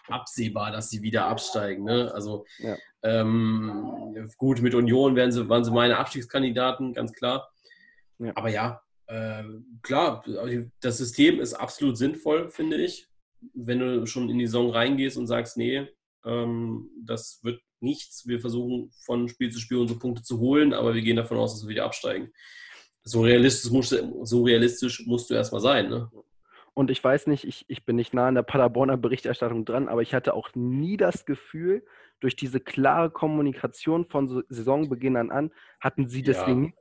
absehbar, 0.08 0.70
dass 0.70 0.88
sie 0.88 1.02
wieder 1.02 1.26
absteigen. 1.26 1.84
Ne? 1.84 2.12
Also 2.14 2.46
ja. 2.58 2.76
ähm, 3.02 4.30
gut, 4.38 4.62
mit 4.62 4.74
Union 4.74 5.16
wären 5.16 5.32
sie, 5.32 5.48
waren 5.48 5.64
sie 5.64 5.70
meine 5.70 5.98
Abstiegskandidaten, 5.98 6.94
ganz 6.94 7.12
klar. 7.12 7.50
Ja. 8.18 8.32
Aber 8.36 8.48
ja, 8.48 8.80
äh, 9.06 9.44
klar, 9.82 10.24
das 10.80 10.98
System 10.98 11.40
ist 11.40 11.54
absolut 11.54 11.98
sinnvoll, 11.98 12.50
finde 12.50 12.76
ich. 12.76 13.08
Wenn 13.52 13.80
du 13.80 14.06
schon 14.06 14.30
in 14.30 14.38
die 14.38 14.46
Saison 14.46 14.70
reingehst 14.70 15.18
und 15.18 15.26
sagst, 15.26 15.58
nee, 15.58 15.88
ähm, 16.24 16.88
das 17.04 17.40
wird 17.42 17.60
nichts. 17.84 18.26
Wir 18.26 18.40
versuchen 18.40 18.90
von 19.04 19.28
Spiel 19.28 19.50
zu 19.50 19.60
Spiel 19.60 19.78
unsere 19.78 19.98
Punkte 19.98 20.22
zu 20.22 20.40
holen, 20.40 20.72
aber 20.72 20.94
wir 20.94 21.02
gehen 21.02 21.16
davon 21.16 21.38
aus, 21.38 21.54
dass 21.54 21.64
wir 21.64 21.70
wieder 21.70 21.84
absteigen. 21.84 22.32
So 23.02 23.22
realistisch 23.22 23.70
musst, 23.70 23.96
so 24.22 24.42
realistisch 24.42 25.04
musst 25.06 25.30
du 25.30 25.34
erstmal 25.34 25.60
sein. 25.60 25.90
Ne? 25.90 26.10
Und 26.72 26.90
ich 26.90 27.02
weiß 27.04 27.28
nicht, 27.28 27.44
ich, 27.44 27.64
ich 27.68 27.84
bin 27.84 27.96
nicht 27.96 28.14
nah 28.14 28.26
an 28.26 28.34
der 28.34 28.42
Paderborner 28.42 28.96
Berichterstattung 28.96 29.64
dran, 29.64 29.88
aber 29.88 30.02
ich 30.02 30.14
hatte 30.14 30.34
auch 30.34 30.48
nie 30.54 30.96
das 30.96 31.24
Gefühl, 31.24 31.84
durch 32.20 32.36
diese 32.36 32.58
klare 32.58 33.10
Kommunikation 33.10 34.06
von 34.06 34.44
Saisonbeginn 34.48 35.16
an, 35.16 35.52
hatten 35.78 36.08
sie 36.08 36.22
deswegen 36.22 36.74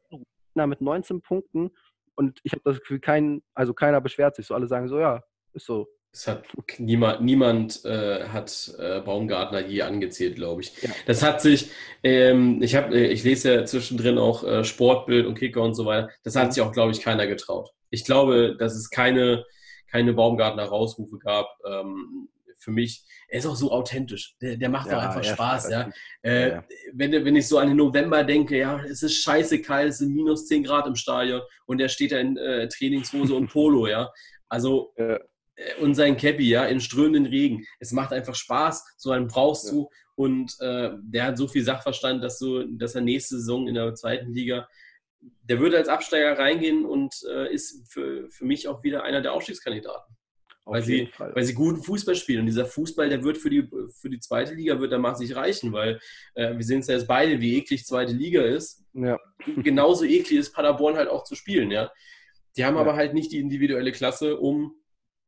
ja. 0.56 0.68
mit 0.68 0.80
19 0.80 1.22
Punkten 1.22 1.72
und 2.16 2.39
ich 2.43 2.54
habe 2.54 2.62
das 2.64 2.80
Gefühl, 2.80 2.99
kein, 2.99 3.43
also 3.54 3.74
keiner 3.74 4.01
beschwert 4.01 4.36
sich. 4.36 4.47
So 4.47 4.56
alle 4.56 4.68
sagen 4.68 4.88
so, 4.88 4.99
ja, 4.99 5.24
ist 5.54 5.66
so. 5.66 5.88
Es 6.16 6.28
hat 6.28 6.45
niemand, 6.78 7.22
niemand 7.22 7.84
äh, 7.86 8.26
hat 8.26 8.72
äh, 8.78 9.01
Baumgartner 9.01 9.66
je 9.66 9.82
angezählt, 9.82 10.36
glaube 10.36 10.61
ich. 10.61 10.80
Ja. 10.84 10.91
Das 11.07 11.24
hat 11.24 11.41
sich, 11.41 11.72
ähm, 12.03 12.61
ich 12.61 12.76
habe, 12.76 12.95
äh, 12.95 13.07
ich 13.07 13.24
lese 13.24 13.51
ja 13.51 13.66
zwischendrin 13.66 14.20
auch 14.20 14.43
äh, 14.43 14.64
Sportbild 14.64 15.26
und 15.26 15.39
Kicker 15.39 15.64
und 15.64 15.74
so 15.74 15.88
weiter. 15.88 16.11
Das 16.24 16.36
hat 16.36 16.47
mhm. 16.47 16.51
sich 16.51 16.61
auch, 16.61 16.72
glaube 16.72 16.91
ich, 16.91 17.01
keiner 17.01 17.26
getraut. 17.26 17.72
Ich 17.89 18.05
glaube, 18.05 18.55
dass 18.55 18.76
es 18.76 18.91
keine, 18.91 19.43
keine 19.89 20.14
Baumgartner 20.14 20.66
Rausrufe 20.66 21.18
gab. 21.18 21.47
Ähm, 21.68 22.30
für 22.59 22.70
mich, 22.72 23.03
er 23.28 23.39
ist 23.39 23.47
auch 23.47 23.55
so 23.55 23.72
authentisch. 23.72 24.36
Der, 24.39 24.55
der 24.55 24.70
macht 24.70 24.91
ja, 24.91 24.95
doch 24.95 25.01
einfach 25.01 25.24
Spaß, 25.24 25.72
ja. 25.72 25.89
Äh, 26.22 26.49
ja. 26.49 26.64
Wenn, 26.93 27.11
wenn 27.11 27.36
ich 27.36 27.47
so 27.47 27.57
an 27.57 27.70
den 27.70 27.78
November 27.78 28.24
denke, 28.24 28.59
ja, 28.59 28.84
es 28.86 29.01
ist 29.01 29.16
scheiße 29.16 29.64
kalt, 29.64 29.89
es 29.89 29.97
sind 29.97 30.14
minus 30.14 30.45
10 30.45 30.64
Grad 30.64 30.86
im 30.86 30.95
Stadion 30.95 31.41
und 31.66 31.82
er 31.82 31.89
steht 31.89 32.11
da 32.11 32.20
in 32.20 32.38
äh, 32.38 32.68
Trainingshose 32.68 33.34
und 33.34 33.47
Polo, 33.47 33.88
ja. 33.88 34.11
Also, 34.47 34.93
ja. 34.97 35.18
Und 35.82 35.95
sein 35.95 36.18
Cappy, 36.18 36.49
ja, 36.49 36.66
in 36.66 36.80
strömenden 36.80 37.26
Regen. 37.26 37.66
Es 37.80 37.91
macht 37.91 38.12
einfach 38.12 38.36
Spaß, 38.36 38.95
so 38.97 39.12
einen 39.12 39.28
brauchst 39.28 39.72
du. 39.72 39.89
Und 40.16 40.56
äh, 40.60 40.91
der 41.01 41.26
hat 41.26 41.38
so 41.38 41.47
viel 41.47 41.64
Sachverstand, 41.64 42.24
dass, 42.24 42.39
du, 42.39 42.66
dass 42.78 42.95
er 42.95 43.01
nächste 43.01 43.38
Saison 43.38 43.68
in 43.68 43.76
der 43.76 43.93
zweiten 43.95 44.32
Liga 44.32 44.68
der 45.43 45.60
würde 45.60 45.78
als 45.78 45.88
Absteiger 45.88 46.38
reingehen 46.38 46.84
und 46.84 47.16
äh, 47.30 47.54
ist 47.54 47.89
für, 47.89 48.30
für 48.30 48.43
mich 48.43 48.68
auch 48.68 48.84
wieder 48.84 49.04
einer 49.04 49.22
der 49.22 49.32
Aufstiegskandidaten 49.32 50.18
weil 50.66 50.82
sie, 50.82 51.10
weil 51.18 51.43
sie 51.43 51.54
guten 51.54 51.84
Fußball 51.84 52.16
spielen. 52.16 52.41
Und 52.41 52.45
dieser 52.45 52.66
Fußball, 52.66 53.10
der 53.10 53.24
wird 53.24 53.38
für 53.38 53.49
die, 53.49 53.70
für 53.99 54.10
die 54.10 54.20
zweite 54.20 54.54
Liga 54.54 54.80
wird 54.80 54.91
da 54.91 54.97
maßig 54.97 55.36
reichen, 55.36 55.74
weil 55.74 55.99
äh, 56.36 56.56
wir 56.56 56.64
sehen 56.64 56.80
es 56.80 56.88
ja 56.88 56.95
jetzt 56.95 57.08
beide, 57.08 57.41
wie 57.41 57.58
eklig 57.58 57.86
zweite 57.86 58.14
Liga 58.14 58.41
ist. 58.41 58.84
Ja. 58.93 59.20
Genauso 59.58 60.06
eklig 60.06 60.39
ist 60.39 60.54
Paderborn 60.54 60.95
halt 60.95 61.10
auch 61.10 61.24
zu 61.24 61.36
spielen, 61.36 61.72
ja. 61.72 61.91
Die 62.56 62.64
haben 62.64 62.76
ja. 62.76 62.82
aber 62.82 62.95
halt 62.95 63.14
nicht 63.14 63.32
die 63.32 63.39
individuelle 63.39 63.91
Klasse, 63.91 64.38
um 64.38 64.76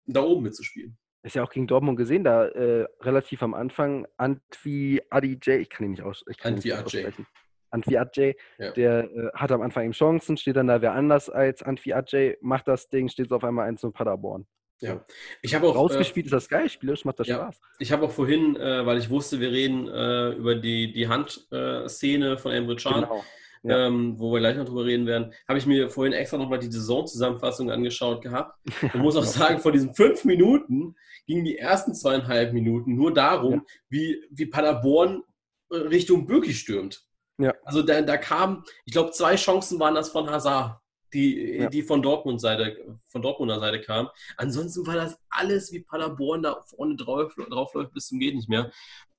da 0.05 0.21
oben 0.21 0.43
mitzuspielen. 0.43 0.97
Ist 1.23 1.35
ja 1.35 1.43
auch 1.43 1.49
gegen 1.49 1.65
Dortmund 1.65 1.97
gesehen, 1.97 2.23
da 2.23 2.45
äh, 2.47 2.85
relativ 3.01 3.41
am 3.41 3.55
Anfang 3.55 4.05
Antwi 4.17 5.01
Adij, 5.09 5.61
ich 5.61 5.69
kann 5.69 5.85
ihn 5.85 5.91
nicht, 5.91 6.03
aus, 6.03 6.23
ich 6.29 6.37
kann 6.37 6.53
Antwi 6.53 6.69
nicht 6.69 6.83
aussprechen. 6.83 7.25
Antwi 7.71 7.97
Adjei, 7.97 8.35
ja. 8.57 8.71
der 8.71 9.03
äh, 9.11 9.31
hat 9.33 9.51
am 9.51 9.61
Anfang 9.61 9.85
eben 9.85 9.93
Chancen, 9.93 10.37
steht 10.37 10.55
dann 10.55 10.67
da 10.67 10.81
wer 10.81 10.93
anders 10.93 11.29
als 11.29 11.63
Antwi 11.63 11.93
Adjei, 11.93 12.37
macht 12.41 12.67
das 12.67 12.89
Ding, 12.89 13.09
steht 13.09 13.31
auf 13.31 13.43
einmal 13.43 13.67
1 13.67 13.81
zu 13.81 13.91
Paderborn. 13.91 14.45
Ja, 14.81 15.05
ich 15.41 15.55
habe 15.55 15.67
auch. 15.67 15.75
Rausgespielt 15.75 16.25
äh, 16.25 16.27
ist 16.27 16.33
das 16.33 16.49
geil, 16.49 16.69
spielerisch 16.69 17.05
macht 17.05 17.19
das 17.19 17.27
ja, 17.27 17.35
Spaß. 17.35 17.61
Ich 17.79 17.91
habe 17.91 18.05
auch 18.05 18.11
vorhin, 18.11 18.55
äh, 18.57 18.85
weil 18.85 18.97
ich 18.97 19.09
wusste, 19.09 19.39
wir 19.39 19.51
reden 19.51 19.87
äh, 19.87 20.31
über 20.31 20.55
die, 20.55 20.91
die 20.91 21.07
Handszene 21.07 22.37
von 22.37 22.51
Emre 22.51 22.75
Can, 22.75 23.01
genau. 23.01 23.23
Ja. 23.68 23.88
ähm, 23.88 24.20
wo 24.20 24.32
wir 24.32 24.39
gleich 24.39 24.57
noch 24.57 24.66
drüber 24.66 24.86
reden 24.86 25.05
werden, 25.05 25.34
habe 25.47 25.59
ich 25.59 25.66
mir 25.66 25.89
vorhin 25.89 26.13
extra 26.13 26.38
nochmal 26.38 26.59
die 26.59 26.72
Saisonzusammenfassung 26.72 27.72
angeschaut 27.72 28.22
gehabt 28.22 28.57
und 28.93 29.01
muss 29.01 29.16
auch 29.16 29.24
sagen, 29.24 29.59
vor 29.59 29.72
diesen 29.72 29.93
fünf 29.93 30.26
Minuten 30.26 30.95
gingen 31.26 31.45
die 31.45 31.57
ersten 31.57 31.93
zweieinhalb 31.93 32.53
Minuten 32.53 32.95
nur 32.95 33.13
darum, 33.13 33.53
ja. 33.53 33.61
wie, 33.89 34.24
wie 34.32 34.45
Paderborn 34.45 35.24
Richtung 35.72 36.26
Bürki 36.26 36.53
stürmt. 36.53 37.05
Ja. 37.38 37.53
Also 37.63 37.82
da, 37.82 38.01
da 38.01 38.18
kam, 38.18 38.63
ich 38.86 38.93
glaube, 38.93 39.11
zwei 39.11 39.36
Chancen 39.36 39.80
waren 39.80 39.95
das 39.95 40.09
von 40.09 40.30
Hazard, 40.30 40.80
die, 41.13 41.57
ja. 41.57 41.70
die 41.70 41.82
von 41.82 42.01
Dortmund 42.01 42.39
Seite, 42.41 42.99
von 43.07 43.22
Dortmunder 43.22 43.59
Seite 43.59 43.82
kamen. 43.82 44.09
Ansonsten 44.38 44.86
war 44.86 44.95
das 44.95 45.18
alles 45.30 45.72
wie 45.72 45.80
Paderborn 45.82 46.43
da 46.43 46.61
vorne 46.66 46.95
drauf, 46.95 47.34
draufläuft 47.36 47.93
bis 47.93 48.07
zum 48.07 48.20
geht 48.20 48.36
nicht 48.36 48.49
mehr. 48.49 48.72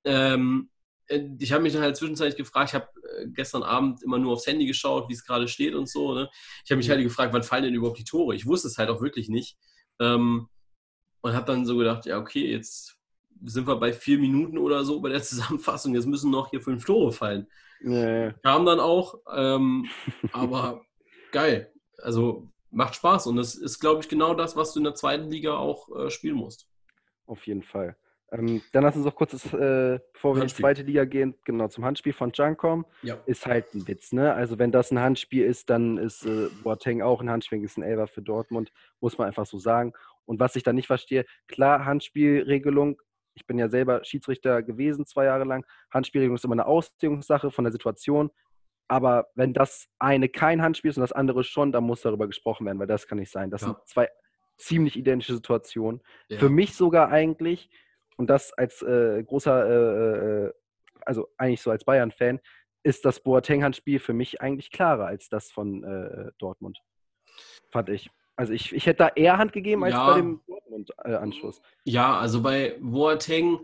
Ähm, 0.04 0.70
äh, 0.70 0.75
ich 1.08 1.52
habe 1.52 1.62
mich 1.62 1.72
dann 1.72 1.82
halt 1.82 1.96
zwischenzeitlich 1.96 2.36
gefragt, 2.36 2.70
ich 2.70 2.74
habe 2.74 2.88
äh, 3.18 3.26
gestern 3.28 3.62
Abend 3.62 4.02
immer 4.02 4.18
nur 4.18 4.32
aufs 4.32 4.46
Handy 4.46 4.66
geschaut, 4.66 5.08
wie 5.08 5.12
es 5.12 5.24
gerade 5.24 5.48
steht 5.48 5.74
und 5.74 5.88
so. 5.88 6.14
Ne? 6.14 6.28
Ich 6.64 6.70
habe 6.70 6.78
mich 6.78 6.90
halt 6.90 7.02
gefragt, 7.02 7.32
wann 7.32 7.42
fallen 7.42 7.64
denn 7.64 7.74
überhaupt 7.74 7.98
die 7.98 8.04
Tore? 8.04 8.34
Ich 8.34 8.46
wusste 8.46 8.68
es 8.68 8.78
halt 8.78 8.90
auch 8.90 9.00
wirklich 9.00 9.28
nicht. 9.28 9.56
Ähm, 10.00 10.48
und 11.20 11.32
habe 11.32 11.46
dann 11.46 11.66
so 11.66 11.76
gedacht, 11.76 12.06
ja, 12.06 12.18
okay, 12.18 12.50
jetzt 12.50 12.96
sind 13.44 13.66
wir 13.66 13.76
bei 13.76 13.92
vier 13.92 14.18
Minuten 14.18 14.58
oder 14.58 14.84
so 14.84 15.00
bei 15.00 15.08
der 15.08 15.22
Zusammenfassung, 15.22 15.94
jetzt 15.94 16.06
müssen 16.06 16.30
noch 16.30 16.50
hier 16.50 16.60
fünf 16.60 16.84
Tore 16.84 17.12
fallen. 17.12 17.46
Nee. 17.80 18.32
Kam 18.42 18.64
dann 18.64 18.80
auch, 18.80 19.20
ähm, 19.32 19.86
aber 20.32 20.82
geil. 21.32 21.72
Also 21.98 22.48
macht 22.70 22.94
Spaß 22.94 23.26
und 23.26 23.36
das 23.36 23.54
ist, 23.54 23.78
glaube 23.80 24.00
ich, 24.00 24.08
genau 24.08 24.34
das, 24.34 24.56
was 24.56 24.72
du 24.72 24.80
in 24.80 24.84
der 24.84 24.94
zweiten 24.94 25.30
Liga 25.30 25.56
auch 25.56 25.88
äh, 25.96 26.10
spielen 26.10 26.36
musst. 26.36 26.68
Auf 27.26 27.46
jeden 27.46 27.62
Fall. 27.62 27.96
Ähm, 28.32 28.60
dann 28.72 28.82
lass 28.82 28.96
uns 28.96 29.04
noch 29.04 29.14
kurz, 29.14 29.32
äh, 29.52 30.00
bevor 30.12 30.34
wir 30.34 30.40
Handspiel. 30.40 30.42
in 30.42 30.46
die 30.46 30.54
zweite 30.54 30.82
Liga 30.82 31.04
gehen, 31.04 31.34
genau 31.44 31.68
zum 31.68 31.84
Handspiel 31.84 32.12
von 32.12 32.32
Juncom. 32.32 32.84
Ja. 33.02 33.18
Ist 33.26 33.46
halt 33.46 33.72
ein 33.74 33.86
Witz, 33.86 34.12
ne? 34.12 34.34
Also 34.34 34.58
wenn 34.58 34.72
das 34.72 34.90
ein 34.90 34.98
Handspiel 34.98 35.44
ist, 35.44 35.70
dann 35.70 35.96
ist 35.96 36.26
äh, 36.26 36.48
Boateng 36.64 37.02
auch 37.02 37.20
ein 37.20 37.30
Handspiel, 37.30 37.62
ist 37.62 37.78
ein 37.78 37.84
Elber 37.84 38.08
für 38.08 38.22
Dortmund, 38.22 38.72
muss 39.00 39.16
man 39.16 39.28
einfach 39.28 39.46
so 39.46 39.58
sagen. 39.58 39.92
Und 40.24 40.40
was 40.40 40.56
ich 40.56 40.64
da 40.64 40.72
nicht 40.72 40.88
verstehe, 40.88 41.24
klar, 41.46 41.84
Handspielregelung, 41.84 43.00
ich 43.34 43.46
bin 43.46 43.58
ja 43.58 43.68
selber 43.68 44.02
Schiedsrichter 44.04 44.62
gewesen 44.62 45.06
zwei 45.06 45.26
Jahre 45.26 45.44
lang, 45.44 45.64
Handspielregelung 45.92 46.36
ist 46.36 46.44
immer 46.44 46.54
eine 46.54 46.66
Auslegungssache 46.66 47.52
von 47.52 47.64
der 47.64 47.72
Situation. 47.72 48.30
Aber 48.88 49.28
wenn 49.34 49.52
das 49.52 49.88
eine 49.98 50.28
kein 50.28 50.62
Handspiel 50.62 50.90
ist 50.90 50.96
und 50.96 51.02
das 51.02 51.12
andere 51.12 51.44
schon, 51.44 51.70
dann 51.70 51.84
muss 51.84 52.02
darüber 52.02 52.26
gesprochen 52.26 52.66
werden, 52.66 52.78
weil 52.78 52.86
das 52.86 53.06
kann 53.06 53.18
nicht 53.18 53.32
sein. 53.32 53.50
Das 53.50 53.62
ja. 53.62 53.68
sind 53.68 53.78
zwei 53.86 54.08
ziemlich 54.58 54.96
identische 54.96 55.34
Situationen. 55.34 56.00
Ja. 56.28 56.38
Für 56.38 56.48
mich 56.48 56.74
sogar 56.74 57.10
eigentlich 57.10 57.68
und 58.16 58.28
das 58.28 58.52
als 58.52 58.82
äh, 58.82 59.22
großer, 59.22 59.68
äh, 59.68 60.46
äh, 60.46 60.52
also 61.04 61.28
eigentlich 61.36 61.62
so 61.62 61.70
als 61.70 61.84
Bayern-Fan, 61.84 62.40
ist 62.82 63.04
das 63.04 63.20
Boateng-Handspiel 63.20 63.98
für 63.98 64.12
mich 64.12 64.40
eigentlich 64.40 64.70
klarer 64.70 65.06
als 65.06 65.28
das 65.28 65.50
von 65.50 65.84
äh, 65.84 66.30
Dortmund. 66.38 66.80
Fand 67.70 67.88
ich. 67.88 68.10
Also 68.36 68.52
ich, 68.52 68.74
ich 68.74 68.86
hätte 68.86 68.98
da 68.98 69.08
eher 69.08 69.38
Hand 69.38 69.52
gegeben 69.52 69.84
als 69.84 69.94
ja. 69.94 70.06
bei 70.06 70.20
dem 70.20 70.40
Dortmund-Anschluss. 70.46 71.60
ja, 71.84 72.18
also 72.18 72.42
bei 72.42 72.76
Boateng, 72.80 73.60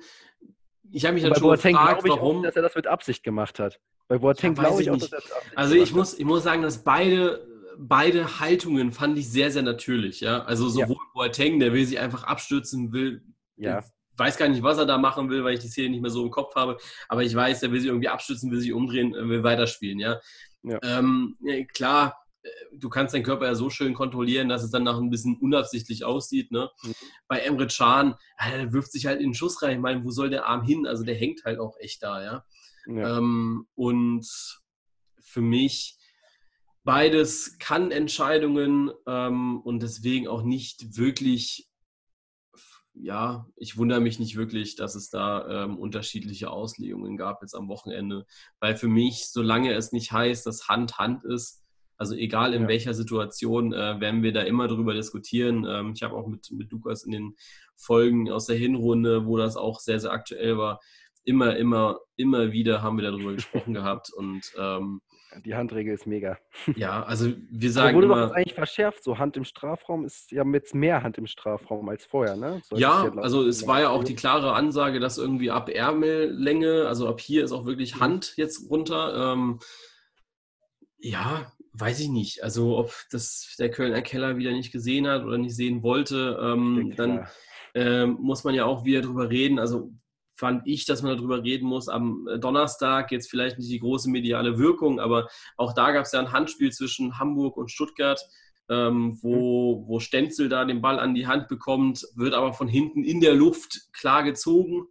ich 0.90 1.04
habe 1.04 1.14
mich 1.14 1.22
dann 1.22 1.34
schon 1.34 1.42
Boateng 1.42 1.74
gefragt, 1.74 2.02
ich 2.04 2.10
warum. 2.10 2.38
Auch, 2.38 2.42
dass 2.42 2.56
er 2.56 2.62
das 2.62 2.74
mit 2.74 2.86
Absicht 2.86 3.22
gemacht 3.22 3.58
hat. 3.58 3.80
Bei 4.08 4.18
Boateng 4.18 4.54
ja, 4.54 4.62
glaube 4.62 4.82
ich, 4.82 4.90
auch, 4.90 4.98
dass 4.98 5.12
er 5.12 5.20
das 5.20 5.32
Absicht 5.32 5.58
Also 5.58 5.74
ich 5.74 5.94
muss, 5.94 6.18
ich 6.18 6.24
muss 6.24 6.42
sagen, 6.42 6.62
dass 6.62 6.82
beide 6.82 7.46
beide 7.78 8.38
Haltungen 8.38 8.92
fand 8.92 9.16
ich 9.16 9.30
sehr, 9.30 9.50
sehr 9.50 9.62
natürlich. 9.62 10.20
Ja? 10.20 10.44
Also 10.44 10.68
sowohl 10.68 10.96
ja. 10.96 11.10
Boateng, 11.14 11.58
der 11.58 11.72
will 11.72 11.86
sich 11.86 11.98
einfach 11.98 12.24
abstürzen, 12.24 12.92
will, 12.92 13.22
ja 13.56 13.82
weiß 14.22 14.36
gar 14.36 14.48
nicht, 14.48 14.62
was 14.62 14.78
er 14.78 14.86
da 14.86 14.98
machen 14.98 15.30
will, 15.30 15.42
weil 15.42 15.54
ich 15.54 15.60
die 15.60 15.68
Szene 15.68 15.90
nicht 15.90 16.00
mehr 16.00 16.10
so 16.10 16.24
im 16.24 16.30
Kopf 16.30 16.54
habe. 16.54 16.78
Aber 17.08 17.24
ich 17.24 17.34
weiß, 17.34 17.62
er 17.62 17.72
will 17.72 17.80
sich 17.80 17.88
irgendwie 17.88 18.08
abstützen, 18.08 18.50
will 18.50 18.60
sich 18.60 18.72
umdrehen, 18.72 19.14
äh, 19.14 19.28
will 19.28 19.42
weiterspielen. 19.42 19.98
Ja, 19.98 20.20
ja. 20.62 20.78
Ähm, 20.82 21.36
klar. 21.74 22.16
Äh, 22.42 22.48
du 22.72 22.88
kannst 22.88 23.14
deinen 23.14 23.24
Körper 23.24 23.46
ja 23.46 23.54
so 23.56 23.68
schön 23.68 23.94
kontrollieren, 23.94 24.48
dass 24.48 24.62
es 24.62 24.70
dann 24.70 24.84
nach 24.84 24.98
ein 24.98 25.10
bisschen 25.10 25.38
unabsichtlich 25.38 26.04
aussieht. 26.04 26.52
Ne? 26.52 26.70
Mhm. 26.82 26.94
Bei 27.26 27.40
Emre 27.40 27.66
Can, 27.66 28.14
er 28.36 28.72
wirft 28.72 28.92
sich 28.92 29.06
halt 29.06 29.18
in 29.18 29.28
den 29.28 29.34
Schuss 29.34 29.60
rein. 29.60 29.76
Ich 29.76 29.82
meine, 29.82 30.04
wo 30.04 30.10
soll 30.10 30.30
der 30.30 30.46
Arm 30.46 30.62
hin? 30.62 30.86
Also 30.86 31.02
der 31.02 31.16
hängt 31.16 31.44
halt 31.44 31.58
auch 31.58 31.76
echt 31.80 32.02
da, 32.04 32.22
ja. 32.22 32.44
ja. 32.86 33.18
Ähm, 33.18 33.66
und 33.74 34.26
für 35.20 35.40
mich 35.40 35.98
beides 36.84 37.58
kann 37.58 37.90
Entscheidungen 37.90 38.90
ähm, 39.06 39.60
und 39.60 39.82
deswegen 39.82 40.28
auch 40.28 40.42
nicht 40.42 40.96
wirklich 40.96 41.68
ja, 42.94 43.46
ich 43.56 43.76
wundere 43.76 44.00
mich 44.00 44.18
nicht 44.18 44.36
wirklich, 44.36 44.76
dass 44.76 44.94
es 44.94 45.10
da 45.10 45.64
ähm, 45.64 45.78
unterschiedliche 45.78 46.50
Auslegungen 46.50 47.16
gab 47.16 47.42
jetzt 47.42 47.54
am 47.54 47.68
Wochenende. 47.68 48.26
Weil 48.60 48.76
für 48.76 48.88
mich, 48.88 49.30
solange 49.30 49.72
es 49.74 49.92
nicht 49.92 50.12
heißt, 50.12 50.46
dass 50.46 50.68
Hand 50.68 50.98
Hand 50.98 51.24
ist, 51.24 51.62
also 51.96 52.14
egal 52.14 52.52
in 52.52 52.62
ja. 52.62 52.68
welcher 52.68 52.94
Situation, 52.94 53.72
äh, 53.72 54.00
werden 54.00 54.22
wir 54.22 54.32
da 54.32 54.42
immer 54.42 54.68
drüber 54.68 54.94
diskutieren. 54.94 55.66
Ähm, 55.68 55.92
ich 55.94 56.02
habe 56.02 56.16
auch 56.16 56.26
mit, 56.26 56.50
mit 56.50 56.70
Lukas 56.70 57.04
in 57.04 57.12
den 57.12 57.36
Folgen 57.76 58.30
aus 58.30 58.46
der 58.46 58.56
Hinrunde, 58.56 59.26
wo 59.26 59.36
das 59.36 59.56
auch 59.56 59.80
sehr, 59.80 60.00
sehr 60.00 60.12
aktuell 60.12 60.58
war, 60.58 60.80
immer, 61.24 61.56
immer, 61.56 62.00
immer 62.16 62.52
wieder 62.52 62.82
haben 62.82 62.98
wir 62.98 63.04
darüber 63.04 63.32
gesprochen 63.34 63.74
gehabt. 63.74 64.12
Und 64.12 64.42
ähm, 64.58 65.00
die 65.44 65.54
Handregel 65.54 65.94
ist 65.94 66.06
mega. 66.06 66.38
Ja, 66.76 67.02
also 67.06 67.32
wir 67.50 67.70
sagen 67.70 67.88
Aber 67.88 67.96
wurde 67.96 68.06
immer... 68.06 68.26
doch 68.28 68.34
eigentlich 68.34 68.54
verschärft, 68.54 69.02
so 69.02 69.18
Hand 69.18 69.36
im 69.36 69.44
Strafraum 69.44 70.04
ist 70.04 70.30
ja 70.32 70.44
jetzt 70.44 70.74
mehr 70.74 71.02
Hand 71.02 71.18
im 71.18 71.26
Strafraum 71.26 71.88
als 71.88 72.04
vorher, 72.04 72.36
ne? 72.36 72.60
So 72.64 72.76
ja, 72.76 73.06
ja 73.06 73.12
also 73.20 73.46
es 73.46 73.66
war 73.66 73.80
ja 73.80 73.90
auch 73.90 74.04
die 74.04 74.14
klare 74.14 74.54
Ansage, 74.54 75.00
dass 75.00 75.18
irgendwie 75.18 75.50
ab 75.50 75.68
Ärmellänge, 75.68 76.86
also 76.86 77.08
ab 77.08 77.20
hier 77.20 77.44
ist 77.44 77.52
auch 77.52 77.64
wirklich 77.66 77.96
mhm. 77.96 78.00
Hand 78.00 78.34
jetzt 78.36 78.70
runter. 78.70 79.32
Ähm, 79.32 79.60
ja, 80.98 81.52
weiß 81.72 82.00
ich 82.00 82.08
nicht. 82.08 82.44
Also 82.44 82.78
ob 82.78 82.92
das 83.10 83.54
der 83.58 83.70
Kölner 83.70 84.02
Keller 84.02 84.36
wieder 84.36 84.52
nicht 84.52 84.72
gesehen 84.72 85.08
hat 85.08 85.24
oder 85.24 85.38
nicht 85.38 85.56
sehen 85.56 85.82
wollte, 85.82 86.38
ähm, 86.40 86.94
dann 86.96 87.26
ähm, 87.74 88.18
muss 88.20 88.44
man 88.44 88.54
ja 88.54 88.64
auch 88.64 88.84
wieder 88.84 89.00
drüber 89.00 89.30
reden. 89.30 89.58
Also 89.58 89.92
fand 90.34 90.62
ich, 90.66 90.84
dass 90.86 91.02
man 91.02 91.16
darüber 91.16 91.42
reden 91.42 91.66
muss. 91.66 91.88
Am 91.88 92.26
Donnerstag 92.40 93.12
jetzt 93.12 93.30
vielleicht 93.30 93.58
nicht 93.58 93.70
die 93.70 93.80
große 93.80 94.10
mediale 94.10 94.58
Wirkung, 94.58 95.00
aber 95.00 95.28
auch 95.56 95.72
da 95.74 95.92
gab 95.92 96.04
es 96.04 96.12
ja 96.12 96.20
ein 96.20 96.32
Handspiel 96.32 96.72
zwischen 96.72 97.18
Hamburg 97.18 97.56
und 97.56 97.70
Stuttgart, 97.70 98.20
ähm, 98.68 99.18
wo, 99.22 99.84
wo 99.86 100.00
Stenzel 100.00 100.48
da 100.48 100.64
den 100.64 100.80
Ball 100.80 100.98
an 100.98 101.14
die 101.14 101.26
Hand 101.26 101.48
bekommt, 101.48 102.06
wird 102.14 102.34
aber 102.34 102.52
von 102.52 102.68
hinten 102.68 103.04
in 103.04 103.20
der 103.20 103.34
Luft 103.34 103.92
klar 103.92 104.22
gezogen. 104.22 104.86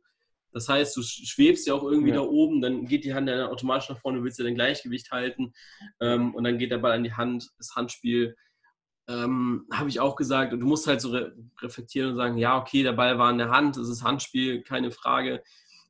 Das 0.53 0.67
heißt, 0.67 0.95
du 0.97 1.01
schwebst 1.01 1.65
ja 1.65 1.73
auch 1.73 1.83
irgendwie 1.83 2.09
ja. 2.09 2.17
da 2.17 2.21
oben, 2.21 2.61
dann 2.61 2.85
geht 2.85 3.05
die 3.05 3.13
Hand 3.13 3.29
dann 3.29 3.47
automatisch 3.47 3.89
nach 3.89 3.99
vorne, 3.99 4.23
willst 4.23 4.37
ja 4.37 4.43
dein 4.43 4.55
Gleichgewicht 4.55 5.11
halten 5.11 5.53
ähm, 6.01 6.35
und 6.35 6.43
dann 6.43 6.57
geht 6.57 6.71
der 6.71 6.79
Ball 6.79 6.91
an 6.91 7.03
die 7.03 7.13
Hand, 7.13 7.49
das 7.57 7.73
Handspiel 7.75 8.35
ähm, 9.11 9.67
habe 9.71 9.89
ich 9.89 9.99
auch 9.99 10.15
gesagt, 10.15 10.53
und 10.53 10.59
du 10.59 10.65
musst 10.65 10.87
halt 10.87 11.01
so 11.01 11.11
re 11.11 11.35
reflektieren 11.59 12.11
und 12.11 12.15
sagen, 12.15 12.37
ja, 12.37 12.57
okay, 12.57 12.83
der 12.83 12.93
Ball 12.93 13.17
war 13.19 13.29
in 13.31 13.37
der 13.37 13.49
Hand, 13.49 13.77
es 13.77 13.89
ist 13.89 14.03
Handspiel, 14.03 14.63
keine 14.63 14.91
Frage. 14.91 15.43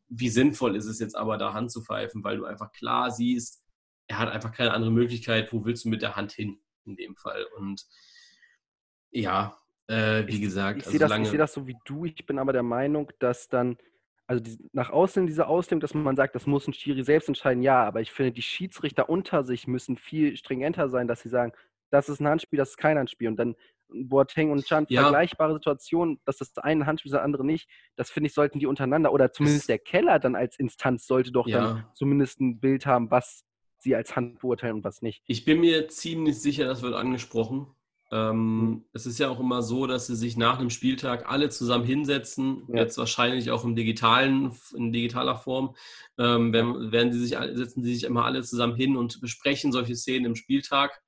Wie 0.09 0.29
sinnvoll 0.29 0.75
ist 0.75 0.85
es 0.85 0.99
jetzt 0.99 1.15
aber, 1.15 1.37
da 1.37 1.53
Hand 1.53 1.71
zu 1.71 1.81
pfeifen, 1.83 2.23
weil 2.23 2.37
du 2.37 2.45
einfach 2.45 2.71
klar 2.71 3.11
siehst, 3.11 3.63
er 4.07 4.17
hat 4.17 4.29
einfach 4.29 4.51
keine 4.51 4.73
andere 4.73 4.91
Möglichkeit, 4.91 5.53
wo 5.53 5.63
willst 5.63 5.85
du 5.85 5.89
mit 5.89 6.01
der 6.01 6.15
Hand 6.15 6.33
hin 6.33 6.59
in 6.85 6.95
dem 6.95 7.15
Fall. 7.15 7.45
Und 7.57 7.85
ja, 9.11 9.57
äh, 9.87 10.25
wie 10.27 10.41
gesagt, 10.41 10.79
ich, 10.79 10.81
ich 10.81 11.01
also 11.01 11.07
sehe 11.13 11.19
das, 11.23 11.29
seh 11.29 11.37
das 11.37 11.53
so 11.53 11.67
wie 11.67 11.77
du, 11.85 12.05
ich 12.05 12.25
bin 12.25 12.39
aber 12.39 12.53
der 12.53 12.63
Meinung, 12.63 13.11
dass 13.19 13.47
dann 13.47 13.77
also 14.27 14.41
die, 14.41 14.57
nach 14.71 14.89
außen 14.89 15.27
diese 15.27 15.47
Auslegung, 15.47 15.81
dass 15.81 15.93
man 15.93 16.15
sagt, 16.15 16.35
das 16.35 16.47
muss 16.47 16.65
ein 16.65 16.73
Schiri 16.73 17.03
selbst 17.03 17.27
entscheiden, 17.27 17.61
ja, 17.61 17.83
aber 17.83 17.99
ich 17.99 18.11
finde, 18.11 18.31
die 18.31 18.41
Schiedsrichter 18.41 19.09
unter 19.09 19.43
sich 19.43 19.67
müssen 19.67 19.97
viel 19.97 20.37
stringenter 20.37 20.87
sein, 20.87 21.07
dass 21.07 21.21
sie 21.21 21.29
sagen, 21.29 21.51
das 21.91 22.09
ist 22.09 22.19
ein 22.19 22.27
Handspiel, 22.27 22.57
das 22.57 22.71
ist 22.71 22.77
kein 22.77 22.97
Handspiel. 22.97 23.27
Und 23.27 23.37
dann 23.37 23.55
Boateng 23.93 24.51
und 24.51 24.65
Chan, 24.65 24.85
ja. 24.89 25.01
vergleichbare 25.01 25.53
Situationen, 25.53 26.19
dass 26.25 26.37
das 26.37 26.57
eine 26.57 26.85
Handspiel 26.85 27.09
ist, 27.09 27.15
das 27.15 27.23
andere 27.23 27.45
nicht. 27.45 27.69
Das 27.95 28.09
finde 28.09 28.27
ich, 28.27 28.33
sollten 28.33 28.59
die 28.59 28.65
untereinander, 28.65 29.13
oder 29.13 29.31
zumindest 29.31 29.69
der 29.69 29.79
Keller 29.79 30.19
dann 30.19 30.35
als 30.35 30.57
Instanz 30.57 31.05
sollte 31.05 31.31
doch 31.31 31.47
ja. 31.47 31.59
dann 31.59 31.85
zumindest 31.93 32.39
ein 32.39 32.59
Bild 32.59 32.85
haben, 32.85 33.11
was 33.11 33.43
sie 33.77 33.95
als 33.95 34.15
Hand 34.15 34.39
beurteilen 34.39 34.75
und 34.75 34.83
was 34.83 35.01
nicht. 35.01 35.23
Ich 35.27 35.43
bin 35.45 35.59
mir 35.59 35.87
ziemlich 35.87 36.39
sicher, 36.39 36.65
das 36.65 36.81
wird 36.81 36.93
angesprochen. 36.93 37.67
Ähm, 38.11 38.59
mhm. 38.59 38.85
Es 38.93 39.05
ist 39.05 39.19
ja 39.19 39.29
auch 39.29 39.39
immer 39.39 39.61
so, 39.61 39.87
dass 39.87 40.07
sie 40.07 40.15
sich 40.15 40.35
nach 40.35 40.59
einem 40.59 40.69
Spieltag 40.69 41.29
alle 41.29 41.49
zusammen 41.49 41.85
hinsetzen, 41.85 42.63
ja. 42.67 42.81
jetzt 42.81 42.97
wahrscheinlich 42.97 43.51
auch 43.51 43.63
im 43.63 43.75
digitalen, 43.75 44.51
in 44.75 44.91
digitaler 44.91 45.35
Form, 45.35 45.75
ähm, 46.17 46.51
werden, 46.51 46.91
werden 46.91 47.13
sie 47.13 47.19
sich, 47.19 47.37
setzen 47.53 47.83
sie 47.83 47.93
sich 47.93 48.03
immer 48.03 48.25
alle 48.25 48.43
zusammen 48.43 48.75
hin 48.75 48.97
und 48.97 49.21
besprechen 49.21 49.71
solche 49.71 49.95
Szenen 49.95 50.25
im 50.25 50.35
Spieltag 50.35 51.01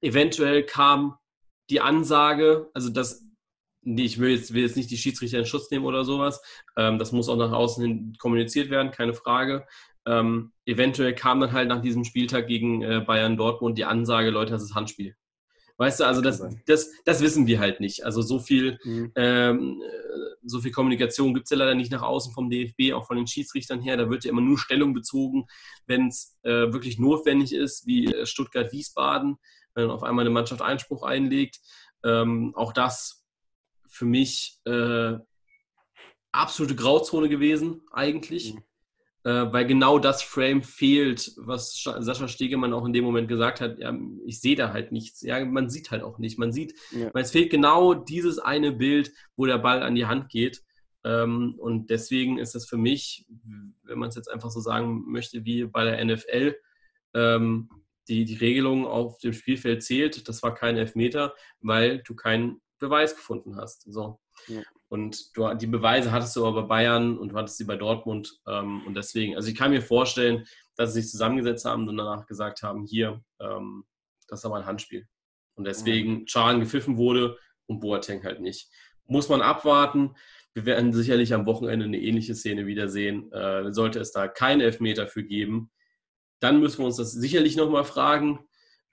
eventuell 0.00 0.64
kam 0.64 1.16
die 1.70 1.80
Ansage, 1.80 2.70
also 2.74 2.88
das, 2.88 3.26
nee, 3.82 4.04
ich 4.04 4.18
will 4.18 4.30
jetzt, 4.30 4.54
will 4.54 4.62
jetzt 4.62 4.76
nicht 4.76 4.90
die 4.90 4.96
Schiedsrichter 4.96 5.38
in 5.38 5.46
Schutz 5.46 5.70
nehmen 5.70 5.84
oder 5.84 6.04
sowas, 6.04 6.40
ähm, 6.76 6.98
das 6.98 7.12
muss 7.12 7.28
auch 7.28 7.36
nach 7.36 7.52
außen 7.52 7.84
hin 7.84 8.16
kommuniziert 8.18 8.70
werden, 8.70 8.90
keine 8.90 9.14
Frage. 9.14 9.66
Ähm, 10.06 10.52
eventuell 10.64 11.14
kam 11.14 11.40
dann 11.40 11.52
halt 11.52 11.68
nach 11.68 11.82
diesem 11.82 12.04
Spieltag 12.04 12.46
gegen 12.46 12.82
äh, 12.82 13.04
Bayern 13.06 13.36
Dortmund 13.36 13.76
die 13.76 13.84
Ansage, 13.84 14.30
Leute, 14.30 14.52
das 14.52 14.62
ist 14.62 14.74
Handspiel. 14.74 15.14
Weißt 15.76 16.00
du, 16.00 16.04
also 16.04 16.20
das, 16.20 16.42
das, 16.66 16.90
das 17.04 17.20
wissen 17.20 17.46
wir 17.46 17.60
halt 17.60 17.78
nicht. 17.78 18.04
Also 18.04 18.20
so 18.20 18.40
viel, 18.40 18.80
mhm. 18.82 19.12
ähm, 19.14 19.80
so 20.42 20.60
viel 20.60 20.72
Kommunikation 20.72 21.34
gibt 21.34 21.44
es 21.44 21.50
ja 21.50 21.56
leider 21.56 21.76
nicht 21.76 21.92
nach 21.92 22.02
außen 22.02 22.32
vom 22.32 22.50
DFB, 22.50 22.94
auch 22.94 23.06
von 23.06 23.16
den 23.16 23.28
Schiedsrichtern 23.28 23.80
her. 23.80 23.96
Da 23.96 24.10
wird 24.10 24.24
ja 24.24 24.30
immer 24.30 24.40
nur 24.40 24.58
Stellung 24.58 24.92
bezogen, 24.92 25.46
wenn 25.86 26.08
es 26.08 26.36
äh, 26.42 26.72
wirklich 26.72 26.98
notwendig 26.98 27.52
ist, 27.52 27.86
wie 27.86 28.06
äh, 28.06 28.26
Stuttgart-Wiesbaden 28.26 29.36
wenn 29.78 29.90
auf 29.90 30.02
einmal 30.02 30.24
eine 30.24 30.34
Mannschaft 30.34 30.60
Einspruch 30.60 31.02
einlegt. 31.02 31.60
Ähm, 32.04 32.52
auch 32.56 32.72
das 32.72 33.24
für 33.86 34.04
mich 34.04 34.58
äh, 34.64 35.14
absolute 36.32 36.76
Grauzone 36.76 37.28
gewesen, 37.28 37.82
eigentlich. 37.92 38.54
Mhm. 38.54 38.62
äh, 39.24 39.52
weil 39.52 39.66
genau 39.66 39.98
das 39.98 40.22
Frame 40.22 40.62
fehlt, 40.62 41.32
was 41.36 41.82
Sascha 41.82 42.28
Stegemann 42.28 42.72
auch 42.72 42.84
in 42.84 42.92
dem 42.92 43.04
Moment 43.04 43.28
gesagt 43.28 43.60
hat. 43.60 43.78
Ja, 43.78 43.96
ich 44.26 44.40
sehe 44.40 44.56
da 44.56 44.72
halt 44.72 44.92
nichts. 44.92 45.22
Ja, 45.22 45.44
man 45.44 45.70
sieht 45.70 45.90
halt 45.90 46.02
auch 46.02 46.18
nicht. 46.18 46.38
Man 46.38 46.52
sieht, 46.52 46.74
ja. 46.90 47.10
es 47.14 47.30
fehlt 47.30 47.50
genau 47.50 47.94
dieses 47.94 48.38
eine 48.38 48.72
Bild, 48.72 49.12
wo 49.36 49.46
der 49.46 49.58
Ball 49.58 49.82
an 49.82 49.94
die 49.94 50.06
Hand 50.06 50.28
geht. 50.28 50.62
Ähm, 51.04 51.54
und 51.58 51.90
deswegen 51.90 52.38
ist 52.38 52.54
das 52.54 52.66
für 52.66 52.76
mich, 52.76 53.26
wenn 53.84 53.98
man 53.98 54.08
es 54.08 54.16
jetzt 54.16 54.30
einfach 54.30 54.50
so 54.50 54.60
sagen 54.60 55.04
möchte, 55.06 55.44
wie 55.44 55.64
bei 55.64 55.84
der 55.84 56.04
NFL, 56.04 56.56
ähm, 57.14 57.70
die, 58.08 58.24
die 58.24 58.36
Regelung 58.36 58.86
auf 58.86 59.18
dem 59.18 59.32
Spielfeld 59.32 59.82
zählt. 59.82 60.28
Das 60.28 60.42
war 60.42 60.54
kein 60.54 60.76
Elfmeter, 60.76 61.34
weil 61.60 62.02
du 62.02 62.14
keinen 62.14 62.60
Beweis 62.78 63.14
gefunden 63.14 63.56
hast. 63.56 63.82
So. 63.92 64.20
Ja. 64.46 64.62
Und 64.88 65.36
du, 65.36 65.52
die 65.54 65.66
Beweise 65.66 66.12
hattest 66.12 66.34
du 66.36 66.46
aber 66.46 66.62
bei 66.62 66.68
Bayern 66.68 67.18
und 67.18 67.30
du 67.30 67.36
hattest 67.36 67.58
sie 67.58 67.64
bei 67.64 67.76
Dortmund. 67.76 68.40
Ähm, 68.46 68.82
und 68.86 68.94
deswegen, 68.94 69.36
also 69.36 69.48
ich 69.48 69.56
kann 69.56 69.70
mir 69.70 69.82
vorstellen, 69.82 70.46
dass 70.76 70.94
sie 70.94 71.02
sich 71.02 71.10
zusammengesetzt 71.10 71.64
haben 71.64 71.86
und 71.86 71.96
danach 71.96 72.26
gesagt 72.26 72.62
haben, 72.62 72.84
hier, 72.84 73.22
ähm, 73.40 73.84
das 74.28 74.40
ist 74.40 74.44
aber 74.46 74.56
ein 74.56 74.66
Handspiel. 74.66 75.06
Und 75.54 75.66
deswegen 75.66 76.24
Chan 76.26 76.60
gepfiffen 76.60 76.96
wurde 76.96 77.36
und 77.66 77.80
Boateng 77.80 78.22
halt 78.22 78.40
nicht. 78.40 78.70
Muss 79.06 79.28
man 79.28 79.42
abwarten. 79.42 80.14
Wir 80.54 80.66
werden 80.66 80.92
sicherlich 80.92 81.34
am 81.34 81.46
Wochenende 81.46 81.84
eine 81.84 82.00
ähnliche 82.00 82.34
Szene 82.34 82.66
wiedersehen. 82.66 83.30
Äh, 83.32 83.72
sollte 83.72 83.98
es 84.00 84.12
da 84.12 84.28
keinen 84.28 84.60
Elfmeter 84.60 85.08
für 85.08 85.24
geben, 85.24 85.70
dann 86.40 86.60
müssen 86.60 86.78
wir 86.78 86.86
uns 86.86 86.96
das 86.96 87.12
sicherlich 87.12 87.56
nochmal 87.56 87.84
fragen, 87.84 88.40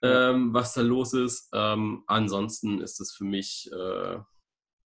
ähm, 0.02 0.52
was 0.52 0.74
da 0.74 0.82
los 0.82 1.12
ist. 1.12 1.48
Ähm, 1.52 2.04
ansonsten 2.06 2.80
ist 2.80 3.00
es 3.00 3.14
für 3.14 3.24
mich, 3.24 3.70
äh, 3.72 4.18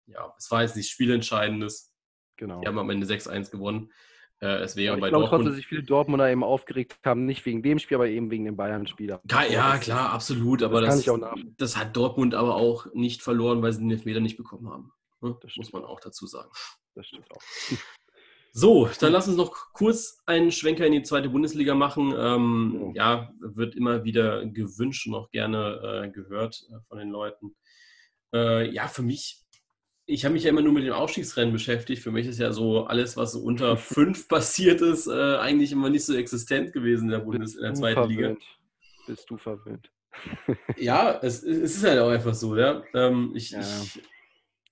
ja, 0.06 0.34
es 0.38 0.50
war 0.50 0.62
jetzt 0.62 0.76
nichts 0.76 0.90
Spielentscheidendes. 0.90 1.92
Genau. 2.36 2.60
Die 2.60 2.66
haben 2.66 2.78
am 2.78 2.90
Ende 2.90 3.06
6-1 3.06 3.50
gewonnen. 3.50 3.92
Äh, 4.40 4.58
es 4.58 4.76
wäre 4.76 4.96
ich 4.96 5.00
bei 5.00 5.08
glaube 5.08 5.26
trotzdem, 5.28 5.46
dass 5.46 5.56
sich 5.56 5.66
viele 5.66 5.82
Dortmunder 5.82 6.30
eben 6.30 6.44
aufgeregt 6.44 6.98
haben, 7.04 7.24
nicht 7.24 7.46
wegen 7.46 7.62
dem 7.62 7.78
Spiel, 7.78 7.96
aber 7.96 8.08
eben 8.08 8.30
wegen 8.30 8.44
dem 8.44 8.56
Bayern-Spieler. 8.56 9.22
Ja, 9.48 9.78
klar, 9.78 10.10
absolut. 10.10 10.62
Aber 10.62 10.82
das, 10.82 11.02
das, 11.04 11.20
das, 11.56 11.76
hat 11.76 11.96
Dortmund 11.96 12.34
aber 12.34 12.56
auch 12.56 12.86
nicht 12.92 13.22
verloren, 13.22 13.62
weil 13.62 13.72
sie 13.72 13.80
den 13.80 13.90
Elfmeter 13.90 14.20
nicht 14.20 14.36
bekommen 14.36 14.68
haben. 14.68 14.92
Ne? 15.22 15.38
Das 15.40 15.56
muss 15.56 15.72
man 15.72 15.84
auch 15.84 16.00
dazu 16.00 16.26
sagen. 16.26 16.50
Das 16.94 17.06
stimmt 17.06 17.30
auch. 17.30 17.42
So, 18.58 18.88
dann 19.00 19.12
lass 19.12 19.28
uns 19.28 19.36
noch 19.36 19.74
kurz 19.74 20.22
einen 20.24 20.50
Schwenker 20.50 20.86
in 20.86 20.92
die 20.92 21.02
zweite 21.02 21.28
Bundesliga 21.28 21.74
machen. 21.74 22.14
Ähm, 22.16 22.92
ja, 22.94 23.30
wird 23.38 23.74
immer 23.74 24.04
wieder 24.04 24.46
gewünscht 24.46 25.06
und 25.06 25.14
auch 25.14 25.30
gerne 25.30 26.06
äh, 26.06 26.10
gehört 26.10 26.66
äh, 26.70 26.80
von 26.88 26.96
den 26.96 27.10
Leuten. 27.10 27.54
Äh, 28.32 28.70
ja, 28.70 28.88
für 28.88 29.02
mich, 29.02 29.44
ich 30.06 30.24
habe 30.24 30.32
mich 30.32 30.44
ja 30.44 30.48
immer 30.48 30.62
nur 30.62 30.72
mit 30.72 30.84
dem 30.84 30.94
Aufstiegsrennen 30.94 31.52
beschäftigt. 31.52 32.02
Für 32.02 32.12
mich 32.12 32.26
ist 32.26 32.38
ja 32.38 32.50
so 32.50 32.86
alles, 32.86 33.18
was 33.18 33.32
so 33.32 33.40
unter 33.40 33.76
fünf 33.76 34.26
passiert 34.26 34.80
ist, 34.80 35.06
äh, 35.06 35.36
eigentlich 35.36 35.70
immer 35.72 35.90
nicht 35.90 36.06
so 36.06 36.14
existent 36.14 36.72
gewesen 36.72 37.04
in 37.04 37.10
der, 37.10 37.18
Bundes 37.18 37.56
in 37.56 37.62
der 37.62 37.74
zweiten. 37.74 38.08
Liga. 38.08 38.36
Bist 39.06 39.28
du 39.28 39.36
verwöhnt? 39.36 39.92
ja, 40.78 41.18
es, 41.20 41.42
es, 41.42 41.76
ist 41.76 41.84
halt 41.84 41.98
auch 41.98 42.08
einfach 42.08 42.32
so. 42.32 42.56
Ja? 42.56 42.82
Ähm, 42.94 43.32
ich, 43.34 43.50
ja. 43.50 43.60
ich 43.60 44.00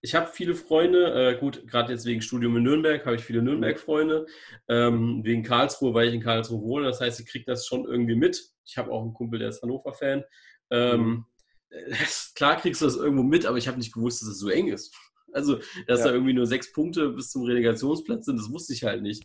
ich 0.05 0.15
habe 0.15 0.29
viele 0.31 0.55
Freunde, 0.55 1.31
äh, 1.31 1.41
gut, 1.41 1.67
gerade 1.67 1.91
jetzt 1.91 2.05
wegen 2.05 2.21
Studium 2.21 2.59
in 2.59 2.63
Nürnberg 2.63 3.07
habe 3.07 3.17
ich 3.17 3.25
viele 3.25 3.41
Nürnberg-Freunde. 3.41 4.27
Ähm, 4.69 5.25
wegen 5.25 5.43
Karlsruhe, 5.43 5.95
weil 5.95 6.09
ich 6.09 6.15
in 6.15 6.21
Karlsruhe 6.21 6.61
wohne. 6.61 6.85
Das 6.85 7.01
heißt, 7.01 7.21
ich 7.21 7.27
kriege 7.27 7.47
das 7.47 7.67
schon 7.67 7.87
irgendwie 7.87 8.15
mit. 8.15 8.51
Ich 8.67 8.77
habe 8.77 8.93
auch 8.93 9.01
einen 9.01 9.15
Kumpel, 9.15 9.39
der 9.39 9.49
ist 9.49 9.63
Hannover-Fan. 9.63 10.23
Ähm, 10.69 11.01
mhm. 11.01 11.25
Klar 12.35 12.57
kriegst 12.57 12.83
du 12.83 12.85
das 12.85 12.97
irgendwo 12.97 13.23
mit, 13.23 13.47
aber 13.47 13.57
ich 13.57 13.67
habe 13.67 13.79
nicht 13.79 13.95
gewusst, 13.95 14.21
dass 14.21 14.29
es 14.29 14.39
so 14.39 14.51
eng 14.51 14.69
ist. 14.69 14.95
Also, 15.33 15.61
dass 15.87 16.01
ja. 16.01 16.09
da 16.09 16.13
irgendwie 16.13 16.35
nur 16.35 16.47
sechs 16.47 16.71
Punkte 16.71 17.09
bis 17.09 17.31
zum 17.31 17.45
Relegationsplatz 17.45 18.27
sind, 18.27 18.39
das 18.39 18.53
wusste 18.53 18.75
ich 18.75 18.85
halt 18.85 19.01
nicht. 19.01 19.25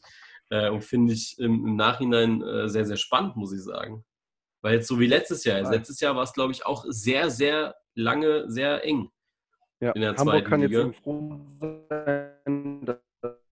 Äh, 0.49 0.69
und 0.69 0.85
finde 0.85 1.11
ich 1.11 1.37
im, 1.39 1.67
im 1.67 1.75
Nachhinein 1.75 2.41
äh, 2.41 2.69
sehr, 2.69 2.85
sehr 2.85 2.95
spannend, 2.95 3.35
muss 3.35 3.51
ich 3.51 3.61
sagen. 3.61 4.05
Weil 4.61 4.75
jetzt 4.75 4.87
so 4.87 4.97
wie 4.97 5.07
letztes 5.07 5.43
Jahr. 5.43 5.69
Letztes 5.69 5.99
Jahr 5.99 6.15
war 6.15 6.23
es, 6.23 6.31
glaube 6.31 6.53
ich, 6.53 6.65
auch 6.65 6.85
sehr, 6.87 7.29
sehr 7.29 7.75
lange, 7.95 8.49
sehr 8.49 8.85
eng. 8.85 9.11
Ja, 9.81 9.91
in 9.91 10.01
der 10.01 10.15
Hamburg 10.15 10.45
kann 10.45 10.61
Liga. 10.61 10.87
jetzt 10.87 10.97
froh 10.97 11.39
sein, 11.89 12.85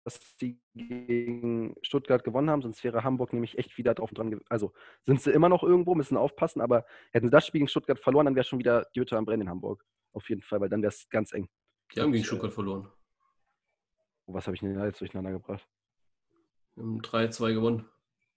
dass 0.04 0.38
sie 0.38 0.60
gegen 0.74 1.76
Stuttgart 1.82 2.24
gewonnen 2.24 2.50
haben, 2.50 2.62
sonst 2.62 2.84
wäre 2.84 3.04
Hamburg 3.04 3.34
nämlich 3.34 3.58
echt 3.58 3.78
wieder 3.78 3.94
drauf 3.94 4.12
dran. 4.12 4.40
Also 4.50 4.74
sind 5.04 5.22
sie 5.22 5.32
immer 5.32 5.50
noch 5.50 5.64
irgendwo, 5.64 5.94
müssen 5.96 6.18
aufpassen, 6.18 6.62
aber 6.62 6.86
hätten 7.12 7.28
sie 7.28 7.32
das 7.32 7.46
Spiel 7.46 7.60
gegen 7.60 7.68
Stuttgart 7.68 8.00
verloren, 8.00 8.26
dann 8.26 8.36
wäre 8.36 8.46
schon 8.46 8.60
wieder 8.60 8.88
die 8.96 9.02
Hütte 9.02 9.18
am 9.18 9.26
Brennen 9.26 9.44
in 9.44 9.50
Hamburg. 9.50 9.86
Auf 10.14 10.30
jeden 10.30 10.42
Fall, 10.42 10.62
weil 10.62 10.70
dann 10.70 10.82
wäre 10.82 10.92
es 10.92 11.10
ganz 11.10 11.32
eng. 11.34 11.50
Die 11.94 12.02
haben 12.02 12.12
gegen 12.12 12.24
äh, 12.24 12.28
Stuttgart 12.28 12.54
verloren. 12.54 12.90
Was 14.28 14.48
habe 14.48 14.56
ich 14.56 14.62
denn 14.62 14.74
da 14.74 14.86
jetzt 14.86 15.02
durcheinander 15.02 15.32
gebracht? 15.32 15.68
Wir 16.76 16.84
haben 16.84 17.02
3-2 17.02 17.54
gewonnen. 17.54 17.90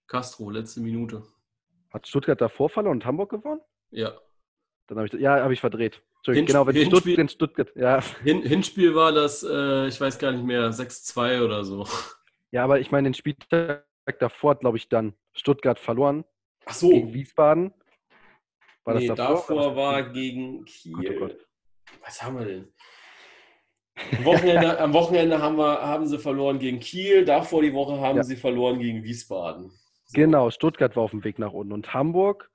Castro, 0.07 0.49
letzte 0.49 0.81
Minute. 0.81 1.23
Hat 1.91 2.07
Stuttgart 2.07 2.39
davor 2.39 2.69
verloren 2.69 2.97
und 2.97 3.05
Hamburg 3.05 3.31
gewonnen? 3.31 3.61
Ja. 3.89 4.19
Dann 4.87 4.97
habe 4.97 5.07
ich, 5.07 5.13
ja, 5.13 5.41
habe 5.41 5.53
ich 5.53 5.59
verdreht. 5.59 6.03
Hin, 6.33 6.45
genau, 6.45 6.65
wenn 6.67 6.75
Hinspiel, 6.75 7.29
Stuttgart, 7.29 7.31
Stuttgart, 7.31 7.71
ja. 7.75 8.03
Hin, 8.23 8.41
Hinspiel 8.43 8.95
war 8.95 9.11
das, 9.11 9.43
äh, 9.43 9.87
ich 9.87 9.99
weiß 9.99 10.19
gar 10.19 10.31
nicht 10.31 10.43
mehr, 10.43 10.71
6-2 10.71 11.43
oder 11.43 11.63
so. 11.63 11.85
Ja, 12.51 12.63
aber 12.63 12.79
ich 12.79 12.91
meine, 12.91 13.09
den 13.09 13.13
Spieltag 13.13 13.85
davor 14.19 14.51
hat, 14.51 14.61
glaube 14.61 14.77
ich, 14.77 14.89
dann 14.89 15.13
Stuttgart 15.33 15.79
verloren. 15.79 16.25
Ach 16.65 16.73
so. 16.73 16.89
Gegen 16.89 17.13
Wiesbaden. 17.13 17.73
War 18.83 18.95
nee, 18.95 19.07
das 19.07 19.17
davor? 19.17 19.55
davor 19.55 19.75
war 19.75 20.03
gegen 20.11 20.65
Kiel. 20.65 20.95
Gott, 20.95 21.09
oh 21.09 21.19
Gott. 21.19 21.37
Was 22.03 22.23
haben 22.23 22.39
wir 22.39 22.45
denn? 22.45 22.73
Am 24.17 24.25
Wochenende, 24.25 24.79
am 24.79 24.93
Wochenende 24.93 25.41
haben, 25.41 25.57
wir, 25.57 25.81
haben 25.81 26.07
sie 26.07 26.17
verloren 26.17 26.59
gegen 26.59 26.79
Kiel, 26.79 27.25
davor 27.25 27.61
die 27.61 27.73
Woche 27.73 27.99
haben 27.99 28.17
ja. 28.17 28.23
sie 28.23 28.35
verloren 28.35 28.79
gegen 28.79 29.03
Wiesbaden. 29.03 29.69
So. 30.05 30.13
Genau, 30.13 30.49
Stuttgart 30.49 30.95
war 30.95 31.03
auf 31.03 31.11
dem 31.11 31.23
Weg 31.23 31.37
nach 31.37 31.51
unten 31.51 31.73
und 31.73 31.93
Hamburg 31.93 32.49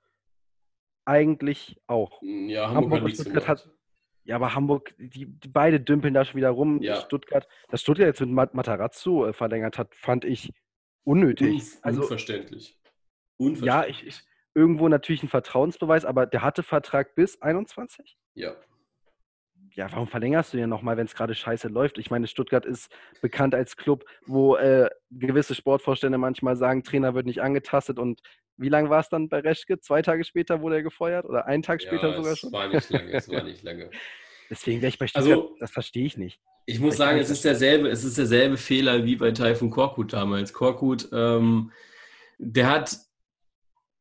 eigentlich 1.05 1.81
auch. 1.87 2.21
Ja, 2.21 2.69
Hamburg, 2.69 2.93
Hamburg 2.93 3.03
hat 3.03 3.13
Stuttgart 3.13 3.47
hat, 3.47 3.69
ja, 4.23 4.35
aber 4.35 4.55
Hamburg, 4.55 4.93
die, 4.97 5.27
die, 5.27 5.47
beide 5.47 5.79
dümpeln 5.79 6.13
da 6.13 6.25
schon 6.25 6.37
wieder 6.37 6.49
rum. 6.49 6.81
Ja. 6.81 6.95
Stuttgart, 6.97 7.47
dass 7.69 7.81
Stuttgart 7.81 8.07
jetzt 8.07 8.21
mit 8.21 8.53
Matarazzo 8.53 9.27
äh, 9.27 9.33
verlängert 9.33 9.77
hat, 9.77 9.93
fand 9.95 10.25
ich 10.25 10.51
unnötig. 11.03 11.53
Unf 11.53 11.77
also, 11.81 12.01
unverständlich. 12.01 12.79
unverständlich. 13.37 13.65
Ja, 13.65 13.85
ich, 13.85 14.07
ich, 14.07 14.21
irgendwo 14.53 14.87
natürlich 14.87 15.23
ein 15.23 15.29
Vertrauensbeweis, 15.29 16.05
aber 16.05 16.25
der 16.25 16.41
hatte 16.41 16.63
Vertrag 16.63 17.15
bis 17.15 17.41
21? 17.41 18.17
Ja 18.33 18.55
ja, 19.75 19.91
warum 19.91 20.07
verlängerst 20.07 20.53
du 20.53 20.57
den 20.57 20.69
nochmal, 20.69 20.97
wenn 20.97 21.05
es 21.05 21.15
gerade 21.15 21.35
scheiße 21.35 21.67
läuft? 21.67 21.97
Ich 21.97 22.09
meine, 22.09 22.27
Stuttgart 22.27 22.65
ist 22.65 22.89
bekannt 23.21 23.53
als 23.53 23.75
Club, 23.75 24.05
wo 24.25 24.55
äh, 24.55 24.89
gewisse 25.09 25.53
Sportvorstände 25.53 26.17
manchmal 26.17 26.55
sagen, 26.55 26.83
Trainer 26.83 27.13
wird 27.13 27.25
nicht 27.25 27.41
angetastet 27.41 27.99
und 27.99 28.21
wie 28.57 28.69
lange 28.69 28.89
war 28.89 28.99
es 28.99 29.09
dann 29.09 29.29
bei 29.29 29.39
Reschke? 29.39 29.79
Zwei 29.79 30.01
Tage 30.01 30.23
später 30.23 30.61
wurde 30.61 30.75
er 30.75 30.83
gefeuert 30.83 31.25
oder 31.25 31.45
einen 31.45 31.63
Tag 31.63 31.81
später 31.81 32.09
ja, 32.09 32.15
sogar 32.15 32.35
schon? 32.35 32.49
Es 32.49 32.53
war 32.53 32.67
nicht 32.67 32.89
lange, 32.89 33.11
es 33.11 33.29
war 33.29 33.43
nicht 33.43 33.63
lange. 33.63 33.89
Deswegen 34.49 34.81
wäre 34.81 34.89
ich 34.89 34.99
bei 34.99 35.07
Stuttgart, 35.07 35.31
also, 35.31 35.55
das 35.59 35.71
verstehe 35.71 36.05
ich 36.05 36.17
nicht. 36.17 36.39
Ich 36.67 36.79
muss 36.79 36.97
sagen, 36.97 37.19
es 37.19 37.29
ist 37.29 37.45
derselbe, 37.45 37.89
es 37.89 38.03
ist 38.03 38.17
derselbe 38.17 38.57
Fehler 38.57 39.05
wie 39.05 39.15
bei 39.15 39.31
Taifun 39.31 39.69
Korkut 39.69 40.13
damals. 40.13 40.53
Korkut, 40.53 41.09
ähm, 41.11 41.71
der 42.37 42.69
hat 42.69 42.97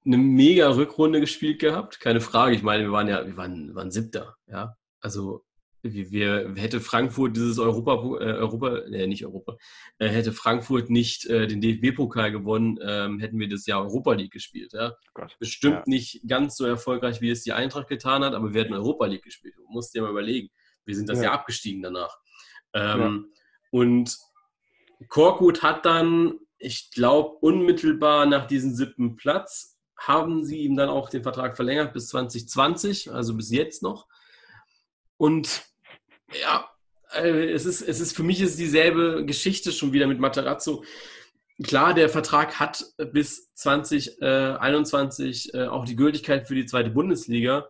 eine 0.05 0.19
mega 0.19 0.69
Rückrunde 0.71 1.21
gespielt 1.21 1.61
gehabt, 1.61 2.01
keine 2.01 2.21
Frage. 2.21 2.55
Ich 2.55 2.63
meine, 2.63 2.85
wir 2.85 2.93
waren 2.93 3.09
ja, 3.09 3.27
wir 3.27 3.37
waren, 3.37 3.75
waren 3.75 3.91
Siebter, 3.91 4.37
ja. 4.47 4.77
Also 5.01 5.45
wie 5.85 6.11
wir, 6.11 6.55
hätte 6.57 6.81
Frankfurt 6.81 7.37
dieses 7.37 7.59
Europa, 7.59 7.93
äh, 7.93 8.33
Europa, 8.33 8.79
äh, 8.79 9.07
nicht 9.07 9.25
Europa, 9.25 9.57
äh, 9.99 10.09
hätte 10.09 10.33
Frankfurt 10.33 10.89
nicht 10.89 11.27
äh, 11.27 11.47
den 11.47 11.61
DFB-Pokal 11.61 12.33
gewonnen, 12.33 12.79
ähm, 12.83 13.21
hätten 13.21 13.39
wir 13.39 13.49
das 13.49 13.67
Jahr 13.67 13.83
Europa 13.83 14.15
League 14.15 14.33
gespielt. 14.33 14.73
Ja? 14.73 14.97
Gott, 15.13 15.37
Bestimmt 15.39 15.75
ja. 15.75 15.83
nicht 15.87 16.23
ganz 16.27 16.57
so 16.57 16.65
erfolgreich, 16.65 17.21
wie 17.21 17.31
es 17.31 17.43
die 17.43 17.53
Eintracht 17.53 17.89
getan 17.89 18.25
hat, 18.25 18.33
aber 18.35 18.55
wir 18.55 18.63
hätten 18.63 18.73
Europa 18.73 19.05
League 19.05 19.25
gespielt. 19.25 19.55
Du 19.57 19.65
musst 19.69 19.95
dir 19.95 20.03
mal 20.03 20.11
überlegen. 20.11 20.49
Wir 20.87 20.97
sind 20.97 21.09
das 21.09 21.19
ja. 21.19 21.25
Jahr 21.25 21.35
abgestiegen 21.35 21.83
danach. 21.83 22.19
Ähm. 22.73 23.31
Und 23.71 24.17
Korkut 25.09 25.63
hat 25.63 25.85
dann, 25.85 26.39
ich 26.59 26.91
glaube, 26.93 27.37
unmittelbar 27.41 28.25
nach 28.27 28.47
diesem 28.47 28.75
siebten 28.75 29.17
Platz, 29.17 29.79
haben 29.99 30.45
sie 30.45 30.59
ihm 30.59 30.77
dann 30.77 30.89
auch 30.89 31.09
den 31.09 31.23
Vertrag 31.23 31.57
verlängert 31.57 31.93
bis 31.93 32.09
2020, 32.09 33.13
also 33.13 33.35
bis 33.37 33.51
jetzt 33.51 33.83
noch. 33.83 34.07
Und 35.17 35.74
ja, 36.33 36.69
äh, 37.13 37.53
es 37.53 37.67
ist, 37.67 37.83
es 37.83 38.01
ist 38.01 38.17
für 38.17 38.23
mich 38.23 38.41
ist 38.41 38.59
dieselbe 38.59 39.25
Geschichte 39.25 39.73
schon 39.73 39.93
wieder 39.93 40.07
mit 40.07 40.21
Materazzo. 40.21 40.85
Klar, 41.63 41.95
der 41.95 42.09
Vertrag 42.09 42.59
hat 42.59 42.85
bis 43.13 43.55
2021 43.55 45.55
äh, 45.55 45.67
auch 45.67 45.85
die 45.85 45.97
Gültigkeit 45.97 46.49
für 46.49 46.57
die 46.57 46.67
zweite 46.67 46.91
Bundesliga, 46.91 47.69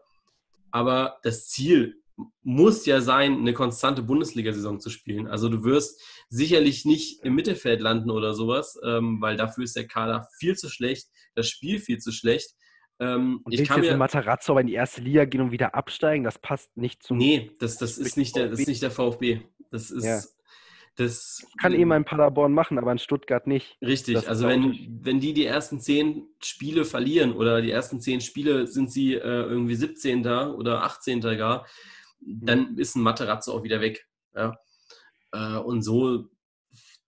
aber 0.70 1.18
das 1.22 1.48
Ziel 1.48 2.00
muss 2.42 2.86
ja 2.86 3.00
sein, 3.00 3.38
eine 3.38 3.52
konstante 3.52 4.02
Bundesliga-Saison 4.02 4.80
zu 4.80 4.88
spielen. 4.88 5.26
Also 5.26 5.48
du 5.48 5.64
wirst 5.64 6.00
sicherlich 6.28 6.84
nicht 6.84 7.22
im 7.24 7.34
Mittelfeld 7.34 7.80
landen 7.80 8.10
oder 8.10 8.34
sowas, 8.34 8.78
ähm, 8.84 9.20
weil 9.20 9.36
dafür 9.36 9.64
ist 9.64 9.76
der 9.76 9.86
Kader 9.86 10.28
viel 10.38 10.56
zu 10.56 10.68
schlecht, 10.68 11.08
das 11.34 11.48
Spiel 11.48 11.78
viel 11.78 11.98
zu 11.98 12.12
schlecht. 12.12 12.54
Ähm, 13.00 13.40
und 13.42 13.52
ich 13.52 13.66
kann 13.66 13.82
jetzt 13.82 13.92
mir 13.92 13.98
Matarazzo 13.98 14.52
aber 14.52 14.60
in 14.60 14.68
die 14.68 14.74
erste 14.74 15.00
Liga 15.00 15.24
gehen 15.24 15.40
und 15.40 15.50
wieder 15.50 15.74
absteigen, 15.74 16.24
das 16.24 16.38
passt 16.38 16.76
nicht 16.76 17.02
zum. 17.02 17.18
Nee, 17.18 17.50
das, 17.58 17.76
das, 17.76 17.98
ist, 17.98 18.16
nicht 18.16 18.36
der, 18.36 18.48
das 18.48 18.60
ist 18.60 18.68
nicht 18.68 18.82
der 18.82 18.90
VfB. 18.90 19.40
Das 19.70 19.90
ist. 19.90 20.04
Ja. 20.04 20.22
das 20.96 21.44
kann 21.60 21.74
eben 21.74 21.90
ein 21.90 22.04
Paderborn 22.04 22.52
machen, 22.52 22.78
aber 22.78 22.92
in 22.92 22.98
Stuttgart 22.98 23.48
nicht. 23.48 23.76
Richtig, 23.82 24.14
das 24.14 24.28
also 24.28 24.46
wenn, 24.46 25.00
wenn 25.02 25.18
die 25.18 25.32
die 25.32 25.44
ersten 25.44 25.80
zehn 25.80 26.28
Spiele 26.40 26.84
verlieren 26.84 27.32
oder 27.32 27.60
die 27.60 27.72
ersten 27.72 28.00
zehn 28.00 28.20
Spiele 28.20 28.68
sind 28.68 28.92
sie 28.92 29.14
äh, 29.14 29.18
irgendwie 29.18 29.74
17. 29.74 30.24
oder 30.26 30.84
18. 30.84 31.20
gar, 31.20 31.66
mhm. 32.20 32.46
dann 32.46 32.78
ist 32.78 32.94
ein 32.94 33.02
Materazzo 33.02 33.52
auch 33.52 33.64
wieder 33.64 33.80
weg. 33.80 34.06
Ja? 34.36 34.56
Äh, 35.32 35.56
und 35.56 35.82
so 35.82 36.28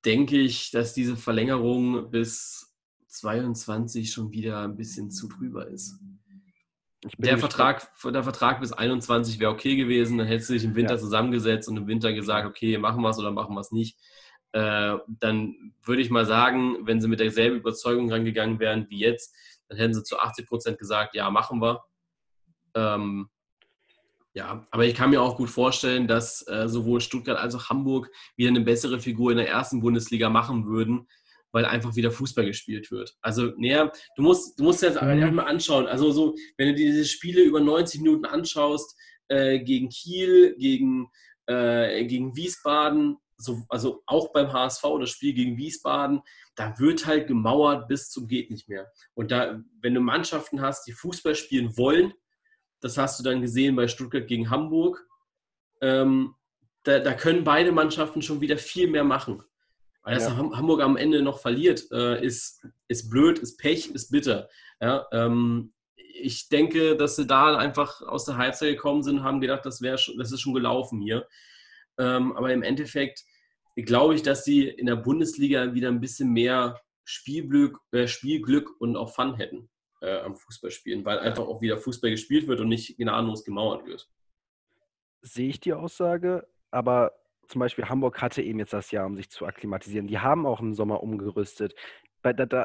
denke 0.04 0.38
ich, 0.38 0.70
dass 0.72 0.94
diese 0.94 1.16
Verlängerung 1.16 2.10
bis 2.10 2.65
22 3.18 4.10
schon 4.12 4.30
wieder 4.30 4.62
ein 4.62 4.76
bisschen 4.76 5.10
zu 5.10 5.28
drüber 5.28 5.68
ist. 5.68 5.98
Der 7.18 7.38
Vertrag, 7.38 7.88
der 8.04 8.22
Vertrag 8.22 8.60
bis 8.60 8.72
21 8.72 9.38
wäre 9.38 9.52
okay 9.52 9.76
gewesen, 9.76 10.18
dann 10.18 10.26
hättest 10.26 10.50
du 10.50 10.54
dich 10.54 10.64
im 10.64 10.74
Winter 10.74 10.94
ja. 10.94 11.00
zusammengesetzt 11.00 11.68
und 11.68 11.76
im 11.76 11.86
Winter 11.86 12.12
gesagt, 12.12 12.46
okay, 12.48 12.78
machen 12.78 13.02
wir 13.02 13.10
es 13.10 13.18
oder 13.18 13.30
machen 13.30 13.54
wir 13.54 13.60
es 13.60 13.70
nicht. 13.70 13.98
Äh, 14.52 14.96
dann 15.06 15.72
würde 15.84 16.02
ich 16.02 16.10
mal 16.10 16.26
sagen, 16.26 16.86
wenn 16.86 17.00
sie 17.00 17.08
mit 17.08 17.20
derselben 17.20 17.56
Überzeugung 17.56 18.10
rangegangen 18.10 18.58
wären 18.58 18.88
wie 18.88 19.00
jetzt, 19.00 19.34
dann 19.68 19.78
hätten 19.78 19.94
sie 19.94 20.02
zu 20.02 20.18
80 20.18 20.46
Prozent 20.46 20.78
gesagt, 20.78 21.14
ja, 21.14 21.30
machen 21.30 21.60
wir. 21.60 21.84
Ähm, 22.74 23.28
ja, 24.32 24.66
aber 24.70 24.84
ich 24.84 24.94
kann 24.94 25.10
mir 25.10 25.22
auch 25.22 25.36
gut 25.36 25.48
vorstellen, 25.48 26.08
dass 26.08 26.46
äh, 26.48 26.68
sowohl 26.68 27.00
Stuttgart 27.00 27.38
als 27.38 27.54
auch 27.54 27.70
Hamburg 27.70 28.10
wieder 28.36 28.50
eine 28.50 28.60
bessere 28.60 29.00
Figur 29.00 29.30
in 29.30 29.38
der 29.38 29.48
ersten 29.48 29.80
Bundesliga 29.80 30.28
machen 30.28 30.66
würden, 30.66 31.08
weil 31.52 31.64
einfach 31.64 31.96
wieder 31.96 32.10
Fußball 32.10 32.46
gespielt 32.46 32.90
wird. 32.90 33.16
Also, 33.20 33.52
näher, 33.56 33.92
du 34.16 34.22
musst, 34.22 34.58
du 34.58 34.64
musst 34.64 34.82
jetzt 34.82 35.00
mhm. 35.00 35.34
mal 35.34 35.46
anschauen. 35.46 35.86
Also, 35.86 36.10
so, 36.10 36.34
wenn 36.56 36.68
du 36.68 36.74
dir 36.74 36.86
diese 36.86 37.04
Spiele 37.04 37.42
über 37.42 37.60
90 37.60 38.00
Minuten 38.00 38.24
anschaust, 38.24 38.96
äh, 39.28 39.60
gegen 39.60 39.88
Kiel, 39.88 40.54
gegen, 40.56 41.08
äh, 41.46 42.04
gegen 42.06 42.36
Wiesbaden, 42.36 43.16
so, 43.38 43.62
also 43.68 44.02
auch 44.06 44.32
beim 44.32 44.52
HSV 44.52 44.82
das 45.00 45.10
Spiel 45.10 45.34
gegen 45.34 45.56
Wiesbaden, 45.56 46.22
da 46.54 46.78
wird 46.78 47.06
halt 47.06 47.26
gemauert 47.26 47.86
bis 47.88 48.08
zum 48.10 48.28
geht 48.28 48.50
nicht 48.50 48.68
mehr. 48.68 48.90
Und 49.14 49.30
da, 49.30 49.60
wenn 49.82 49.94
du 49.94 50.00
Mannschaften 50.00 50.60
hast, 50.60 50.86
die 50.86 50.92
Fußball 50.92 51.34
spielen 51.34 51.76
wollen, 51.76 52.14
das 52.80 52.96
hast 52.96 53.18
du 53.18 53.24
dann 53.24 53.42
gesehen 53.42 53.76
bei 53.76 53.88
Stuttgart 53.88 54.26
gegen 54.26 54.50
Hamburg, 54.50 55.06
ähm, 55.82 56.34
da, 56.84 57.00
da, 57.00 57.14
können 57.14 57.44
beide 57.44 57.72
Mannschaften 57.72 58.22
schon 58.22 58.40
wieder 58.40 58.56
viel 58.56 58.88
mehr 58.88 59.04
machen. 59.04 59.42
Weil 60.06 60.14
dass 60.14 60.28
ja. 60.28 60.36
Hamburg 60.36 60.82
am 60.82 60.96
Ende 60.96 61.20
noch 61.20 61.40
verliert, 61.40 61.90
äh, 61.90 62.24
ist, 62.24 62.64
ist 62.86 63.10
blöd, 63.10 63.40
ist 63.40 63.56
Pech, 63.56 63.90
ist 63.90 64.12
bitter. 64.12 64.48
Ja, 64.80 65.04
ähm, 65.10 65.72
ich 65.96 66.48
denke, 66.48 66.96
dass 66.96 67.16
sie 67.16 67.26
da 67.26 67.56
einfach 67.56 68.02
aus 68.02 68.24
der 68.24 68.36
Halbzeit 68.36 68.70
gekommen 68.70 69.02
sind 69.02 69.18
und 69.18 69.24
haben 69.24 69.40
gedacht, 69.40 69.66
das, 69.66 69.80
schon, 70.00 70.16
das 70.16 70.30
ist 70.30 70.40
schon 70.40 70.54
gelaufen 70.54 71.00
hier. 71.00 71.26
Ähm, 71.98 72.36
aber 72.36 72.52
im 72.52 72.62
Endeffekt 72.62 73.24
glaube 73.74 74.14
ich, 74.14 74.22
dass 74.22 74.44
sie 74.44 74.68
in 74.68 74.86
der 74.86 74.94
Bundesliga 74.94 75.74
wieder 75.74 75.88
ein 75.88 76.00
bisschen 76.00 76.32
mehr 76.32 76.80
Spielglück, 77.04 77.80
äh, 77.90 78.06
Spielglück 78.06 78.80
und 78.80 78.96
auch 78.96 79.12
Fun 79.12 79.34
hätten 79.34 79.68
äh, 80.02 80.20
am 80.20 80.36
Fußballspielen, 80.36 81.04
weil 81.04 81.18
einfach 81.18 81.48
auch 81.48 81.60
wieder 81.60 81.78
Fußball 81.78 82.12
gespielt 82.12 82.46
wird 82.46 82.60
und 82.60 82.68
nicht 82.68 82.96
gnadenlos 82.96 83.44
gemauert 83.44 83.84
wird. 83.84 84.08
Sehe 85.22 85.48
ich 85.48 85.58
die 85.58 85.72
Aussage, 85.72 86.46
aber 86.70 87.12
zum 87.46 87.60
Beispiel 87.60 87.88
Hamburg 87.88 88.20
hatte 88.20 88.42
eben 88.42 88.58
jetzt 88.58 88.72
das 88.72 88.90
Jahr, 88.90 89.06
um 89.06 89.16
sich 89.16 89.30
zu 89.30 89.46
akklimatisieren. 89.46 90.06
Die 90.06 90.18
haben 90.18 90.46
auch 90.46 90.60
im 90.60 90.74
Sommer 90.74 91.02
umgerüstet. 91.02 91.74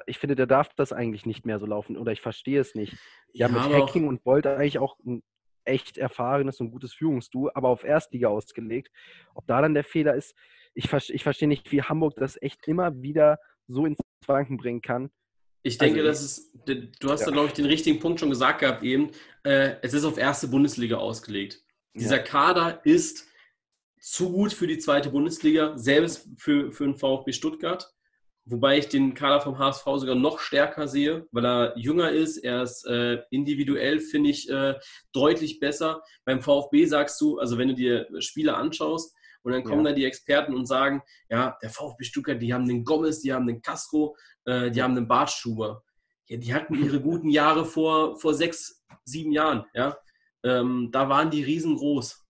Ich 0.07 0.17
finde, 0.17 0.35
da 0.35 0.45
darf 0.47 0.73
das 0.75 0.91
eigentlich 0.91 1.25
nicht 1.25 1.45
mehr 1.45 1.59
so 1.59 1.67
laufen 1.67 1.95
oder 1.95 2.11
ich 2.11 2.21
verstehe 2.21 2.59
es 2.59 2.73
nicht. 2.73 2.93
Die 3.33 3.39
ja, 3.39 3.51
haben 3.51 3.53
mit 3.53 3.79
Hacking 3.79 4.07
und 4.07 4.23
Bolt 4.23 4.47
eigentlich 4.47 4.79
auch 4.79 4.97
ein 5.05 5.21
echt 5.65 5.97
erfahrenes 5.97 6.59
und 6.59 6.71
gutes 6.71 6.93
Führungsduo, 6.93 7.51
aber 7.53 7.69
auf 7.69 7.83
Erstliga 7.83 8.29
ausgelegt. 8.29 8.91
Ob 9.35 9.45
da 9.45 9.61
dann 9.61 9.75
der 9.75 9.83
Fehler 9.83 10.15
ist, 10.15 10.35
ich, 10.73 10.91
ich 10.91 11.23
verstehe 11.23 11.47
nicht, 11.47 11.71
wie 11.71 11.83
Hamburg 11.83 12.15
das 12.15 12.41
echt 12.41 12.67
immer 12.67 13.01
wieder 13.01 13.37
so 13.67 13.85
ins 13.85 13.99
Wanken 14.25 14.57
bringen 14.57 14.81
kann. 14.81 15.11
Ich 15.63 15.77
denke, 15.77 15.99
also, 15.99 16.09
das 16.09 16.21
ist, 16.23 16.57
du 16.65 17.09
hast 17.09 17.21
ja. 17.21 17.27
da, 17.27 17.31
glaube 17.31 17.47
ich, 17.47 17.53
den 17.53 17.65
richtigen 17.65 17.99
Punkt 17.99 18.19
schon 18.19 18.29
gesagt 18.29 18.59
gehabt 18.59 18.81
eben. 18.81 19.11
Äh, 19.43 19.75
es 19.81 19.93
ist 19.93 20.05
auf 20.05 20.17
erste 20.17 20.47
Bundesliga 20.47 20.97
ausgelegt. 20.97 21.63
Dieser 21.93 22.17
ja. 22.17 22.23
Kader 22.23 22.81
ist 22.83 23.27
zu 24.01 24.31
gut 24.31 24.51
für 24.51 24.67
die 24.67 24.79
zweite 24.79 25.11
Bundesliga, 25.11 25.77
selbst 25.77 26.27
für, 26.37 26.71
für 26.71 26.85
den 26.85 26.97
VfB 26.97 27.31
Stuttgart. 27.31 27.89
Wobei 28.45 28.79
ich 28.79 28.89
den 28.89 29.13
Kader 29.13 29.39
vom 29.39 29.59
HSV 29.59 29.85
sogar 29.97 30.15
noch 30.15 30.39
stärker 30.39 30.87
sehe, 30.87 31.27
weil 31.31 31.45
er 31.45 31.77
jünger 31.77 32.11
ist. 32.11 32.37
Er 32.37 32.63
ist 32.63 32.85
äh, 32.87 33.19
individuell, 33.29 33.99
finde 33.99 34.31
ich, 34.31 34.49
äh, 34.49 34.79
deutlich 35.13 35.59
besser. 35.59 36.01
Beim 36.25 36.41
VfB 36.41 36.85
sagst 36.85 37.21
du, 37.21 37.37
also 37.37 37.59
wenn 37.59 37.67
du 37.67 37.75
dir 37.75 38.07
Spiele 38.19 38.55
anschaust, 38.55 39.15
und 39.43 39.53
dann 39.53 39.63
kommen 39.63 39.85
ja. 39.85 39.91
da 39.91 39.95
die 39.95 40.05
Experten 40.05 40.53
und 40.53 40.67
sagen, 40.67 41.01
ja, 41.29 41.57
der 41.61 41.71
VfB 41.71 42.03
Stuttgart, 42.03 42.41
die 42.41 42.53
haben 42.53 42.67
den 42.67 42.83
Gomez, 42.83 43.21
die 43.21 43.33
haben 43.33 43.47
den 43.47 43.61
Castro, 43.61 44.15
äh, 44.45 44.69
die 44.69 44.83
haben 44.83 44.95
den 44.95 45.07
Bartschuber. 45.07 45.83
Ja, 46.27 46.37
die 46.37 46.53
hatten 46.53 46.75
ihre 46.75 47.01
guten 47.01 47.29
Jahre 47.29 47.65
vor, 47.65 48.19
vor 48.19 48.33
sechs, 48.33 48.83
sieben 49.03 49.31
Jahren. 49.31 49.65
Ja? 49.73 49.97
Ähm, 50.43 50.89
da 50.91 51.09
waren 51.09 51.31
die 51.31 51.43
riesengroß 51.43 52.20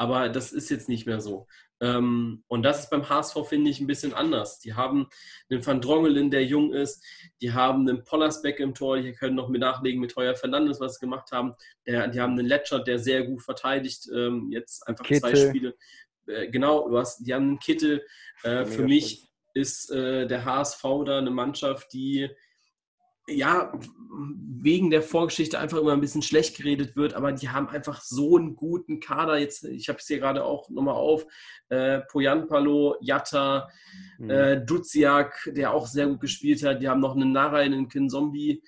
aber 0.00 0.30
das 0.30 0.50
ist 0.50 0.70
jetzt 0.70 0.88
nicht 0.88 1.04
mehr 1.04 1.20
so. 1.20 1.46
Ähm, 1.82 2.42
und 2.48 2.62
das 2.62 2.84
ist 2.84 2.90
beim 2.90 3.06
HSV, 3.06 3.36
finde 3.46 3.70
ich, 3.70 3.80
ein 3.80 3.86
bisschen 3.86 4.14
anders. 4.14 4.58
Die 4.58 4.72
haben 4.72 5.10
einen 5.50 5.64
Van 5.64 5.82
Drongelen, 5.82 6.30
der 6.30 6.42
jung 6.42 6.72
ist, 6.72 7.04
die 7.42 7.52
haben 7.52 7.86
einen 7.86 8.02
Pollersbeck 8.02 8.60
im 8.60 8.72
Tor, 8.74 8.96
die 8.96 9.12
können 9.12 9.36
noch 9.36 9.50
mit 9.50 9.60
nachlegen 9.60 10.00
mit 10.00 10.16
Heuer 10.16 10.34
Fernandes, 10.34 10.80
was 10.80 10.94
sie 10.94 11.00
gemacht 11.00 11.32
haben. 11.32 11.54
Der, 11.86 12.08
die 12.08 12.18
haben 12.18 12.32
einen 12.32 12.46
Letschert, 12.46 12.88
der 12.88 12.98
sehr 12.98 13.24
gut 13.24 13.42
verteidigt, 13.42 14.08
ähm, 14.10 14.48
jetzt 14.50 14.88
einfach 14.88 15.04
Kittel. 15.04 15.34
zwei 15.34 15.48
Spiele. 15.50 15.74
Äh, 16.26 16.48
genau, 16.48 16.88
du 16.88 16.96
hast, 16.96 17.18
die 17.18 17.34
haben 17.34 17.48
einen 17.48 17.58
Kittel. 17.58 18.02
Äh, 18.42 18.64
für 18.64 18.84
mich 18.84 19.30
ist 19.52 19.90
äh, 19.90 20.26
der 20.26 20.46
HSV 20.46 20.82
da 21.04 21.18
eine 21.18 21.30
Mannschaft, 21.30 21.92
die 21.92 22.30
ja, 23.30 23.72
wegen 24.62 24.90
der 24.90 25.02
Vorgeschichte 25.02 25.58
einfach 25.58 25.78
immer 25.78 25.92
ein 25.92 26.00
bisschen 26.00 26.22
schlecht 26.22 26.56
geredet 26.56 26.96
wird, 26.96 27.14
aber 27.14 27.32
die 27.32 27.48
haben 27.48 27.68
einfach 27.68 28.00
so 28.02 28.36
einen 28.36 28.56
guten 28.56 29.00
Kader. 29.00 29.38
Jetzt, 29.38 29.64
ich 29.64 29.88
habe 29.88 29.98
es 29.98 30.06
hier 30.06 30.18
gerade 30.18 30.44
auch 30.44 30.68
nochmal 30.68 30.94
auf. 30.94 31.26
Äh, 31.68 32.00
Poyanpalo, 32.00 32.96
Jatta, 33.00 33.68
mhm. 34.18 34.30
äh, 34.30 34.64
Duziak, 34.64 35.50
der 35.54 35.72
auch 35.72 35.86
sehr 35.86 36.06
gut 36.08 36.20
gespielt 36.20 36.62
hat. 36.62 36.82
Die 36.82 36.88
haben 36.88 37.00
noch 37.00 37.14
einen 37.14 37.32
Nara, 37.32 37.58
einen 37.58 37.88
Kinzombie. 37.88 38.62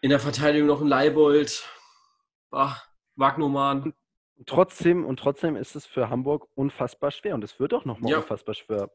In 0.00 0.10
der 0.10 0.20
Verteidigung 0.20 0.68
noch 0.68 0.80
einen 0.80 0.88
Leibold. 0.88 1.68
Ach, 2.50 2.86
Wagnoman. 3.16 3.92
Trotzdem, 4.46 5.04
und 5.04 5.18
trotzdem 5.18 5.56
ist 5.56 5.76
es 5.76 5.84
für 5.84 6.08
Hamburg 6.08 6.48
unfassbar 6.54 7.10
schwer. 7.10 7.34
Und 7.34 7.44
es 7.44 7.60
wird 7.60 7.74
auch 7.74 7.84
nochmal 7.84 8.12
ja. 8.12 8.18
unfassbar 8.18 8.54
schwer. 8.54 8.90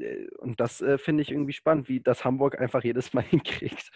Äh, 0.00 0.28
und 0.38 0.60
das 0.60 0.80
äh, 0.80 0.98
finde 0.98 1.22
ich 1.22 1.30
irgendwie 1.30 1.52
spannend, 1.52 1.88
wie 1.88 2.00
das 2.00 2.24
Hamburg 2.24 2.60
einfach 2.60 2.84
jedes 2.84 3.12
Mal 3.12 3.22
hinkriegt. 3.30 3.90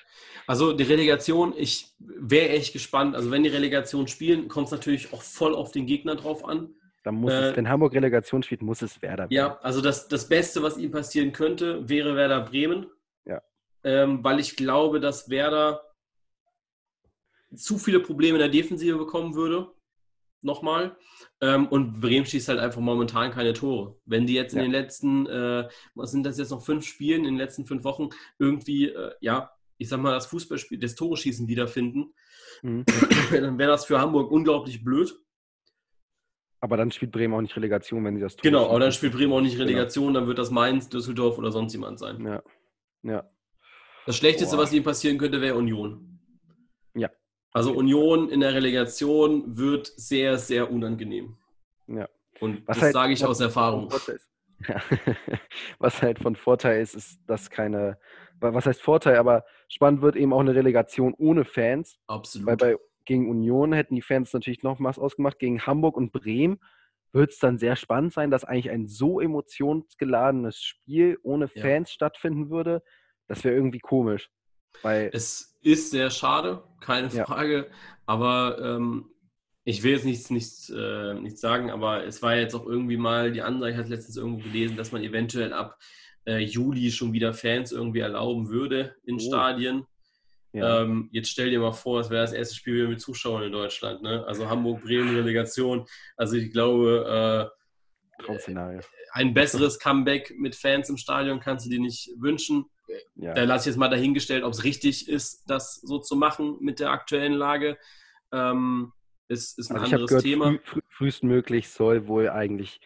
Also 0.47 0.73
die 0.73 0.85
Relegation, 0.85 1.55
ich 1.57 1.95
wäre 1.99 2.51
echt 2.51 2.73
gespannt. 2.73 3.15
Also 3.15 3.31
wenn 3.31 3.43
die 3.43 3.49
Relegation 3.49 4.09
spielen, 4.09 4.49
kommt 4.49 4.67
es 4.67 4.73
natürlich 4.73 5.13
auch 5.13 5.23
voll 5.23 5.55
auf 5.55 5.73
den 5.73 5.87
Gegner 5.87 6.17
drauf 6.17 6.45
an. 6.45 6.75
Dann 7.03 7.17
muss 7.17 7.33
äh, 7.33 7.51
es, 7.51 7.57
wenn 7.57 7.69
Hamburg 7.69 7.95
Relegation 7.95 8.43
spielt, 8.43 8.63
muss 8.63 8.83
es 8.83 9.01
Werder. 9.03 9.27
Ja, 9.31 9.59
also 9.63 9.81
das, 9.81 10.09
das 10.09 10.29
Beste, 10.29 10.63
was 10.63 10.79
ihm 10.79 10.91
passieren 10.91 11.33
könnte, 11.33 11.89
wäre 11.89 12.17
Werder 12.17 12.41
Bremen. 12.41 12.87
Ja. 13.27 13.43
Ähm, 13.83 14.25
weil 14.25 14.41
ich 14.41 14.57
glaube, 14.57 15.01
dass 15.01 15.29
Werder 15.29 15.83
zu 17.55 17.79
viele 17.79 18.01
Probleme 18.01 18.37
in 18.37 18.41
der 18.41 18.49
Defensive 18.49 18.97
bekommen 18.97 19.35
würde 19.35 19.74
nochmal. 20.45 20.97
Ähm, 21.41 21.67
und 21.67 22.01
Bremen 22.01 22.27
schießt 22.27 22.49
halt 22.49 22.61
einfach 22.61 22.81
momentan 22.81 23.31
keine 23.31 23.53
Tore. 23.53 23.97
Wenn 24.05 24.27
die 24.27 24.35
jetzt 24.35 24.53
in 24.53 24.59
ja. 24.59 24.65
den 24.65 24.73
letzten, 24.73 25.27
äh, 25.27 25.69
was 25.95 26.11
sind 26.11 26.25
das 26.25 26.39
jetzt 26.39 26.51
noch 26.51 26.65
fünf 26.65 26.85
Spielen, 26.87 27.25
in 27.25 27.35
den 27.35 27.39
letzten 27.39 27.67
fünf 27.67 27.85
Wochen 27.85 28.11
irgendwie, 28.39 28.89
äh, 28.89 29.13
ja, 29.21 29.51
ich 29.79 29.89
sag 29.89 30.01
mal, 30.01 30.13
das 30.13 30.27
Fußballspiel, 30.27 30.79
das 30.79 30.95
Tore-Schießen 30.95 31.49
wiederfinden, 31.49 32.15
mhm. 32.63 32.85
dann 33.33 33.59
wäre 33.59 33.71
das 33.71 33.85
für 33.85 34.01
Hamburg 34.01 34.31
unglaublich 34.31 34.85
blöd. 34.85 35.19
Aber 36.61 36.79
dann 36.79 36.91
spielt 36.91 37.13
Bremen 37.13 37.35
auch 37.35 37.43
nicht 37.43 37.57
Relegation, 37.57 38.05
wenn 38.05 38.15
sie 38.15 38.23
das 38.23 38.37
tun. 38.37 38.43
Genau, 38.43 38.71
aber 38.71 38.81
dann 38.81 38.93
spielt 38.93 39.13
Bremen 39.13 39.33
auch 39.35 39.43
nicht 39.43 39.53
genau. 39.53 39.67
Relegation, 39.67 40.07
genau. 40.07 40.21
dann 40.21 40.29
wird 40.29 40.39
das 40.39 40.51
Mainz, 40.51 40.89
Düsseldorf 40.89 41.37
oder 41.37 41.53
sonst 41.53 41.75
jemand 41.75 41.99
sein. 41.99 42.25
Ja. 42.25 42.43
ja. 43.03 43.31
Das 44.07 44.17
Schlechteste, 44.17 44.57
Boah. 44.57 44.63
was 44.63 44.73
ihnen 44.73 44.85
passieren 44.85 45.19
könnte, 45.19 45.41
wäre 45.41 45.57
Union. 45.57 46.14
Also 47.55 47.73
Union 47.73 48.29
in 48.31 48.41
der 48.41 48.53
Relegation 48.53 49.57
wird 49.57 49.87
sehr, 49.87 50.39
sehr 50.39 50.73
unangenehm. 50.73 51.37
Ja. 51.87 52.09
Und 52.41 52.67
was 52.67 52.77
das 52.77 52.83
halt, 52.85 52.93
sage 52.93 53.13
ich 53.13 53.25
aus 53.25 53.39
Erfahrung. 53.41 53.89
Ja. 54.69 54.83
was 55.79 56.03
halt 56.03 56.19
von 56.19 56.35
Vorteil 56.35 56.83
ist, 56.83 56.95
ist, 56.95 57.21
dass 57.29 57.51
keine, 57.51 57.97
was 58.41 58.67
heißt 58.67 58.83
Vorteil, 58.83 59.19
aber 59.19 59.45
spannend 59.69 60.03
wird 60.03 60.17
eben 60.17 60.33
auch 60.33 60.41
eine 60.41 60.55
Relegation 60.55 61.15
ohne 61.17 61.45
Fans. 61.45 61.97
Absolut. 62.09 62.49
Weil 62.49 62.57
bei, 62.57 62.77
gegen 63.05 63.31
Union 63.31 63.73
hätten 63.73 63.95
die 63.95 64.03
Fans 64.03 64.33
natürlich 64.33 64.65
noch 64.65 64.81
was 64.81 64.99
ausgemacht. 64.99 65.39
Gegen 65.39 65.65
Hamburg 65.65 65.97
und 65.97 66.13
Bremen 66.13 66.59
wird 67.13 67.31
es 67.31 67.39
dann 67.39 67.59
sehr 67.59 67.77
spannend 67.77 68.13
sein, 68.13 68.33
dass 68.33 68.45
eigentlich 68.45 68.71
ein 68.71 68.89
so 68.89 69.21
emotionsgeladenes 69.21 70.61
Spiel 70.61 71.19
ohne 71.23 71.47
Fans 71.47 71.91
ja. 71.91 71.95
stattfinden 71.95 72.51
würde. 72.51 72.83
Das 73.29 73.45
wäre 73.45 73.55
irgendwie 73.55 73.79
komisch. 73.79 74.29
Weil 74.83 75.11
es 75.13 75.57
ist 75.63 75.91
sehr 75.91 76.11
schade, 76.11 76.63
keine 76.81 77.09
ja. 77.09 77.25
Frage. 77.25 77.71
Aber 78.07 78.59
ähm, 78.61 79.11
ich 79.65 79.83
will 79.83 79.93
jetzt 79.93 80.05
nichts, 80.05 80.31
nichts, 80.31 80.71
äh, 80.71 81.15
nichts 81.15 81.41
sagen, 81.41 81.71
aber 81.71 82.05
es 82.05 82.23
war 82.23 82.37
jetzt 82.37 82.55
auch 82.55 82.67
irgendwie 82.67 82.99
mal 82.99 83.33
die 83.33 83.43
Ansage, 83.43 83.73
ich 83.73 83.79
hatte 83.79 83.89
letztens 83.89 84.17
irgendwo 84.17 84.43
gelesen, 84.43 84.77
dass 84.77 84.93
man 84.93 85.03
eventuell 85.03 85.53
ab 85.55 85.79
äh, 86.27 86.39
Juli 86.39 86.91
schon 86.91 87.13
wieder 87.13 87.33
Fans 87.33 87.73
irgendwie 87.73 88.01
erlauben 88.01 88.49
würde 88.49 88.95
in 89.05 89.17
oh. 89.17 89.19
Stadien. 89.19 89.87
Ja. 90.53 90.83
Ähm, 90.83 91.09
jetzt 91.11 91.31
stell 91.31 91.51
dir 91.51 91.59
mal 91.59 91.73
vor, 91.73 92.01
es 92.01 92.11
wäre 92.11 92.23
das 92.23 92.33
erste 92.33 92.55
Spiel 92.55 92.75
wieder 92.75 92.89
mit 92.89 93.01
Zuschauern 93.01 93.43
in 93.43 93.53
Deutschland. 93.53 94.03
Ne? 94.03 94.25
Also 94.27 94.49
Hamburg-Bremen-Relegation. 94.49 95.87
Also 96.17 96.37
ich 96.37 96.53
glaube, 96.53 97.51
äh, 97.53 97.64
ein 99.13 99.35
besseres 99.35 99.79
Comeback 99.79 100.35
mit 100.37 100.55
Fans 100.55 100.89
im 100.89 100.97
Stadion 100.97 101.41
kannst 101.41 101.67
du 101.67 101.71
dir 101.71 101.81
nicht 101.81 102.11
wünschen. 102.19 102.67
Ja. 103.15 103.33
Da 103.35 103.45
lasse 103.45 103.63
ich 103.63 103.75
jetzt 103.75 103.79
mal 103.79 103.89
dahingestellt, 103.89 104.45
ob 104.45 104.53
es 104.53 104.65
richtig 104.65 105.09
ist, 105.09 105.45
das 105.47 105.77
so 105.77 105.99
zu 105.99 106.17
machen 106.17 106.59
mit 106.61 106.81
der 106.81 106.91
aktuellen 106.91 107.33
Lage. 107.33 107.79
Ähm, 108.33 108.93
ist, 109.29 109.59
ist 109.59 109.71
ein 109.71 109.79
also 109.79 109.87
anderes 109.87 110.09
gehört, 110.09 110.25
Thema. 110.25 110.59
Früh, 110.65 110.81
frühestmöglich 110.89 111.69
soll 111.69 112.07
wohl 112.07 112.29
eigentlich 112.29 112.81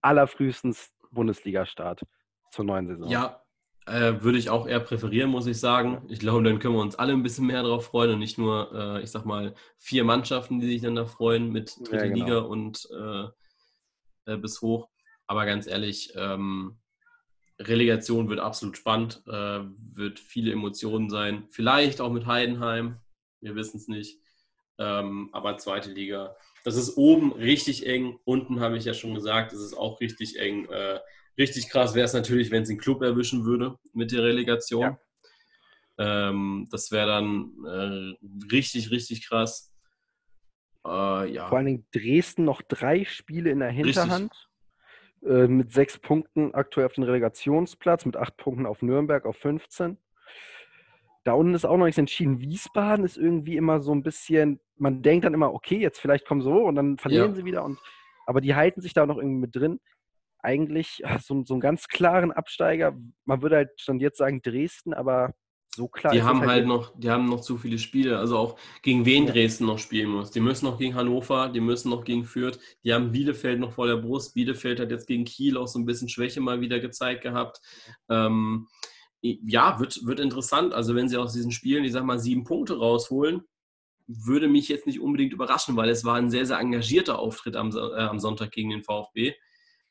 allerfrühestens 0.00 0.90
Bundesliga-Start 1.10 2.02
zur 2.50 2.64
neuen 2.64 2.86
Saison. 2.86 3.10
Ja, 3.10 3.42
äh, 3.86 4.22
würde 4.22 4.38
ich 4.38 4.50
auch 4.50 4.66
eher 4.66 4.80
präferieren, 4.80 5.30
muss 5.30 5.46
ich 5.46 5.58
sagen. 5.58 6.02
Ich 6.08 6.20
glaube, 6.20 6.42
dann 6.44 6.58
können 6.58 6.74
wir 6.74 6.80
uns 6.80 6.96
alle 6.96 7.12
ein 7.12 7.22
bisschen 7.22 7.46
mehr 7.46 7.62
darauf 7.62 7.86
freuen 7.86 8.12
und 8.12 8.18
nicht 8.20 8.38
nur, 8.38 8.72
äh, 8.72 9.02
ich 9.02 9.10
sag 9.10 9.24
mal, 9.26 9.54
vier 9.78 10.04
Mannschaften, 10.04 10.60
die 10.60 10.68
sich 10.68 10.82
dann 10.82 10.94
da 10.94 11.06
freuen 11.06 11.50
mit 11.50 11.76
dritte 11.80 11.96
ja, 11.96 12.02
genau. 12.04 12.14
Liga 12.14 12.38
und 12.38 12.88
äh, 12.90 13.28
äh, 14.26 14.36
bis 14.36 14.60
hoch. 14.60 14.88
Aber 15.26 15.46
ganz 15.46 15.66
ehrlich, 15.66 16.12
ähm, 16.16 16.78
Relegation 17.60 18.28
wird 18.28 18.40
absolut 18.40 18.76
spannend, 18.76 19.22
äh, 19.26 19.60
wird 19.94 20.18
viele 20.18 20.52
Emotionen 20.52 21.10
sein. 21.10 21.46
Vielleicht 21.50 22.00
auch 22.00 22.10
mit 22.10 22.26
Heidenheim, 22.26 22.96
wir 23.40 23.54
wissen 23.54 23.76
es 23.76 23.86
nicht. 23.86 24.18
Ähm, 24.78 25.28
aber 25.32 25.58
zweite 25.58 25.90
Liga, 25.90 26.34
das 26.64 26.76
ist 26.76 26.96
oben 26.96 27.32
richtig 27.32 27.86
eng. 27.86 28.18
Unten 28.24 28.60
habe 28.60 28.78
ich 28.78 28.86
ja 28.86 28.94
schon 28.94 29.14
gesagt, 29.14 29.52
es 29.52 29.60
ist 29.60 29.74
auch 29.76 30.00
richtig 30.00 30.38
eng. 30.38 30.66
Äh, 30.70 31.00
richtig 31.36 31.68
krass 31.68 31.94
wäre 31.94 32.06
es 32.06 32.14
natürlich, 32.14 32.50
wenn 32.50 32.62
es 32.62 32.68
den 32.68 32.78
Club 32.78 33.02
erwischen 33.02 33.44
würde 33.44 33.76
mit 33.92 34.10
der 34.10 34.22
Relegation. 34.22 34.96
Ja. 35.98 36.30
Ähm, 36.30 36.66
das 36.70 36.90
wäre 36.90 37.06
dann 37.06 37.52
äh, 37.66 38.16
richtig, 38.50 38.90
richtig 38.90 39.28
krass. 39.28 39.69
Äh, 40.86 41.32
ja. 41.32 41.48
Vor 41.48 41.58
allen 41.58 41.66
Dingen 41.66 41.86
Dresden 41.92 42.44
noch 42.44 42.62
drei 42.62 43.04
Spiele 43.04 43.50
in 43.50 43.60
der 43.60 43.70
Hinterhand. 43.70 44.50
Äh, 45.22 45.48
mit 45.48 45.72
sechs 45.72 45.98
Punkten 45.98 46.54
aktuell 46.54 46.86
auf 46.86 46.94
den 46.94 47.04
Relegationsplatz, 47.04 48.06
mit 48.06 48.16
acht 48.16 48.36
Punkten 48.38 48.64
auf 48.64 48.80
Nürnberg 48.80 49.26
auf 49.26 49.36
15. 49.36 49.98
Da 51.24 51.34
unten 51.34 51.54
ist 51.54 51.66
auch 51.66 51.76
noch 51.76 51.84
nichts 51.84 51.98
entschieden. 51.98 52.40
Wiesbaden 52.40 53.04
ist 53.04 53.18
irgendwie 53.18 53.56
immer 53.56 53.80
so 53.80 53.92
ein 53.92 54.02
bisschen, 54.02 54.60
man 54.76 55.02
denkt 55.02 55.26
dann 55.26 55.34
immer, 55.34 55.52
okay, 55.52 55.76
jetzt 55.76 56.00
vielleicht 56.00 56.26
kommen 56.26 56.40
so 56.40 56.64
und 56.64 56.74
dann 56.76 56.96
verlieren 56.96 57.30
ja. 57.30 57.34
sie 57.34 57.44
wieder. 57.44 57.64
Und, 57.64 57.78
aber 58.26 58.40
die 58.40 58.54
halten 58.54 58.80
sich 58.80 58.94
da 58.94 59.04
noch 59.04 59.18
irgendwie 59.18 59.40
mit 59.40 59.54
drin. 59.54 59.80
Eigentlich 60.38 61.02
so, 61.20 61.44
so 61.44 61.52
einen 61.52 61.60
ganz 61.60 61.88
klaren 61.88 62.32
Absteiger. 62.32 62.96
Man 63.26 63.42
würde 63.42 63.56
halt 63.56 63.78
schon 63.78 64.00
jetzt 64.00 64.16
sagen 64.16 64.40
Dresden, 64.40 64.94
aber 64.94 65.34
so 65.74 65.88
klar. 65.88 66.12
Die 66.12 66.22
haben 66.22 66.40
halt, 66.40 66.50
halt 66.50 66.66
noch, 66.66 66.92
die 66.96 67.10
haben 67.10 67.28
noch 67.28 67.40
zu 67.40 67.56
viele 67.56 67.78
Spiele. 67.78 68.18
Also 68.18 68.36
auch 68.36 68.58
gegen 68.82 69.04
wen 69.06 69.26
ja. 69.26 69.32
Dresden 69.32 69.66
noch 69.66 69.78
spielen 69.78 70.10
muss. 70.10 70.30
Die 70.30 70.40
müssen 70.40 70.64
noch 70.64 70.78
gegen 70.78 70.94
Hannover, 70.94 71.48
die 71.48 71.60
müssen 71.60 71.90
noch 71.90 72.04
gegen 72.04 72.24
Fürth. 72.24 72.58
Die 72.82 72.92
haben 72.92 73.12
Bielefeld 73.12 73.60
noch 73.60 73.72
vor 73.72 73.86
der 73.86 73.96
Brust. 73.96 74.34
Bielefeld 74.34 74.80
hat 74.80 74.90
jetzt 74.90 75.06
gegen 75.06 75.24
Kiel 75.24 75.56
auch 75.56 75.68
so 75.68 75.78
ein 75.78 75.86
bisschen 75.86 76.08
Schwäche 76.08 76.40
mal 76.40 76.60
wieder 76.60 76.80
gezeigt 76.80 77.22
gehabt. 77.22 77.60
Ähm, 78.08 78.68
ja, 79.22 79.78
wird, 79.78 80.04
wird 80.06 80.18
interessant. 80.18 80.74
Also 80.74 80.94
wenn 80.94 81.08
sie 81.08 81.18
aus 81.18 81.34
diesen 81.34 81.52
Spielen, 81.52 81.84
ich 81.84 81.92
sag 81.92 82.04
mal, 82.04 82.18
sieben 82.18 82.44
Punkte 82.44 82.78
rausholen, 82.78 83.42
würde 84.06 84.48
mich 84.48 84.68
jetzt 84.68 84.86
nicht 84.86 85.00
unbedingt 85.00 85.32
überraschen, 85.32 85.76
weil 85.76 85.88
es 85.88 86.04
war 86.04 86.16
ein 86.16 86.30
sehr, 86.30 86.46
sehr 86.46 86.58
engagierter 86.58 87.20
Auftritt 87.20 87.54
am, 87.54 87.70
äh, 87.70 88.02
am 88.02 88.18
Sonntag 88.18 88.50
gegen 88.50 88.70
den 88.70 88.82
VfB, 88.82 89.34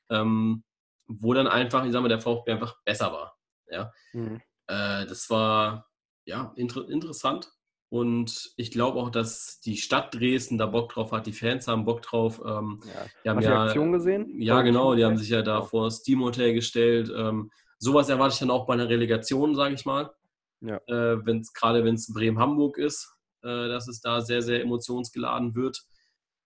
ähm, 0.10 0.64
wo 1.08 1.34
dann 1.34 1.48
einfach, 1.48 1.86
ich 1.86 1.94
sag 1.94 2.02
mal, 2.02 2.10
der 2.10 2.20
VfB 2.20 2.52
einfach 2.52 2.76
besser 2.84 3.14
war. 3.14 3.38
Ja? 3.70 3.94
Mhm. 4.12 4.42
Äh, 4.70 5.06
das 5.08 5.30
war 5.30 5.90
ja 6.26 6.54
inter 6.56 6.88
interessant. 6.88 7.52
Und 7.92 8.52
ich 8.56 8.70
glaube 8.70 9.00
auch, 9.00 9.10
dass 9.10 9.62
die 9.62 9.76
Stadt 9.76 10.14
Dresden 10.14 10.60
da 10.60 10.68
Bock 10.68 10.94
drauf 10.94 11.12
hat, 11.12 11.26
die 11.26 11.34
Fans 11.34 11.68
haben 11.68 11.86
Bock 11.86 12.04
drauf. 12.04 12.40
Ähm, 12.46 12.80
ja. 12.86 13.06
Die 13.24 13.30
haben 13.30 13.38
Hast 13.38 13.46
ja, 13.46 13.64
Aktion 13.66 13.92
gesehen? 13.92 14.40
Ja, 14.40 14.62
genau, 14.62 14.94
die 14.94 15.04
haben 15.04 15.18
sich 15.18 15.30
ja 15.30 15.42
da 15.42 15.64
vor 15.64 15.86
das 15.86 15.98
Steam 15.98 16.24
Hotel 16.24 16.54
gestellt. 16.54 17.12
Ähm, 17.16 17.50
sowas 17.80 18.10
erwarte 18.10 18.34
ich 18.34 18.40
dann 18.40 18.52
auch 18.52 18.68
bei 18.68 18.76
einer 18.76 18.90
Relegation, 18.90 19.56
sage 19.56 19.74
ich 19.74 19.86
mal. 19.86 20.12
Ja. 20.62 20.78
Äh, 20.86 21.26
wenn's, 21.26 21.52
gerade 21.52 21.84
wenn 21.84 21.96
es 21.96 22.14
Bremen-Hamburg 22.14 22.78
ist, 22.78 23.12
äh, 23.42 23.68
dass 23.70 23.88
es 23.88 24.02
da 24.02 24.22
sehr, 24.22 24.44
sehr 24.44 24.62
emotionsgeladen 24.62 25.56
wird. 25.56 25.82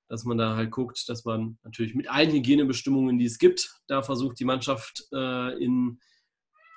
Dass 0.07 0.23
man 0.23 0.37
da 0.37 0.55
halt 0.55 0.71
guckt, 0.71 1.09
dass 1.09 1.25
man 1.25 1.57
natürlich 1.63 1.93
mit 1.93 2.09
allen 2.09 2.31
Hygienebestimmungen, 2.31 3.17
die 3.17 3.25
es 3.25 3.37
gibt, 3.37 3.81
da 3.87 4.01
versucht, 4.01 4.39
die 4.39 4.45
Mannschaft 4.45 5.07
äh, 5.11 5.61
in, 5.61 5.99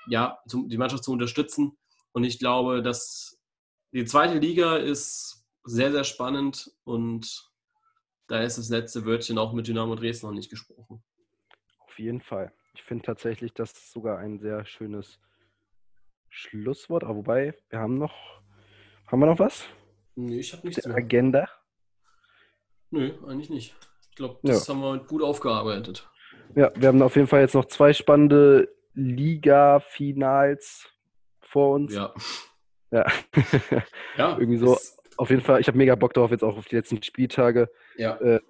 ja, 0.09 0.39
die 0.47 0.79
Mannschaft 0.79 1.05
zu 1.05 1.13
unterstützen. 1.13 1.77
Und 2.13 2.25
ich 2.25 2.39
glaube, 2.39 2.83
dass 2.83 3.41
die 3.93 4.05
zweite 4.05 4.39
Liga 4.39 4.77
ist 4.77 5.47
sehr, 5.65 5.93
sehr 5.93 6.05
spannend 6.05 6.71
und 6.85 7.51
da 8.29 8.43
ist 8.43 8.59
das 8.59 8.69
letzte 8.69 9.05
Wörtchen 9.05 9.39
auch 9.39 9.53
mit 9.53 9.69
Dynamo 9.69 9.95
Dresden 9.95 10.27
noch 10.27 10.35
nicht 10.35 10.51
gesprochen. 10.51 11.03
Auf 11.79 11.99
jeden 11.99 12.21
Fall. 12.21 12.53
Ich 12.75 12.83
finde 12.83 13.05
tatsächlich, 13.05 13.55
das 13.55 13.73
ist 13.73 13.93
sogar 13.93 14.19
ein 14.19 14.39
sehr 14.39 14.67
schönes 14.67 15.19
Schlusswort. 16.29 17.05
Aber 17.05 17.17
wobei, 17.17 17.55
wir 17.71 17.79
haben 17.79 17.99
noch. 17.99 18.15
Haben 19.07 19.21
wir 19.21 19.27
noch 19.27 19.39
was? 19.39 19.65
Nee, 20.17 20.41
ich 20.41 20.53
habe 20.53 20.67
nichts 20.67 20.85
mehr. 20.85 20.97
Agenda? 20.97 21.49
Nö, 22.91 23.13
eigentlich 23.27 23.51
nicht. 23.51 23.75
Ich 24.11 24.17
glaube, 24.17 24.39
das 24.43 24.67
ja. 24.67 24.75
haben 24.75 24.81
wir 24.81 24.99
gut 24.99 25.23
aufgearbeitet. 25.23 26.09
Ja, 26.55 26.73
wir 26.75 26.89
haben 26.89 27.03
auf 27.03 27.17
jeden 27.17 27.29
Fall 27.29 27.41
jetzt 27.41 27.55
noch 27.55 27.67
zwei 27.67 27.93
spannende 27.93 28.76
Liga-Finals 28.97 30.91
vor 31.43 31.75
uns. 31.75 31.95
Ja. 31.95 32.13
Ja. 32.91 33.07
ja 34.17 34.37
Irgendwie 34.39 34.59
so. 34.59 34.77
Auf 35.19 35.31
jeden 35.31 35.43
Fall, 35.43 35.61
ich 35.61 35.69
habe 35.69 35.79
mega 35.79 35.95
Bock 35.95 36.13
drauf, 36.13 36.31
jetzt 36.31 36.43
auch 36.43 36.59
auf 36.59 36.67
die 36.67 36.77
letzten 36.77 37.03
Spieltage. 37.03 37.71
Ja. 37.97 38.17
Äh, 38.17 38.41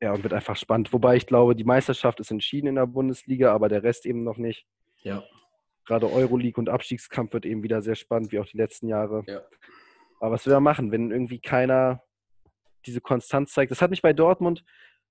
ja, 0.00 0.12
und 0.12 0.22
wird 0.22 0.32
einfach 0.32 0.56
spannend. 0.56 0.92
Wobei 0.92 1.16
ich 1.16 1.26
glaube, 1.26 1.54
die 1.54 1.64
Meisterschaft 1.64 2.20
ist 2.20 2.30
entschieden 2.30 2.66
in 2.66 2.74
der 2.74 2.86
Bundesliga, 2.86 3.52
aber 3.52 3.68
der 3.68 3.82
Rest 3.82 4.06
eben 4.06 4.24
noch 4.24 4.36
nicht. 4.36 4.66
Ja. 5.02 5.22
Gerade 5.86 6.10
Euroleague 6.10 6.58
und 6.60 6.68
Abstiegskampf 6.68 7.32
wird 7.32 7.46
eben 7.46 7.62
wieder 7.62 7.82
sehr 7.82 7.94
spannend, 7.94 8.32
wie 8.32 8.38
auch 8.38 8.46
die 8.46 8.56
letzten 8.56 8.88
Jahre. 8.88 9.22
Ja. 9.26 9.42
Aber 10.20 10.32
was 10.32 10.46
will 10.46 10.52
er 10.52 10.60
machen, 10.60 10.90
wenn 10.90 11.10
irgendwie 11.10 11.40
keiner 11.40 12.02
diese 12.86 13.00
Konstanz 13.00 13.52
zeigt? 13.52 13.70
Das 13.70 13.82
hat 13.82 13.90
mich 13.90 14.02
bei 14.02 14.12
Dortmund 14.12 14.64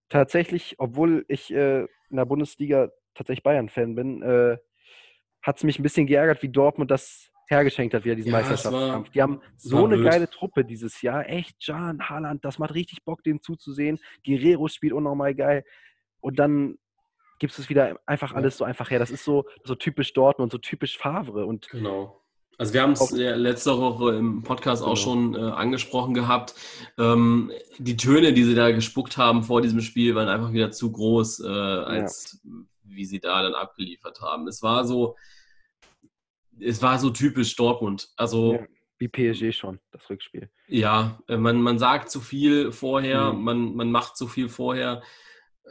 tatsächlich, 0.09 0.75
obwohl 0.77 1.25
ich 1.27 1.53
äh, 1.53 1.81
in 2.09 2.17
der 2.17 2.25
Bundesliga 2.25 2.89
tatsächlich 3.15 3.43
Bayern-Fan 3.43 3.95
bin, 3.95 4.21
äh, 4.21 4.57
hat 5.41 5.57
es 5.57 5.63
mich 5.63 5.79
ein 5.79 5.83
bisschen 5.83 6.07
geärgert, 6.07 6.41
wie 6.41 6.49
Dortmund 6.49 6.89
das 6.89 7.29
hergeschenkt 7.49 7.93
hat, 7.93 8.05
wieder 8.05 8.15
diesen 8.15 8.31
ja, 8.31 8.37
Meisterschaftskampf. 8.37 9.09
Die 9.09 9.21
haben 9.21 9.41
so 9.57 9.85
eine 9.85 9.97
blöd. 9.97 10.11
geile 10.11 10.29
Truppe 10.29 10.65
dieses 10.65 11.01
Jahr. 11.01 11.29
Echt, 11.29 11.55
Jan, 11.59 12.09
Haaland, 12.09 12.43
das 12.45 12.59
macht 12.59 12.73
richtig 12.73 13.03
Bock, 13.03 13.23
dem 13.23 13.41
zuzusehen. 13.41 13.99
Guerrero 14.25 14.67
spielt 14.67 14.93
unnormal 14.93 15.35
geil. 15.35 15.63
Und 16.21 16.39
dann 16.39 16.77
gibt 17.39 17.57
es 17.57 17.69
wieder 17.69 17.99
einfach 18.05 18.33
alles 18.33 18.57
so 18.57 18.63
einfach 18.63 18.89
her. 18.89 18.99
Das 18.99 19.11
ist 19.11 19.25
so, 19.25 19.45
so 19.63 19.75
typisch 19.75 20.13
Dortmund, 20.13 20.51
so 20.51 20.57
typisch 20.57 20.97
Favre. 20.97 21.45
Und 21.45 21.69
genau. 21.69 22.22
Also 22.57 22.73
wir 22.73 22.81
haben 22.81 22.93
es 22.93 23.11
letzte 23.11 23.77
Woche 23.77 24.15
im 24.15 24.43
Podcast 24.43 24.83
auch 24.83 24.93
genau. 24.93 24.95
schon 24.95 25.35
äh, 25.35 25.39
angesprochen 25.39 26.13
gehabt. 26.13 26.53
Ähm, 26.97 27.51
die 27.79 27.97
Töne, 27.97 28.33
die 28.33 28.43
sie 28.43 28.55
da 28.55 28.71
gespuckt 28.71 29.17
haben 29.17 29.43
vor 29.43 29.61
diesem 29.61 29.81
Spiel, 29.81 30.15
waren 30.15 30.29
einfach 30.29 30.53
wieder 30.53 30.71
zu 30.71 30.91
groß, 30.91 31.41
äh, 31.41 31.47
als 31.47 32.39
ja. 32.43 32.51
wie 32.83 33.05
sie 33.05 33.19
da 33.19 33.41
dann 33.41 33.55
abgeliefert 33.55 34.21
haben. 34.21 34.47
Es 34.47 34.61
war 34.61 34.85
so, 34.85 35.15
es 36.59 36.81
war 36.81 36.99
so 36.99 37.09
typisch 37.09 37.55
Dortmund. 37.55 38.09
Also 38.17 38.53
ja, 38.53 38.67
wie 38.99 39.07
PSG 39.07 39.51
schon, 39.51 39.79
das 39.91 40.09
Rückspiel. 40.09 40.49
Ja, 40.67 41.19
äh, 41.27 41.37
man, 41.37 41.61
man 41.61 41.79
sagt 41.79 42.09
zu 42.09 42.21
viel 42.21 42.71
vorher, 42.71 43.33
mhm. 43.33 43.43
man, 43.43 43.75
man 43.75 43.91
macht 43.91 44.15
zu 44.15 44.27
viel 44.27 44.47
vorher. 44.47 45.01
Äh, 45.63 45.69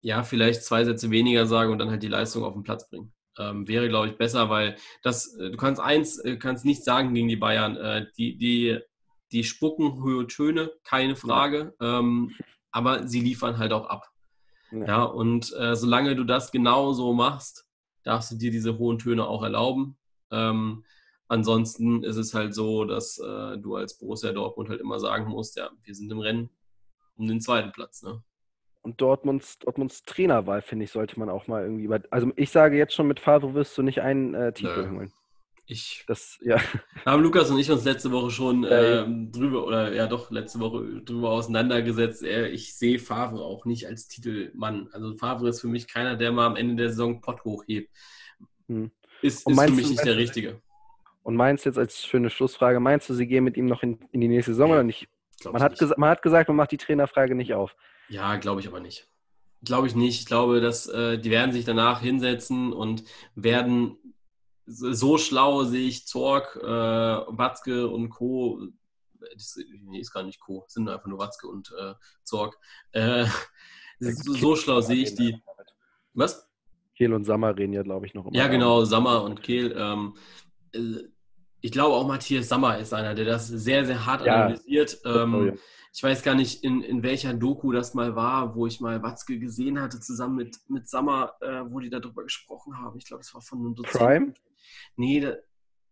ja, 0.00 0.22
vielleicht 0.22 0.64
zwei 0.64 0.84
Sätze 0.84 1.10
weniger 1.10 1.46
sagen 1.46 1.72
und 1.72 1.78
dann 1.78 1.90
halt 1.90 2.02
die 2.02 2.08
Leistung 2.08 2.44
auf 2.44 2.54
den 2.54 2.62
Platz 2.62 2.88
bringen. 2.88 3.12
Ähm, 3.38 3.68
wäre, 3.68 3.88
glaube 3.88 4.08
ich, 4.08 4.16
besser, 4.16 4.50
weil 4.50 4.76
das, 5.02 5.34
äh, 5.34 5.50
du 5.50 5.56
kannst 5.56 5.80
eins, 5.80 6.22
kannst 6.40 6.64
nicht 6.64 6.84
sagen 6.84 7.14
gegen 7.14 7.28
die 7.28 7.36
Bayern. 7.36 7.76
Äh, 7.76 8.06
die, 8.16 8.36
die, 8.36 8.80
die 9.32 9.44
spucken 9.44 10.02
hohe 10.02 10.26
Töne, 10.26 10.72
keine 10.84 11.16
Frage, 11.16 11.74
ja. 11.80 11.98
ähm, 11.98 12.34
aber 12.72 13.06
sie 13.06 13.20
liefern 13.20 13.58
halt 13.58 13.72
auch 13.72 13.86
ab. 13.86 14.08
Ja, 14.72 14.84
ja 14.86 15.02
und 15.04 15.54
äh, 15.56 15.76
solange 15.76 16.16
du 16.16 16.24
das 16.24 16.50
genauso 16.50 17.12
machst, 17.12 17.66
darfst 18.02 18.32
du 18.32 18.36
dir 18.36 18.50
diese 18.50 18.78
hohen 18.78 18.98
Töne 18.98 19.26
auch 19.26 19.42
erlauben. 19.42 19.96
Ähm, 20.30 20.84
ansonsten 21.28 22.02
ist 22.02 22.16
es 22.16 22.34
halt 22.34 22.54
so, 22.54 22.84
dass 22.84 23.18
äh, 23.18 23.58
du 23.58 23.76
als 23.76 23.98
Borussia 23.98 24.32
Dortmund 24.32 24.68
halt 24.68 24.80
immer 24.80 24.98
sagen 24.98 25.28
musst, 25.28 25.56
ja, 25.56 25.70
wir 25.82 25.94
sind 25.94 26.10
im 26.10 26.20
Rennen 26.20 26.50
um 27.16 27.28
den 27.28 27.40
zweiten 27.40 27.72
Platz. 27.72 28.02
Ne? 28.02 28.22
Und 28.82 29.00
Dortmunds, 29.00 29.58
Dortmunds 29.58 30.04
Trainerwahl, 30.04 30.62
finde 30.62 30.84
ich, 30.84 30.90
sollte 30.90 31.18
man 31.18 31.28
auch 31.28 31.46
mal 31.46 31.62
irgendwie. 31.64 31.88
Also 32.10 32.32
ich 32.36 32.50
sage 32.50 32.78
jetzt 32.78 32.94
schon, 32.94 33.08
mit 33.08 33.20
Favre 33.20 33.54
wirst 33.54 33.76
du 33.76 33.82
nicht 33.82 34.00
einen 34.00 34.34
äh, 34.34 34.52
Titel 34.52 34.90
holen. 34.90 35.12
Ich, 35.66 36.04
das, 36.08 36.38
ja. 36.42 36.56
Haben 37.06 37.22
Lukas 37.22 37.50
und 37.50 37.58
ich 37.58 37.70
uns 37.70 37.84
letzte 37.84 38.10
Woche 38.10 38.30
schon 38.30 38.64
äh, 38.64 39.06
drüber, 39.06 39.66
oder 39.66 39.94
ja 39.94 40.08
doch, 40.08 40.30
letzte 40.30 40.58
Woche 40.58 41.02
drüber 41.04 41.30
auseinandergesetzt. 41.30 42.24
Ich 42.24 42.74
sehe 42.74 42.98
Favre 42.98 43.44
auch 43.44 43.66
nicht 43.66 43.86
als 43.86 44.08
Titelmann. 44.08 44.88
Also 44.92 45.16
Favre 45.16 45.48
ist 45.48 45.60
für 45.60 45.68
mich 45.68 45.86
keiner, 45.86 46.16
der 46.16 46.32
mal 46.32 46.46
am 46.46 46.56
Ende 46.56 46.74
der 46.74 46.88
Saison 46.88 47.20
Pott 47.20 47.44
hochhebt. 47.44 47.88
Hm. 48.66 48.90
Ist, 49.22 49.48
ist 49.48 49.60
für 49.60 49.70
mich 49.70 49.90
nicht 49.90 50.04
der 50.04 50.16
Richtige. 50.16 50.60
Und 51.22 51.36
meinst 51.36 51.64
du 51.64 51.68
jetzt 51.68 51.78
als 51.78 52.04
schöne 52.04 52.30
Schlussfrage, 52.30 52.80
meinst 52.80 53.08
du, 53.08 53.14
sie 53.14 53.26
gehen 53.26 53.44
mit 53.44 53.56
ihm 53.56 53.66
noch 53.66 53.82
in, 53.82 53.98
in 54.10 54.20
die 54.20 54.28
nächste 54.28 54.54
Saison 54.54 54.70
ja, 54.70 54.74
oder 54.76 54.84
nicht? 54.84 55.08
Man 55.44 55.62
hat, 55.62 55.80
nicht. 55.80 55.98
man 55.98 56.10
hat 56.10 56.22
gesagt, 56.22 56.48
man 56.48 56.56
macht 56.56 56.72
die 56.72 56.78
Trainerfrage 56.78 57.34
nicht 57.34 57.54
auf. 57.54 57.76
Ja, 58.10 58.36
glaube 58.36 58.60
ich 58.60 58.68
aber 58.68 58.80
nicht. 58.80 59.08
Glaube 59.62 59.86
ich 59.86 59.94
nicht. 59.94 60.20
Ich 60.20 60.26
glaube, 60.26 60.60
dass 60.60 60.86
äh, 60.86 61.18
die 61.18 61.30
werden 61.30 61.52
sich 61.52 61.64
danach 61.64 62.00
hinsetzen 62.00 62.72
und 62.72 63.04
werden 63.34 63.96
so 64.66 65.18
schlau 65.18 65.64
sehe 65.64 65.88
ich 65.88 66.06
Zorg, 66.06 66.56
äh, 66.62 66.66
Watzke 66.66 67.88
und 67.88 68.10
Co. 68.10 68.60
Das, 69.34 69.58
nee, 69.84 70.00
ist 70.00 70.12
gar 70.12 70.22
nicht 70.22 70.40
Co. 70.40 70.64
Sind 70.68 70.88
einfach 70.88 71.06
nur 71.06 71.18
Watzke 71.18 71.48
und 71.48 71.72
äh, 71.78 71.94
Zorg. 72.24 72.58
Äh, 72.92 73.26
so, 73.98 74.32
so, 74.32 74.56
schlau 74.56 74.80
sehe 74.80 75.02
ich 75.02 75.14
die. 75.14 75.36
Was? 76.14 76.48
Kehl 76.96 77.12
und 77.12 77.24
Sammer 77.24 77.56
reden 77.56 77.72
ja, 77.72 77.82
glaube 77.82 78.06
ich, 78.06 78.14
noch 78.14 78.26
immer. 78.26 78.36
Ja, 78.36 78.48
genau, 78.48 78.84
Sammer 78.84 79.22
und 79.24 79.42
Kehl. 79.42 79.74
Ähm, 79.76 80.16
äh, 80.72 81.08
ich 81.60 81.72
glaube 81.72 81.94
auch 81.94 82.06
Matthias 82.06 82.48
Sammer 82.48 82.78
ist 82.78 82.94
einer, 82.94 83.14
der 83.14 83.24
das 83.24 83.48
sehr, 83.48 83.84
sehr 83.84 84.06
hart 84.06 84.24
ja. 84.24 84.46
analysiert. 84.46 84.98
Ähm, 85.04 85.58
ich 85.92 86.02
weiß 86.02 86.22
gar 86.22 86.34
nicht, 86.34 86.62
in, 86.62 86.82
in 86.82 87.02
welcher 87.02 87.34
Doku 87.34 87.72
das 87.72 87.94
mal 87.94 88.14
war, 88.14 88.54
wo 88.54 88.66
ich 88.66 88.80
mal 88.80 89.02
Watzke 89.02 89.38
gesehen 89.38 89.80
hatte, 89.80 90.00
zusammen 90.00 90.36
mit, 90.36 90.58
mit 90.68 90.88
Sammer, 90.88 91.34
äh, 91.40 91.62
wo 91.68 91.80
die 91.80 91.90
darüber 91.90 92.22
gesprochen 92.22 92.78
haben. 92.78 92.98
Ich 92.98 93.06
glaube, 93.06 93.22
es 93.22 93.34
war 93.34 93.40
von 93.40 93.58
einem 93.58 93.74
Dozenten. 93.74 93.98
Prime? 93.98 94.34
Nee, 94.96 95.20
da, 95.20 95.34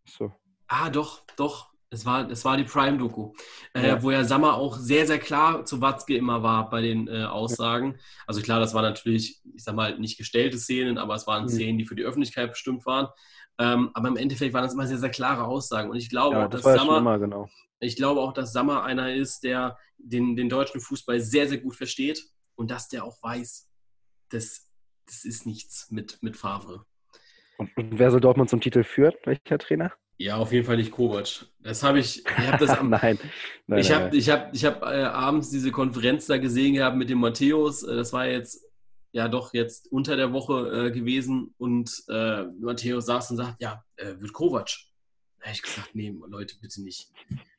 so. 0.05 0.33
Ah, 0.69 0.91
doch, 0.91 1.23
doch. 1.37 1.69
Es 1.91 2.05
war, 2.05 2.31
es 2.31 2.45
war 2.45 2.59
die 2.59 2.65
Prime-Doku, 2.65 3.33
äh, 3.73 3.89
ja. 3.89 4.03
wo 4.03 4.11
ja 4.11 4.23
Sammer 4.23 4.57
auch 4.57 4.77
sehr, 4.77 5.07
sehr 5.07 5.19
klar 5.19 5.65
zu 5.65 5.81
Watzke 5.81 6.17
immer 6.17 6.43
war 6.43 6.69
bei 6.69 6.83
den 6.83 7.09
äh, 7.09 7.25
Aussagen. 7.25 7.99
Also 8.27 8.43
klar, 8.43 8.61
das 8.61 8.75
waren 8.75 8.83
natürlich, 8.83 9.41
ich 9.55 9.65
sag 9.65 9.75
mal, 9.75 9.99
nicht 9.99 10.19
gestellte 10.19 10.59
Szenen, 10.59 10.99
aber 10.99 11.15
es 11.15 11.27
waren 11.27 11.45
mhm. 11.45 11.49
Szenen, 11.49 11.79
die 11.79 11.87
für 11.87 11.97
die 11.97 12.03
Öffentlichkeit 12.03 12.51
bestimmt 12.51 12.85
waren. 12.85 13.09
Ähm, 13.59 13.91
aber 13.95 14.09
im 14.09 14.19
Endeffekt 14.19 14.53
waren 14.53 14.65
das 14.65 14.75
immer 14.75 14.87
sehr, 14.87 14.99
sehr 14.99 15.09
klare 15.09 15.45
Aussagen. 15.45 15.89
Und 15.89 15.97
ich 15.97 16.11
glaube 16.11 16.37
ja, 16.37 16.49
das 16.49 16.61
dass 16.61 16.77
Sammer, 16.77 16.99
immer, 16.99 17.19
genau. 17.19 17.49
Ich 17.81 17.97
glaube 17.97 18.21
auch, 18.21 18.33
dass 18.33 18.53
Sammer 18.53 18.85
einer 18.85 19.15
ist, 19.15 19.45
der 19.45 19.79
den, 19.99 20.37
den 20.37 20.49
deutschen 20.49 20.81
Fußball 20.81 21.21
sehr, 21.21 21.49
sehr 21.49 21.59
gut 21.59 21.77
versteht 21.77 22.25
und 22.55 22.71
dass 22.71 22.89
der 22.89 23.05
auch 23.05 23.23
weiß, 23.23 23.69
das, 24.31 24.71
das 25.07 25.25
ist 25.25 25.47
nichts 25.47 25.91
mit, 25.91 26.23
mit 26.23 26.37
Favre. 26.37 26.85
Und, 27.57 27.71
wer 27.77 28.11
soll 28.11 28.21
Dortmund 28.21 28.51
zum 28.51 28.61
Titel 28.61 28.85
führen? 28.85 29.15
Welcher 29.25 29.59
Trainer? 29.59 29.93
Ja, 30.17 30.37
auf 30.37 30.53
jeden 30.53 30.67
Fall 30.67 30.77
nicht 30.77 30.91
Kovac. 30.91 31.47
Das 31.61 31.83
habe 31.85 32.01
ich, 32.01 32.25
ich 32.27 32.47
habe 32.47 32.59
das 32.59 32.71
am, 32.79 32.91
nein, 32.91 33.19
nein, 33.67 33.79
ich 33.79 33.93
habe 33.93 34.17
ich 34.17 34.29
hab, 34.29 34.53
ich 34.55 34.65
hab, 34.65 34.83
äh, 34.83 35.05
abends 35.05 35.51
diese 35.51 35.71
Konferenz 35.71 36.27
da 36.27 36.39
gesehen 36.39 36.75
gehabt 36.75 36.97
mit 36.97 37.09
dem 37.09 37.19
Matthäus. 37.19 37.85
Äh, 37.85 37.95
das 37.95 38.13
war 38.13 38.27
jetzt 38.27 38.65
ja 39.13 39.29
doch 39.29 39.55
jetzt 39.55 39.91
unter 39.93 40.17
der 40.17 40.33
Woche 40.33 40.87
äh, 40.87 40.91
gewesen 40.91 41.55
und 41.57 42.03
äh, 42.09 42.45
Matthäus 42.61 43.07
saß 43.07 43.31
und 43.31 43.37
sagt, 43.37 43.63
ja, 43.63 43.85
äh, 43.97 44.15
wird 44.19 44.33
Kovac. 44.33 44.71
Da 45.39 45.47
habe 45.47 45.55
ich 45.55 45.63
gesagt, 45.63 45.95
nee, 45.95 46.13
Leute, 46.27 46.57
bitte 46.61 46.83
nicht. 46.83 47.13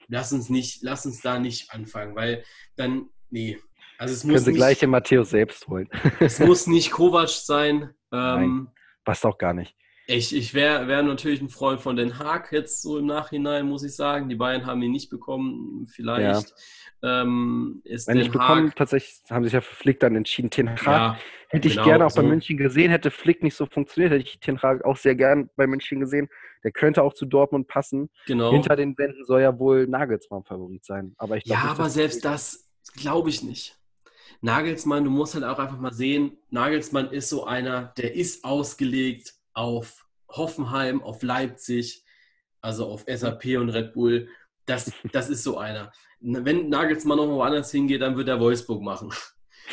Lass 0.09 0.33
uns 0.33 0.49
nicht, 0.49 0.81
lass 0.81 1.05
uns 1.05 1.21
da 1.21 1.39
nicht 1.39 1.71
anfangen, 1.71 2.15
weil 2.15 2.43
dann, 2.75 3.09
nee. 3.29 3.57
Also 3.97 4.13
es 4.13 4.23
muss 4.23 4.33
Können 4.33 4.45
Sie 4.45 4.51
nicht, 4.51 4.57
gleich 4.57 4.79
den 4.79 4.89
Matthäus 4.89 5.29
selbst 5.29 5.67
holen. 5.67 5.87
es 6.19 6.39
muss 6.39 6.67
nicht 6.67 6.91
Kovac 6.91 7.29
sein. 7.29 7.83
Ähm, 7.83 7.89
Nein, 8.11 8.67
passt 9.03 9.25
auch 9.25 9.37
gar 9.37 9.53
nicht. 9.53 9.75
Ich, 10.11 10.35
ich 10.35 10.55
wäre 10.55 10.87
wär 10.87 11.03
natürlich 11.03 11.39
ein 11.39 11.49
Freund 11.49 11.81
von 11.81 11.95
Den 11.95 12.17
Haag 12.17 12.51
jetzt 12.51 12.81
so 12.81 12.97
im 12.97 13.05
Nachhinein, 13.05 13.67
muss 13.67 13.83
ich 13.83 13.95
sagen. 13.95 14.27
Die 14.27 14.35
Bayern 14.35 14.65
haben 14.65 14.81
ihn 14.81 14.91
nicht 14.91 15.11
bekommen. 15.11 15.85
Vielleicht 15.87 16.55
ja. 17.03 17.21
ähm, 17.21 17.81
ist 17.83 18.07
Wenn 18.07 18.15
Den 18.15 18.23
nicht 18.23 18.31
bekommen, 18.31 18.73
tatsächlich 18.75 19.21
haben 19.29 19.43
sich 19.43 19.53
ja 19.53 19.61
für 19.61 19.75
Flick 19.75 19.99
dann 19.99 20.15
entschieden. 20.15 20.49
Ten 20.49 20.71
Hag 20.71 20.83
ja, 20.87 21.19
hätte 21.49 21.67
ich 21.67 21.75
genau, 21.75 21.85
gerne 21.85 22.05
auch 22.07 22.09
so. 22.09 22.23
bei 22.23 22.27
München 22.27 22.57
gesehen. 22.57 22.89
Hätte 22.89 23.11
Flick 23.11 23.43
nicht 23.43 23.53
so 23.53 23.67
funktioniert, 23.67 24.11
hätte 24.11 24.23
ich 24.23 24.39
Ten 24.39 24.59
Hag 24.59 24.83
auch 24.83 24.97
sehr 24.97 25.13
gern 25.13 25.51
bei 25.55 25.67
München 25.67 25.99
gesehen. 25.99 26.27
Der 26.63 26.71
könnte 26.71 27.03
auch 27.03 27.13
zu 27.13 27.27
Dortmund 27.27 27.67
passen. 27.67 28.09
Genau. 28.25 28.51
Hinter 28.51 28.75
den 28.75 28.97
Wänden 28.97 29.23
soll 29.25 29.41
ja 29.41 29.59
wohl 29.59 29.85
Nagelsmann 29.85 30.43
Favorit 30.43 30.83
sein. 30.85 31.13
Aber 31.19 31.37
ich 31.37 31.45
ja, 31.45 31.59
aber 31.65 31.87
selbst 31.87 32.25
das 32.25 32.67
glaube 32.95 33.29
ich 33.29 33.43
nicht. 33.43 33.77
Nagelsmann, 34.41 35.03
du 35.03 35.11
musst 35.11 35.35
halt 35.35 35.43
auch 35.43 35.59
einfach 35.59 35.79
mal 35.79 35.93
sehen, 35.93 36.37
Nagelsmann 36.49 37.11
ist 37.11 37.29
so 37.29 37.45
einer, 37.45 37.93
der 37.97 38.15
ist 38.15 38.43
ausgelegt 38.43 39.35
auf 39.59 40.07
Hoffenheim, 40.29 41.03
auf 41.03 41.21
Leipzig, 41.21 42.05
also 42.61 42.87
auf 42.87 43.03
SAP 43.07 43.57
und 43.57 43.69
Red 43.69 43.91
Bull. 43.93 44.29
Das, 44.65 44.93
das 45.11 45.29
ist 45.29 45.43
so 45.43 45.57
einer. 45.57 45.91
Wenn 46.21 46.69
Nagelsmann 46.69 47.17
noch 47.17 47.27
woanders 47.27 47.69
hingeht, 47.69 48.01
dann 48.01 48.15
wird 48.15 48.29
er 48.29 48.39
Wolfsburg 48.39 48.81
machen. 48.81 49.11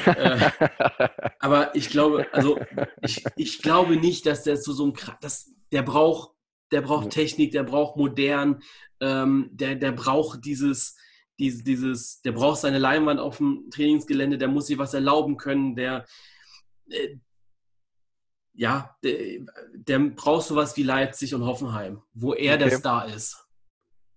äh, 0.04 0.50
aber 1.38 1.72
ich 1.76 1.88
glaube, 1.88 2.26
also 2.32 2.58
ich, 3.00 3.24
ich 3.36 3.62
glaube 3.62 3.96
nicht, 3.96 4.26
dass 4.26 4.42
der 4.42 4.60
zu 4.60 4.72
so 4.72 4.82
einem 4.84 4.94
das, 5.20 5.52
der 5.70 5.82
braucht, 5.82 6.32
der 6.72 6.80
braucht 6.80 7.10
Technik, 7.10 7.52
der 7.52 7.62
braucht 7.62 7.96
modern, 7.96 8.62
ähm, 9.00 9.50
der, 9.52 9.76
der 9.76 9.92
braucht 9.92 10.44
dieses, 10.44 10.96
dieses, 11.38 11.62
dieses, 11.62 12.22
der 12.22 12.32
braucht 12.32 12.58
seine 12.58 12.78
Leinwand 12.78 13.20
auf 13.20 13.36
dem 13.36 13.70
Trainingsgelände, 13.70 14.36
der 14.36 14.48
muss 14.48 14.66
sich 14.66 14.78
was 14.78 14.94
erlauben 14.94 15.36
können, 15.36 15.76
der, 15.76 16.06
äh, 16.90 17.18
ja, 18.57 18.97
der, 19.03 19.47
der 19.74 19.99
braucht 19.99 20.47
sowas 20.47 20.77
wie 20.77 20.83
Leipzig 20.83 21.35
und 21.35 21.45
Hoffenheim, 21.45 22.03
wo 22.15 22.33
er 22.33 22.55
okay. 22.55 22.65
der 22.65 22.78
Star 22.78 23.07
ist. 23.07 23.47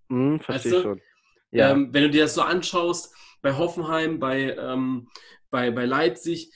Hm, 0.10 0.40
verstehe 0.40 0.72
weißt 0.72 0.80
du? 0.80 0.90
schon. 0.90 1.02
Ja. 1.52 1.72
Ähm, 1.72 1.94
wenn 1.94 2.04
du 2.04 2.10
dir 2.10 2.24
das 2.24 2.36
so 2.36 2.42
anschaust, 2.42 3.14
bei 3.42 3.56
Hoffenheim, 3.56 4.20
bei, 4.20 4.56
ähm, 4.56 5.10
bei, 5.50 5.72
bei 5.72 5.86
Leipzig, 5.86 6.54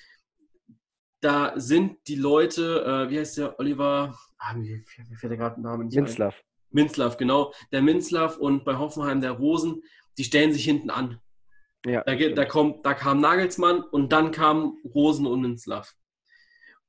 da 1.20 1.54
sind 1.56 2.08
die 2.08 2.16
Leute, 2.16 2.84
äh, 2.84 3.10
wie 3.10 3.20
heißt 3.20 3.38
der, 3.38 3.60
Oliver, 3.60 4.18
ah, 4.38 4.54
mir, 4.54 4.84
fällt 4.86 5.32
der 5.32 5.38
gerade 5.38 5.60
ein 5.60 5.64
Name 5.64 5.86
nicht 5.86 5.96
Minzlaff. 5.96 6.36
Ein. 6.36 6.44
Minzlaff, 6.72 7.18
genau. 7.18 7.54
Der 7.72 7.82
Minzlaff 7.82 8.38
und 8.38 8.66
bei 8.66 8.78
Hoffenheim 8.78 9.22
der 9.22 9.32
Rosen, 9.32 9.84
die 10.18 10.24
stellen 10.24 10.54
sich 10.54 10.66
hinten 10.66 10.90
an. 10.90 11.20
Ja, 11.86 12.04
da, 12.04 12.16
da, 12.16 12.46
kommt, 12.46 12.86
da 12.86 12.94
kam 12.94 13.20
Nagelsmann 13.20 13.82
und 13.82 14.12
dann 14.14 14.32
kam 14.32 14.78
Rosen 14.86 15.26
und 15.26 15.42
Minzlaff. 15.42 15.94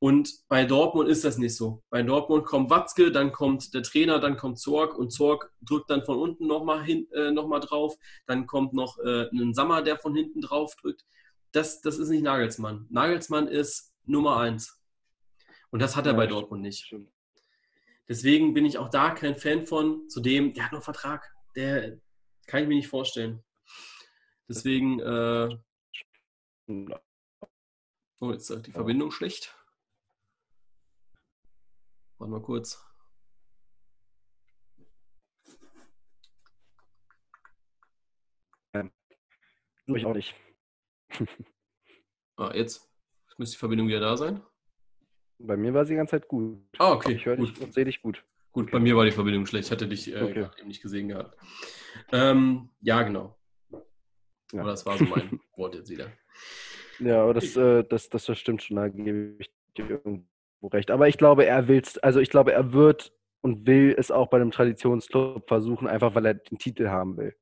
Und 0.00 0.30
bei 0.48 0.64
Dortmund 0.64 1.08
ist 1.08 1.24
das 1.24 1.38
nicht 1.38 1.56
so. 1.56 1.82
Bei 1.88 2.02
Dortmund 2.02 2.44
kommt 2.44 2.68
Watzke, 2.68 3.10
dann 3.10 3.32
kommt 3.32 3.72
der 3.72 3.82
Trainer, 3.82 4.18
dann 4.18 4.36
kommt 4.36 4.58
Zorg 4.58 4.98
und 4.98 5.10
Zorg 5.10 5.50
drückt 5.62 5.88
dann 5.88 6.04
von 6.04 6.18
unten 6.18 6.46
nochmal 6.46 6.88
äh, 6.88 7.30
noch 7.30 7.48
drauf. 7.60 7.94
Dann 8.26 8.46
kommt 8.46 8.74
noch 8.74 8.98
äh, 8.98 9.28
ein 9.30 9.54
Sammer, 9.54 9.82
der 9.82 9.98
von 9.98 10.14
hinten 10.14 10.40
drauf 10.40 10.74
drückt. 10.76 11.04
Das, 11.52 11.80
das 11.80 11.98
ist 11.98 12.08
nicht 12.08 12.22
Nagelsmann. 12.22 12.86
Nagelsmann 12.90 13.48
ist 13.48 13.94
Nummer 14.04 14.38
eins. 14.38 14.78
Und 15.70 15.80
das 15.80 15.96
hat 15.96 16.06
er 16.06 16.12
ja, 16.12 16.18
bei 16.18 16.26
Dortmund 16.26 16.62
nicht. 16.62 16.94
Deswegen 18.08 18.52
bin 18.52 18.66
ich 18.66 18.78
auch 18.78 18.90
da 18.90 19.10
kein 19.10 19.36
Fan 19.36 19.64
von. 19.64 20.08
Zudem, 20.08 20.52
der 20.52 20.66
hat 20.66 20.72
noch 20.72 20.82
Vertrag. 20.82 21.32
Der 21.56 21.98
kann 22.46 22.62
ich 22.62 22.68
mir 22.68 22.76
nicht 22.76 22.88
vorstellen. 22.88 23.42
Deswegen, 24.48 25.00
äh, 25.00 25.48
oh, 28.20 28.32
jetzt 28.32 28.50
ist 28.50 28.66
die 28.66 28.72
Verbindung 28.72 29.10
schlecht. 29.10 29.56
Warte 32.18 32.30
mal 32.30 32.42
kurz. 32.42 32.84
Ähm, 38.72 38.92
ich 39.86 40.06
auch 40.06 40.14
nicht. 40.14 40.34
ah, 42.36 42.52
jetzt 42.54 42.88
müsste 43.38 43.56
die 43.56 43.58
Verbindung 43.58 43.88
wieder 43.88 44.00
da 44.00 44.16
sein. 44.16 44.42
Bei 45.38 45.56
mir 45.56 45.74
war 45.74 45.84
sie 45.84 45.94
die 45.94 45.96
ganze 45.96 46.12
Zeit 46.12 46.28
gut. 46.28 46.62
Ah, 46.78 46.92
okay. 46.92 47.12
Ich 47.12 47.26
höre 47.26 47.36
dich 47.36 47.60
und 47.60 47.74
sehe 47.74 47.84
dich 47.84 48.00
gut. 48.00 48.24
Gut, 48.52 48.64
okay. 48.64 48.72
bei 48.72 48.80
mir 48.80 48.96
war 48.96 49.04
die 49.04 49.10
Verbindung 49.10 49.46
schlecht. 49.46 49.66
Ich 49.66 49.72
hatte 49.72 49.88
dich 49.88 50.12
äh, 50.12 50.22
okay. 50.22 50.48
eben 50.58 50.68
nicht 50.68 50.80
gesehen 50.82 51.08
gehabt. 51.08 51.36
Ähm, 52.12 52.70
ja, 52.80 53.02
genau. 53.02 53.36
Ja. 54.52 54.60
Aber 54.60 54.70
das 54.70 54.86
war 54.86 54.96
so 54.96 55.04
mein 55.04 55.40
Wort 55.56 55.74
jetzt 55.74 55.90
wieder. 55.90 56.12
Ja, 57.00 57.24
aber 57.24 57.34
das, 57.34 57.56
äh, 57.56 57.82
das, 57.82 58.08
das, 58.08 58.26
das 58.26 58.38
stimmt 58.38 58.62
schon. 58.62 58.76
Da 58.76 58.88
gebe 58.88 59.36
ich 59.40 59.52
dir 59.76 59.90
irgendwo 59.90 60.28
recht. 60.62 60.90
Aber 60.90 61.08
ich 61.08 61.18
glaube, 61.18 61.44
er 61.46 61.68
will 61.68 61.82
also 62.02 62.20
ich 62.20 62.30
glaube, 62.30 62.52
er 62.52 62.72
wird 62.72 63.12
und 63.40 63.66
will 63.66 63.94
es 63.98 64.10
auch 64.10 64.28
bei 64.28 64.38
einem 64.38 64.50
Traditionsclub 64.50 65.46
versuchen, 65.46 65.86
einfach 65.86 66.14
weil 66.14 66.26
er 66.26 66.34
den 66.34 66.58
Titel 66.58 66.88
haben 66.88 67.16
will. 67.16 67.34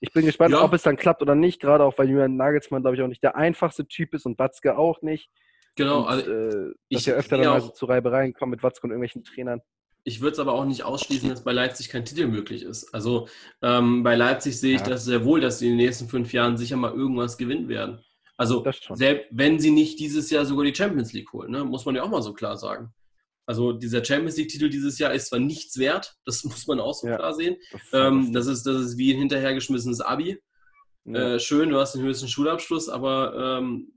Ich 0.00 0.12
bin 0.12 0.26
gespannt, 0.26 0.52
ja. 0.52 0.62
ob 0.62 0.72
es 0.74 0.82
dann 0.82 0.96
klappt 0.96 1.22
oder 1.22 1.34
nicht, 1.34 1.60
gerade 1.60 1.84
auch 1.84 1.96
weil 1.98 2.08
Julian 2.08 2.36
Nagelsmann, 2.36 2.82
glaube 2.82 2.96
ich, 2.96 3.02
auch 3.02 3.08
nicht 3.08 3.22
der 3.22 3.36
einfachste 3.36 3.86
Typ 3.86 4.14
ist 4.14 4.26
und 4.26 4.38
Watzke 4.38 4.78
auch 4.78 5.02
nicht. 5.02 5.30
Genau, 5.74 6.00
und, 6.00 6.06
also 6.06 6.30
äh, 6.30 6.74
dass 6.90 7.06
ja 7.06 7.14
öfter 7.14 7.38
dann 7.38 7.46
mal 7.46 7.60
so 7.60 7.70
zu 7.70 7.86
Reibereien 7.86 8.34
kommen 8.34 8.50
mit 8.50 8.62
Watzke 8.62 8.86
und 8.86 8.90
irgendwelchen 8.90 9.24
Trainern. 9.24 9.60
Ich 10.04 10.20
würde 10.20 10.32
es 10.32 10.38
aber 10.38 10.52
auch 10.52 10.64
nicht 10.64 10.84
ausschließen, 10.84 11.28
dass 11.28 11.44
bei 11.44 11.52
Leipzig 11.52 11.88
kein 11.88 12.04
Titel 12.04 12.26
möglich 12.26 12.62
ist. 12.62 12.94
Also 12.94 13.28
ähm, 13.62 14.02
bei 14.02 14.14
Leipzig 14.14 14.58
sehe 14.58 14.76
ich 14.76 14.80
ja. 14.82 14.88
das 14.88 15.04
sehr 15.04 15.24
wohl, 15.24 15.40
dass 15.40 15.58
sie 15.58 15.66
in 15.66 15.76
den 15.76 15.84
nächsten 15.84 16.08
fünf 16.08 16.32
Jahren 16.32 16.56
sicher 16.56 16.76
mal 16.76 16.92
irgendwas 16.92 17.36
gewinnen 17.36 17.68
werden. 17.68 18.00
Also 18.38 18.64
selbst 18.94 19.26
wenn 19.32 19.58
sie 19.58 19.70
nicht 19.72 19.98
dieses 19.98 20.30
Jahr 20.30 20.44
sogar 20.46 20.64
die 20.64 20.74
Champions 20.74 21.12
League 21.12 21.32
holen, 21.32 21.50
ne, 21.50 21.64
muss 21.64 21.84
man 21.84 21.94
ja 21.96 22.02
auch 22.04 22.08
mal 22.08 22.22
so 22.22 22.32
klar 22.32 22.56
sagen. 22.56 22.94
Also 23.46 23.72
dieser 23.72 24.04
Champions 24.04 24.36
League-Titel 24.36 24.68
dieses 24.68 24.98
Jahr 24.98 25.12
ist 25.12 25.28
zwar 25.28 25.38
nichts 25.40 25.78
wert, 25.78 26.14
das 26.24 26.44
muss 26.44 26.66
man 26.66 26.80
auch 26.80 26.94
so 26.94 27.08
Ja, 27.08 27.16
klar 27.16 27.34
sehen. 27.34 27.56
Das 27.72 27.82
ist 27.82 27.94
Ähm, 27.94 28.32
das, 28.32 28.46
ist, 28.46 28.62
das 28.64 28.80
ist 28.82 28.98
wie 28.98 29.12
ein 29.12 29.18
hinterhergeschmissenes 29.18 30.00
Abi. 30.00 30.40
ja. 31.04 31.34
Äh, 31.34 31.40
schön, 31.40 31.70
du 31.70 31.78
hast 31.78 31.94
den 31.94 32.02
höchsten 32.02 32.28
Schulabschluss, 32.28 32.88
aber 32.88 33.58
ähm, 33.60 33.92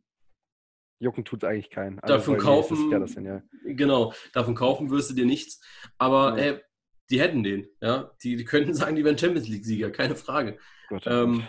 Jucken 0.99 1.25
tut 1.25 1.43
eigentlich 1.43 1.69
keinen. 1.71 1.99
Alle 1.99 2.13
davon 2.13 2.37
kaufen, 2.37 2.91
das 2.91 3.13
hin, 3.15 3.25
ja. 3.25 3.41
genau, 3.65 4.13
davon 4.33 4.53
kaufen 4.53 4.91
wirst 4.91 5.09
du 5.09 5.15
dir 5.15 5.25
nichts. 5.25 5.59
Aber 5.97 6.37
Ja. 6.37 6.43
äh, 6.53 6.61
die 7.09 7.19
hätten 7.19 7.43
den, 7.43 7.67
ja. 7.81 8.11
Die, 8.23 8.35
die 8.37 8.45
könnten 8.45 8.73
sagen, 8.73 8.95
die 8.95 9.03
wären 9.03 9.17
Champions 9.17 9.47
League-Sieger, 9.47 9.89
keine 9.91 10.15
Frage. 10.15 10.57
Gott, 10.89 11.03
Ähm, 11.07 11.39
Gott. 11.39 11.43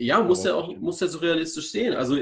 Ja, 0.00 0.22
muss 0.22 0.44
ja 0.44 0.54
auch 0.54 0.74
muss 0.76 1.00
ja 1.00 1.06
so 1.06 1.18
realistisch 1.18 1.70
sehen. 1.70 1.94
Also 1.94 2.14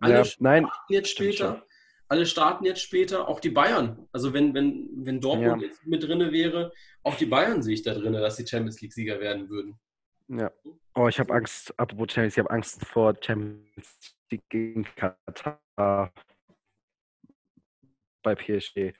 alle 0.00 0.14
ja, 0.14 0.24
nein, 0.38 0.64
starten 0.66 0.92
jetzt 0.92 1.10
stimmt 1.10 1.34
später. 1.34 1.66
Alle 2.08 2.26
starten 2.26 2.64
jetzt 2.64 2.80
später, 2.82 3.28
auch 3.28 3.38
die 3.38 3.50
Bayern. 3.50 4.08
Also 4.10 4.32
wenn, 4.32 4.52
wenn, 4.52 4.88
wenn 4.96 5.20
Dortmund 5.20 5.62
Ja. 5.62 5.68
jetzt 5.68 5.86
mit 5.86 6.02
drinne 6.02 6.32
wäre, 6.32 6.72
auch 7.04 7.14
die 7.14 7.26
Bayern 7.26 7.62
sehe 7.62 7.74
ich 7.74 7.82
da 7.82 7.94
drin, 7.94 8.14
dass 8.14 8.36
die 8.36 8.46
Champions 8.46 8.80
League-Sieger 8.80 9.20
werden 9.20 9.48
würden. 9.48 9.78
Ja. 10.26 10.50
Oh, 10.96 11.06
ich 11.06 11.20
habe 11.20 11.32
Angst, 11.32 11.72
apropos 11.78 12.12
Champions, 12.12 12.34
ich 12.34 12.38
habe 12.40 12.50
Angst 12.50 12.84
vor 12.84 13.14
Champions 13.20 14.16
League 14.30 14.48
gegen 14.48 14.84
Katar 14.96 16.12
bei 18.22 18.34
PSG. 18.34 18.92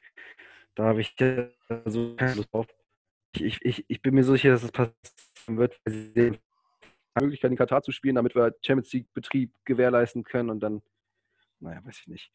Da 0.76 0.84
habe 0.84 1.00
ich 1.00 1.14
so 1.86 2.14
keine 2.16 2.34
Lust 2.36 2.52
drauf. 2.52 2.66
Ich, 3.34 3.60
ich, 3.62 3.84
ich 3.88 4.02
bin 4.02 4.14
mir 4.14 4.24
so 4.24 4.32
sicher, 4.32 4.50
dass 4.50 4.62
es 4.62 4.72
passieren 4.72 4.94
wird, 5.58 5.80
weil 5.84 6.12
sie 6.14 6.38
Möglichkeit 7.20 7.50
in 7.50 7.56
Katar 7.56 7.82
zu 7.82 7.92
spielen, 7.92 8.14
damit 8.16 8.34
wir 8.34 8.54
Champions 8.64 8.92
League 8.92 9.12
Betrieb 9.14 9.52
gewährleisten 9.64 10.22
können 10.24 10.50
und 10.50 10.60
dann, 10.60 10.82
naja, 11.58 11.80
weiß 11.84 11.98
ich 12.00 12.06
nicht. 12.06 12.30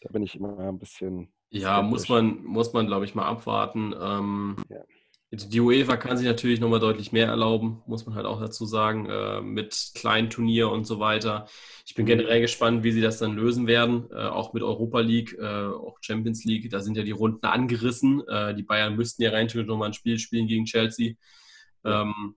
Da 0.00 0.08
bin 0.10 0.22
ich 0.22 0.34
immer 0.34 0.58
ein 0.58 0.78
bisschen. 0.78 1.32
Ja, 1.50 1.80
muss 1.82 2.02
skeptisch. 2.02 2.10
man, 2.10 2.44
muss 2.44 2.72
man, 2.72 2.86
glaube 2.86 3.04
ich, 3.04 3.14
mal 3.14 3.26
abwarten. 3.26 3.94
Ähm, 3.98 4.56
Ja. 4.68 4.82
Die 5.32 5.60
UEFA 5.60 5.96
kann 5.96 6.16
sich 6.16 6.26
natürlich 6.26 6.60
nochmal 6.60 6.78
deutlich 6.78 7.10
mehr 7.10 7.26
erlauben, 7.26 7.82
muss 7.86 8.06
man 8.06 8.14
halt 8.14 8.26
auch 8.26 8.40
dazu 8.40 8.64
sagen, 8.64 9.06
äh, 9.10 9.40
mit 9.42 9.90
kleinen 9.94 10.30
Turnier 10.30 10.70
und 10.70 10.86
so 10.86 11.00
weiter. 11.00 11.46
Ich 11.84 11.94
bin 11.94 12.04
Mhm. 12.04 12.08
generell 12.10 12.40
gespannt, 12.40 12.84
wie 12.84 12.92
sie 12.92 13.00
das 13.00 13.18
dann 13.18 13.34
lösen 13.34 13.66
werden, 13.66 14.08
äh, 14.12 14.14
auch 14.28 14.52
mit 14.54 14.62
Europa 14.62 15.00
League, 15.00 15.36
äh, 15.38 15.66
auch 15.66 15.98
Champions 16.00 16.44
League. 16.44 16.70
Da 16.70 16.80
sind 16.80 16.96
ja 16.96 17.02
die 17.02 17.10
Runden 17.10 17.44
angerissen. 17.44 18.22
Äh, 18.28 18.54
die 18.54 18.62
Bayern 18.62 18.94
müssten 18.96 19.22
ja 19.24 19.30
rein 19.30 19.48
theoretisch 19.48 19.68
nochmal 19.68 19.88
ein 19.90 19.94
Spiel 19.94 20.18
spielen 20.20 20.46
gegen 20.46 20.64
Chelsea. 20.64 21.14
Ähm, 21.84 22.36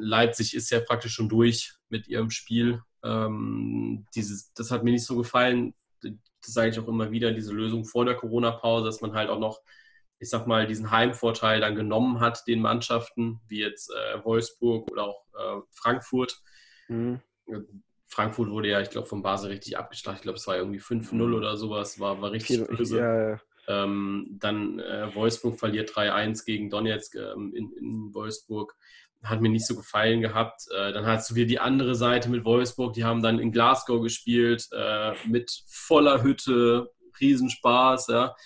Leipzig 0.00 0.54
ist 0.54 0.70
ja 0.70 0.80
praktisch 0.80 1.14
schon 1.14 1.28
durch 1.28 1.72
mit 1.88 2.08
ihrem 2.08 2.30
Spiel. 2.30 2.82
Ähm, 3.02 4.06
dieses, 4.14 4.52
das 4.54 4.70
hat 4.70 4.84
mir 4.84 4.90
nicht 4.92 5.04
so 5.06 5.16
gefallen. 5.16 5.74
Das 6.00 6.52
sage 6.54 6.70
ich 6.70 6.78
auch 6.78 6.88
immer 6.88 7.10
wieder, 7.10 7.32
diese 7.32 7.52
Lösung 7.52 7.84
vor 7.84 8.04
der 8.04 8.14
Corona-Pause, 8.14 8.86
dass 8.86 9.00
man 9.00 9.12
halt 9.14 9.28
auch 9.28 9.38
noch, 9.40 9.60
ich 10.18 10.28
sag 10.30 10.46
mal, 10.46 10.66
diesen 10.66 10.90
Heimvorteil 10.90 11.60
dann 11.60 11.74
genommen 11.74 12.20
hat, 12.20 12.46
den 12.46 12.60
Mannschaften, 12.60 13.40
wie 13.48 13.60
jetzt 13.60 13.90
äh, 13.90 14.24
Wolfsburg 14.24 14.90
oder 14.90 15.04
auch 15.04 15.24
äh, 15.34 15.60
Frankfurt. 15.72 16.40
Mhm. 16.88 17.20
Frankfurt 18.06 18.48
wurde 18.50 18.68
ja, 18.68 18.80
ich 18.80 18.90
glaube, 18.90 19.06
vom 19.06 19.22
Basel 19.22 19.50
richtig 19.50 19.76
abgeschlachtet. 19.76 20.20
Ich 20.20 20.22
glaube, 20.22 20.38
es 20.38 20.46
war 20.46 20.56
irgendwie 20.56 20.80
5-0 20.80 21.14
Mhm. 21.26 21.34
oder 21.34 21.56
sowas, 21.56 22.00
war, 22.00 22.20
war 22.22 22.32
richtig 22.32 22.66
böse. 22.66 22.98
ja, 22.98 23.40
Ähm, 23.68 24.36
dann 24.40 24.78
äh, 24.78 25.14
Wolfsburg 25.14 25.58
verliert 25.58 25.90
3-1 25.90 26.44
gegen 26.46 26.70
Donetsk 26.70 27.16
ähm, 27.16 27.52
in, 27.54 27.70
in 27.72 28.14
Wolfsburg. 28.14 28.74
Hat 29.22 29.40
mir 29.40 29.48
nicht 29.48 29.66
so 29.66 29.74
gefallen 29.74 30.20
gehabt. 30.20 30.62
Äh, 30.76 30.92
dann 30.92 31.06
hast 31.06 31.30
du 31.30 31.34
wieder 31.34 31.46
die 31.46 31.58
andere 31.58 31.94
Seite 31.94 32.28
mit 32.28 32.44
Wolfsburg. 32.44 32.92
Die 32.92 33.04
haben 33.04 33.22
dann 33.22 33.38
in 33.38 33.52
Glasgow 33.52 34.00
gespielt 34.00 34.68
äh, 34.72 35.12
mit 35.26 35.64
voller 35.66 36.22
Hütte, 36.22 36.90
Riesenspaß, 37.20 38.08
ja. 38.08 38.36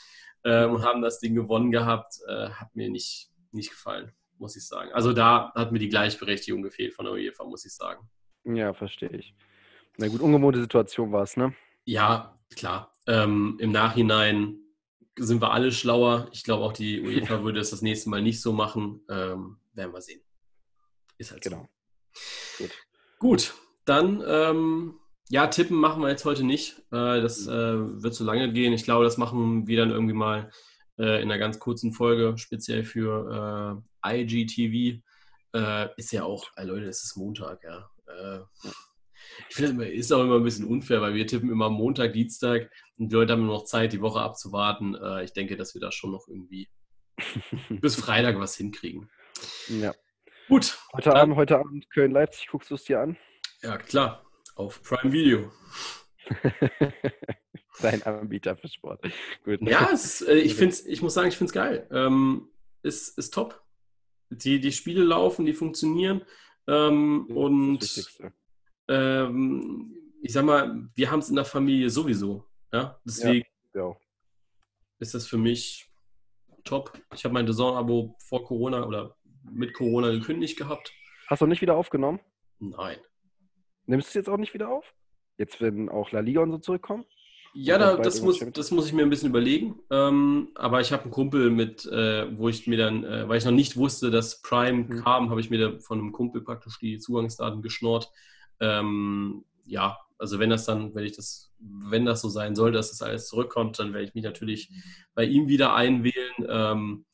Äh, 0.45 0.65
und 0.65 0.85
haben 0.85 1.03
das 1.03 1.21
Ding 1.21 1.35
gewonnen 1.35 1.71
gehabt. 1.71 2.15
Äh, 2.27 2.49
hat 2.51 2.75
mir 2.75 2.89
nicht, 2.89 3.31
nicht 3.53 3.71
gefallen, 3.71 4.13
muss 4.39 4.57
ich 4.57 4.67
sagen. 4.67 4.91
Also 4.93 5.13
da 5.13 5.53
hat 5.55 5.73
mir 5.73 5.79
die 5.79 5.91
Gleichberechtigung 5.91 6.63
gefehlt 6.63 6.95
von 6.95 7.05
der 7.05 7.15
UEFA, 7.15 7.45
muss 7.45 7.65
ich 7.65 7.75
sagen. 7.75 8.09
ja, 8.45 8.73
verstehe 8.73 9.11
ich. 9.11 9.35
Na 9.99 10.09
gut, 10.09 10.21
ungewohnte 10.21 10.61
Situation 10.61 11.13
war 11.13 11.23
es, 11.23 11.37
ne? 11.37 11.55
Ja, 11.85 12.39
klar. 12.57 12.93
Ähm, 13.07 13.59
Im 13.61 13.73
Nachhinein 13.73 14.57
sind 15.19 15.43
wir 15.43 15.53
alle 15.53 15.73
schlauer. 15.73 16.29
Ich 16.33 16.45
glaube 16.45 16.65
auch 16.65 16.73
die 16.73 17.01
UEFA 17.07 17.43
würde 17.45 17.61
es 17.61 17.71
das 17.71 17.83
nächste 17.83 18.09
Mal 18.11 18.23
nicht 18.23 18.41
so 18.41 18.53
machen. 18.53 19.05
Ähm, 19.11 19.59
werden 19.75 19.93
wir 19.93 20.01
sehen. 20.01 20.23
Ist 21.19 21.31
halt 21.33 21.43
Genau. 21.43 21.69
so. 22.59 22.65
Gut. 22.65 22.73
Gut, 23.19 23.55
dann 23.85 24.23
ähm, 24.27 24.99
ja, 25.29 25.47
tippen 25.47 25.77
machen 25.79 26.03
wir 26.03 26.11
jetzt 26.11 26.25
heute 26.25 26.45
nicht. 26.45 26.79
Äh, 26.91 27.21
das 27.23 27.47
äh, 27.47 28.03
wird 28.03 28.15
zu 28.15 28.25
lange 28.25 28.53
gehen. 28.53 28.73
Ich 28.73 28.85
glaube, 28.85 29.05
das 29.05 29.17
machen 29.17 29.67
wir 29.67 29.79
dann 29.79 29.91
irgendwie 29.91 30.15
mal 30.15 30.51
äh, 30.99 31.23
in 31.23 31.31
einer 31.31 31.39
ganz 31.39 31.59
kurzen 31.59 31.93
Folge, 31.93 32.37
speziell 32.37 32.85
für 32.85 33.83
äh, 34.05 34.21
IGTV. 34.23 35.01
Äh, 35.55 35.89
ist 35.97 36.13
ja 36.13 36.25
auch, 36.25 36.47
äh, 36.57 36.65
Leute, 36.65 36.87
es 36.87 37.03
ist 37.03 37.17
Montag, 37.17 37.63
ja. 37.65 37.89
Ich 39.49 39.57
finde, 39.57 39.91
es 39.91 40.01
ist 40.01 40.13
auch 40.13 40.23
immer 40.23 40.37
ein 40.37 40.45
bisschen 40.45 40.67
unfair, 40.67 41.01
weil 41.01 41.15
wir 41.15 41.27
tippen 41.27 41.51
immer 41.51 41.71
Montag, 41.71 42.13
Dienstag 42.13 42.71
und 42.99 43.09
die 43.11 43.15
Leute 43.15 43.33
haben 43.33 43.47
nur 43.47 43.55
noch 43.55 43.65
Zeit, 43.65 43.95
die 43.95 44.03
Woche 44.03 44.21
abzuwarten. 44.21 44.97
Ich 45.25 45.33
denke, 45.33 45.57
dass 45.57 45.73
wir 45.73 45.81
da 45.81 45.91
schon 45.91 46.11
noch 46.11 46.29
irgendwie 46.29 46.69
bis 47.71 47.95
Freitag 47.97 48.39
was 48.39 48.55
hinkriegen. 48.57 49.09
ja. 49.69 49.95
Gut, 50.53 50.79
Heute 50.93 51.09
Dann- 51.09 51.17
Abend, 51.19 51.37
heute 51.37 51.59
Abend 51.59 51.89
Köln-Leipzig, 51.89 52.47
guckst 52.49 52.71
du 52.71 52.75
es 52.75 52.85
dir 52.85 53.01
an? 53.01 53.17
ja 53.63 53.79
klar, 53.79 54.23
auf 54.55 54.83
Prime 54.83 55.11
Video. 55.11 55.51
Dein 57.81 58.03
Anbieter 58.03 58.55
für 58.55 58.69
Sport. 58.69 59.01
Gut. 59.47 59.63
Ja, 59.63 59.87
ist, 59.95 60.21
äh, 60.29 60.35
ich, 60.35 60.55
find's, 60.55 60.85
ich 60.85 61.01
muss 61.01 61.15
sagen, 61.15 61.29
ich 61.29 61.39
finde 61.39 61.49
es 61.49 61.55
geil. 61.55 61.89
Ähm, 61.91 62.51
ist, 62.83 63.17
ist 63.17 63.33
top. 63.33 63.63
Die, 64.29 64.61
die 64.61 64.73
Spiele 64.73 65.03
laufen, 65.05 65.47
die 65.47 65.55
funktionieren. 65.55 66.21
Ähm, 66.69 67.29
und 67.35 68.07
ähm, 68.89 69.97
ich 70.21 70.35
sag 70.35 70.45
mal, 70.45 70.87
wir 70.95 71.11
haben 71.11 71.21
es 71.21 71.31
in 71.31 71.37
der 71.37 71.47
Familie 71.47 71.89
sowieso. 71.89 72.45
Ja? 72.75 73.01
Deswegen 73.07 73.47
Ja. 73.75 73.97
ist 74.99 75.15
das 75.15 75.27
für 75.27 75.39
mich 75.39 75.91
top. 76.63 76.93
Ich 77.15 77.25
habe 77.25 77.33
mein 77.33 77.47
Saison-Abo 77.47 78.17
vor 78.19 78.45
Corona 78.45 78.85
oder 78.85 79.17
mit 79.51 79.75
Corona 79.75 80.11
gekündigt 80.11 80.57
gehabt. 80.59 80.93
Hast 81.29 81.43
du 81.43 81.47
nicht 81.47 81.63
wieder 81.63 81.77
aufgenommen? 81.77 82.21
Nein. 82.59 82.99
Nimmst 83.87 84.09
du 84.09 84.11
es 84.11 84.15
jetzt 84.15 84.29
auch 84.29 84.37
nicht 84.37 84.55
wieder 84.55 84.69
auf? 84.69 84.95
Jetzt, 85.39 85.61
wenn 85.61 85.89
auch 85.89 86.13
La 86.13 86.21
Liga 86.21 86.41
und 86.43 86.51
so 86.53 86.59
zurückkommen? 86.59 87.05
Ja, 87.55 87.77
da, 87.77 87.97
das, 87.97 88.23
muss, 88.23 88.39
das 88.39 88.71
muss 88.71 88.87
ich 88.87 88.95
mir 88.95 89.03
ein 89.03 89.11
bisschen 89.11 89.29
überlegen. 89.29 89.79
Ähm, 89.91 90.49
aber 90.55 90.81
ich 90.81 90.91
habe 90.93 91.03
einen 91.03 91.11
Kumpel 91.13 91.51
mit, 91.51 91.85
äh, 91.85 92.27
wo 92.39 92.49
ich 92.49 92.67
mir 92.67 92.79
dann, 92.79 93.05
äh, 93.05 93.29
weil 93.29 93.39
ich 93.39 93.45
noch 93.45 93.53
nicht 93.53 93.77
wusste, 93.77 94.11
dass 94.11 94.41
Prime 94.41 94.85
Mhm. 94.85 95.03
kam, 95.03 95.31
habe 95.31 95.41
ich 95.41 95.51
mir 95.51 95.59
da 95.59 95.79
von 95.79 95.99
einem 95.99 96.13
Kumpel 96.13 96.43
praktisch 96.43 96.79
die 96.79 96.99
Zugangsdaten 96.99 97.61
geschnort. 97.61 98.11
Ähm, 98.61 99.45
ja, 99.65 99.99
also 100.19 100.39
wenn 100.39 100.49
das 100.51 100.65
dann, 100.65 100.95
wenn 100.95 101.05
ich 101.05 101.17
das, 101.17 101.53
wenn 101.59 102.07
das 102.07 102.23
so 102.23 102.29
sein 102.31 102.55
soll, 102.55 102.73
dass 102.73 102.91
das 102.91 103.03
alles 103.03 103.27
zurückkommt, 103.29 103.79
dann 103.79 103.93
werde 103.93 104.07
ich 104.07 104.15
mich 104.15 104.25
natürlich 104.25 104.71
bei 105.15 105.25
ihm 105.25 105.49
wieder 105.49 105.75
einwählen. 105.75 106.33
Ähm, 106.49 107.05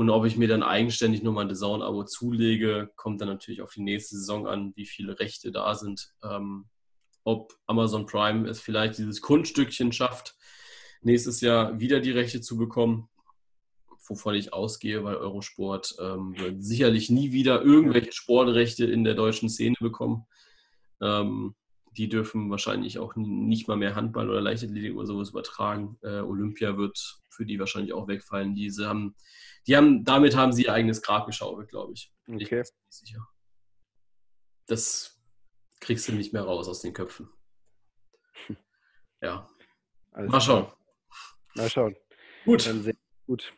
und 0.00 0.08
ob 0.08 0.24
ich 0.24 0.38
mir 0.38 0.48
dann 0.48 0.62
eigenständig 0.62 1.22
nur 1.22 1.34
mein 1.34 1.50
Design-Abo 1.50 2.04
zulege, 2.04 2.90
kommt 2.96 3.20
dann 3.20 3.28
natürlich 3.28 3.60
auf 3.60 3.74
die 3.74 3.82
nächste 3.82 4.16
Saison 4.16 4.46
an, 4.46 4.72
wie 4.74 4.86
viele 4.86 5.18
Rechte 5.20 5.52
da 5.52 5.74
sind. 5.74 6.14
Ähm, 6.24 6.70
ob 7.22 7.52
Amazon 7.66 8.06
Prime 8.06 8.48
es 8.48 8.60
vielleicht 8.60 8.96
dieses 8.96 9.20
Kunststückchen 9.20 9.92
schafft, 9.92 10.36
nächstes 11.02 11.42
Jahr 11.42 11.80
wieder 11.80 12.00
die 12.00 12.12
Rechte 12.12 12.40
zu 12.40 12.56
bekommen, 12.56 13.10
wovon 14.08 14.36
ich 14.36 14.54
ausgehe, 14.54 15.04
weil 15.04 15.16
Eurosport 15.16 15.94
ähm, 16.00 16.34
wird 16.34 16.64
sicherlich 16.64 17.10
nie 17.10 17.32
wieder 17.32 17.60
irgendwelche 17.60 18.12
Sportrechte 18.12 18.86
in 18.86 19.04
der 19.04 19.12
deutschen 19.12 19.50
Szene 19.50 19.76
bekommen. 19.80 20.24
Ähm, 21.02 21.54
die 21.94 22.08
dürfen 22.08 22.50
wahrscheinlich 22.50 22.98
auch 22.98 23.16
nicht 23.16 23.68
mal 23.68 23.76
mehr 23.76 23.96
Handball 23.96 24.30
oder 24.30 24.40
Leichtathletik 24.40 24.96
oder 24.96 25.06
sowas 25.06 25.28
übertragen. 25.28 25.98
Äh, 26.00 26.20
Olympia 26.20 26.78
wird 26.78 27.20
für 27.28 27.44
die 27.44 27.58
wahrscheinlich 27.58 27.92
auch 27.92 28.08
wegfallen. 28.08 28.54
Diese 28.54 28.88
haben, 28.88 29.14
die 29.66 29.76
haben, 29.76 30.04
damit 30.04 30.36
haben 30.36 30.52
sie 30.52 30.64
ihr 30.64 30.72
eigenes 30.72 31.02
Grab 31.02 31.26
geschaufelt, 31.26 31.68
glaube 31.68 31.92
ich. 31.92 32.12
Ich 32.20 32.24
bin 32.26 32.34
Okay. 32.36 32.58
nicht 32.58 32.72
sicher. 32.88 33.26
Das 34.66 35.20
kriegst 35.80 36.08
du 36.08 36.12
nicht 36.12 36.32
mehr 36.32 36.42
raus 36.42 36.68
aus 36.68 36.80
den 36.80 36.92
Köpfen. 36.92 37.28
Ja, 39.22 39.46
Alles 40.12 40.30
mal 40.32 40.40
schauen. 40.40 40.72
Mal 41.54 41.68
schauen. 41.68 41.94
Gut, 42.46 42.66
Dann 42.66 42.82
sehr 42.82 42.94
gut. 43.26 43.52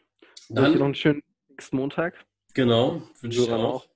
Dann- 0.49 0.77
noch 0.77 0.87
einen 0.87 0.95
schönen 0.97 1.23
nächsten 1.49 1.77
Montag. 1.77 2.15
genau, 2.53 3.01
wünsche 3.21 3.41
ich 3.41 3.47
dir 3.47 3.57
auch. 3.57 3.87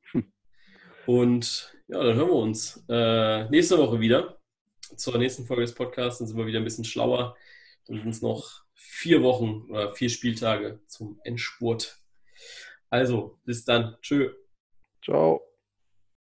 Und 1.06 1.76
ja, 1.88 2.02
dann 2.02 2.14
hören 2.16 2.28
wir 2.28 2.34
uns 2.34 2.84
äh, 2.88 3.48
nächste 3.50 3.78
Woche 3.78 3.98
wieder. 4.00 4.40
Zur 4.96 5.18
nächsten 5.18 5.44
Folge 5.44 5.62
des 5.62 5.74
Podcasts 5.74 6.18
Dann 6.20 6.28
sind 6.28 6.36
wir 6.36 6.46
wieder 6.46 6.58
ein 6.60 6.64
bisschen 6.64 6.84
schlauer. 6.84 7.36
Dann 7.86 7.98
sind 7.98 8.10
es 8.10 8.22
noch 8.22 8.64
vier 8.77 9.23
Wochen 9.23 9.66
oder 9.70 9.93
vier 9.94 10.11
Spieltage 10.11 10.81
zum 10.86 11.19
Endspurt. 11.24 11.98
Also, 12.90 13.40
bis 13.44 13.65
dann. 13.65 13.97
Tschö. 14.03 14.32
Ciao. 15.03 15.40